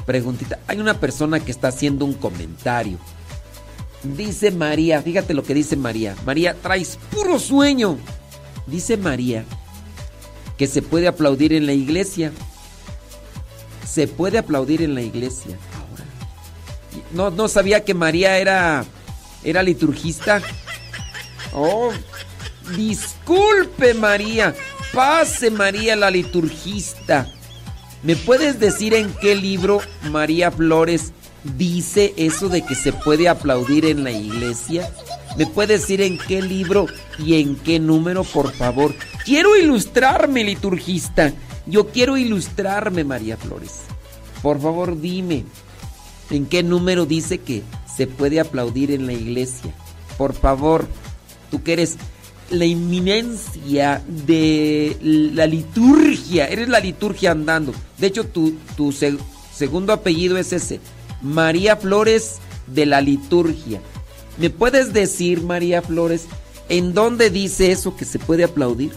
preguntita. 0.05 0.59
Hay 0.67 0.79
una 0.79 0.99
persona 0.99 1.39
que 1.39 1.51
está 1.51 1.69
haciendo 1.69 2.05
un 2.05 2.13
comentario. 2.13 2.97
Dice 4.03 4.51
María, 4.51 5.01
fíjate 5.01 5.33
lo 5.33 5.43
que 5.43 5.55
dice 5.55 5.75
María. 5.75 6.15
María, 6.25 6.53
traes 6.53 6.99
puro 7.11 7.39
sueño. 7.39 7.97
Dice 8.67 8.97
María 8.97 9.45
que 10.57 10.67
se 10.67 10.81
puede 10.81 11.07
aplaudir 11.07 11.53
en 11.53 11.65
la 11.65 11.73
iglesia. 11.73 12.31
Se 13.85 14.07
puede 14.07 14.37
aplaudir 14.37 14.81
en 14.81 14.95
la 14.95 15.01
iglesia. 15.01 15.57
Ahora. 15.73 16.03
No, 17.11 17.29
no 17.29 17.47
sabía 17.47 17.83
que 17.83 17.93
María 17.93 18.37
era, 18.37 18.85
era 19.43 19.63
liturgista. 19.63 20.41
Oh, 21.53 21.91
disculpe 22.75 23.93
María. 23.93 24.55
Pase 24.93 25.51
María 25.51 25.95
la 25.95 26.09
liturgista. 26.09 27.27
¿Me 28.05 28.15
puedes 28.15 28.59
decir 28.59 28.93
en 28.93 29.11
qué 29.19 29.33
libro 29.33 29.79
María 30.11 30.51
Flores 30.51 31.11
dice 31.57 32.13
eso 32.17 32.49
de 32.49 32.61
que 32.63 32.75
se 32.75 32.93
puede 32.93 33.27
aplaudir 33.27 33.83
en 33.83 34.03
la 34.03 34.11
iglesia? 34.11 34.87
¿Me 35.37 35.47
puedes 35.47 35.81
decir 35.81 36.01
en 36.01 36.19
qué 36.19 36.43
libro 36.43 36.85
y 37.17 37.41
en 37.41 37.55
qué 37.55 37.79
número, 37.79 38.23
por 38.23 38.53
favor? 38.53 38.93
Quiero 39.25 39.57
ilustrarme, 39.57 40.43
liturgista. 40.43 41.33
Yo 41.65 41.87
quiero 41.87 42.15
ilustrarme, 42.15 43.03
María 43.03 43.37
Flores. 43.37 43.81
Por 44.43 44.61
favor, 44.61 45.01
dime, 45.01 45.43
¿en 46.29 46.45
qué 46.45 46.61
número 46.61 47.07
dice 47.07 47.39
que 47.39 47.63
se 47.91 48.05
puede 48.05 48.39
aplaudir 48.39 48.91
en 48.91 49.07
la 49.07 49.13
iglesia? 49.13 49.73
Por 50.15 50.35
favor, 50.35 50.87
tú 51.49 51.63
que 51.63 51.73
eres 51.73 51.97
la 52.49 52.65
inminencia 52.65 54.03
de 54.07 54.97
la 55.01 55.47
liturgia, 55.47 56.47
eres 56.47 56.69
la 56.69 56.79
liturgia 56.79 57.31
andando. 57.31 57.73
De 57.97 58.07
hecho, 58.07 58.25
tu, 58.25 58.55
tu 58.77 58.91
segundo 58.91 59.93
apellido 59.93 60.37
es 60.37 60.53
ese, 60.53 60.79
María 61.21 61.75
Flores 61.75 62.37
de 62.67 62.85
la 62.85 63.01
liturgia. 63.01 63.81
¿Me 64.37 64.49
puedes 64.49 64.93
decir, 64.93 65.41
María 65.41 65.81
Flores, 65.81 66.25
en 66.69 66.93
dónde 66.93 67.29
dice 67.29 67.71
eso 67.71 67.95
que 67.95 68.05
se 68.05 68.19
puede 68.19 68.43
aplaudir? 68.43 68.91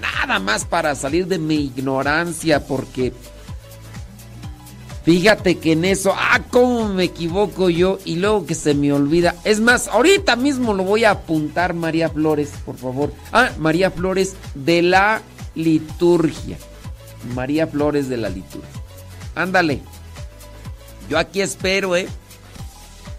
Nada 0.00 0.38
más 0.38 0.64
para 0.64 0.94
salir 0.94 1.26
de 1.26 1.38
mi 1.38 1.56
ignorancia, 1.56 2.66
porque 2.66 3.12
fíjate 5.06 5.58
que 5.58 5.72
en 5.72 5.84
eso, 5.84 6.12
ah, 6.14 6.42
cómo 6.50 6.88
me 6.88 7.04
equivoco 7.04 7.70
yo 7.70 7.98
y 8.04 8.16
luego 8.16 8.44
que 8.44 8.56
se 8.56 8.74
me 8.74 8.92
olvida. 8.92 9.36
Es 9.44 9.60
más, 9.60 9.86
ahorita 9.86 10.34
mismo 10.34 10.74
lo 10.74 10.82
voy 10.82 11.04
a 11.04 11.12
apuntar, 11.12 11.74
María 11.74 12.10
Flores, 12.10 12.50
por 12.66 12.76
favor. 12.76 13.12
Ah, 13.32 13.52
María 13.56 13.92
Flores 13.92 14.34
de 14.56 14.82
la 14.82 15.22
liturgia. 15.54 16.58
María 17.34 17.68
Flores 17.68 18.08
de 18.08 18.16
la 18.16 18.28
liturgia. 18.28 18.68
Ándale. 19.36 19.80
Yo 21.08 21.18
aquí 21.18 21.40
espero, 21.40 21.94
¿eh? 21.94 22.08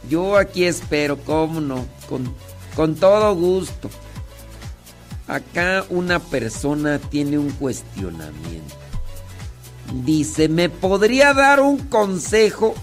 Yo 0.10 0.36
aquí 0.36 0.66
espero, 0.66 1.18
cómo 1.18 1.62
no, 1.62 1.86
con, 2.10 2.34
con 2.76 2.96
todo 2.96 3.34
gusto. 3.34 3.90
Acá 5.26 5.86
una 5.90 6.20
persona 6.20 7.00
tiene 7.00 7.38
un 7.38 7.50
cuestionamiento. 7.52 8.77
Dice, 10.06 10.50
¿me 10.50 10.70
podría 10.70 11.34
dar 11.34 11.62
un 11.62 11.78
consejo? 11.78 12.76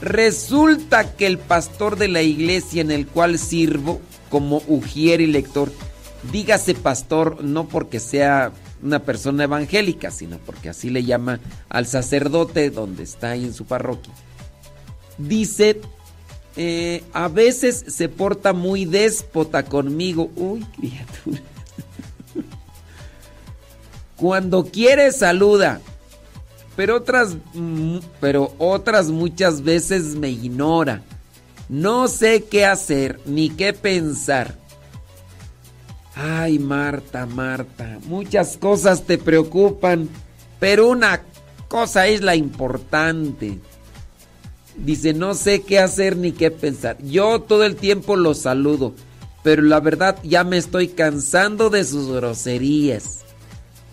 Resulta 0.00 1.16
que 1.16 1.26
el 1.26 1.38
pastor 1.38 1.96
de 1.96 2.08
la 2.08 2.22
iglesia 2.22 2.80
en 2.80 2.90
el 2.90 3.06
cual 3.06 3.38
sirvo 3.38 4.00
como 4.30 4.62
ujier 4.66 5.20
y 5.20 5.26
lector, 5.26 5.72
dígase 6.32 6.74
pastor 6.74 7.42
no 7.42 7.68
porque 7.68 8.00
sea 8.00 8.52
una 8.82 9.00
persona 9.00 9.44
evangélica, 9.44 10.10
sino 10.10 10.38
porque 10.38 10.68
así 10.68 10.90
le 10.90 11.04
llama 11.04 11.40
al 11.68 11.86
sacerdote 11.86 12.70
donde 12.70 13.04
está 13.04 13.30
ahí 13.30 13.44
en 13.44 13.54
su 13.54 13.64
parroquia 13.64 14.12
dice, 15.18 15.80
eh, 16.56 17.02
a 17.12 17.28
veces 17.28 17.84
se 17.88 18.08
porta 18.08 18.52
muy 18.52 18.84
déspota 18.84 19.64
conmigo. 19.64 20.30
Uy, 20.36 20.64
criatura. 20.76 21.42
Cuando 24.16 24.64
quiere 24.64 25.12
saluda, 25.12 25.80
pero 26.74 26.96
otras, 26.96 27.36
pero 28.20 28.54
otras 28.58 29.08
muchas 29.08 29.62
veces 29.62 30.14
me 30.14 30.30
ignora. 30.30 31.02
No 31.68 32.08
sé 32.08 32.44
qué 32.44 32.64
hacer 32.64 33.20
ni 33.26 33.50
qué 33.50 33.72
pensar. 33.72 34.54
Ay, 36.14 36.58
Marta, 36.58 37.26
Marta, 37.26 37.98
muchas 38.06 38.56
cosas 38.56 39.02
te 39.02 39.18
preocupan, 39.18 40.08
pero 40.58 40.88
una 40.88 41.22
cosa 41.68 42.06
es 42.06 42.22
la 42.22 42.36
importante. 42.36 43.58
Dice, 44.76 45.12
no 45.12 45.34
sé 45.34 45.62
qué 45.62 45.78
hacer 45.78 46.16
ni 46.16 46.32
qué 46.32 46.50
pensar. 46.50 46.96
Yo 47.02 47.42
todo 47.42 47.64
el 47.64 47.76
tiempo 47.76 48.16
lo 48.16 48.32
saludo, 48.32 48.94
pero 49.42 49.60
la 49.62 49.80
verdad 49.80 50.16
ya 50.22 50.42
me 50.44 50.56
estoy 50.56 50.88
cansando 50.88 51.68
de 51.68 51.84
sus 51.84 52.08
groserías. 52.08 53.25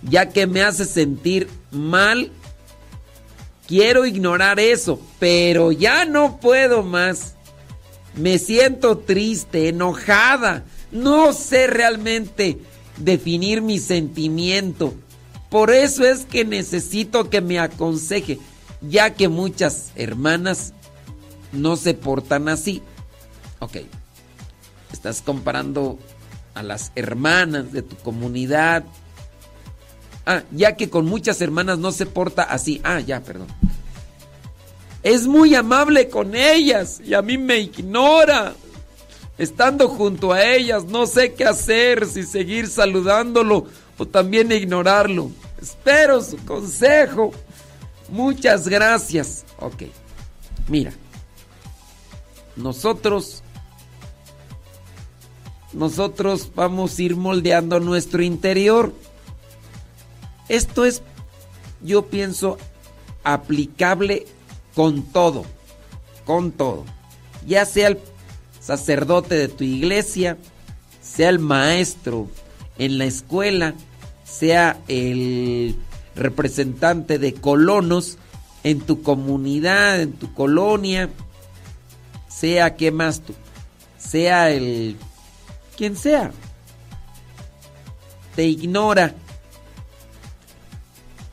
Ya 0.10 0.30
que 0.30 0.48
me 0.48 0.62
hace 0.62 0.86
sentir 0.86 1.48
mal, 1.72 2.32
quiero 3.68 4.06
ignorar 4.06 4.60
eso, 4.60 5.00
pero 5.20 5.72
ya 5.72 6.06
no 6.06 6.40
puedo 6.40 6.84
más. 6.84 7.36
Me 8.16 8.38
siento 8.38 8.98
triste, 9.00 9.70
enojada. 9.70 10.66
No 10.92 11.34
sé 11.34 11.68
realmente 11.68 12.60
definir 12.98 13.62
mi 13.62 13.80
sentimiento. 13.80 14.94
Por 15.50 15.72
eso 15.72 16.06
es 16.06 16.26
que 16.26 16.46
necesito 16.46 17.30
que 17.30 17.42
me 17.42 17.60
aconseje 17.60 18.40
ya 18.90 19.14
que 19.14 19.30
muchas 19.30 19.92
hermanas 19.96 20.74
no 21.52 21.76
se 21.76 21.94
portan 21.94 22.50
así. 22.50 22.82
Ok, 23.60 23.78
estás 24.92 25.22
comparando 25.22 25.98
a 26.54 26.64
las 26.64 26.92
hermanas 26.96 27.72
de 27.72 27.82
tu 27.82 27.96
comunidad. 27.98 28.84
Ah, 30.26 30.44
ya 30.52 30.76
que 30.76 30.90
con 30.90 31.06
muchas 31.06 31.42
hermanas 31.42 31.80
no 31.80 31.92
se 31.92 32.06
porta 32.06 32.44
así. 32.44 32.80
Ah, 32.84 33.00
ya, 33.00 33.22
perdón. 33.22 33.48
Es 35.04 35.28
muy 35.28 35.54
amable 35.54 36.08
con 36.08 36.34
ellas 36.34 37.02
y 37.04 37.14
a 37.14 37.22
mí 37.22 37.38
me 37.38 37.58
ignora. 37.58 38.54
Estando 39.38 39.90
junto 39.90 40.32
a 40.32 40.44
ellas, 40.44 40.86
no 40.86 41.08
sé 41.08 41.34
qué 41.34 41.46
hacer, 41.46 42.06
si 42.06 42.24
seguir 42.24 42.68
saludándolo 42.68 43.68
o 43.98 44.06
también 44.06 44.52
ignorarlo. 44.52 45.32
Espero 45.62 46.22
su 46.22 46.38
consejo. 46.46 47.32
Muchas 48.10 48.68
gracias. 48.68 49.44
Ok. 49.60 49.84
Mira. 50.68 50.94
Nosotros 52.56 53.44
nosotros 55.74 56.52
vamos 56.54 56.98
a 56.98 57.02
ir 57.02 57.16
moldeando 57.16 57.80
nuestro 57.80 58.22
interior. 58.22 58.94
Esto 60.50 60.86
es, 60.86 61.02
yo 61.82 62.08
pienso, 62.08 62.58
aplicable 63.24 64.26
con 64.76 65.04
todo, 65.04 65.46
con 66.26 66.52
todo. 66.52 66.86
Ya 67.46 67.66
sea 67.66 67.90
el 67.90 68.00
sacerdote 68.60 69.36
de 69.36 69.48
tu 69.48 69.64
iglesia, 69.64 70.38
sea 71.02 71.30
el 71.30 71.40
maestro 71.40 72.30
en 72.78 72.98
la 72.98 73.06
escuela, 73.06 73.76
sea 74.24 74.80
el 74.88 75.76
representante 76.16 77.20
de 77.20 77.34
colonos 77.34 78.18
en 78.64 78.80
tu 78.80 79.02
comunidad, 79.02 80.02
en 80.02 80.14
tu 80.14 80.34
colonia, 80.34 81.10
sea 82.30 82.76
que 82.76 82.92
más 82.92 83.22
tú, 83.22 83.34
sea 83.98 84.52
el 84.52 84.98
quien 85.76 85.98
sea, 85.98 86.32
te 88.36 88.46
ignora. 88.46 89.16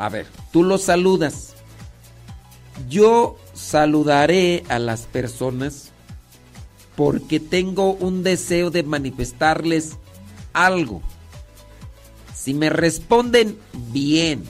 A 0.00 0.08
ver, 0.08 0.26
tú 0.50 0.62
lo 0.62 0.78
saludas. 0.78 1.52
Yo 2.88 3.36
saludaré 3.52 4.64
a 4.70 4.78
las 4.78 5.02
personas 5.02 5.90
porque 6.96 7.38
tengo 7.38 7.92
un 7.92 8.22
deseo 8.22 8.70
de 8.70 8.82
manifestarles 8.82 9.98
algo. 10.54 11.02
Si 12.34 12.54
me 12.54 12.70
responden 12.70 13.58
bien, 13.92 14.42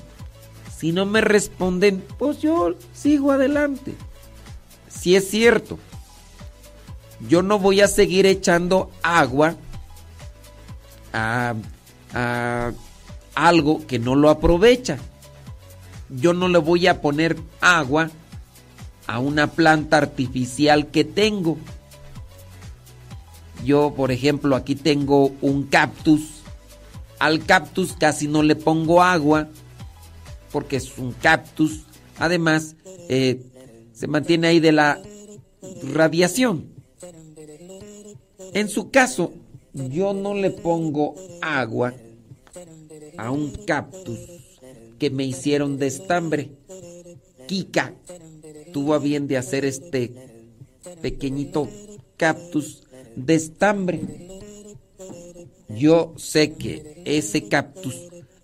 si 0.78 0.92
no 0.92 1.04
me 1.04 1.20
responden, 1.20 2.04
pues 2.16 2.40
yo 2.40 2.76
sigo 2.94 3.32
adelante. 3.32 3.96
Si 4.88 5.16
es 5.16 5.28
cierto, 5.28 5.80
yo 7.28 7.42
no 7.42 7.58
voy 7.58 7.80
a 7.80 7.88
seguir 7.88 8.24
echando 8.24 8.92
agua 9.02 9.56
a, 11.12 11.54
algo 13.34 13.84
que 13.88 13.98
no 13.98 14.14
lo 14.14 14.30
aprovecha. 14.30 14.98
Yo 16.10 16.32
no 16.32 16.48
le 16.48 16.58
voy 16.58 16.86
a 16.88 17.00
poner 17.00 17.36
agua 17.60 18.10
a 19.06 19.20
una 19.20 19.48
planta 19.48 19.96
artificial 19.96 20.88
que 20.88 21.04
tengo. 21.04 21.56
Yo, 23.64 23.94
por 23.96 24.10
ejemplo, 24.10 24.56
aquí 24.56 24.74
tengo 24.74 25.32
un 25.40 25.64
cactus. 25.64 26.42
Al 27.18 27.44
cactus 27.44 27.92
casi 27.92 28.26
no 28.26 28.42
le 28.42 28.56
pongo 28.56 29.02
agua 29.02 29.48
porque 30.50 30.76
es 30.76 30.98
un 30.98 31.12
cactus. 31.12 31.82
Además, 32.18 32.74
eh, 33.08 33.42
se 33.92 34.06
mantiene 34.06 34.48
ahí 34.48 34.60
de 34.60 34.72
la 34.72 35.00
radiación. 35.92 36.66
En 38.52 38.68
su 38.68 38.90
caso, 38.90 39.32
yo 39.72 40.12
no 40.12 40.34
le 40.34 40.50
pongo 40.50 41.14
agua 41.40 41.94
a 43.16 43.30
un 43.30 43.50
cactus 43.66 44.39
que 45.00 45.10
me 45.10 45.24
hicieron 45.24 45.78
de 45.78 45.88
estambre. 45.88 46.52
Kika 47.48 47.94
tuvo 48.72 48.94
a 48.94 48.98
bien 48.98 49.26
de 49.26 49.38
hacer 49.38 49.64
este 49.64 50.12
pequeñito 51.00 51.68
cactus 52.16 52.84
de 53.16 53.34
estambre. 53.34 54.00
Yo 55.70 56.12
sé 56.16 56.52
que 56.52 57.02
ese 57.04 57.48
cactus 57.48 57.96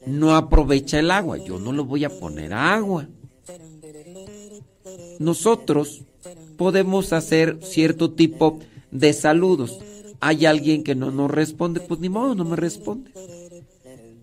no 0.06 0.34
aprovecha 0.34 0.98
el 0.98 1.10
agua. 1.10 1.36
Yo 1.36 1.60
no 1.60 1.72
le 1.72 1.82
voy 1.82 2.04
a 2.04 2.18
poner 2.18 2.52
agua. 2.54 3.06
Nosotros 5.18 6.04
podemos 6.56 7.12
hacer 7.12 7.58
cierto 7.62 8.12
tipo 8.12 8.60
de 8.90 9.12
saludos. 9.12 9.78
Hay 10.20 10.46
alguien 10.46 10.82
que 10.82 10.94
no 10.94 11.10
nos 11.10 11.30
responde, 11.30 11.80
pues 11.80 12.00
ni 12.00 12.08
modo, 12.08 12.34
no 12.34 12.44
me 12.44 12.56
responde. 12.56 13.10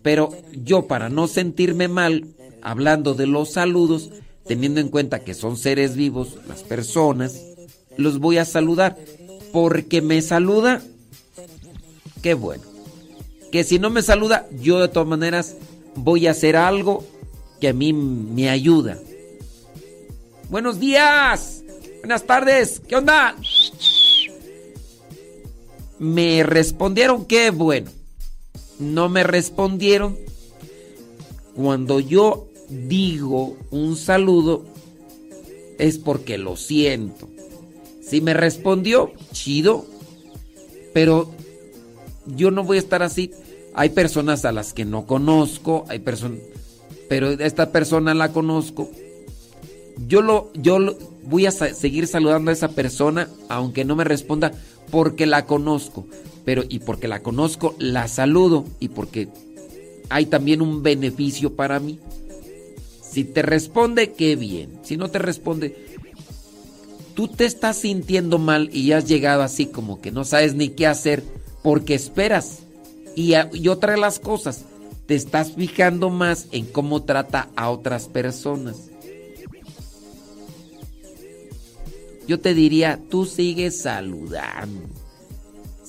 Pero 0.04 0.32
yo 0.52 0.88
para 0.88 1.10
no 1.10 1.28
sentirme 1.28 1.88
mal 1.88 2.28
hablando 2.62 3.14
de 3.14 3.26
los 3.26 3.54
saludos, 3.54 4.12
teniendo 4.46 4.80
en 4.82 4.90
cuenta 4.90 5.24
que 5.24 5.34
son 5.34 5.58
seres 5.58 5.96
vivos, 5.96 6.38
las 6.48 6.62
personas, 6.64 7.42
los 7.98 8.20
voy 8.20 8.38
a 8.38 8.46
saludar. 8.46 8.98
Porque 9.52 10.02
me 10.02 10.22
saluda, 10.22 10.82
qué 12.22 12.34
bueno. 12.34 12.64
Que 13.52 13.64
si 13.64 13.80
no 13.80 13.90
me 13.90 14.02
saluda, 14.02 14.48
yo 14.60 14.80
de 14.80 14.88
todas 14.90 15.08
maneras 15.08 15.56
voy 15.96 16.28
a 16.28 16.32
hacer 16.32 16.56
algo 16.56 17.06
que 17.62 17.70
a 17.70 17.74
mí 17.74 17.94
me 17.94 18.50
ayuda. 18.50 18.98
Buenos 20.50 20.80
días, 20.80 21.64
buenas 22.00 22.24
tardes, 22.26 22.82
¿qué 22.88 22.96
onda? 22.96 23.36
Me 26.00 26.44
respondieron, 26.44 27.26
qué 27.26 27.52
bueno. 27.52 27.90
No 28.84 29.10
me 29.10 29.24
respondieron. 29.24 30.18
Cuando 31.56 32.00
yo 32.00 32.48
digo 32.70 33.58
un 33.72 33.96
saludo, 33.96 34.66
es 35.80 35.98
porque 35.98 36.38
lo 36.38 36.56
siento. 36.56 37.30
Si 38.02 38.22
me 38.22 38.34
respondió, 38.34 39.12
chido. 39.32 39.86
Pero 40.94 41.32
yo 42.26 42.52
no 42.52 42.64
voy 42.64 42.78
a 42.78 42.82
estar 42.82 43.04
así. 43.04 43.32
Hay 43.74 43.90
personas 43.90 44.46
a 44.46 44.52
las 44.52 44.74
que 44.74 44.86
no 44.86 45.08
conozco, 45.08 45.86
hay 45.90 46.00
personas, 46.00 46.40
pero 47.10 47.32
esta 47.32 47.72
persona 47.72 48.14
la 48.14 48.32
conozco. 48.32 48.92
Yo 50.08 50.22
lo, 50.22 50.52
yo 50.54 50.78
voy 51.24 51.48
a 51.48 51.52
seguir 51.52 52.06
saludando 52.08 52.52
a 52.52 52.54
esa 52.54 52.70
persona, 52.70 53.30
aunque 53.50 53.84
no 53.84 53.96
me 53.96 54.04
responda, 54.04 54.52
porque 54.92 55.26
la 55.26 55.48
conozco. 55.48 56.06
Pero 56.46 56.64
y 56.68 56.80
porque 56.80 57.08
la 57.08 57.22
conozco, 57.22 57.76
la 57.80 58.08
saludo 58.08 58.66
y 58.80 58.90
porque 58.90 59.30
hay 60.10 60.26
también 60.26 60.62
un 60.62 60.84
beneficio 60.84 61.56
para 61.56 61.80
mí. 61.80 62.00
Si 63.02 63.24
te 63.24 63.42
responde, 63.42 64.12
qué 64.12 64.36
bien. 64.36 64.80
Si 64.84 64.98
no 64.98 65.10
te 65.10 65.20
responde, 65.20 65.76
tú 67.14 67.28
te 67.28 67.46
estás 67.46 67.78
sintiendo 67.78 68.40
mal 68.40 68.70
y 68.74 68.92
has 68.92 69.08
llegado 69.08 69.44
así 69.44 69.68
como 69.68 70.02
que 70.02 70.12
no 70.12 70.26
sabes 70.26 70.56
ni 70.56 70.70
qué 70.70 70.88
hacer 70.88 71.24
porque 71.62 71.96
esperas. 71.96 72.60
Y, 73.16 73.34
y 73.54 73.68
otra 73.68 73.94
de 73.94 74.00
las 74.00 74.20
cosas, 74.20 74.66
te 75.06 75.16
estás 75.16 75.54
fijando 75.54 76.10
más 76.10 76.48
en 76.52 76.66
cómo 76.66 77.04
trata 77.04 77.50
a 77.56 77.70
otras 77.70 78.08
personas. 78.08 78.90
Yo 82.28 82.40
te 82.40 82.54
diría, 82.54 83.00
tú 83.10 83.26
sigues 83.26 83.82
saludando. 83.82 85.03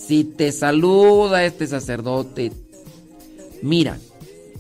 Si 0.07 0.25
te 0.25 0.53
saluda 0.53 1.45
este 1.45 1.67
sacerdote, 1.67 2.53
mira, 3.63 3.99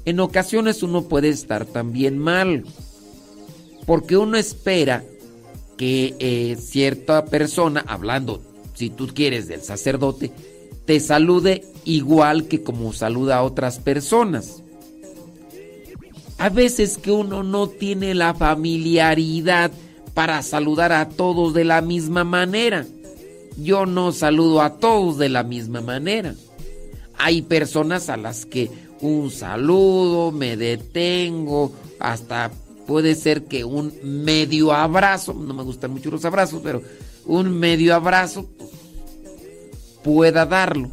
en 0.06 0.20
ocasiones 0.20 0.82
uno 0.82 1.02
puede 1.02 1.28
estar 1.28 1.66
también 1.66 2.16
mal, 2.16 2.64
porque 3.84 4.16
uno 4.16 4.38
espera 4.38 5.04
que 5.76 6.14
eh, 6.18 6.56
cierta 6.56 7.26
persona, 7.26 7.84
hablando, 7.86 8.40
si 8.74 8.88
tú 8.88 9.08
quieres, 9.08 9.46
del 9.46 9.60
sacerdote, 9.60 10.32
te 10.86 10.98
salude 10.98 11.64
igual 11.84 12.44
que 12.48 12.62
como 12.62 12.94
saluda 12.94 13.36
a 13.36 13.42
otras 13.42 13.78
personas. 13.78 14.62
A 16.38 16.48
veces 16.48 16.96
que 16.96 17.10
uno 17.10 17.42
no 17.42 17.68
tiene 17.68 18.14
la 18.14 18.32
familiaridad 18.32 19.70
para 20.14 20.42
saludar 20.42 20.92
a 20.92 21.08
todos 21.08 21.52
de 21.52 21.64
la 21.64 21.82
misma 21.82 22.24
manera. 22.24 22.86
Yo 23.56 23.86
no 23.86 24.12
saludo 24.12 24.62
a 24.62 24.78
todos 24.78 25.18
de 25.18 25.28
la 25.28 25.42
misma 25.42 25.80
manera. 25.80 26.34
Hay 27.16 27.42
personas 27.42 28.08
a 28.08 28.16
las 28.16 28.46
que 28.46 28.70
un 29.00 29.30
saludo, 29.30 30.32
me 30.32 30.56
detengo, 30.56 31.72
hasta 32.00 32.50
puede 32.86 33.14
ser 33.14 33.44
que 33.44 33.64
un 33.64 33.92
medio 34.02 34.72
abrazo, 34.72 35.34
no 35.34 35.54
me 35.54 35.62
gustan 35.62 35.92
mucho 35.92 36.10
los 36.10 36.24
abrazos, 36.24 36.60
pero 36.62 36.82
un 37.26 37.58
medio 37.58 37.94
abrazo 37.94 38.48
pueda 40.02 40.46
darlo 40.46 40.90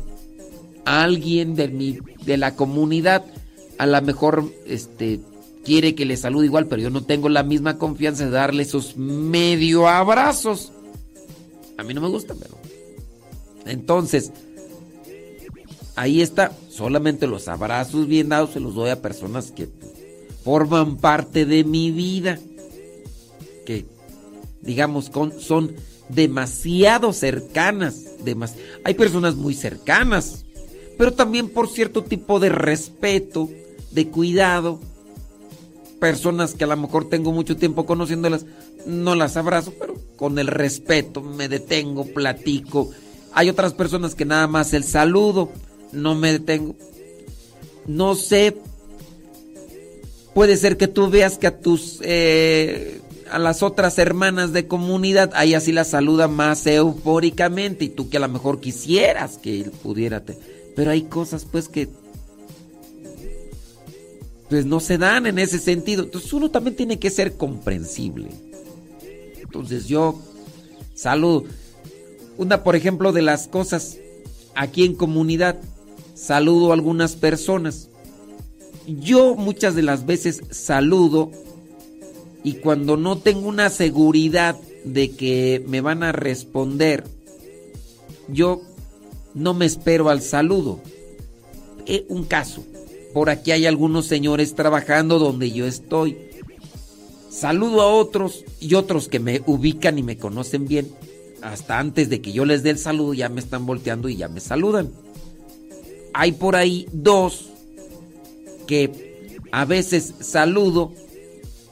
a 0.85 1.03
alguien 1.03 1.55
de, 1.55 1.67
mi, 1.67 1.99
de 2.25 2.37
la 2.37 2.55
comunidad. 2.55 3.25
A 3.77 3.85
lo 3.85 4.01
mejor 4.01 4.45
este, 4.65 5.19
quiere 5.63 5.95
que 5.95 6.05
le 6.05 6.17
salude 6.17 6.45
igual, 6.45 6.67
pero 6.67 6.81
yo 6.81 6.89
no 6.89 7.03
tengo 7.03 7.29
la 7.29 7.43
misma 7.43 7.77
confianza 7.77 8.25
de 8.25 8.31
darle 8.31 8.63
esos 8.63 8.97
medio 8.97 9.87
abrazos. 9.87 10.71
A 11.81 11.83
mí 11.83 11.95
no 11.95 12.01
me 12.01 12.09
gusta, 12.09 12.35
pero. 12.35 12.55
Entonces, 13.65 14.31
ahí 15.95 16.21
está. 16.21 16.51
Solamente 16.69 17.25
los 17.25 17.47
abrazos 17.47 18.05
bien 18.05 18.29
dados 18.29 18.51
se 18.51 18.59
los 18.59 18.75
doy 18.75 18.91
a 18.91 19.01
personas 19.01 19.51
que 19.51 19.67
forman 20.43 20.97
parte 20.97 21.47
de 21.47 21.63
mi 21.63 21.89
vida. 21.89 22.37
Que, 23.65 23.87
digamos, 24.61 25.09
son 25.39 25.73
demasiado 26.07 27.13
cercanas. 27.13 28.05
Hay 28.83 28.93
personas 28.93 29.35
muy 29.35 29.55
cercanas, 29.55 30.45
pero 30.99 31.13
también 31.13 31.49
por 31.49 31.67
cierto 31.67 32.03
tipo 32.03 32.39
de 32.39 32.49
respeto, 32.49 33.49
de 33.89 34.07
cuidado. 34.07 34.79
Personas 35.99 36.53
que 36.53 36.63
a 36.63 36.67
lo 36.67 36.77
mejor 36.77 37.09
tengo 37.09 37.31
mucho 37.31 37.57
tiempo 37.57 37.87
conociéndolas, 37.87 38.45
no 38.85 39.15
las 39.15 39.35
abrazo, 39.35 39.73
pero 39.79 39.95
con 40.21 40.37
el 40.37 40.45
respeto 40.45 41.23
me 41.23 41.49
detengo, 41.49 42.05
platico. 42.05 42.91
Hay 43.33 43.49
otras 43.49 43.73
personas 43.73 44.13
que 44.13 44.23
nada 44.23 44.45
más 44.45 44.71
el 44.75 44.83
saludo, 44.83 45.51
no 45.93 46.13
me 46.13 46.33
detengo. 46.33 46.75
No 47.87 48.13
sé, 48.13 48.55
puede 50.35 50.57
ser 50.57 50.77
que 50.77 50.87
tú 50.87 51.09
veas 51.09 51.39
que 51.39 51.47
a 51.47 51.59
tus 51.59 51.97
eh, 52.03 53.01
a 53.31 53.39
las 53.39 53.63
otras 53.63 53.97
hermanas 53.97 54.53
de 54.53 54.67
comunidad, 54.67 55.31
ahí 55.33 55.55
así 55.55 55.71
las 55.71 55.87
saluda 55.87 56.27
más 56.27 56.67
eufóricamente 56.67 57.85
y 57.85 57.89
tú 57.89 58.07
que 58.07 58.17
a 58.17 58.19
lo 58.19 58.29
mejor 58.29 58.59
quisieras 58.59 59.39
que 59.39 59.71
pudiera. 59.81 60.21
Pero 60.75 60.91
hay 60.91 61.01
cosas 61.01 61.47
pues 61.51 61.67
que 61.67 61.89
pues 64.49 64.67
no 64.67 64.81
se 64.81 64.99
dan 64.99 65.25
en 65.25 65.39
ese 65.39 65.57
sentido. 65.57 66.03
Entonces 66.03 66.31
uno 66.31 66.51
también 66.51 66.75
tiene 66.75 66.99
que 66.99 67.09
ser 67.09 67.37
comprensible. 67.37 68.50
Entonces 69.51 69.87
yo 69.87 70.15
saludo. 70.95 71.43
Una, 72.37 72.63
por 72.63 72.77
ejemplo, 72.77 73.11
de 73.11 73.21
las 73.21 73.49
cosas 73.49 73.97
aquí 74.55 74.85
en 74.85 74.95
comunidad, 74.95 75.59
saludo 76.15 76.71
a 76.71 76.73
algunas 76.73 77.17
personas. 77.17 77.89
Yo 78.87 79.35
muchas 79.35 79.75
de 79.75 79.81
las 79.81 80.05
veces 80.05 80.41
saludo 80.51 81.31
y 82.45 82.53
cuando 82.53 82.95
no 82.95 83.17
tengo 83.17 83.49
una 83.49 83.69
seguridad 83.69 84.55
de 84.85 85.11
que 85.11 85.61
me 85.67 85.81
van 85.81 86.01
a 86.01 86.13
responder, 86.13 87.03
yo 88.29 88.61
no 89.33 89.53
me 89.53 89.65
espero 89.65 90.07
al 90.09 90.21
saludo. 90.21 90.79
Eh, 91.85 92.05
un 92.07 92.23
caso, 92.23 92.63
por 93.13 93.29
aquí 93.29 93.51
hay 93.51 93.65
algunos 93.65 94.05
señores 94.07 94.55
trabajando 94.55 95.19
donde 95.19 95.51
yo 95.51 95.67
estoy. 95.67 96.30
Saludo 97.31 97.81
a 97.81 97.87
otros 97.87 98.43
y 98.59 98.75
otros 98.75 99.07
que 99.07 99.19
me 99.19 99.41
ubican 99.45 99.97
y 99.97 100.03
me 100.03 100.17
conocen 100.17 100.67
bien. 100.67 100.91
Hasta 101.41 101.79
antes 101.79 102.09
de 102.09 102.21
que 102.21 102.33
yo 102.33 102.43
les 102.43 102.61
dé 102.61 102.71
el 102.71 102.77
saludo 102.77 103.13
ya 103.13 103.29
me 103.29 103.39
están 103.39 103.65
volteando 103.65 104.09
y 104.09 104.17
ya 104.17 104.27
me 104.27 104.41
saludan. 104.41 104.91
Hay 106.13 106.33
por 106.33 106.57
ahí 106.57 106.87
dos 106.91 107.47
que 108.67 109.39
a 109.51 109.63
veces 109.63 110.13
saludo 110.19 110.91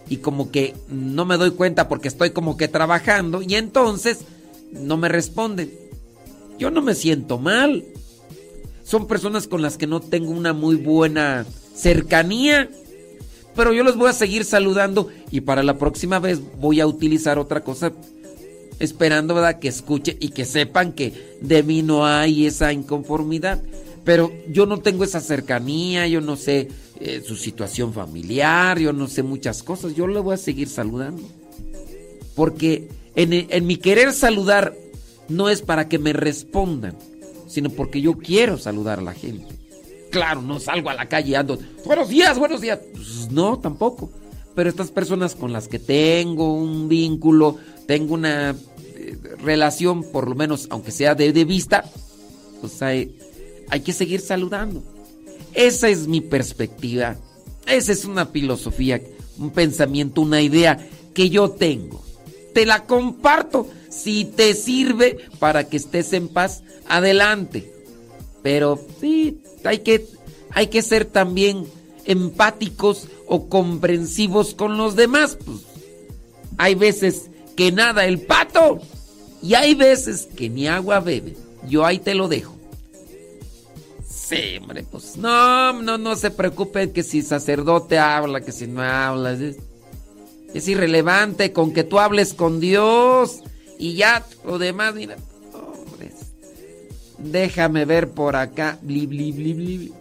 y 0.08 0.18
como 0.18 0.50
que 0.50 0.76
no 0.88 1.26
me 1.26 1.38
doy 1.38 1.52
cuenta 1.52 1.90
porque 1.90 2.08
estoy 2.08 2.32
como 2.32 2.56
que 2.56 2.70
trabajando 2.70 3.42
y 3.42 3.56
entonces 3.56 4.20
no 4.72 4.96
me 4.96 5.10
responden. 5.10 5.72
Yo 6.58 6.72
no 6.72 6.82
me 6.82 6.96
siento 6.96 7.38
mal. 7.38 7.84
Son 8.84 9.08
personas 9.08 9.48
con 9.48 9.62
las 9.62 9.78
que 9.78 9.88
no 9.88 10.00
tengo 10.00 10.32
una 10.32 10.54
muy 10.54 10.78
buena 10.78 11.46
cercanía. 11.76 12.70
Pero 13.60 13.74
yo 13.74 13.84
los 13.84 13.98
voy 13.98 14.10
a 14.10 14.14
seguir 14.14 14.46
saludando 14.46 15.10
y 15.32 15.42
para 15.42 15.64
la 15.64 15.78
próxima 15.78 16.18
vez 16.20 16.40
voy 16.62 16.80
a 16.80 16.88
utilizar 16.88 17.38
otra 17.38 17.62
cosa 17.62 17.92
esperando 18.80 19.36
¿verdad? 19.36 19.60
que 19.60 19.68
escuche 19.68 20.16
y 20.18 20.30
que 20.30 20.46
sepan 20.46 20.94
que 20.94 21.36
de 21.42 21.62
mí 21.62 21.82
no 21.82 22.06
hay 22.06 22.46
esa 22.46 22.72
inconformidad. 22.72 23.62
Pero 24.06 24.32
yo 24.48 24.66
no 24.66 24.78
tengo 24.78 25.04
esa 25.04 25.20
cercanía, 25.20 26.08
yo 26.08 26.22
no 26.22 26.38
sé 26.38 26.70
eh, 27.02 27.22
su 27.28 27.36
situación 27.36 27.92
familiar, 27.92 28.80
yo 28.80 28.94
no 28.94 29.10
sé 29.10 29.24
muchas 29.24 29.62
cosas, 29.62 29.94
yo 29.94 30.08
le 30.08 30.22
voy 30.22 30.36
a 30.36 30.38
seguir 30.38 30.70
saludando. 30.70 31.22
Porque 32.36 32.88
en, 33.14 33.34
en 33.34 33.68
mi 33.68 33.76
querer 33.76 34.14
saludar 34.14 34.74
no 35.28 35.50
es 35.50 35.62
para 35.62 35.90
que 35.90 36.00
me 36.00 36.14
respondan, 36.14 36.96
sino 37.50 37.70
porque 37.72 38.00
yo 38.00 38.14
quiero 38.14 38.58
saludar 38.58 39.00
a 39.00 39.02
la 39.02 39.14
gente. 39.14 39.59
Claro, 40.10 40.42
no 40.42 40.60
salgo 40.60 40.90
a 40.90 40.94
la 40.94 41.08
calle 41.08 41.36
ando, 41.36 41.60
buenos 41.86 42.10
días, 42.10 42.38
buenos 42.40 42.62
días. 42.62 42.80
Pues 42.94 43.30
no, 43.32 43.60
tampoco. 43.60 44.10
Pero 44.56 44.70
estas 44.70 44.92
personas 44.92 45.36
con 45.36 45.54
las 45.54 45.68
que 45.68 45.80
tengo 45.80 46.54
un 46.54 46.90
vínculo, 46.90 47.58
tengo 47.86 48.16
una 48.16 48.56
eh, 48.96 49.18
relación, 49.44 50.04
por 50.04 50.28
lo 50.28 50.36
menos, 50.36 50.68
aunque 50.72 50.92
sea 50.92 51.16
de, 51.16 51.32
vista, 51.46 51.86
pues 52.60 52.82
hay 52.82 53.14
que 53.84 53.94
seguir 53.94 54.22
saludando. 54.22 54.84
Esa 55.54 55.90
es 55.90 56.08
mi 56.08 56.22
perspectiva. 56.22 57.16
Esa 57.68 57.92
es 57.92 58.06
una 58.06 58.26
filosofía, 58.26 59.02
un 59.38 59.52
pensamiento, 59.52 60.22
una 60.22 60.42
idea 60.42 60.88
que 61.14 61.30
yo 61.30 61.52
tengo. 61.52 62.04
Te 62.54 62.66
la 62.66 62.86
comparto. 62.86 63.68
Si 63.90 64.26
te 64.26 64.54
sirve 64.54 65.18
para 65.40 65.68
que 65.68 65.78
estés 65.78 66.14
en 66.14 66.28
paz, 66.28 66.64
adelante. 66.88 67.79
Pero 68.42 68.80
sí, 69.00 69.42
hay 69.64 69.80
que, 69.80 70.06
hay 70.52 70.68
que 70.68 70.82
ser 70.82 71.06
también 71.06 71.66
empáticos 72.06 73.08
o 73.28 73.50
comprensivos 73.50 74.54
con 74.54 74.78
los 74.78 74.96
demás. 74.96 75.38
Pues, 75.44 75.60
hay 76.58 76.76
veces 76.76 77.30
que 77.56 77.72
nada 77.72 78.06
el 78.06 78.22
pato 78.22 78.80
y 79.42 79.54
hay 79.54 79.76
veces 79.76 80.28
que 80.36 80.50
ni 80.50 80.68
agua 80.68 81.00
bebe. 81.00 81.36
Yo 81.68 81.86
ahí 81.86 82.00
te 82.00 82.16
lo 82.16 82.28
dejo. 82.28 82.56
Sí, 84.08 84.58
hombre, 84.62 84.86
pues 84.90 85.18
no, 85.18 85.74
no, 85.82 85.98
no 85.98 86.16
se 86.16 86.32
preocupe 86.32 86.92
que 86.92 87.04
si 87.04 87.22
sacerdote 87.22 87.98
habla, 87.98 88.42
que 88.42 88.52
si 88.52 88.68
no 88.68 88.82
habla. 88.82 89.34
Es, 89.34 89.58
es 90.54 90.68
irrelevante 90.68 91.52
con 91.52 91.74
que 91.74 91.84
tú 91.84 92.00
hables 92.00 92.34
con 92.34 92.60
Dios 92.60 93.40
y 93.78 93.94
ya 93.96 94.26
lo 94.46 94.60
demás, 94.60 94.96
mira. 94.96 95.16
Déjame 97.20 97.86
ver 97.86 98.10
por 98.10 98.36
acá. 98.36 98.78
Bli. 98.82 99.94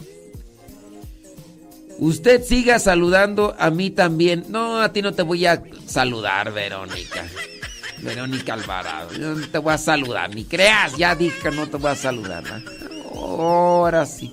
Usted 1.98 2.44
siga 2.44 2.78
saludando 2.78 3.56
a 3.58 3.70
mí 3.70 3.90
también. 3.90 4.44
No, 4.48 4.80
a 4.80 4.92
ti 4.92 5.02
no 5.02 5.12
te 5.12 5.22
voy 5.22 5.47
a 5.47 5.62
saludar, 5.86 6.52
Verónica. 6.52 7.26
Verónica 7.98 8.55
Alvarado. 8.55 9.12
Yo 9.14 9.34
no 9.34 9.48
te 9.48 9.58
voy 9.58 9.74
a 9.74 9.78
saludar. 9.78 10.32
Ni 10.34 10.44
creas, 10.44 10.97
ya 10.97 11.16
dije 11.16 11.36
que 11.40 11.50
no 11.50 11.66
te 11.66 11.76
voy 11.76 11.90
a 11.90 11.97
saludar. 11.97 12.44
¿no? 12.44 13.20
Ahora 13.20 14.06
sí. 14.06 14.32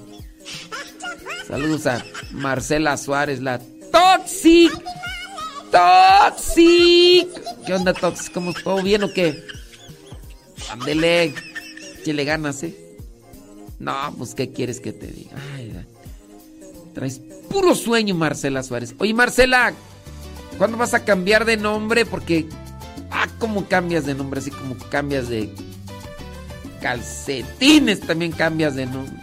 Saludos 1.47 1.87
a 1.87 2.03
Marcela 2.31 2.97
Suárez, 2.97 3.41
la 3.41 3.59
Toxic. 3.91 4.71
Toxic. 5.71 7.29
¿Qué 7.65 7.73
onda, 7.73 7.93
Toxic? 7.93 8.31
¿Cómo 8.31 8.53
todo 8.53 8.81
bien 8.83 9.03
o 9.03 9.11
qué? 9.11 9.43
Ándele. 10.69 11.33
¿Qué 12.05 12.13
le 12.13 12.23
ganas, 12.23 12.61
eh? 12.61 12.75
No, 13.79 14.13
pues, 14.15 14.35
¿qué 14.35 14.51
quieres 14.51 14.79
que 14.79 14.93
te 14.93 15.07
diga? 15.07 15.35
Traes 16.93 17.19
puro 17.49 17.73
sueño, 17.73 18.13
Marcela 18.13 18.61
Suárez. 18.61 18.93
Oye, 18.99 19.15
Marcela, 19.15 19.73
¿cuándo 20.59 20.77
vas 20.77 20.93
a 20.93 21.03
cambiar 21.03 21.45
de 21.45 21.57
nombre? 21.57 22.05
Porque, 22.05 22.45
ah, 23.09 23.27
¿cómo 23.39 23.67
cambias 23.67 24.05
de 24.05 24.13
nombre? 24.13 24.39
Así 24.39 24.51
como 24.51 24.77
cambias 24.77 25.29
de 25.29 25.49
calcetines, 26.79 28.01
también 28.01 28.33
cambias 28.33 28.75
de 28.75 28.85
nombre. 28.85 29.15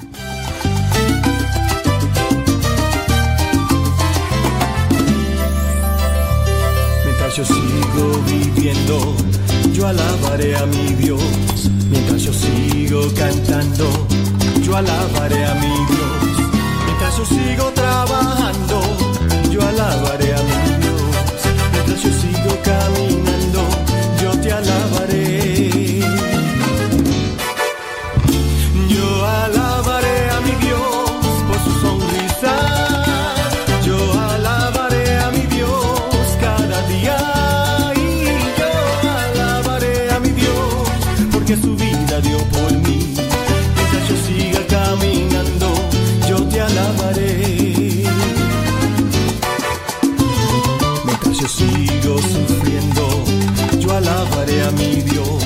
Yo 7.34 7.46
sigo 7.46 8.22
viviendo, 8.26 9.16
yo 9.72 9.86
alabaré 9.86 10.54
a 10.54 10.66
mi 10.66 10.92
Dios. 10.96 11.22
Mientras 11.92 12.22
yo 12.22 12.32
sigo 12.32 13.02
cantando, 13.14 13.84
yo 14.62 14.74
alabaré 14.74 15.44
a 15.44 15.54
mi 15.56 15.68
Dios. 15.68 16.50
Mientras 16.86 17.18
yo 17.18 17.24
sigo 17.26 17.70
trabajando, 17.74 18.80
yo 19.50 19.60
alabaré 19.60 20.32
a 20.34 20.42
mi 20.42 20.60
Dios. 20.80 21.02
Mientras 21.72 22.02
yo 22.02 22.10
sigo 22.22 22.52
caminando, 22.64 23.62
yo 24.22 24.30
te 24.40 24.52
alabaré. 24.52 24.71
Sufriendo, 52.20 53.24
yo 53.78 53.90
alabaré 53.92 54.62
a 54.62 54.70
mi 54.72 55.02
Dios. 55.02 55.41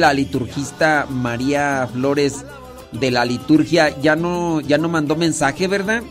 La 0.00 0.12
liturgista 0.12 1.06
María 1.08 1.88
Flores 1.92 2.44
de 2.92 3.10
la 3.10 3.24
liturgia 3.24 3.96
ya 4.00 4.16
no, 4.16 4.60
ya 4.60 4.78
no 4.78 4.88
mandó 4.88 5.14
mensaje, 5.14 5.68
¿verdad? 5.68 6.02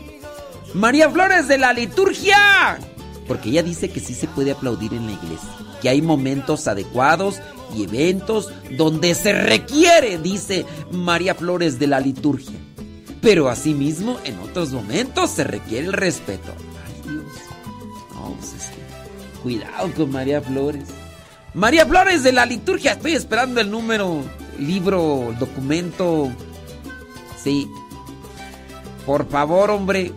María 0.72 1.10
Flores 1.10 1.48
de 1.48 1.58
la 1.58 1.72
liturgia. 1.72 2.78
Porque 3.26 3.50
ella 3.50 3.62
dice 3.62 3.90
que 3.90 4.00
sí 4.00 4.14
se 4.14 4.28
puede 4.28 4.52
aplaudir 4.52 4.94
en 4.94 5.06
la 5.06 5.12
iglesia, 5.12 5.50
que 5.82 5.88
hay 5.88 6.02
momentos 6.02 6.66
adecuados 6.68 7.40
y 7.76 7.84
eventos 7.84 8.50
donde 8.76 9.14
se 9.14 9.32
requiere, 9.32 10.18
dice 10.18 10.64
María 10.90 11.34
Flores 11.34 11.78
de 11.78 11.86
la 11.86 12.00
liturgia. 12.00 12.56
Pero 13.20 13.48
asimismo, 13.48 14.18
en 14.24 14.38
otros 14.38 14.70
momentos 14.72 15.30
se 15.30 15.44
requiere 15.44 15.86
el 15.86 15.92
respeto. 15.92 16.52
Ay, 16.86 17.12
Dios. 17.12 17.24
Pues 18.38 18.70
cuidado 19.42 19.92
con 19.94 20.10
María 20.10 20.40
Flores. 20.40 20.84
María 21.54 21.84
Flores 21.84 22.22
de 22.22 22.32
la 22.32 22.46
liturgia, 22.46 22.92
estoy 22.92 23.14
esperando 23.14 23.60
el 23.60 23.70
número, 23.70 24.22
libro, 24.58 25.34
documento. 25.38 26.30
Sí. 27.42 27.68
Por 29.04 29.28
favor, 29.28 29.70
hombre. 29.70 30.12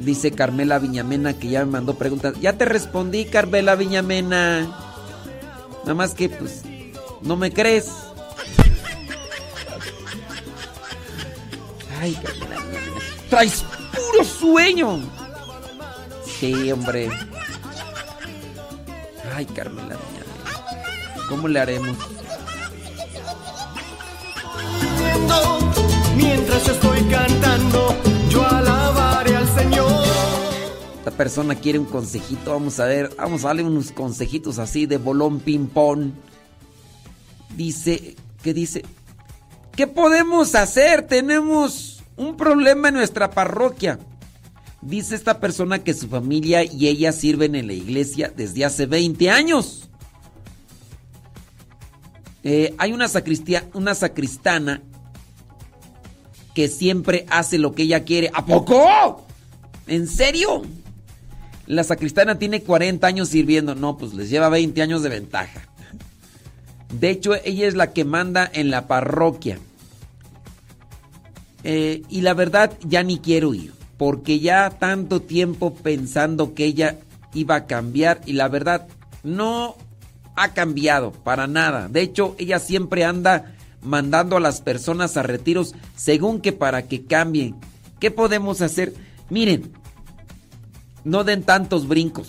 Dice 0.00 0.32
Carmela 0.32 0.78
Viñamena 0.78 1.34
que 1.34 1.48
ya 1.48 1.64
me 1.64 1.72
mandó 1.72 1.96
preguntas. 1.96 2.34
Ya 2.40 2.54
te 2.54 2.64
respondí, 2.64 3.26
Carmela 3.26 3.74
Viñamena. 3.74 4.68
Nada 5.82 5.94
más 5.94 6.14
que, 6.14 6.30
pues, 6.30 6.62
no 7.22 7.36
me 7.36 7.52
crees. 7.52 7.90
Ay, 12.00 12.14
Carmela. 12.14 12.62
Traes 13.28 13.64
puro 13.92 14.24
sueño. 14.24 15.00
Sí, 16.38 16.72
hombre. 16.72 17.10
Ay, 19.34 19.46
Carmela 19.46 19.96
Viñamena. 19.96 21.28
¿Cómo 21.28 21.48
le 21.48 21.58
haremos? 21.58 21.96
Mientras 26.16 26.64
yo 26.66 26.72
estoy 26.72 27.02
cantando, 27.10 27.96
yo 28.30 28.46
alabaré 28.46 29.34
al 29.34 29.48
Señor. 29.56 30.04
Esta 30.98 31.10
persona 31.10 31.56
quiere 31.56 31.80
un 31.80 31.86
consejito. 31.86 32.52
Vamos 32.52 32.78
a 32.78 32.84
ver, 32.84 33.10
vamos 33.16 33.44
a 33.44 33.48
darle 33.48 33.64
unos 33.64 33.90
consejitos 33.90 34.60
así 34.60 34.86
de 34.86 34.98
bolón 34.98 35.40
ping-pong. 35.40 36.12
Dice, 37.56 38.14
¿qué 38.40 38.54
dice? 38.54 38.84
¿Qué 39.74 39.88
podemos 39.88 40.54
hacer? 40.54 41.08
Tenemos 41.08 42.04
un 42.16 42.36
problema 42.36 42.88
en 42.88 42.94
nuestra 42.94 43.32
parroquia. 43.32 43.98
Dice 44.84 45.14
esta 45.14 45.40
persona 45.40 45.82
que 45.82 45.94
su 45.94 46.08
familia 46.08 46.62
y 46.62 46.88
ella 46.88 47.12
sirven 47.12 47.54
en 47.54 47.66
la 47.66 47.72
iglesia 47.72 48.32
desde 48.36 48.64
hace 48.64 48.86
20 48.86 49.30
años. 49.30 49.88
Eh, 52.42 52.74
hay 52.76 52.92
una, 52.92 53.08
sacristia- 53.08 53.64
una 53.72 53.94
sacristana 53.94 54.82
que 56.54 56.68
siempre 56.68 57.24
hace 57.30 57.56
lo 57.58 57.74
que 57.74 57.84
ella 57.84 58.04
quiere. 58.04 58.30
¿A 58.34 58.44
poco? 58.44 59.24
¿En 59.86 60.06
serio? 60.06 60.62
La 61.66 61.82
sacristana 61.82 62.38
tiene 62.38 62.62
40 62.62 63.06
años 63.06 63.30
sirviendo. 63.30 63.74
No, 63.74 63.96
pues 63.96 64.12
les 64.12 64.28
lleva 64.28 64.50
20 64.50 64.82
años 64.82 65.02
de 65.02 65.08
ventaja. 65.08 65.62
De 67.00 67.08
hecho, 67.08 67.34
ella 67.42 67.66
es 67.66 67.74
la 67.74 67.92
que 67.94 68.04
manda 68.04 68.48
en 68.52 68.70
la 68.70 68.86
parroquia. 68.86 69.58
Eh, 71.64 72.02
y 72.10 72.20
la 72.20 72.34
verdad, 72.34 72.76
ya 72.86 73.02
ni 73.02 73.18
quiero 73.18 73.54
ir. 73.54 73.72
Porque 73.96 74.40
ya 74.40 74.70
tanto 74.70 75.22
tiempo 75.22 75.74
pensando 75.74 76.54
que 76.54 76.64
ella 76.64 76.98
iba 77.32 77.54
a 77.54 77.66
cambiar. 77.66 78.20
Y 78.26 78.32
la 78.32 78.48
verdad, 78.48 78.88
no 79.22 79.76
ha 80.36 80.52
cambiado 80.52 81.12
para 81.12 81.46
nada. 81.46 81.88
De 81.88 82.02
hecho, 82.02 82.34
ella 82.38 82.58
siempre 82.58 83.04
anda 83.04 83.54
mandando 83.82 84.36
a 84.36 84.40
las 84.40 84.60
personas 84.60 85.16
a 85.16 85.22
retiros 85.22 85.74
según 85.94 86.40
que 86.40 86.52
para 86.52 86.86
que 86.88 87.04
cambien. 87.04 87.56
¿Qué 88.00 88.10
podemos 88.10 88.60
hacer? 88.60 88.94
Miren, 89.30 89.72
no 91.04 91.24
den 91.24 91.42
tantos 91.42 91.86
brincos. 91.86 92.28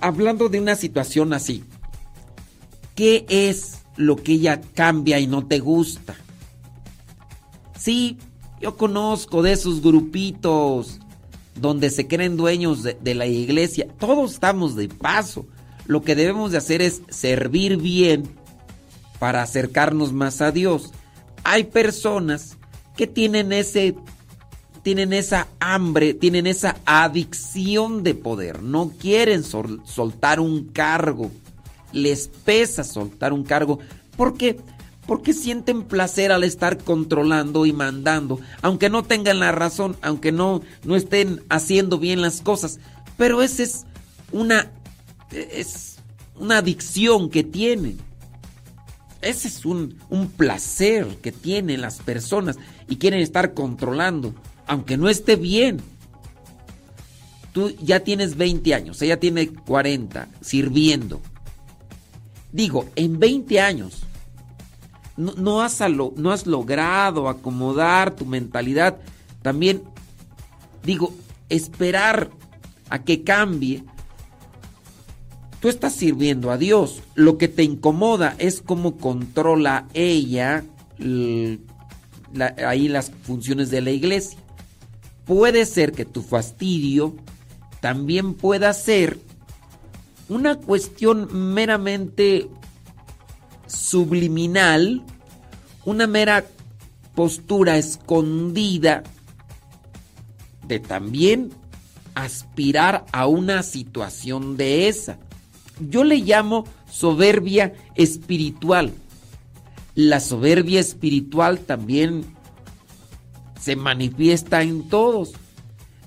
Hablando 0.00 0.48
de 0.48 0.60
una 0.60 0.74
situación 0.74 1.32
así, 1.32 1.64
¿qué 2.96 3.24
es 3.28 3.82
lo 3.96 4.16
que 4.16 4.32
ella 4.32 4.60
cambia 4.74 5.20
y 5.20 5.28
no 5.28 5.46
te 5.46 5.60
gusta? 5.60 6.16
Sí, 7.78 8.18
yo 8.66 8.76
conozco 8.76 9.42
de 9.42 9.52
esos 9.52 9.80
grupitos 9.80 10.98
donde 11.54 11.88
se 11.88 12.08
creen 12.08 12.36
dueños 12.36 12.82
de, 12.82 13.14
la 13.14 13.26
iglesia. 13.26 13.86
Todos 14.00 14.32
estamos 14.32 14.74
de 14.74 14.88
paso. 14.88 15.46
Lo 15.86 16.02
que 16.02 16.16
debemos 16.16 16.50
de 16.50 16.58
hacer 16.58 16.82
es 16.82 17.00
servir 17.08 17.76
bien 17.76 18.24
para 19.20 19.42
acercarnos 19.42 20.12
más 20.12 20.40
a 20.40 20.50
Dios. 20.50 20.90
Hay 21.44 21.62
personas 21.62 22.56
que 22.96 23.06
tienen 23.06 23.52
ese 23.52 23.94
tienen 24.82 25.12
esa 25.12 25.46
hambre, 25.60 26.12
tienen 26.12 26.48
esa 26.48 26.76
adicción 26.86 28.02
de 28.02 28.14
poder, 28.14 28.64
no 28.64 28.92
quieren 29.00 29.44
sol- 29.44 29.82
soltar 29.84 30.40
un 30.40 30.64
cargo, 30.64 31.30
les 31.92 32.26
pesa 32.28 32.82
soltar 32.82 33.32
un 33.32 33.44
cargo, 33.44 33.78
¿por 34.16 34.36
qué? 34.36 34.56
Porque 35.06 35.32
sienten 35.32 35.84
placer 35.84 36.32
al 36.32 36.42
estar 36.42 36.78
controlando 36.78 37.64
y 37.64 37.72
mandando, 37.72 38.40
aunque 38.62 38.90
no 38.90 39.04
tengan 39.04 39.38
la 39.38 39.52
razón, 39.52 39.96
aunque 40.02 40.32
no, 40.32 40.62
no 40.84 40.96
estén 40.96 41.42
haciendo 41.48 41.98
bien 41.98 42.20
las 42.20 42.40
cosas, 42.40 42.80
pero 43.16 43.42
esa 43.42 43.62
es 43.62 43.86
una, 44.32 44.72
es 45.30 45.98
una 46.38 46.58
adicción 46.58 47.30
que 47.30 47.44
tienen. 47.44 47.98
Ese 49.22 49.48
es 49.48 49.64
un, 49.64 49.98
un 50.10 50.28
placer 50.28 51.06
que 51.22 51.32
tienen 51.32 51.80
las 51.80 51.98
personas 51.98 52.58
y 52.88 52.96
quieren 52.96 53.20
estar 53.20 53.54
controlando, 53.54 54.34
aunque 54.66 54.96
no 54.96 55.08
esté 55.08 55.36
bien. 55.36 55.80
Tú 57.52 57.70
ya 57.80 58.00
tienes 58.00 58.36
20 58.36 58.74
años, 58.74 59.00
ella 59.00 59.18
tiene 59.18 59.48
40, 59.48 60.28
sirviendo. 60.42 61.22
Digo, 62.52 62.86
en 62.96 63.18
20 63.18 63.60
años 63.60 64.05
no, 65.16 65.34
no 65.36 65.62
has, 65.62 65.80
no 65.88 66.30
has 66.30 66.46
logrado 66.46 67.28
acomodar 67.28 68.14
tu 68.14 68.26
mentalidad. 68.26 68.98
También, 69.42 69.82
digo, 70.82 71.12
esperar 71.48 72.30
a 72.90 73.02
que 73.02 73.22
cambie. 73.22 73.84
Tú 75.60 75.68
estás 75.68 75.94
sirviendo 75.94 76.50
a 76.50 76.58
Dios. 76.58 77.02
Lo 77.14 77.38
que 77.38 77.48
te 77.48 77.62
incomoda 77.62 78.34
es 78.38 78.60
cómo 78.60 78.96
controla 78.98 79.86
ella 79.94 80.64
ahí 82.66 82.88
las 82.88 83.10
funciones 83.22 83.70
de 83.70 83.80
la 83.80 83.90
iglesia. 83.90 84.38
Puede 85.24 85.66
ser 85.66 85.92
que 85.92 86.04
tu 86.04 86.22
fastidio 86.22 87.14
también 87.80 88.34
pueda 88.34 88.72
ser 88.72 89.18
una 90.28 90.56
cuestión 90.56 91.54
meramente 91.54 92.48
subliminal, 93.66 95.02
una 95.84 96.06
mera 96.06 96.44
postura 97.14 97.78
escondida 97.78 99.02
de 100.66 100.80
también 100.80 101.50
aspirar 102.14 103.06
a 103.12 103.26
una 103.26 103.62
situación 103.62 104.56
de 104.56 104.88
esa. 104.88 105.18
Yo 105.78 106.04
le 106.04 106.16
llamo 106.16 106.64
soberbia 106.90 107.74
espiritual. 107.94 108.92
La 109.94 110.20
soberbia 110.20 110.80
espiritual 110.80 111.60
también 111.60 112.24
se 113.60 113.76
manifiesta 113.76 114.62
en 114.62 114.88
todos. 114.88 115.32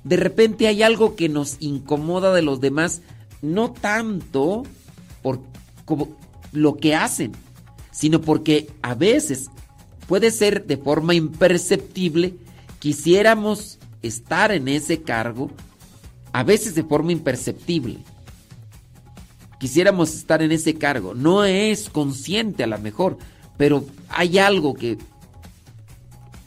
De 0.04 0.18
repente 0.18 0.68
hay 0.68 0.82
algo 0.84 1.16
que 1.16 1.30
nos 1.30 1.58
incomoda 1.60 2.34
de 2.34 2.42
los 2.42 2.60
demás, 2.62 3.02
no 3.42 3.72
tanto 3.72 4.64
por 5.22 5.42
como 5.86 6.10
lo 6.52 6.78
que 6.78 6.96
hacen, 6.96 7.32
sino 7.92 8.22
porque 8.22 8.70
a 8.82 8.96
veces 8.96 9.50
puede 10.08 10.32
ser 10.32 10.66
de 10.66 10.78
forma 10.78 11.14
imperceptible, 11.14 12.36
quisiéramos 12.80 13.80
estar 14.02 14.52
en 14.52 14.68
ese 14.68 15.02
cargo, 15.02 15.52
a 16.32 16.44
veces 16.44 16.76
de 16.76 16.84
forma 16.84 17.12
imperceptible. 17.12 18.00
Quisiéramos 19.60 20.16
estar 20.16 20.42
en 20.42 20.52
ese 20.52 20.76
cargo, 20.76 21.14
no 21.14 21.44
es 21.44 21.90
consciente 21.90 22.64
a 22.64 22.68
lo 22.68 22.80
mejor, 22.80 23.18
pero 23.58 23.84
hay 24.10 24.38
algo 24.38 24.74
que 24.74 24.98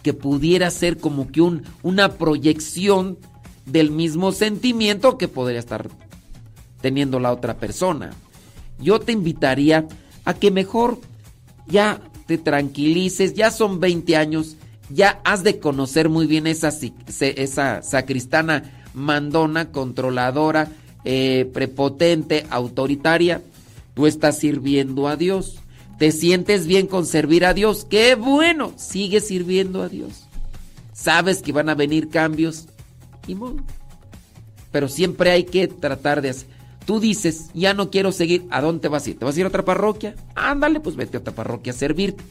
que 0.02 0.12
pudiera 0.12 0.70
ser 0.70 0.98
como 0.98 1.30
que 1.30 1.40
un, 1.40 1.62
una 1.82 2.14
proyección 2.14 3.18
del 3.66 3.90
mismo 3.90 4.32
sentimiento 4.32 5.16
que 5.16 5.28
podría 5.28 5.60
estar 5.60 5.88
teniendo 6.80 7.20
la 7.20 7.32
otra 7.32 7.56
persona. 7.56 8.10
Yo 8.78 8.98
te 9.00 9.12
invitaría 9.12 9.86
a 10.24 10.34
que 10.34 10.50
mejor 10.50 10.98
ya 11.66 12.00
te 12.26 12.38
tranquilices, 12.38 13.34
ya 13.34 13.50
son 13.50 13.80
20 13.80 14.16
años, 14.16 14.56
ya 14.90 15.20
has 15.24 15.42
de 15.42 15.58
conocer 15.58 16.08
muy 16.08 16.26
bien 16.26 16.46
esa, 16.46 16.72
esa 17.20 17.82
sacristana 17.82 18.82
mandona, 18.94 19.70
controladora, 19.70 20.68
eh, 21.04 21.50
prepotente, 21.52 22.46
autoritaria. 22.50 23.42
Tú 23.94 24.06
estás 24.06 24.38
sirviendo 24.38 25.08
a 25.08 25.16
Dios. 25.16 25.56
¿Te 25.98 26.12
sientes 26.12 26.66
bien 26.66 26.86
con 26.86 27.06
servir 27.06 27.44
a 27.44 27.54
Dios? 27.54 27.86
¡Qué 27.88 28.14
bueno! 28.14 28.72
Sigue 28.76 29.20
sirviendo 29.20 29.82
a 29.82 29.88
Dios. 29.88 30.24
Sabes 30.92 31.42
que 31.42 31.52
van 31.52 31.68
a 31.68 31.74
venir 31.74 32.08
cambios 32.08 32.66
y. 33.26 33.36
Pero 34.70 34.88
siempre 34.88 35.30
hay 35.30 35.44
que 35.44 35.68
tratar 35.68 36.22
de 36.22 36.30
hacer. 36.30 36.48
Tú 36.84 36.98
dices, 36.98 37.50
ya 37.54 37.74
no 37.74 37.90
quiero 37.90 38.12
seguir. 38.12 38.46
¿A 38.50 38.60
dónde 38.60 38.88
vas 38.88 39.06
a 39.06 39.10
ir? 39.10 39.18
¿Te 39.18 39.24
vas 39.24 39.36
a 39.36 39.40
ir 39.40 39.46
a 39.46 39.48
otra 39.48 39.64
parroquia? 39.64 40.14
Ándale, 40.34 40.80
pues 40.80 40.96
vete 40.96 41.16
a 41.16 41.20
otra 41.20 41.34
parroquia 41.34 41.72
a 41.72 41.76
servirte. 41.76 42.24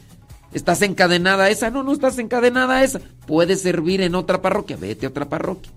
¿Estás 0.54 0.82
encadenada 0.82 1.46
a 1.46 1.50
esa? 1.50 1.70
No, 1.70 1.84
no 1.84 1.94
estás 1.94 2.18
encadenada 2.18 2.78
a 2.78 2.84
esa. 2.84 3.00
Puedes 3.26 3.62
servir 3.62 4.02
en 4.02 4.16
otra 4.16 4.42
parroquia. 4.42 4.76
Vete 4.76 5.06
a 5.06 5.10
otra 5.10 5.30
parroquia. 5.30 5.72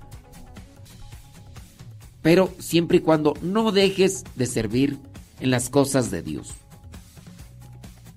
Pero 2.23 2.53
siempre 2.59 2.99
y 2.99 3.01
cuando 3.01 3.35
no 3.43 3.71
dejes 3.71 4.25
de 4.35 4.47
servir 4.47 4.99
en 5.41 5.51
las 5.51 5.71
cosas 5.71 6.11
de 6.11 6.23
Dios. 6.23 6.55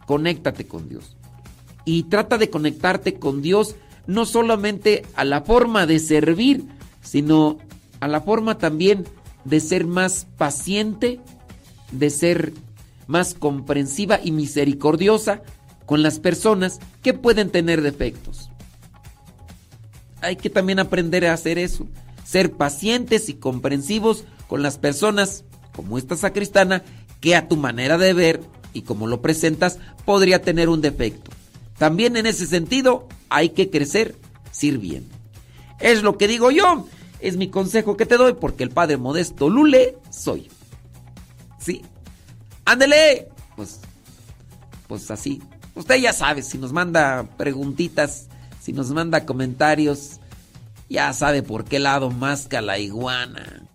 Conéctate 0.07 0.65
con 0.65 0.89
Dios. 0.89 1.17
Y 1.85 2.03
trata 2.03 2.37
de 2.37 2.49
conectarte 2.49 3.15
con 3.15 3.41
Dios 3.41 3.75
no 4.07 4.25
solamente 4.25 5.05
a 5.15 5.25
la 5.25 5.41
forma 5.41 5.85
de 5.85 5.99
servir, 5.99 6.63
sino 7.01 7.59
a 7.99 8.07
la 8.07 8.21
forma 8.21 8.57
también 8.57 9.05
de 9.47 9.61
ser 9.61 9.87
más 9.87 10.27
paciente, 10.37 11.21
de 11.91 12.09
ser 12.09 12.53
más 13.07 13.33
comprensiva 13.33 14.19
y 14.21 14.31
misericordiosa 14.31 15.41
con 15.85 16.03
las 16.03 16.19
personas 16.19 16.79
que 17.01 17.13
pueden 17.13 17.49
tener 17.49 17.81
defectos. 17.81 18.49
Hay 20.19 20.35
que 20.35 20.49
también 20.49 20.79
aprender 20.79 21.25
a 21.25 21.33
hacer 21.33 21.57
eso, 21.57 21.87
ser 22.25 22.51
pacientes 22.51 23.29
y 23.29 23.35
comprensivos 23.35 24.25
con 24.47 24.61
las 24.61 24.77
personas 24.77 25.45
como 25.73 25.97
esta 25.97 26.17
sacristana 26.17 26.83
que 27.21 27.35
a 27.35 27.47
tu 27.47 27.55
manera 27.55 27.97
de 27.97 28.11
ver 28.11 28.41
y 28.73 28.81
como 28.81 29.07
lo 29.07 29.21
presentas 29.21 29.79
podría 30.03 30.41
tener 30.41 30.67
un 30.67 30.81
defecto. 30.81 31.31
También 31.77 32.17
en 32.17 32.25
ese 32.25 32.47
sentido 32.47 33.07
hay 33.29 33.49
que 33.49 33.69
crecer 33.69 34.15
sirviendo. 34.51 35.15
Es 35.79 36.03
lo 36.03 36.17
que 36.17 36.27
digo 36.27 36.51
yo, 36.51 36.85
es 37.19 37.37
mi 37.37 37.49
consejo 37.49 37.97
que 37.97 38.05
te 38.05 38.17
doy 38.17 38.33
porque 38.33 38.63
el 38.63 38.69
padre 38.69 38.97
modesto 38.97 39.49
Lule 39.49 39.97
soy. 40.09 40.49
¿Sí? 41.59 41.83
Ándele. 42.65 43.29
Pues 43.55 43.79
pues 44.87 45.11
así. 45.11 45.41
Usted 45.75 45.95
ya 45.95 46.13
sabe, 46.13 46.41
si 46.41 46.57
nos 46.57 46.73
manda 46.73 47.27
preguntitas, 47.37 48.27
si 48.59 48.73
nos 48.73 48.89
manda 48.91 49.25
comentarios, 49.25 50.19
Ya 50.89 51.11
sabe 51.11 51.43
por 51.43 51.65
qué 51.65 51.79
lado 51.79 52.09
masca 52.11 52.61
la 52.61 52.79
iguana. 52.79 53.67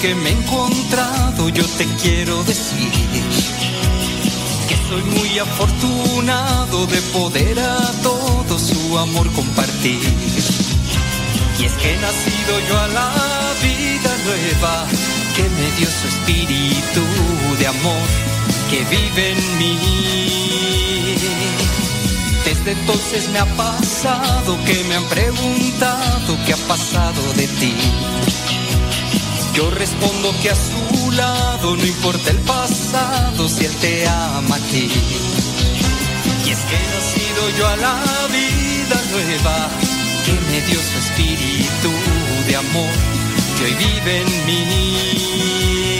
Que 0.00 0.14
me 0.14 0.30
he 0.30 0.32
encontrado 0.32 1.50
yo 1.50 1.66
te 1.76 1.84
quiero 2.02 2.42
decir 2.44 2.90
que 4.66 4.76
soy 4.88 5.02
muy 5.02 5.38
afortunado 5.38 6.86
de 6.86 7.02
poder 7.12 7.58
a 7.58 7.92
todo 8.02 8.58
su 8.58 8.98
amor 8.98 9.30
compartir. 9.32 10.00
Y 11.58 11.64
es 11.64 11.72
que 11.72 11.92
he 11.92 11.96
nacido 11.98 12.60
yo 12.68 12.78
a 12.78 12.88
la 12.88 13.10
vida 13.62 14.10
nueva 14.24 14.86
que 15.36 15.42
me 15.42 15.70
dio 15.76 15.88
su 15.90 16.08
espíritu 16.08 17.02
de 17.58 17.66
amor 17.66 18.08
que 18.70 18.84
vive 18.84 19.32
en 19.32 19.58
mí. 19.58 19.78
Desde 22.46 22.72
entonces 22.72 23.28
me 23.28 23.38
ha 23.38 23.46
pasado 23.56 24.56
que 24.64 24.82
me 24.84 24.94
han 24.94 25.04
preguntado 25.04 26.38
qué 26.46 26.54
ha 26.54 26.68
pasado 26.68 27.22
de 27.36 27.46
ti. 27.46 27.74
Yo 29.60 29.68
respondo 29.68 30.34
que 30.40 30.48
a 30.48 30.54
su 30.54 31.10
lado 31.10 31.76
no 31.76 31.84
importa 31.84 32.30
el 32.30 32.38
pasado 32.38 33.46
si 33.46 33.66
él 33.66 33.76
te 33.76 34.08
ama 34.08 34.56
a 34.56 34.58
ti. 34.70 34.88
Y 36.46 36.50
es 36.50 36.60
que 36.60 36.76
he 36.76 36.86
nacido 36.94 37.50
yo 37.58 37.68
a 37.68 37.76
la 37.76 37.94
vida 38.32 39.02
nueva 39.12 39.68
que 40.24 40.32
me 40.32 40.62
dio 40.62 40.80
su 40.80 40.98
espíritu 41.04 41.90
de 42.46 42.56
amor 42.56 42.94
que 43.58 43.64
hoy 43.64 43.74
vive 43.74 44.22
en 44.22 44.46
mí. 44.46 45.99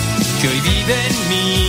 que 0.41 0.47
hoy 0.47 0.59
vive 0.61 0.95
en 1.07 1.29
mí. 1.29 1.61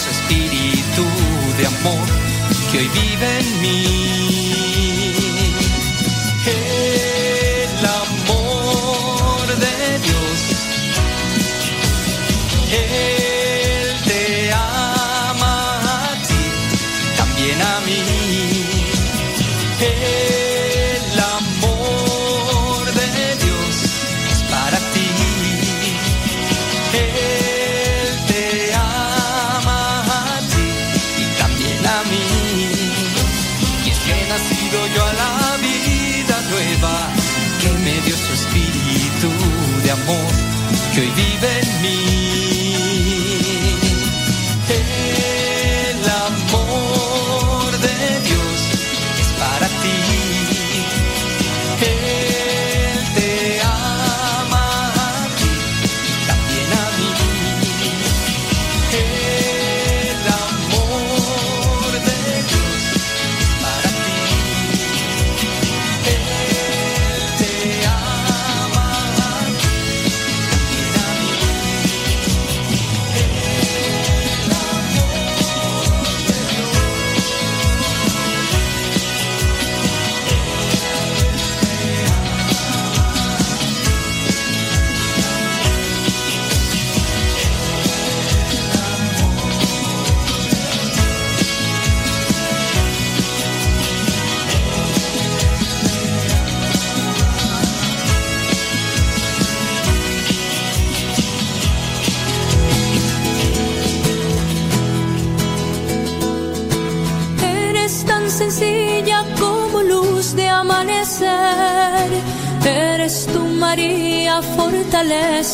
Su 0.00 0.08
espíritu 0.08 1.04
de 1.58 1.66
amor 1.66 2.08
que 2.72 2.78
hoy 2.78 2.88
vive 2.88 3.38
en 3.40 3.60
mí. 3.60 4.49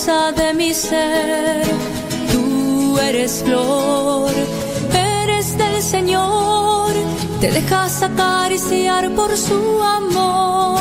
De 0.07 0.55
mi 0.55 0.73
ser. 0.73 1.67
Tú 2.33 2.97
eres 2.97 3.43
flor, 3.45 4.31
eres 4.95 5.59
del 5.59 5.83
Señor. 5.83 6.93
Te 7.41 7.51
dejas 7.51 8.05
acariciar 8.05 9.11
por 9.17 9.37
su 9.37 9.83
amor. 9.83 10.79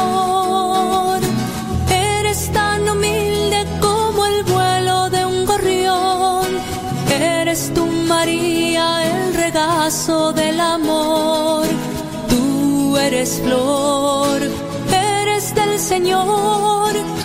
Eres 1.90 2.52
tan 2.54 2.88
humilde 2.88 3.66
como 3.82 4.28
el 4.28 4.44
vuelo 4.44 5.10
de 5.10 5.26
un 5.26 5.44
gorrión. 5.48 6.46
Eres 7.10 7.74
tu 7.74 7.88
María, 7.88 9.08
el 9.08 9.34
regazo 9.34 10.34
del 10.34 10.60
amor. 10.60 11.66
Tú 12.30 12.96
eres 12.96 13.42
flor, 13.44 14.40
eres 14.92 15.56
del 15.56 15.80
Señor. 15.80 16.65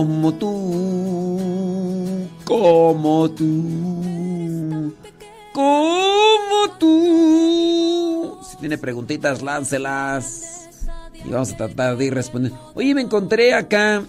Como 0.00 0.32
tú, 0.32 0.48
como 2.46 3.30
tú, 3.32 4.94
como 5.52 6.78
tú. 6.78 8.38
Si 8.42 8.56
tiene 8.56 8.78
preguntitas, 8.78 9.42
láncelas. 9.42 10.70
Y 11.22 11.28
vamos 11.28 11.52
a 11.52 11.56
tratar 11.58 11.98
de 11.98 12.06
ir 12.06 12.14
respondiendo. 12.14 12.72
Oye, 12.74 12.94
me 12.94 13.02
encontré 13.02 13.52
acá 13.52 14.02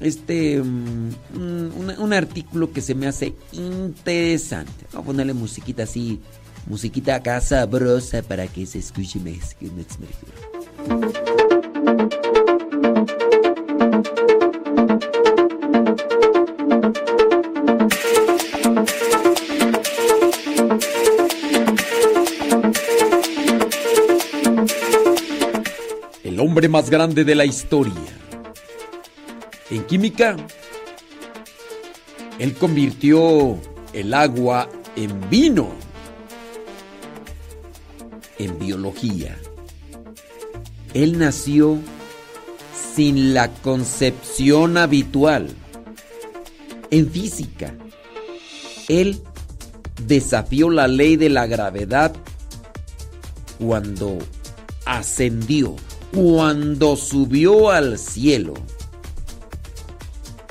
este 0.00 0.62
mm, 0.62 1.10
un, 1.98 2.12
artículo 2.14 2.72
que 2.72 2.80
se 2.80 2.94
me 2.94 3.06
hace 3.06 3.34
interesante. 3.52 4.86
Vamos 4.92 5.04
a 5.04 5.06
ponerle 5.06 5.34
musiquita 5.34 5.82
así, 5.82 6.18
musiquita 6.66 7.16
acá 7.16 7.42
sabrosa 7.42 8.22
para 8.22 8.46
que 8.46 8.64
se 8.64 8.78
escuche 8.78 9.20
más. 9.20 9.54
que 9.54 9.70
más 26.68 26.90
grande 26.90 27.24
de 27.24 27.34
la 27.34 27.44
historia. 27.44 27.94
En 29.70 29.84
química, 29.84 30.36
él 32.38 32.54
convirtió 32.54 33.58
el 33.92 34.14
agua 34.14 34.68
en 34.96 35.30
vino. 35.30 35.70
en 38.38 38.58
biología. 38.58 39.38
Él 40.94 41.18
nació 41.18 41.78
sin 42.94 43.34
la 43.34 43.48
concepción 43.48 44.76
habitual. 44.76 45.48
En 46.90 47.10
física, 47.10 47.74
él 48.88 49.22
desafió 50.06 50.70
la 50.70 50.88
ley 50.88 51.16
de 51.16 51.30
la 51.30 51.46
gravedad 51.46 52.14
cuando 53.58 54.18
ascendió, 54.84 55.76
cuando 56.14 56.96
subió 56.96 57.70
al 57.70 57.98
cielo. 57.98 58.54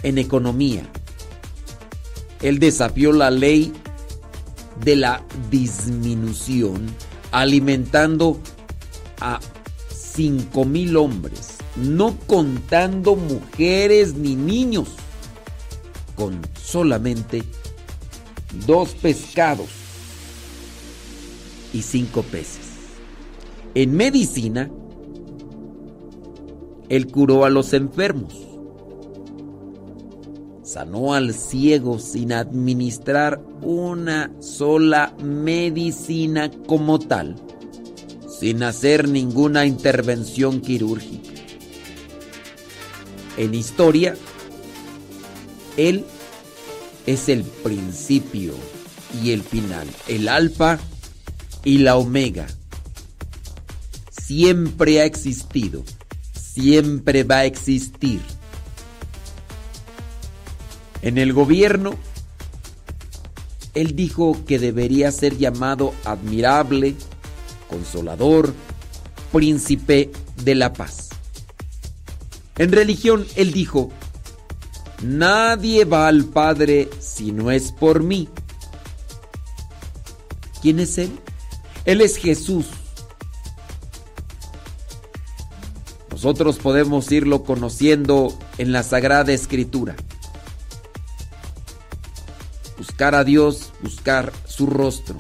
En 0.03 0.17
economía, 0.17 0.83
él 2.41 2.57
desafió 2.59 3.11
la 3.11 3.30
ley 3.30 3.72
de 4.83 4.95
la 4.95 5.23
disminución, 5.51 6.88
alimentando 7.31 8.40
a 9.19 9.40
5.000 10.15 10.98
hombres, 10.98 11.57
no 11.75 12.17
contando 12.25 13.15
mujeres 13.15 14.15
ni 14.15 14.35
niños, 14.35 14.90
con 16.15 16.41
solamente 16.61 17.43
dos 18.65 18.90
pescados 18.90 19.69
y 21.73 21.83
cinco 21.83 22.23
peces. 22.23 22.72
En 23.75 23.95
medicina, 23.95 24.69
él 26.92 27.08
curó 27.08 27.45
a 27.45 27.50
los 27.50 27.72
enfermos, 27.72 28.34
sanó 30.61 31.14
al 31.14 31.34
ciego 31.34 32.00
sin 32.00 32.34
administrar 32.34 33.42
una 33.61 34.30
sola 34.42 35.16
medicina 35.24 36.52
como 36.68 37.00
tal, 37.00 37.38
sin 38.28 38.61
hacer 38.64 39.08
ninguna 39.08 39.66
intervención 39.66 40.60
quirúrgica. 40.60 41.30
En 43.38 43.53
historia, 43.53 44.18
él 45.78 46.03
es 47.06 47.30
el 47.30 47.44
principio 47.44 48.53
y 49.24 49.32
el 49.32 49.44
final, 49.44 49.88
el 50.10 50.28
alfa 50.28 50.78
y 51.64 51.78
la 51.78 51.95
omega. 51.95 52.48
Siempre 54.11 55.00
ha 55.00 55.06
existido, 55.06 55.86
siempre 56.53 57.23
va 57.23 57.38
a 57.38 57.45
existir. 57.45 58.21
En 61.01 61.17
el 61.17 61.33
gobierno, 61.33 61.95
él 63.73 63.95
dijo 63.95 64.38
que 64.45 64.59
debería 64.59 65.11
ser 65.11 65.38
llamado 65.38 65.93
admirable, 66.05 66.95
consolador, 67.69 68.53
príncipe 69.31 70.11
de 70.43 70.55
la 70.55 70.73
paz. 70.73 71.09
En 72.57 72.71
religión, 72.71 73.25
él 73.35 73.53
dijo, 73.53 73.91
Nadie 75.01 75.85
va 75.85 76.07
al 76.07 76.25
Padre 76.25 76.89
si 76.99 77.31
no 77.31 77.49
es 77.49 77.71
por 77.71 78.03
mí. 78.03 78.30
¿Quién 80.61 80.80
es 80.80 80.99
Él? 80.99 81.09
Él 81.85 82.01
es 82.01 82.17
Jesús. 82.17 82.67
Nosotros 86.24 86.59
podemos 86.59 87.11
irlo 87.11 87.41
conociendo 87.41 88.32
en 88.59 88.72
la 88.72 88.83
Sagrada 88.83 89.33
Escritura. 89.33 89.95
Buscar 92.77 93.16
a 93.16 93.24
Dios, 93.24 93.74
buscar 93.82 94.32
su 94.45 94.67
rostro. 94.67 95.16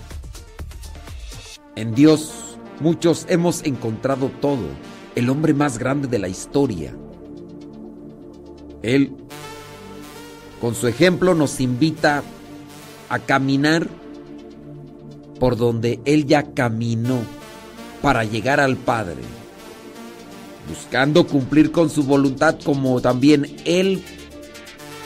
En 1.75 1.95
Dios 1.95 2.55
muchos 2.79 3.25
hemos 3.29 3.63
encontrado 3.63 4.29
todo, 4.41 4.61
el 5.15 5.31
hombre 5.31 5.55
más 5.55 5.79
grande 5.79 6.07
de 6.07 6.19
la 6.19 6.27
historia. 6.27 6.95
Él 8.83 9.15
con 10.61 10.75
su 10.75 10.87
ejemplo 10.87 11.33
nos 11.33 11.59
invita 11.61 12.21
a 13.09 13.17
caminar 13.17 13.87
por 15.39 15.57
donde 15.57 15.99
Él 16.05 16.27
ya 16.27 16.53
caminó 16.53 17.21
para 18.03 18.23
llegar 18.23 18.59
al 18.59 18.77
Padre, 18.77 19.23
buscando 20.67 21.27
cumplir 21.27 21.71
con 21.71 21.89
su 21.89 22.03
voluntad 22.03 22.57
como 22.63 23.01
también 23.01 23.57
Él 23.65 24.03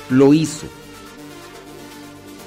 lo 0.10 0.34
hizo. 0.34 0.68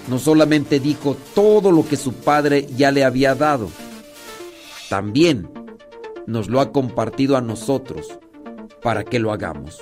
No 0.09 0.19
solamente 0.19 0.81
dijo 0.81 1.17
todo 1.35 1.70
lo 1.70 1.87
que 1.87 1.97
su 1.97 2.15
Padre 2.15 2.67
ya 2.77 2.91
le 2.91 3.05
había 3.05 3.35
dado, 3.35 3.69
también 4.89 5.51
nos 6.27 6.49
lo 6.49 6.61
ha 6.61 6.73
compartido 6.73 7.37
a 7.37 7.41
nosotros 7.41 8.07
para 8.83 9.05
que 9.05 9.19
lo 9.19 9.33
hagamos. 9.33 9.81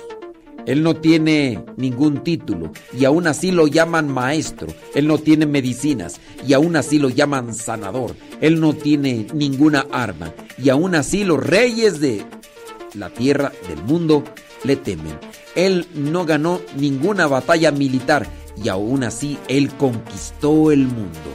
Él 0.67 0.83
no 0.83 0.97
tiene 0.97 1.63
ningún 1.77 2.23
título 2.23 2.73
y 2.93 3.05
aún 3.05 3.25
así 3.25 3.51
lo 3.51 3.67
llaman 3.67 4.09
maestro. 4.09 4.67
Él 4.93 5.07
no 5.07 5.17
tiene 5.17 5.45
medicinas 5.45 6.19
y 6.45 6.51
aún 6.51 6.75
así 6.75 6.99
lo 6.99 7.07
llaman 7.07 7.55
sanador. 7.55 8.15
Él 8.41 8.59
no 8.59 8.73
tiene 8.73 9.27
ninguna 9.33 9.87
arma 9.93 10.33
y 10.61 10.67
aún 10.69 10.93
así 10.93 11.23
los 11.23 11.41
reyes 11.41 12.01
de 12.01 12.25
la 12.93 13.09
tierra 13.09 13.51
del 13.67 13.81
mundo 13.83 14.23
le 14.63 14.75
temen. 14.75 15.17
Él 15.55 15.87
no 15.93 16.25
ganó 16.25 16.61
ninguna 16.75 17.27
batalla 17.27 17.71
militar 17.71 18.27
y 18.61 18.69
aún 18.69 19.03
así 19.03 19.37
él 19.47 19.69
conquistó 19.75 20.71
el 20.71 20.85
mundo. 20.87 21.33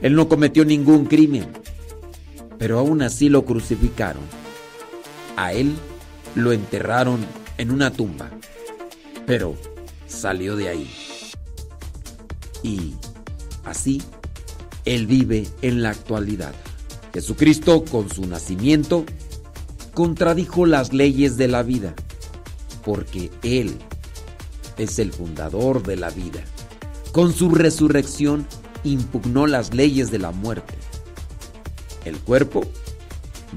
Él 0.00 0.14
no 0.14 0.28
cometió 0.28 0.64
ningún 0.64 1.06
crimen, 1.06 1.48
pero 2.58 2.78
aún 2.78 3.02
así 3.02 3.28
lo 3.28 3.44
crucificaron. 3.44 4.22
A 5.36 5.52
él 5.52 5.74
lo 6.34 6.52
enterraron 6.52 7.24
en 7.58 7.70
una 7.70 7.92
tumba, 7.92 8.30
pero 9.26 9.54
salió 10.06 10.56
de 10.56 10.68
ahí. 10.68 10.90
Y 12.62 12.94
así 13.64 14.02
Él 14.84 15.06
vive 15.06 15.46
en 15.62 15.82
la 15.82 15.90
actualidad. 15.90 16.54
Jesucristo 17.12 17.84
con 17.84 18.10
su 18.10 18.26
nacimiento 18.26 19.04
contradijo 19.98 20.64
las 20.64 20.92
leyes 20.92 21.36
de 21.36 21.48
la 21.48 21.64
vida, 21.64 21.92
porque 22.84 23.32
Él 23.42 23.76
es 24.76 25.00
el 25.00 25.12
fundador 25.12 25.82
de 25.82 25.96
la 25.96 26.08
vida. 26.10 26.40
Con 27.10 27.32
su 27.32 27.50
resurrección 27.50 28.46
impugnó 28.84 29.48
las 29.48 29.74
leyes 29.74 30.12
de 30.12 30.20
la 30.20 30.30
muerte. 30.30 30.74
El 32.04 32.16
cuerpo 32.20 32.60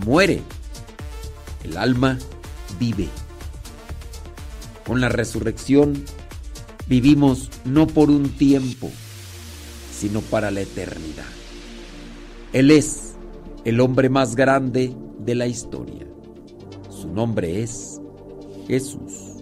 muere, 0.03 0.41
el 1.63 1.77
alma 1.77 2.17
vive. 2.79 3.07
Con 4.83 4.99
la 4.99 5.09
resurrección 5.09 6.03
vivimos 6.87 7.51
no 7.65 7.85
por 7.85 8.09
un 8.09 8.29
tiempo, 8.29 8.89
sino 9.95 10.21
para 10.21 10.49
la 10.49 10.61
eternidad. 10.61 11.29
Él 12.51 12.71
es 12.71 13.11
el 13.63 13.79
hombre 13.79 14.09
más 14.09 14.35
grande 14.35 14.95
de 15.19 15.35
la 15.35 15.45
historia. 15.45 16.10
Su 17.01 17.07
nombre 17.07 17.63
es 17.63 17.99
Jesús. 18.67 19.41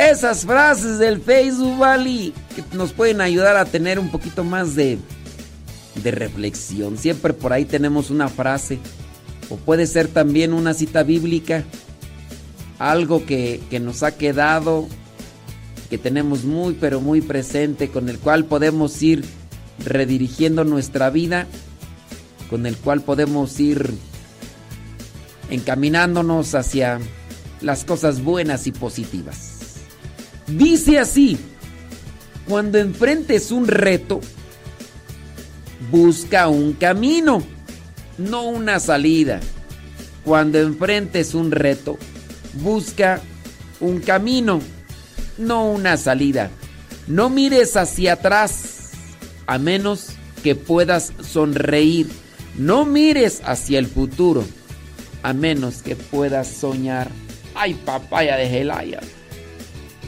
Esas 0.00 0.46
frases 0.46 0.98
del 0.98 1.20
Facebook, 1.20 1.76
Valley, 1.76 2.32
que 2.56 2.64
nos 2.74 2.94
pueden 2.94 3.20
ayudar 3.20 3.58
a 3.58 3.66
tener 3.66 3.98
un 3.98 4.10
poquito 4.10 4.44
más 4.44 4.74
de, 4.74 4.96
de 6.02 6.10
reflexión. 6.10 6.96
Siempre 6.96 7.34
por 7.34 7.52
ahí 7.52 7.66
tenemos 7.66 8.08
una 8.08 8.28
frase 8.28 8.78
O 9.50 9.56
puede 9.56 9.86
ser 9.86 10.08
también 10.08 10.54
una 10.54 10.72
cita 10.72 11.02
bíblica, 11.02 11.64
algo 12.78 13.26
que, 13.26 13.60
que 13.68 13.78
nos 13.78 14.02
ha 14.02 14.16
quedado, 14.16 14.88
que 15.90 15.98
tenemos 15.98 16.44
muy 16.44 16.72
pero 16.80 17.02
muy 17.02 17.20
presente, 17.20 17.90
con 17.90 18.08
el 18.08 18.18
cual 18.18 18.46
podemos 18.46 19.02
ir 19.02 19.22
redirigiendo 19.84 20.64
nuestra 20.64 21.10
vida, 21.10 21.46
con 22.48 22.64
el 22.64 22.74
cual 22.78 23.02
podemos 23.02 23.60
ir 23.60 23.92
encaminándonos 25.50 26.54
hacia 26.54 27.00
las 27.60 27.84
cosas 27.84 28.22
buenas 28.22 28.66
y 28.66 28.72
positivas. 28.72 29.59
Dice 30.56 30.98
así, 30.98 31.38
cuando 32.48 32.78
enfrentes 32.78 33.52
un 33.52 33.68
reto, 33.68 34.20
busca 35.92 36.48
un 36.48 36.72
camino, 36.72 37.42
no 38.18 38.42
una 38.48 38.80
salida. 38.80 39.40
Cuando 40.24 40.58
enfrentes 40.58 41.34
un 41.34 41.52
reto, 41.52 41.98
busca 42.54 43.20
un 43.78 44.00
camino, 44.00 44.60
no 45.38 45.70
una 45.70 45.96
salida. 45.96 46.50
No 47.06 47.30
mires 47.30 47.76
hacia 47.76 48.14
atrás, 48.14 48.90
a 49.46 49.58
menos 49.58 50.08
que 50.42 50.56
puedas 50.56 51.12
sonreír. 51.22 52.08
No 52.58 52.84
mires 52.84 53.40
hacia 53.44 53.78
el 53.78 53.86
futuro, 53.86 54.44
a 55.22 55.32
menos 55.32 55.82
que 55.82 55.94
puedas 55.94 56.48
soñar. 56.48 57.08
Ay, 57.54 57.74
papaya 57.74 58.36
de 58.36 58.48
Gelaya. 58.48 59.00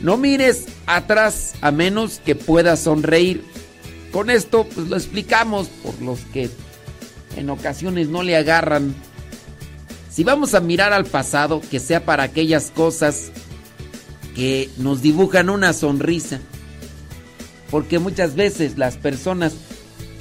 No 0.02 0.16
mires 0.16 0.66
atrás 0.86 1.55
a 1.60 1.70
menos 1.70 2.20
que 2.24 2.34
puedas 2.34 2.81
sonreír. 2.81 3.44
Con 4.10 4.31
esto 4.31 4.66
pues 4.74 4.89
lo 4.89 4.97
explicamos 4.97 5.68
por 5.68 6.00
los 6.02 6.20
que 6.32 6.50
en 7.36 7.48
ocasiones 7.50 8.08
no 8.08 8.22
le 8.22 8.36
agarran. 8.36 8.94
Si 10.10 10.24
vamos 10.24 10.55
a 10.55 10.60
mirar 10.60 10.92
al 10.92 11.06
pasado, 11.06 11.62
que 11.70 11.81
sea 11.81 12.05
para 12.05 12.24
aquellas 12.24 12.70
cosas 12.70 13.31
que 14.34 14.68
nos 14.76 15.00
dibujan 15.02 15.48
una 15.48 15.72
sonrisa. 15.72 16.40
Porque 17.70 17.98
muchas 17.98 18.34
veces 18.34 18.76
las 18.76 18.97
personas 18.97 19.55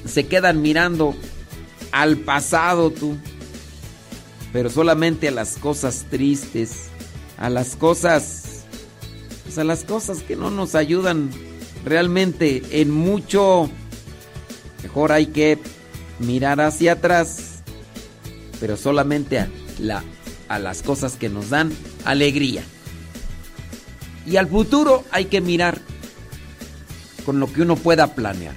se 0.06 0.26
quedan 0.26 0.62
mirando 0.62 1.14
al 1.90 2.16
pasado 2.16 2.90
tú, 2.90 3.16
pero 4.52 4.70
solamente 4.70 5.28
a 5.28 5.32
las 5.32 5.58
cosas 5.58 6.06
tristes, 6.10 6.84
a 7.36 7.50
las 7.50 7.76
cosas, 7.76 8.51
pues 9.52 9.58
a 9.58 9.64
las 9.64 9.84
cosas 9.84 10.22
que 10.22 10.34
no 10.34 10.50
nos 10.50 10.74
ayudan 10.74 11.28
realmente 11.84 12.62
en 12.80 12.90
mucho. 12.90 13.68
Mejor 14.82 15.12
hay 15.12 15.26
que 15.26 15.58
mirar 16.20 16.62
hacia 16.62 16.92
atrás, 16.92 17.62
pero 18.60 18.78
solamente 18.78 19.38
a, 19.38 19.50
la, 19.78 20.02
a 20.48 20.58
las 20.58 20.80
cosas 20.80 21.16
que 21.16 21.28
nos 21.28 21.50
dan 21.50 21.70
alegría. 22.06 22.62
Y 24.24 24.36
al 24.36 24.48
futuro 24.48 25.04
hay 25.10 25.26
que 25.26 25.42
mirar 25.42 25.82
con 27.26 27.38
lo 27.38 27.52
que 27.52 27.60
uno 27.60 27.76
pueda 27.76 28.14
planear. 28.14 28.54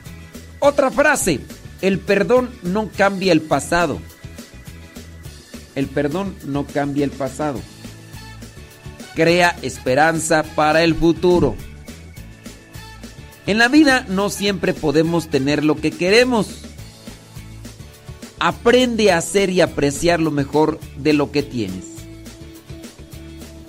Otra 0.59 0.91
frase, 0.91 1.41
el 1.81 1.99
perdón 1.99 2.51
no 2.63 2.89
cambia 2.95 3.33
el 3.33 3.41
pasado. 3.41 3.99
El 5.75 5.87
perdón 5.87 6.37
no 6.45 6.65
cambia 6.65 7.03
el 7.03 7.11
pasado. 7.11 7.59
Crea 9.15 9.57
esperanza 9.61 10.43
para 10.43 10.83
el 10.83 10.93
futuro. 10.93 11.55
En 13.47 13.57
la 13.57 13.67
vida 13.67 14.05
no 14.09 14.29
siempre 14.29 14.73
podemos 14.73 15.29
tener 15.29 15.63
lo 15.63 15.75
que 15.75 15.91
queremos. 15.91 16.47
Aprende 18.39 19.11
a 19.11 19.17
hacer 19.17 19.49
y 19.49 19.61
apreciar 19.61 20.19
lo 20.19 20.31
mejor 20.31 20.79
de 20.97 21.13
lo 21.13 21.31
que 21.31 21.43
tienes. 21.43 21.85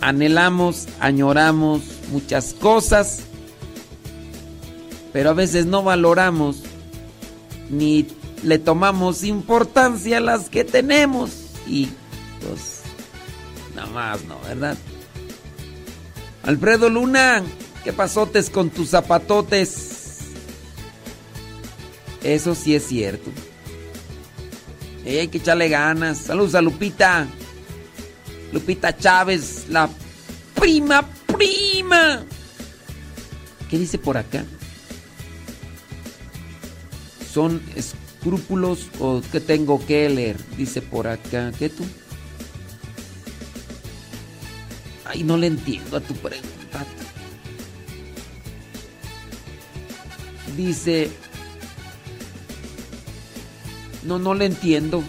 Anhelamos, 0.00 0.86
añoramos 1.00 1.82
muchas 2.10 2.54
cosas, 2.54 3.20
pero 5.12 5.30
a 5.30 5.34
veces 5.34 5.66
no 5.66 5.82
valoramos 5.82 6.62
ni 7.70 8.06
le 8.42 8.58
tomamos 8.58 9.24
importancia 9.24 10.18
a 10.18 10.20
las 10.20 10.48
que 10.48 10.64
tenemos 10.64 11.30
y 11.66 11.88
pues 12.40 12.82
nada 13.74 13.88
más, 13.88 14.24
¿no? 14.24 14.38
¿Verdad? 14.40 14.76
Alfredo 16.46 16.88
Luna, 16.88 17.42
¿qué 17.82 17.92
pasotes 17.92 18.50
con 18.50 18.70
tus 18.70 18.90
zapatotes? 18.90 19.96
Eso 22.22 22.54
sí 22.54 22.74
es 22.74 22.86
cierto. 22.86 23.30
Hay 25.04 25.28
que 25.28 25.38
echarle 25.38 25.68
ganas. 25.68 26.18
Saludos 26.18 26.54
a 26.54 26.62
Lupita. 26.62 27.26
Lupita 28.52 28.96
Chávez, 28.96 29.66
la 29.68 29.88
prima, 30.54 31.04
prima. 31.36 32.24
¿Qué 33.68 33.78
dice 33.78 33.98
por 33.98 34.16
acá? 34.16 34.44
¿Son 37.32 37.60
escrúpulos 37.74 38.86
o 39.00 39.20
qué 39.32 39.40
tengo 39.40 39.84
que 39.84 40.08
leer? 40.08 40.36
Dice 40.56 40.80
por 40.80 41.08
acá. 41.08 41.52
¿Qué 41.58 41.68
tú? 41.68 41.84
Ay, 45.16 45.22
no 45.22 45.38
le 45.38 45.46
entiendo 45.46 45.96
a 45.96 46.00
tu 46.00 46.14
pregunta. 46.14 46.84
Dice... 50.54 51.08
No, 54.04 54.18
no 54.18 54.34
le 54.34 54.44
entiendo. 54.44 55.02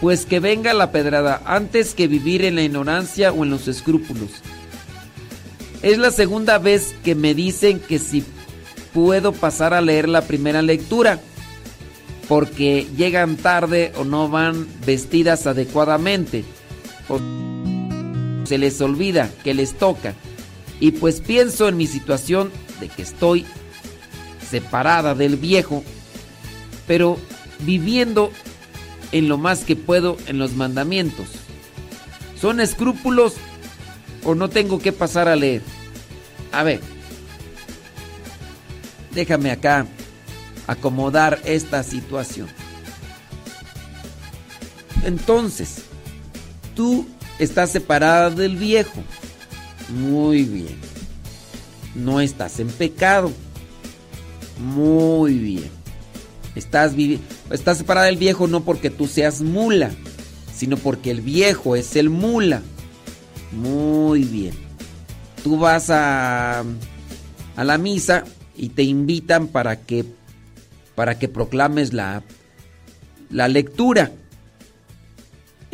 Pues 0.00 0.24
que 0.24 0.40
venga 0.40 0.72
la 0.72 0.90
pedrada 0.90 1.42
antes 1.44 1.94
que 1.94 2.08
vivir 2.08 2.46
en 2.46 2.54
la 2.54 2.62
ignorancia 2.62 3.30
o 3.30 3.44
en 3.44 3.50
los 3.50 3.68
escrúpulos. 3.68 4.30
Es 5.82 5.98
la 5.98 6.10
segunda 6.10 6.56
vez 6.58 6.94
que 7.04 7.14
me 7.14 7.34
dicen 7.34 7.80
que 7.80 7.98
si 7.98 8.24
puedo 8.94 9.32
pasar 9.32 9.74
a 9.74 9.82
leer 9.82 10.08
la 10.08 10.22
primera 10.22 10.62
lectura. 10.62 11.20
Porque 12.26 12.86
llegan 12.96 13.36
tarde 13.36 13.92
o 13.96 14.04
no 14.04 14.30
van 14.30 14.66
vestidas 14.86 15.46
adecuadamente. 15.46 16.44
Se 18.46 18.58
les 18.58 18.80
olvida 18.80 19.30
que 19.42 19.54
les 19.54 19.74
toca. 19.74 20.14
Y 20.80 20.92
pues 20.92 21.20
pienso 21.20 21.68
en 21.68 21.76
mi 21.76 21.86
situación 21.86 22.50
de 22.80 22.88
que 22.88 23.02
estoy 23.02 23.46
separada 24.48 25.14
del 25.14 25.36
viejo. 25.36 25.84
Pero 26.86 27.18
viviendo 27.60 28.30
en 29.12 29.28
lo 29.28 29.38
más 29.38 29.60
que 29.60 29.76
puedo 29.76 30.16
en 30.26 30.38
los 30.38 30.54
mandamientos. 30.54 31.28
¿Son 32.40 32.60
escrúpulos 32.60 33.34
o 34.24 34.34
no 34.34 34.48
tengo 34.50 34.78
que 34.78 34.92
pasar 34.92 35.28
a 35.28 35.36
leer? 35.36 35.62
A 36.52 36.62
ver, 36.62 36.80
déjame 39.12 39.50
acá 39.50 39.86
acomodar 40.66 41.40
esta 41.44 41.82
situación. 41.82 42.48
Entonces, 45.04 45.82
tú 46.74 47.06
estás 47.38 47.70
separada 47.70 48.30
del 48.30 48.56
viejo. 48.56 49.02
Muy 49.88 50.44
bien. 50.44 50.76
No 51.94 52.20
estás 52.20 52.58
en 52.60 52.68
pecado. 52.68 53.32
Muy 54.58 55.34
bien. 55.38 55.70
Estás, 56.54 56.92
estás 57.50 57.78
separada 57.78 58.06
del 58.06 58.16
viejo 58.16 58.46
no 58.46 58.62
porque 58.64 58.90
tú 58.90 59.08
seas 59.08 59.40
mula, 59.40 59.90
sino 60.54 60.76
porque 60.76 61.10
el 61.10 61.20
viejo 61.20 61.76
es 61.76 61.96
el 61.96 62.10
mula. 62.10 62.62
Muy 63.52 64.24
bien. 64.24 64.54
Tú 65.42 65.58
vas 65.58 65.90
a, 65.90 66.64
a 67.56 67.64
la 67.64 67.78
misa 67.78 68.24
y 68.56 68.70
te 68.70 68.82
invitan 68.82 69.48
para 69.48 69.80
que, 69.80 70.04
para 70.94 71.18
que 71.18 71.28
proclames 71.28 71.92
la, 71.92 72.22
la 73.30 73.48
lectura. 73.48 74.12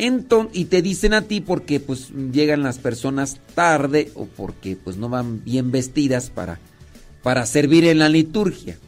Entonces, 0.03 0.57
y 0.57 0.65
te 0.65 0.81
dicen 0.81 1.13
a 1.13 1.21
ti 1.21 1.41
porque 1.41 1.79
pues 1.79 2.09
llegan 2.33 2.63
las 2.63 2.79
personas 2.79 3.39
tarde 3.53 4.11
o 4.15 4.25
porque 4.25 4.75
pues 4.75 4.97
no 4.97 5.09
van 5.09 5.43
bien 5.43 5.69
vestidas 5.69 6.31
para, 6.31 6.57
para 7.21 7.45
servir 7.45 7.85
en 7.85 7.99
la 7.99 8.09
liturgia. 8.09 8.79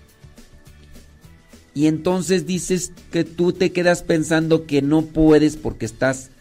Y 1.75 1.85
entonces 1.85 2.47
dices 2.47 2.93
que 3.11 3.23
tú 3.23 3.53
te 3.53 3.71
quedas 3.71 4.01
pensando 4.01 4.65
que 4.65 4.81
no 4.81 5.03
puedes 5.03 5.55
porque 5.55 5.85
estás 5.85 6.31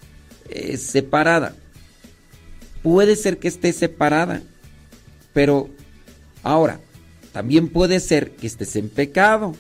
eh, 0.48 0.78
separada. 0.78 1.54
Puede 2.82 3.16
ser 3.16 3.38
que 3.38 3.48
estés 3.48 3.76
separada, 3.76 4.42
pero 5.34 5.68
ahora, 6.42 6.80
también 7.32 7.68
puede 7.68 8.00
ser 8.00 8.30
que 8.36 8.46
estés 8.46 8.74
en 8.76 8.88
pecado. 8.88 9.54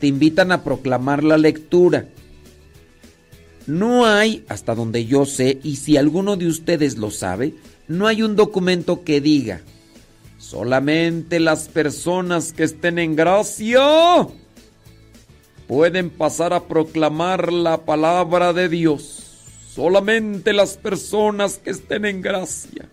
Te 0.00 0.08
invitan 0.08 0.50
a 0.50 0.64
proclamar 0.64 1.22
la 1.22 1.38
lectura. 1.38 2.08
No 3.68 4.06
hay, 4.06 4.46
hasta 4.48 4.74
donde 4.74 5.04
yo 5.04 5.26
sé, 5.26 5.60
y 5.62 5.76
si 5.76 5.98
alguno 5.98 6.38
de 6.38 6.46
ustedes 6.46 6.96
lo 6.96 7.10
sabe, 7.10 7.52
no 7.86 8.06
hay 8.06 8.22
un 8.22 8.34
documento 8.34 9.04
que 9.04 9.20
diga, 9.20 9.60
solamente 10.38 11.38
las 11.38 11.68
personas 11.68 12.54
que 12.54 12.64
estén 12.64 12.98
en 12.98 13.14
gracia 13.14 14.26
pueden 15.66 16.08
pasar 16.08 16.54
a 16.54 16.64
proclamar 16.64 17.52
la 17.52 17.84
palabra 17.84 18.54
de 18.54 18.70
Dios. 18.70 19.24
Solamente 19.74 20.54
las 20.54 20.78
personas 20.78 21.58
que 21.58 21.68
estén 21.68 22.06
en 22.06 22.22
gracia. 22.22 22.88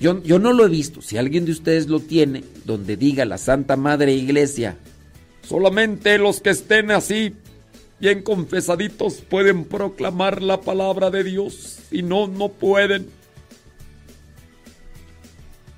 Yo, 0.00 0.22
yo, 0.22 0.38
no 0.38 0.54
lo 0.54 0.64
he 0.64 0.70
visto. 0.70 1.02
Si 1.02 1.18
alguien 1.18 1.44
de 1.44 1.52
ustedes 1.52 1.88
lo 1.88 2.00
tiene, 2.00 2.42
donde 2.64 2.96
diga 2.96 3.26
la 3.26 3.36
Santa 3.36 3.76
Madre 3.76 4.14
Iglesia, 4.14 4.78
solamente 5.46 6.16
los 6.16 6.40
que 6.40 6.48
estén 6.48 6.90
así, 6.90 7.34
bien 8.00 8.22
confesaditos, 8.22 9.20
pueden 9.20 9.64
proclamar 9.64 10.42
la 10.42 10.62
palabra 10.62 11.10
de 11.10 11.22
Dios. 11.22 11.78
Si 11.90 12.02
no, 12.02 12.26
no 12.26 12.48
pueden. 12.48 13.08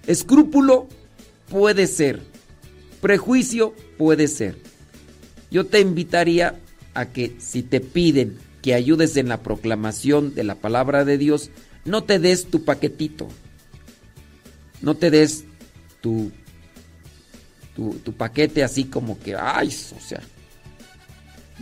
Escrúpulo 0.06 0.88
puede 1.50 1.86
ser. 1.86 2.22
Prejuicio 3.00 3.74
puede 3.98 4.28
ser. 4.28 4.56
Yo 5.50 5.66
te 5.66 5.80
invitaría 5.80 6.60
a 6.94 7.06
que 7.06 7.34
si 7.38 7.62
te 7.62 7.80
piden 7.80 8.38
que 8.62 8.74
ayudes 8.74 9.16
en 9.16 9.28
la 9.28 9.42
proclamación 9.42 10.34
de 10.34 10.44
la 10.44 10.54
palabra 10.54 11.04
de 11.04 11.18
Dios, 11.18 11.50
no 11.84 12.04
te 12.04 12.20
des 12.20 12.46
tu 12.46 12.64
paquetito. 12.64 13.28
No 14.80 14.96
te 14.96 15.10
des 15.10 15.44
tu, 16.00 16.30
tu 17.74 18.12
paquete 18.12 18.62
así 18.62 18.84
como 18.84 19.18
que, 19.18 19.34
ay, 19.36 19.68
o 19.68 20.00
sea, 20.00 20.20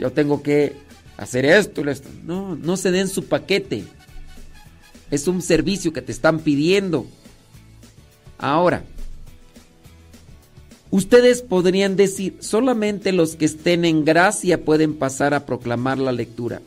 yo 0.01 0.11
tengo 0.11 0.43
que 0.43 0.75
hacer 1.19 1.45
esto, 1.45 1.89
esto. 1.89 2.09
No, 2.25 2.57
no 2.57 2.77
se 2.79 2.91
den 2.91 3.07
su 3.07 3.27
paquete. 3.27 3.85
Es 5.11 5.29
un 5.29 5.43
servicio 5.43 5.93
que 5.93 6.01
te 6.01 6.11
están 6.11 6.41
pidiendo. 6.41 7.07
Ahora, 8.39 8.83
ustedes 10.91 11.43
podrían 11.43 11.97
decir, 11.97 12.39
solamente 12.41 13.13
los 13.13 13.37
que 13.37 13.45
estén 13.45 13.85
en 13.85 14.07
gracia 14.07 14.65
pueden 14.65 14.95
pasar 14.95 15.35
a 15.35 15.45
proclamar 15.45 15.99
la 15.99 16.13
lectura. 16.13 16.63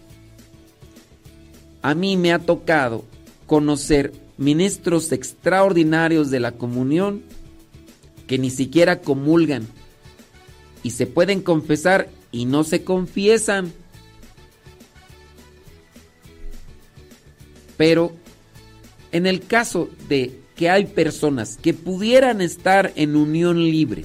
A 1.82 1.96
mí 1.96 2.16
me 2.16 2.32
ha 2.32 2.40
tocado 2.40 3.04
conocer 3.48 4.14
ministros 4.38 5.12
extraordinarios 5.12 6.30
de 6.30 6.40
la 6.40 6.52
comunión 6.52 7.24
que 8.28 8.38
ni 8.38 8.52
siquiera 8.52 9.02
comulgan 9.02 9.68
y 10.84 10.92
se 10.92 11.08
pueden 11.08 11.42
confesar 11.42 12.10
y 12.34 12.46
no 12.46 12.66
se 12.66 12.84
confiesan. 12.84 13.72
Pero 17.78 18.12
en 19.14 19.26
el 19.26 19.46
caso 19.46 19.90
de 20.10 20.42
que 20.56 20.70
hay 20.70 20.88
personas 20.88 21.58
que 21.62 21.74
pudieran 21.74 22.42
estar 22.42 22.92
en 22.96 23.16
unión 23.16 23.64
libre, 23.64 24.04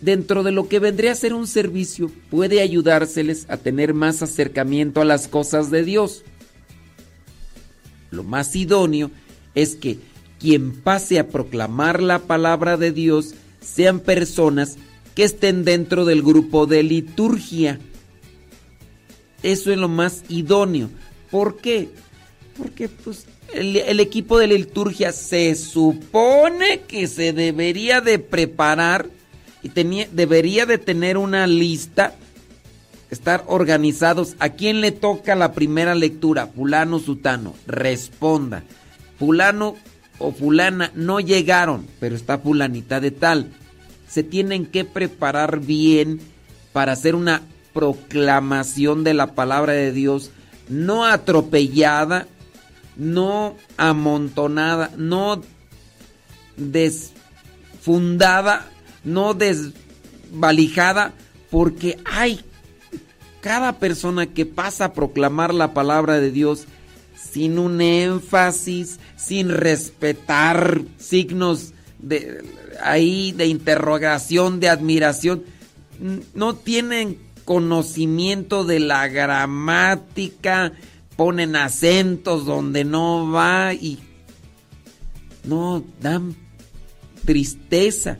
dentro 0.00 0.42
de 0.42 0.52
lo 0.52 0.68
que 0.68 0.78
vendría 0.78 1.12
a 1.12 1.16
ser 1.16 1.34
un 1.34 1.46
servicio, 1.46 2.10
puede 2.30 2.60
ayudárseles 2.60 3.46
a 3.48 3.56
tener 3.56 3.94
más 3.94 4.22
acercamiento 4.22 5.00
a 5.00 5.06
las 5.06 5.28
cosas 5.28 5.70
de 5.70 5.82
Dios. 5.82 6.24
Lo 8.10 8.22
más 8.22 8.54
idóneo 8.54 9.10
es 9.54 9.76
que 9.76 9.98
quien 10.38 10.72
pase 10.72 11.18
a 11.18 11.28
proclamar 11.28 12.02
la 12.02 12.20
palabra 12.20 12.76
de 12.76 12.92
Dios 12.92 13.34
sean 13.60 14.00
personas 14.00 14.76
que 15.18 15.24
estén 15.24 15.64
dentro 15.64 16.04
del 16.04 16.22
grupo 16.22 16.66
de 16.68 16.84
liturgia. 16.84 17.80
Eso 19.42 19.72
es 19.72 19.76
lo 19.76 19.88
más 19.88 20.22
idóneo. 20.28 20.90
¿Por 21.28 21.56
qué? 21.56 21.88
Porque 22.56 22.88
pues 22.88 23.26
el, 23.52 23.98
equipo 23.98 24.38
de 24.38 24.46
liturgia 24.46 25.10
se 25.10 25.56
supone 25.56 26.82
que 26.86 27.08
se 27.08 27.32
debería 27.32 28.00
de 28.00 28.20
preparar 28.20 29.10
y 29.60 29.70
tenía, 29.70 30.06
debería 30.12 30.66
de 30.66 30.78
tener 30.78 31.18
una 31.18 31.48
lista, 31.48 32.14
estar 33.10 33.42
organizados. 33.48 34.36
¿A 34.38 34.50
quién 34.50 34.80
le 34.80 34.92
toca 34.92 35.34
la 35.34 35.50
primera 35.50 35.96
lectura? 35.96 36.46
Fulano, 36.46 37.00
Sutano. 37.00 37.56
Responda. 37.66 38.62
Fulano 39.18 39.74
o 40.20 40.30
fulana 40.30 40.92
no 40.94 41.18
llegaron, 41.18 41.88
pero 41.98 42.14
está 42.14 42.38
fulanita 42.38 43.00
de 43.00 43.10
tal. 43.10 43.50
Se 44.08 44.22
tienen 44.22 44.66
que 44.66 44.84
preparar 44.84 45.60
bien 45.60 46.20
para 46.72 46.92
hacer 46.92 47.14
una 47.14 47.42
proclamación 47.72 49.04
de 49.04 49.14
la 49.14 49.34
palabra 49.34 49.74
de 49.74 49.92
Dios, 49.92 50.30
no 50.68 51.04
atropellada, 51.04 52.26
no 52.96 53.56
amontonada, 53.76 54.90
no 54.96 55.42
desfundada, 56.56 58.66
no 59.04 59.34
desvalijada, 59.34 61.12
porque 61.50 61.98
hay 62.04 62.40
cada 63.40 63.78
persona 63.78 64.26
que 64.26 64.44
pasa 64.44 64.86
a 64.86 64.92
proclamar 64.92 65.54
la 65.54 65.72
palabra 65.72 66.18
de 66.18 66.30
Dios 66.30 66.66
sin 67.16 67.58
un 67.58 67.80
énfasis, 67.80 68.98
sin 69.16 69.50
respetar 69.50 70.82
signos 70.98 71.72
de 71.98 72.44
ahí 72.82 73.32
de 73.32 73.46
interrogación, 73.46 74.60
de 74.60 74.68
admiración, 74.68 75.44
no 76.34 76.54
tienen 76.54 77.18
conocimiento 77.44 78.64
de 78.64 78.80
la 78.80 79.08
gramática, 79.08 80.72
ponen 81.16 81.56
acentos 81.56 82.44
donde 82.44 82.84
no 82.84 83.30
va 83.30 83.74
y 83.74 83.98
no 85.44 85.82
dan 86.00 86.36
tristeza. 87.24 88.18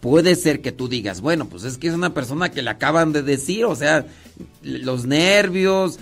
Puede 0.00 0.34
ser 0.34 0.62
que 0.62 0.72
tú 0.72 0.88
digas, 0.88 1.20
bueno, 1.20 1.48
pues 1.48 1.64
es 1.64 1.78
que 1.78 1.88
es 1.88 1.94
una 1.94 2.14
persona 2.14 2.50
que 2.50 2.62
le 2.62 2.70
acaban 2.70 3.12
de 3.12 3.22
decir, 3.22 3.64
o 3.64 3.76
sea, 3.76 4.06
los 4.62 5.06
nervios. 5.06 5.98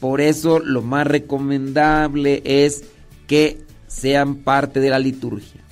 Por 0.00 0.20
eso 0.20 0.58
lo 0.58 0.82
más 0.82 1.06
recomendable 1.06 2.42
es 2.44 2.84
que 3.26 3.64
sean 3.86 4.36
parte 4.36 4.80
de 4.80 4.90
la 4.90 4.98
liturgia. 4.98 5.62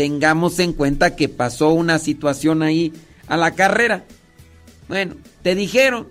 Tengamos 0.00 0.58
en 0.60 0.72
cuenta 0.72 1.14
que 1.14 1.28
pasó 1.28 1.74
una 1.74 1.98
situación 1.98 2.62
ahí 2.62 2.90
a 3.26 3.36
la 3.36 3.50
carrera. 3.50 4.06
Bueno, 4.88 5.16
te 5.42 5.54
dijeron, 5.54 6.08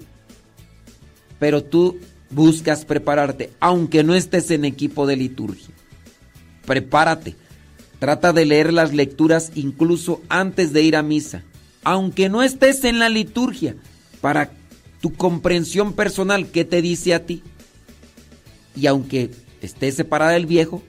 pero 1.40 1.64
tú 1.64 1.98
buscas 2.30 2.86
prepararte, 2.86 3.50
aunque 3.60 4.04
no 4.04 4.14
estés 4.14 4.52
en 4.52 4.64
equipo 4.64 5.08
de 5.08 5.16
liturgia. 5.16 5.74
Prepárate. 6.68 7.36
Trata 7.98 8.32
de 8.32 8.46
leer 8.46 8.74
las 8.74 8.94
lecturas 8.94 9.52
incluso 9.56 10.22
antes 10.30 10.72
de 10.72 10.84
ir 10.84 10.96
a 10.96 11.02
misa, 11.02 11.44
aunque 11.84 12.30
no 12.30 12.44
estés 12.44 12.84
en 12.84 13.00
la 13.00 13.10
liturgia, 13.10 13.76
para 14.22 14.52
tu 15.02 15.14
comprensión 15.14 15.94
personal, 15.94 16.52
¿qué 16.52 16.64
te 16.64 16.84
dice 16.84 17.16
a 17.16 17.26
ti? 17.26 17.42
Y 18.76 18.86
aunque 18.86 19.32
estés 19.64 19.96
separada 19.96 20.34
del 20.34 20.46
viejo, 20.46 20.84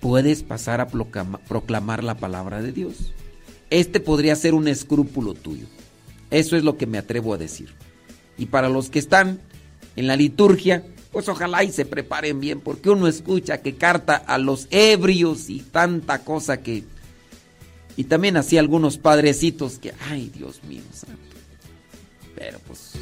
puedes 0.00 0.42
pasar 0.42 0.80
a 0.80 0.88
proclamar 0.88 2.02
la 2.02 2.16
palabra 2.16 2.62
de 2.62 2.72
Dios. 2.72 3.12
Este 3.68 4.00
podría 4.00 4.34
ser 4.34 4.54
un 4.54 4.66
escrúpulo 4.66 5.34
tuyo. 5.34 5.66
Eso 6.30 6.56
es 6.56 6.64
lo 6.64 6.76
que 6.76 6.86
me 6.86 6.98
atrevo 6.98 7.34
a 7.34 7.38
decir. 7.38 7.72
Y 8.36 8.46
para 8.46 8.68
los 8.68 8.90
que 8.90 8.98
están 8.98 9.40
en 9.96 10.06
la 10.06 10.16
liturgia, 10.16 10.84
pues 11.12 11.28
ojalá 11.28 11.64
y 11.64 11.72
se 11.72 11.84
preparen 11.84 12.40
bien, 12.40 12.60
porque 12.60 12.90
uno 12.90 13.06
escucha 13.06 13.58
que 13.58 13.74
carta 13.74 14.16
a 14.16 14.38
los 14.38 14.66
ebrios 14.70 15.50
y 15.50 15.60
tanta 15.60 16.20
cosa 16.24 16.62
que... 16.62 16.84
Y 17.96 18.04
también 18.04 18.36
así 18.36 18.56
algunos 18.56 18.96
padrecitos 18.96 19.78
que, 19.78 19.92
ay 20.08 20.30
Dios 20.34 20.62
mío, 20.64 20.82
santo. 20.92 21.18
Pero 22.34 22.58
pues, 22.66 22.92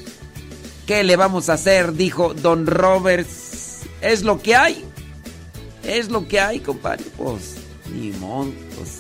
¿qué 0.87 1.05
le 1.05 1.17
vamos 1.17 1.49
a 1.49 1.53
hacer? 1.53 1.93
Dijo 1.93 2.35
Don 2.35 2.67
Roberts. 2.67 3.83
Es 4.01 4.23
lo 4.23 4.41
que 4.41 4.57
hay. 4.57 4.85
Es 5.89 6.11
lo 6.11 6.29
que 6.29 6.39
hay, 6.39 6.61
compadre. 6.61 7.05
Pues, 7.17 7.57
ni 7.91 8.11
montos. 8.11 8.99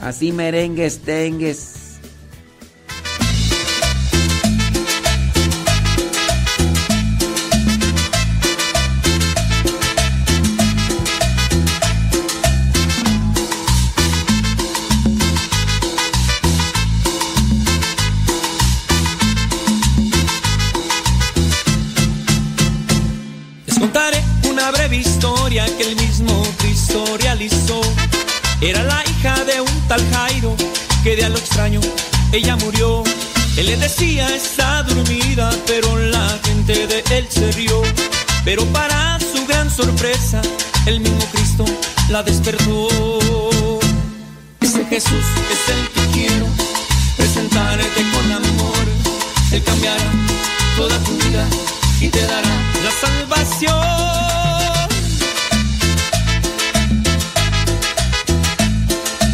Así 0.00 0.30
merengues, 0.30 1.00
tengues. 1.00 1.84
Que 25.76 25.82
el 25.82 25.96
mismo 25.96 26.42
Cristo 26.58 27.04
realizó. 27.20 27.80
Era 28.60 28.82
la 28.82 29.02
hija 29.04 29.44
de 29.44 29.60
un 29.60 29.88
tal 29.88 30.00
Jairo 30.12 30.54
que 31.02 31.16
de 31.16 31.24
a 31.24 31.28
lo 31.28 31.38
extraño 31.38 31.80
ella 32.32 32.56
murió. 32.56 33.02
Él 33.56 33.66
le 33.66 33.76
decía 33.76 34.34
está 34.34 34.82
dormida, 34.82 35.50
pero 35.66 35.96
la 35.96 36.38
gente 36.44 36.86
de 36.86 37.04
él 37.10 37.26
se 37.30 37.50
rió. 37.52 37.82
Pero 38.44 38.64
para 38.66 39.18
su 39.20 39.46
gran 39.46 39.70
sorpresa, 39.70 40.42
el 40.86 41.00
mismo 41.00 41.24
Cristo 41.32 41.64
la 42.10 42.22
despertó. 42.22 42.88
Ese 44.60 44.84
Jesús 44.86 45.26
es 45.54 45.74
el 45.74 45.88
que 45.90 46.12
quiero 46.12 46.46
presentarte 47.16 48.02
con 48.12 48.32
amor. 48.32 48.84
Él 49.52 49.62
cambiará 49.62 50.10
toda 50.76 50.98
tu 51.00 51.12
vida 51.12 51.46
y 52.00 52.08
te 52.08 52.20
dará 52.26 52.54
la 52.84 52.90
salvación. 53.00 54.33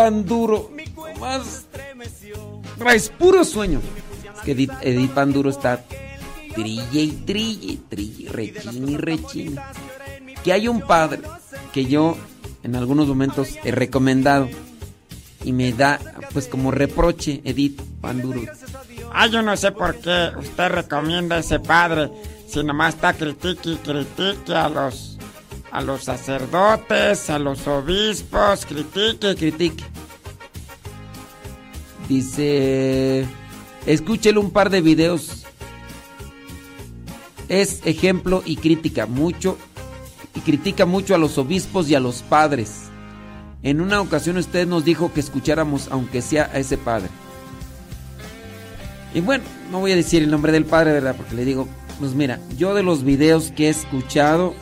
Ay, 0.00 0.08
Edith 0.08 0.24
Panduro. 0.24 0.70
Más 1.20 1.66
traes 2.78 3.08
puro 3.10 3.44
sueño. 3.44 3.80
Es 4.34 4.40
que 4.42 4.52
Edith, 4.52 4.72
Edith 4.80 5.10
Panduro 5.12 5.50
está 5.50 5.84
trille 6.54 7.02
y 7.02 7.10
trille, 7.26 7.78
trille, 7.88 8.28
rechine 8.30 8.92
y 8.92 8.96
rechine. 8.96 9.62
Que 10.42 10.52
hay 10.52 10.68
un 10.68 10.80
padre 10.80 11.20
que 11.72 11.84
yo 11.84 12.16
en 12.62 12.76
algunos 12.76 13.08
momentos 13.08 13.56
he 13.62 13.70
recomendado 13.70 14.48
y 15.44 15.52
me 15.52 15.72
da 15.72 15.98
pues 16.32 16.48
como 16.48 16.70
reproche 16.70 17.40
Edith 17.44 17.80
Panduro. 18.00 18.42
Ay, 19.12 19.30
yo 19.30 19.42
no 19.42 19.56
sé 19.56 19.72
por 19.72 19.96
qué 19.96 20.30
usted 20.38 20.68
recomienda 20.68 21.36
a 21.36 21.40
ese 21.40 21.60
padre 21.60 22.10
si 22.46 22.62
nomás 22.64 22.94
está 22.94 23.12
critique 23.12 23.72
y 23.72 23.76
critique 23.76 24.54
a 24.54 24.68
los 24.68 25.09
a 25.70 25.80
los 25.80 26.04
sacerdotes, 26.04 27.30
a 27.30 27.38
los 27.38 27.66
obispos, 27.66 28.66
critique, 28.66 29.36
critique. 29.36 29.84
Dice, 32.08 33.24
escúchele 33.86 34.38
un 34.38 34.50
par 34.50 34.70
de 34.70 34.80
videos. 34.80 35.44
Es 37.48 37.80
ejemplo 37.84 38.42
y 38.44 38.56
crítica 38.56 39.06
mucho 39.06 39.56
y 40.34 40.40
critica 40.40 40.86
mucho 40.86 41.14
a 41.14 41.18
los 41.18 41.38
obispos 41.38 41.88
y 41.90 41.94
a 41.94 42.00
los 42.00 42.22
padres. 42.22 42.84
En 43.62 43.80
una 43.80 44.00
ocasión 44.00 44.36
usted 44.38 44.66
nos 44.66 44.84
dijo 44.84 45.12
que 45.12 45.20
escucháramos 45.20 45.88
aunque 45.90 46.22
sea 46.22 46.50
a 46.52 46.58
ese 46.58 46.78
padre. 46.78 47.08
Y 49.14 49.20
bueno, 49.20 49.44
no 49.70 49.80
voy 49.80 49.92
a 49.92 49.96
decir 49.96 50.22
el 50.22 50.30
nombre 50.30 50.52
del 50.52 50.64
padre, 50.64 50.92
¿verdad? 50.92 51.16
Porque 51.16 51.34
le 51.34 51.44
digo, 51.44 51.68
pues 51.98 52.14
mira, 52.14 52.40
yo 52.56 52.74
de 52.74 52.82
los 52.82 53.04
videos 53.04 53.52
que 53.52 53.66
he 53.66 53.70
escuchado, 53.70 54.54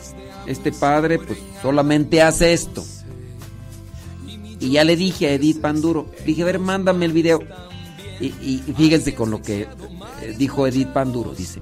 este 0.49 0.71
padre 0.71 1.19
pues 1.19 1.37
solamente 1.61 2.21
hace 2.21 2.53
esto. 2.53 2.83
Y 4.59 4.71
ya 4.71 4.83
le 4.83 4.95
dije 4.97 5.27
a 5.27 5.33
Edith 5.33 5.61
Panduro, 5.61 6.07
dije, 6.25 6.41
a 6.41 6.45
ver, 6.45 6.59
mándame 6.59 7.05
el 7.05 7.13
video. 7.13 7.39
Y, 8.19 8.27
y 8.41 8.73
fíjense 8.75 9.15
con 9.15 9.31
lo 9.31 9.41
que 9.41 9.67
eh, 10.21 10.35
dijo 10.37 10.67
Edith 10.67 10.89
Panduro, 10.89 11.33
dice. 11.33 11.61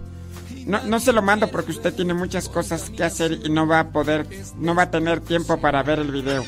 No, 0.66 0.82
no 0.83 0.99
se 0.99 1.14
lo 1.14 1.22
mando 1.22 1.49
porque 1.49 1.72
usted 1.72 1.93
tiene 1.93 2.14
muchas 2.14 2.49
cosas 2.49 2.90
que 2.90 3.03
hacer 3.03 3.40
y 3.43 3.49
no 3.49 3.67
va 3.67 3.82
a 3.82 3.90
poder, 3.90 4.25
no 4.57 4.74
va 4.74 4.83
a 4.83 4.91
tener 4.91 5.22
tiempo 5.22 5.59
para 5.59 5.83
ver 5.83 5.99
el 5.99 6.11
video. 6.11 6.43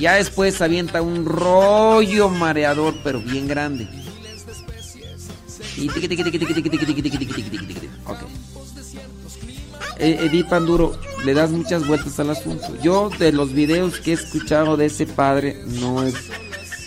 Ya 0.00 0.14
después 0.14 0.60
avienta 0.60 1.02
un 1.02 1.26
rollo 1.26 2.28
mareador, 2.30 2.94
pero 3.04 3.20
bien 3.20 3.46
grande. 3.46 3.88
Y 5.76 5.88
tiqui, 5.88 6.08
Edith 9.98 10.48
Panduro, 10.48 10.98
le 11.24 11.34
das 11.34 11.50
muchas 11.50 11.86
vueltas 11.86 12.18
al 12.20 12.30
asunto. 12.30 12.76
Yo 12.82 13.10
de 13.18 13.32
los 13.32 13.52
videos 13.52 13.98
que 13.98 14.12
he 14.12 14.14
escuchado 14.14 14.76
de 14.76 14.86
ese 14.86 15.06
padre 15.06 15.62
no 15.66 16.06
he, 16.06 16.12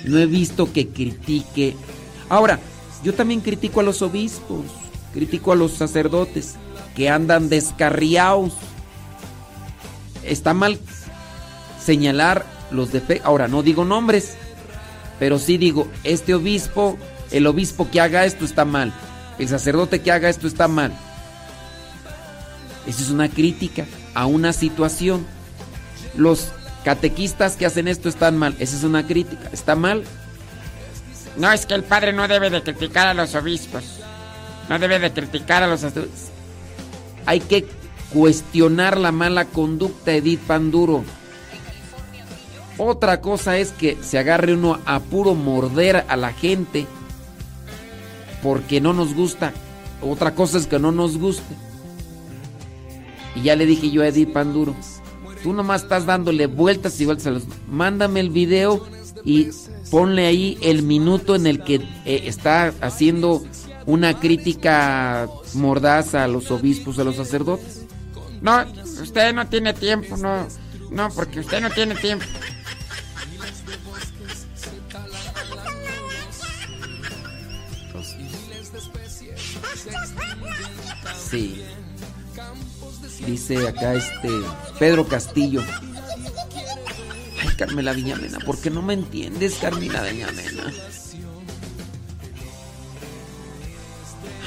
no 0.05 0.17
he 0.17 0.25
visto 0.25 0.71
que 0.71 0.89
critique. 0.89 1.75
Ahora, 2.29 2.59
yo 3.03 3.13
también 3.13 3.41
critico 3.41 3.79
a 3.79 3.83
los 3.83 4.01
obispos, 4.01 4.65
critico 5.13 5.51
a 5.51 5.55
los 5.55 5.73
sacerdotes 5.73 6.55
que 6.95 7.09
andan 7.09 7.49
descarriados. 7.49 8.53
Está 10.23 10.53
mal 10.53 10.79
señalar 11.83 12.45
los 12.71 12.91
defectos. 12.91 13.27
Ahora, 13.27 13.47
no 13.47 13.61
digo 13.61 13.85
nombres, 13.85 14.35
pero 15.19 15.39
sí 15.39 15.57
digo, 15.57 15.87
este 16.03 16.33
obispo, 16.33 16.97
el 17.31 17.45
obispo 17.47 17.89
que 17.91 18.01
haga 18.01 18.25
esto 18.25 18.43
está 18.43 18.65
mal. 18.65 18.93
El 19.37 19.47
sacerdote 19.47 20.01
que 20.01 20.11
haga 20.11 20.29
esto 20.29 20.47
está 20.47 20.67
mal. 20.67 20.91
Esa 22.87 23.01
es 23.01 23.09
una 23.09 23.29
crítica 23.29 23.85
a 24.13 24.25
una 24.25 24.53
situación. 24.53 25.25
Los 26.15 26.49
catequistas 26.83 27.55
que 27.55 27.65
hacen 27.65 27.87
esto 27.87 28.09
están 28.09 28.37
mal. 28.37 28.55
Esa 28.59 28.77
es 28.77 28.83
una 28.83 29.05
crítica. 29.05 29.49
¿Está 29.51 29.75
mal? 29.75 30.03
No, 31.37 31.51
es 31.51 31.65
que 31.65 31.73
el 31.73 31.83
padre 31.83 32.13
no 32.13 32.27
debe 32.27 32.49
de 32.49 32.61
criticar 32.63 33.07
a 33.07 33.13
los 33.13 33.35
obispos. 33.35 33.83
No 34.69 34.79
debe 34.79 34.99
de 34.99 35.11
criticar 35.11 35.63
a 35.63 35.67
los 35.67 35.81
sacerdotes. 35.81 36.29
Hay 37.25 37.39
que 37.39 37.67
cuestionar 38.13 38.97
la 38.97 39.11
mala 39.11 39.45
conducta, 39.45 40.13
Edith 40.13 40.39
Panduro. 40.41 41.03
Otra 42.77 43.21
cosa 43.21 43.57
es 43.57 43.71
que 43.71 43.97
se 44.01 44.17
agarre 44.17 44.53
uno 44.53 44.79
a 44.85 44.99
puro 44.99 45.33
morder 45.33 46.05
a 46.07 46.15
la 46.15 46.33
gente 46.33 46.85
porque 48.43 48.81
no 48.81 48.93
nos 48.93 49.13
gusta. 49.13 49.53
Otra 50.01 50.35
cosa 50.35 50.57
es 50.57 50.67
que 50.67 50.77
no 50.77 50.91
nos 50.91 51.17
guste. 51.17 51.55
Y 53.35 53.43
ya 53.43 53.55
le 53.55 53.65
dije 53.65 53.91
yo 53.91 54.01
a 54.01 54.07
Edith 54.07 54.31
Panduro, 54.31 54.75
tú 55.43 55.53
nomás 55.53 55.83
estás 55.83 56.05
dándole 56.05 56.47
vueltas 56.47 56.99
y 56.99 57.05
vueltas 57.05 57.27
a 57.27 57.31
los... 57.31 57.43
Mándame 57.69 58.19
el 58.21 58.29
video 58.29 58.85
y 59.23 59.49
ponle 59.91 60.25
ahí 60.25 60.57
el 60.61 60.83
minuto 60.83 61.35
en 61.35 61.47
el 61.47 61.63
que 61.63 61.75
eh, 62.05 62.23
está 62.25 62.73
haciendo 62.81 63.43
una 63.85 64.19
crítica 64.19 65.27
mordaza 65.53 66.23
a 66.23 66.27
los 66.27 66.49
obispos, 66.51 66.97
a 66.99 67.03
los 67.03 67.17
sacerdotes. 67.17 67.85
No, 68.41 68.65
usted 69.01 69.33
no 69.33 69.47
tiene 69.47 69.73
tiempo, 69.73 70.17
no. 70.17 70.47
No, 70.91 71.09
porque 71.09 71.39
usted 71.41 71.61
no 71.61 71.69
tiene 71.69 71.95
tiempo. 71.95 72.25
Sí. 81.29 81.61
Dice 83.25 83.67
acá 83.67 83.93
este 83.95 84.29
Pedro 84.77 85.07
Castillo. 85.07 85.63
Ay, 87.41 87.55
Carmela 87.57 87.93
Viñamena, 87.93 88.39
¿por 88.39 88.59
qué 88.59 88.69
no 88.69 88.81
me 88.81 88.93
entiendes, 88.93 89.55
Carmela 89.55 90.03
Viñamena? 90.03 90.71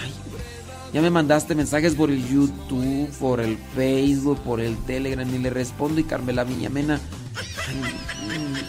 Ay, 0.02 0.12
ya 0.92 1.02
me 1.02 1.10
mandaste 1.10 1.54
mensajes 1.54 1.94
por 1.94 2.10
el 2.10 2.26
YouTube, 2.28 3.10
por 3.18 3.40
el 3.40 3.58
Facebook, 3.74 4.40
por 4.42 4.60
el 4.60 4.76
Telegram 4.84 5.28
y 5.34 5.38
le 5.38 5.50
respondo 5.50 6.00
y 6.00 6.04
Carmela 6.04 6.44
Viñamena. 6.44 7.00
Ay, 7.68 7.82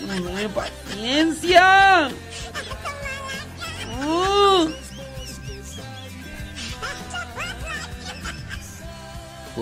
no, 0.07 0.41
no, 0.41 0.49
paciencia. 0.49 2.09
Uh. 4.01 4.89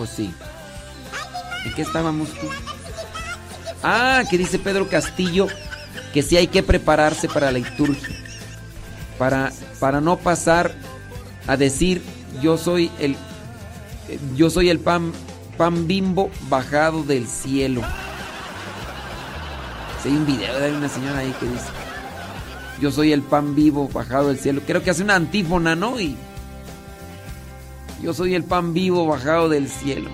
Sí. 0.06 0.34
¿En 1.66 1.74
qué 1.74 1.82
estábamos 1.82 2.30
tú? 2.30 2.48
Ah, 3.84 4.24
que 4.30 4.38
dice 4.38 4.60
Pedro 4.60 4.88
Castillo 4.88 5.48
que 6.14 6.22
sí 6.24 6.38
hay 6.38 6.48
que 6.48 6.64
prepararse 6.64 7.28
para 7.28 7.52
la 7.52 7.60
liturgia. 7.60 8.16
Para, 9.18 9.52
para 9.80 10.02
no 10.02 10.18
pasar 10.18 10.74
a 11.48 11.58
decir 11.58 12.02
yo 12.42 12.58
soy 12.58 12.92
el 13.00 13.16
yo 14.36 14.50
soy 14.50 14.70
el 14.70 14.80
pan 14.80 15.12
pan 15.58 15.88
bimbo 15.88 16.30
bajado 16.50 17.04
del 17.04 17.28
cielo. 17.28 17.82
Sí, 20.04 20.10
hay 20.10 20.16
un 20.16 20.26
video 20.26 20.60
de 20.60 20.72
una 20.72 20.90
señora 20.90 21.20
ahí 21.20 21.34
que 21.40 21.48
dice 21.48 21.66
yo 22.80 22.92
soy 22.92 23.12
el 23.12 23.22
pan 23.22 23.56
vivo 23.56 23.90
bajado 23.92 24.30
del 24.30 24.40
cielo. 24.40 24.62
Creo 24.66 24.84
que 24.84 24.92
hace 24.92 25.04
una 25.04 25.16
antífona, 25.16 25.76
¿no? 25.76 26.00
Y 26.00 26.16
yo 28.02 28.14
soy 28.14 28.36
el 28.36 28.44
pan 28.44 28.74
vivo 28.74 29.06
bajado 29.06 29.50
del 29.50 29.70
cielo. 29.70 30.10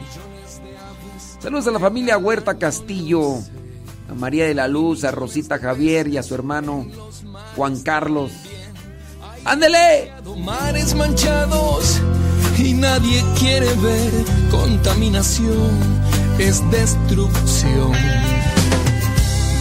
Saludos 1.39 1.67
a 1.67 1.71
la 1.71 1.79
familia 1.79 2.17
Huerta 2.17 2.57
Castillo, 2.57 3.39
a 4.09 4.13
María 4.13 4.45
de 4.45 4.53
la 4.53 4.67
Luz, 4.67 5.03
a 5.03 5.11
Rosita 5.11 5.59
Javier 5.59 6.07
y 6.07 6.17
a 6.17 6.23
su 6.23 6.35
hermano 6.35 6.87
Juan 7.55 7.81
Carlos. 7.81 8.31
¡Ándele! 9.45 10.11
Mares 10.37 10.95
manchados 10.95 12.01
y 12.57 12.73
nadie 12.73 13.23
quiere 13.37 13.67
ver 13.75 14.11
contaminación, 14.49 15.71
es 16.39 16.61
destrucción. 16.71 17.91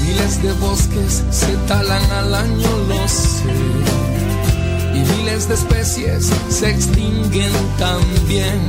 Miles 0.04 0.42
de 0.42 0.52
bosques 0.54 1.24
se 1.30 1.56
talan 1.66 2.10
al 2.12 2.34
año, 2.34 2.68
lo 2.88 3.08
sé. 3.08 4.11
Y 4.94 5.00
miles 5.16 5.48
de 5.48 5.54
especies 5.54 6.30
se 6.48 6.70
extinguen 6.70 7.52
también. 7.78 8.60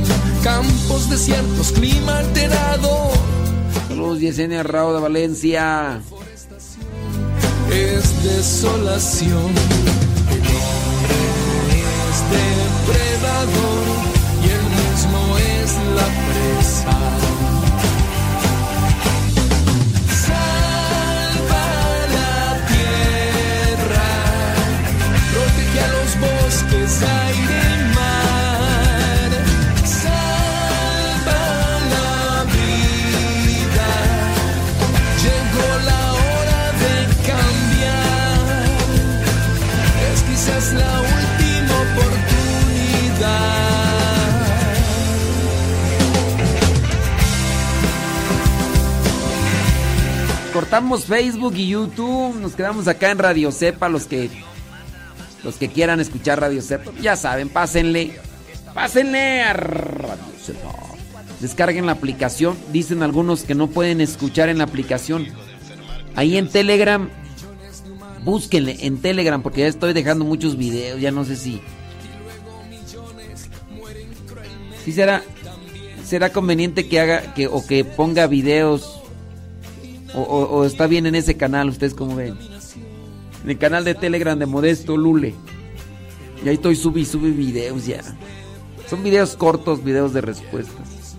Campos 0.42 1.10
desiertos, 1.10 1.72
clima 1.72 2.18
alterado. 2.18 3.10
Saludos, 3.88 4.20
Yesenia 4.20 4.62
Rao 4.62 4.94
de 4.94 5.00
Valencia. 5.00 6.00
Es 7.70 8.22
desolación. 8.24 9.52
El 10.30 10.40
hombre 10.40 11.80
es 12.10 12.18
depredador 12.94 13.86
y 14.42 14.46
él 14.50 14.64
mismo 14.80 15.20
es 15.38 15.70
la 15.96 16.06
presa. 16.26 17.33
Cortamos 50.52 51.04
Facebook 51.04 51.54
y 51.56 51.68
YouTube, 51.68 52.36
nos 52.40 52.54
quedamos 52.54 52.86
acá 52.88 53.10
en 53.10 53.18
Radio 53.18 53.50
Cepa 53.50 53.88
los 53.88 54.06
que 54.06 54.30
los 55.44 55.56
que 55.56 55.68
quieran 55.68 56.00
escuchar 56.00 56.40
Radio 56.40 56.62
Cepa, 56.62 56.90
ya 57.00 57.16
saben, 57.16 57.48
pásenle. 57.48 58.18
Pásenle 58.74 59.42
a 59.42 59.52
Radio 59.52 60.22
Cepa. 60.42 60.72
Descarguen 61.40 61.86
la 61.86 61.92
aplicación. 61.92 62.56
Dicen 62.72 63.02
algunos 63.02 63.42
que 63.42 63.54
no 63.54 63.68
pueden 63.68 64.00
escuchar 64.00 64.48
en 64.48 64.58
la 64.58 64.64
aplicación. 64.64 65.26
Ahí 66.16 66.36
en 66.36 66.48
Telegram 66.48 67.08
búsquenle 68.24 68.78
en 68.86 69.02
Telegram 69.02 69.42
porque 69.42 69.60
ya 69.60 69.66
estoy 69.66 69.92
dejando 69.92 70.24
muchos 70.24 70.56
videos, 70.56 70.98
ya 71.00 71.10
no 71.10 71.24
sé 71.26 71.36
si 71.36 71.60
Sí 74.84 74.92
será 74.92 75.22
será 76.04 76.30
conveniente 76.32 76.86
que 76.88 77.00
haga 77.00 77.34
que 77.34 77.46
o 77.48 77.66
que 77.66 77.84
ponga 77.84 78.26
videos 78.26 79.00
o- 80.14 80.20
o 80.22 80.64
está 80.64 80.86
bien 80.86 81.06
en 81.06 81.14
ese 81.16 81.36
canal, 81.36 81.68
ustedes 81.68 81.94
como 81.94 82.14
ven. 82.16 82.36
En 83.44 83.50
el 83.50 83.58
canal 83.58 83.84
de 83.84 83.94
Telegram 83.94 84.38
de 84.38 84.46
Modesto 84.46 84.96
Lule. 84.96 85.34
Y 86.44 86.48
ahí 86.48 86.54
estoy 86.54 86.76
subí, 86.76 87.04
subí 87.04 87.30
videos 87.30 87.86
ya. 87.86 88.00
Son 88.88 89.02
videos 89.02 89.36
cortos, 89.36 89.84
videos 89.84 90.12
de 90.12 90.22
respuestas. 90.22 91.16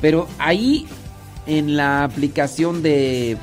Pero 0.00 0.28
ahí 0.38 0.86
en 1.46 1.76
la 1.76 2.04
aplicación 2.04 2.82
de 2.82 3.36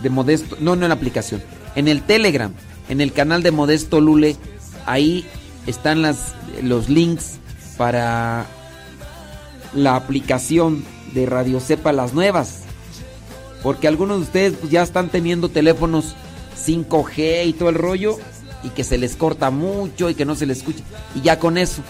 de 0.00 0.10
Modesto, 0.10 0.56
no, 0.60 0.76
no 0.76 0.84
en 0.84 0.90
la 0.90 0.94
aplicación, 0.94 1.42
en 1.76 1.88
el 1.88 2.02
Telegram, 2.02 2.52
en 2.90 3.00
el 3.00 3.12
canal 3.12 3.42
de 3.42 3.50
Modesto 3.50 4.00
Lule, 4.00 4.36
ahí 4.84 5.26
están 5.66 6.02
las 6.02 6.34
los 6.62 6.90
links 6.90 7.38
para 7.78 8.46
la 9.72 9.96
aplicación 9.96 10.84
de 11.14 11.26
Radio 11.26 11.60
Cepa 11.60 11.92
las 11.92 12.12
nuevas. 12.12 12.63
Porque 13.64 13.88
algunos 13.88 14.18
de 14.18 14.22
ustedes 14.24 14.52
pues, 14.60 14.70
ya 14.70 14.82
están 14.82 15.08
teniendo 15.08 15.48
teléfonos 15.48 16.14
5G 16.64 17.46
y 17.46 17.52
todo 17.54 17.70
el 17.70 17.74
rollo 17.74 18.18
y 18.62 18.68
que 18.68 18.84
se 18.84 18.98
les 18.98 19.16
corta 19.16 19.50
mucho 19.50 20.10
y 20.10 20.14
que 20.14 20.26
no 20.26 20.36
se 20.36 20.44
les 20.44 20.58
escucha. 20.58 20.84
Y 21.14 21.22
ya 21.22 21.38
con 21.38 21.56
eso. 21.58 21.82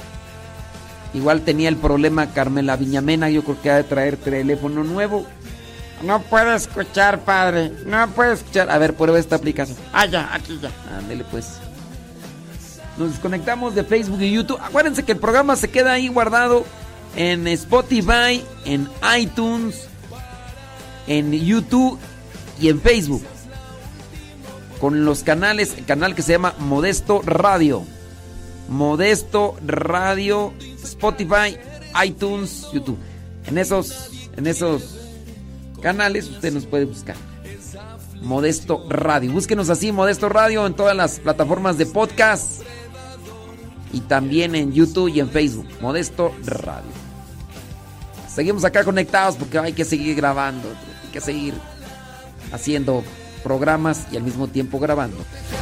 Igual 1.13 1.43
tenía 1.43 1.69
el 1.69 1.77
problema 1.77 2.33
Carmela 2.33 2.77
Viñamena, 2.77 3.29
yo 3.29 3.43
creo 3.43 3.61
que 3.61 3.71
ha 3.71 3.77
de 3.77 3.85
traer 3.85 4.17
teléfono 4.17 4.85
nuevo. 4.85 5.27
No 6.05 6.23
puede 6.23 6.55
escuchar, 6.55 7.21
padre. 7.25 7.73
No 7.87 8.09
puede 8.11 8.35
escuchar. 8.35 8.71
A 8.71 8.79
ver, 8.79 8.95
prueba 8.95 9.19
esta 9.19 9.37
aplicación. 9.37 9.77
Ah, 9.93 10.07
ya, 10.07 10.33
aquí 10.33 10.59
ya. 10.63 10.71
Ándele 10.97 11.25
pues. 11.25 11.59
Nos 12.97 13.11
desconectamos 13.11 13.75
de 13.75 13.83
Facebook 13.83 14.21
y 14.21 14.31
YouTube. 14.31 14.61
Acuérdense 14.63 15.03
que 15.03 15.13
el 15.13 15.19
programa 15.19 15.57
se 15.57 15.71
queda 15.71 15.93
ahí 15.93 16.07
guardado 16.07 16.65
en 17.17 17.49
Spotify, 17.49 18.45
en 18.65 18.89
iTunes, 19.19 19.89
en 21.07 21.33
YouTube 21.33 21.99
y 22.61 22.69
en 22.69 22.81
Facebook. 22.81 23.23
Con 24.81 25.05
los 25.05 25.23
canales, 25.23 25.75
el 25.79 25.85
canal 25.85 26.15
que 26.15 26.23
se 26.23 26.33
llama 26.33 26.55
Modesto 26.59 27.23
Radio. 27.23 27.85
Modesto 28.69 29.57
Radio, 29.65 30.53
Spotify, 30.83 31.57
iTunes, 32.05 32.67
YouTube. 32.73 32.99
En 33.47 33.59
esos, 33.59 34.11
en 34.37 34.47
esos 34.47 34.97
canales 35.83 36.29
usted 36.29 36.53
nos 36.53 36.67
puede 36.67 36.85
buscar. 36.87 37.17
Modesto 38.23 38.87
Radio. 38.89 39.33
Búsquenos 39.33 39.69
así, 39.69 39.93
Modesto 39.93 40.29
Radio, 40.29 40.67
en 40.67 40.75
todas 40.75 40.97
las 40.97 41.21
plataformas 41.21 41.77
de 41.77 41.87
podcast. 41.87 42.63
Y 43.93 44.01
también 44.01 44.55
en 44.55 44.73
YouTube 44.73 45.09
y 45.09 45.21
en 45.21 45.29
Facebook. 45.29 45.69
Modesto 45.81 46.35
Radio. 46.45 46.91
Seguimos 48.29 48.65
acá 48.65 48.83
conectados 48.83 49.37
porque 49.37 49.59
hay 49.59 49.73
que 49.73 49.85
seguir 49.85 50.17
grabando. 50.17 50.69
Que 51.15 51.21
seguir 51.21 51.55
haciendo 52.51 53.05
programas 53.45 54.09
y 54.11 54.17
al 54.17 54.25
mismo 54.25 54.49
tiempo 54.49 54.81
grabando. 54.81 55.19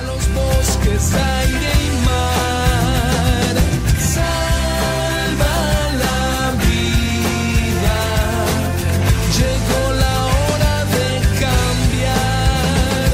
Los 0.07 0.35
bosques, 0.35 1.13
aire 1.13 1.73
y 1.85 1.91
mar, 2.07 3.55
salva 4.01 5.57
la 5.99 6.53
vida. 6.57 7.99
Llegó 9.37 9.83
la 10.01 10.15
hora 10.25 10.75
de 10.87 11.07
cambiar. 11.45 13.13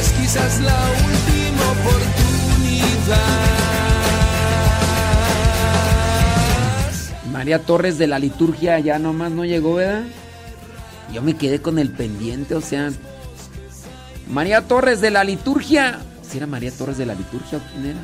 Es 0.00 0.08
quizás 0.20 0.52
la 0.62 0.80
última 1.06 1.64
oportunidad. 1.78 3.38
María 7.30 7.62
Torres 7.62 7.98
de 7.98 8.08
la 8.08 8.18
liturgia 8.18 8.80
ya 8.80 8.98
nomás 8.98 9.30
no 9.30 9.44
llegó, 9.44 9.76
¿verdad? 9.76 10.02
Yo 11.12 11.22
me 11.22 11.36
quedé 11.36 11.60
con 11.60 11.78
el 11.78 11.90
pendiente, 11.90 12.54
o 12.54 12.60
sea. 12.60 12.90
María 14.28 14.62
Torres 14.62 15.00
de 15.00 15.10
la 15.10 15.24
liturgia. 15.24 15.98
¿Si 16.22 16.36
era 16.36 16.46
María 16.46 16.70
Torres 16.70 16.98
de 16.98 17.06
la 17.06 17.14
liturgia 17.14 17.58
o 17.58 17.60
quién 17.72 17.86
era? 17.86 18.00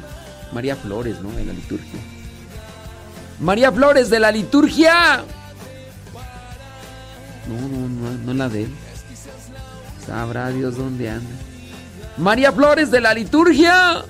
María 0.53 0.75
Flores, 0.75 1.21
¿no? 1.21 1.31
De 1.31 1.45
la 1.45 1.53
liturgia. 1.53 2.01
María 3.41 3.71
Flores 3.71 4.11
de 4.11 4.21
la 4.21 4.33
liturgia. 4.33 5.25
No, 7.47 7.69
no, 7.69 7.89
no, 7.89 8.11
no 8.25 8.35
la 8.35 8.49
de 8.49 8.65
él. 8.65 8.75
Sabrá 10.05 10.49
Dios 10.51 10.77
dónde 10.77 11.11
anda. 11.11 11.31
María 12.17 12.51
Flores 12.51 12.91
de 12.91 13.01
la 13.01 13.15
liturgia. 13.15 14.05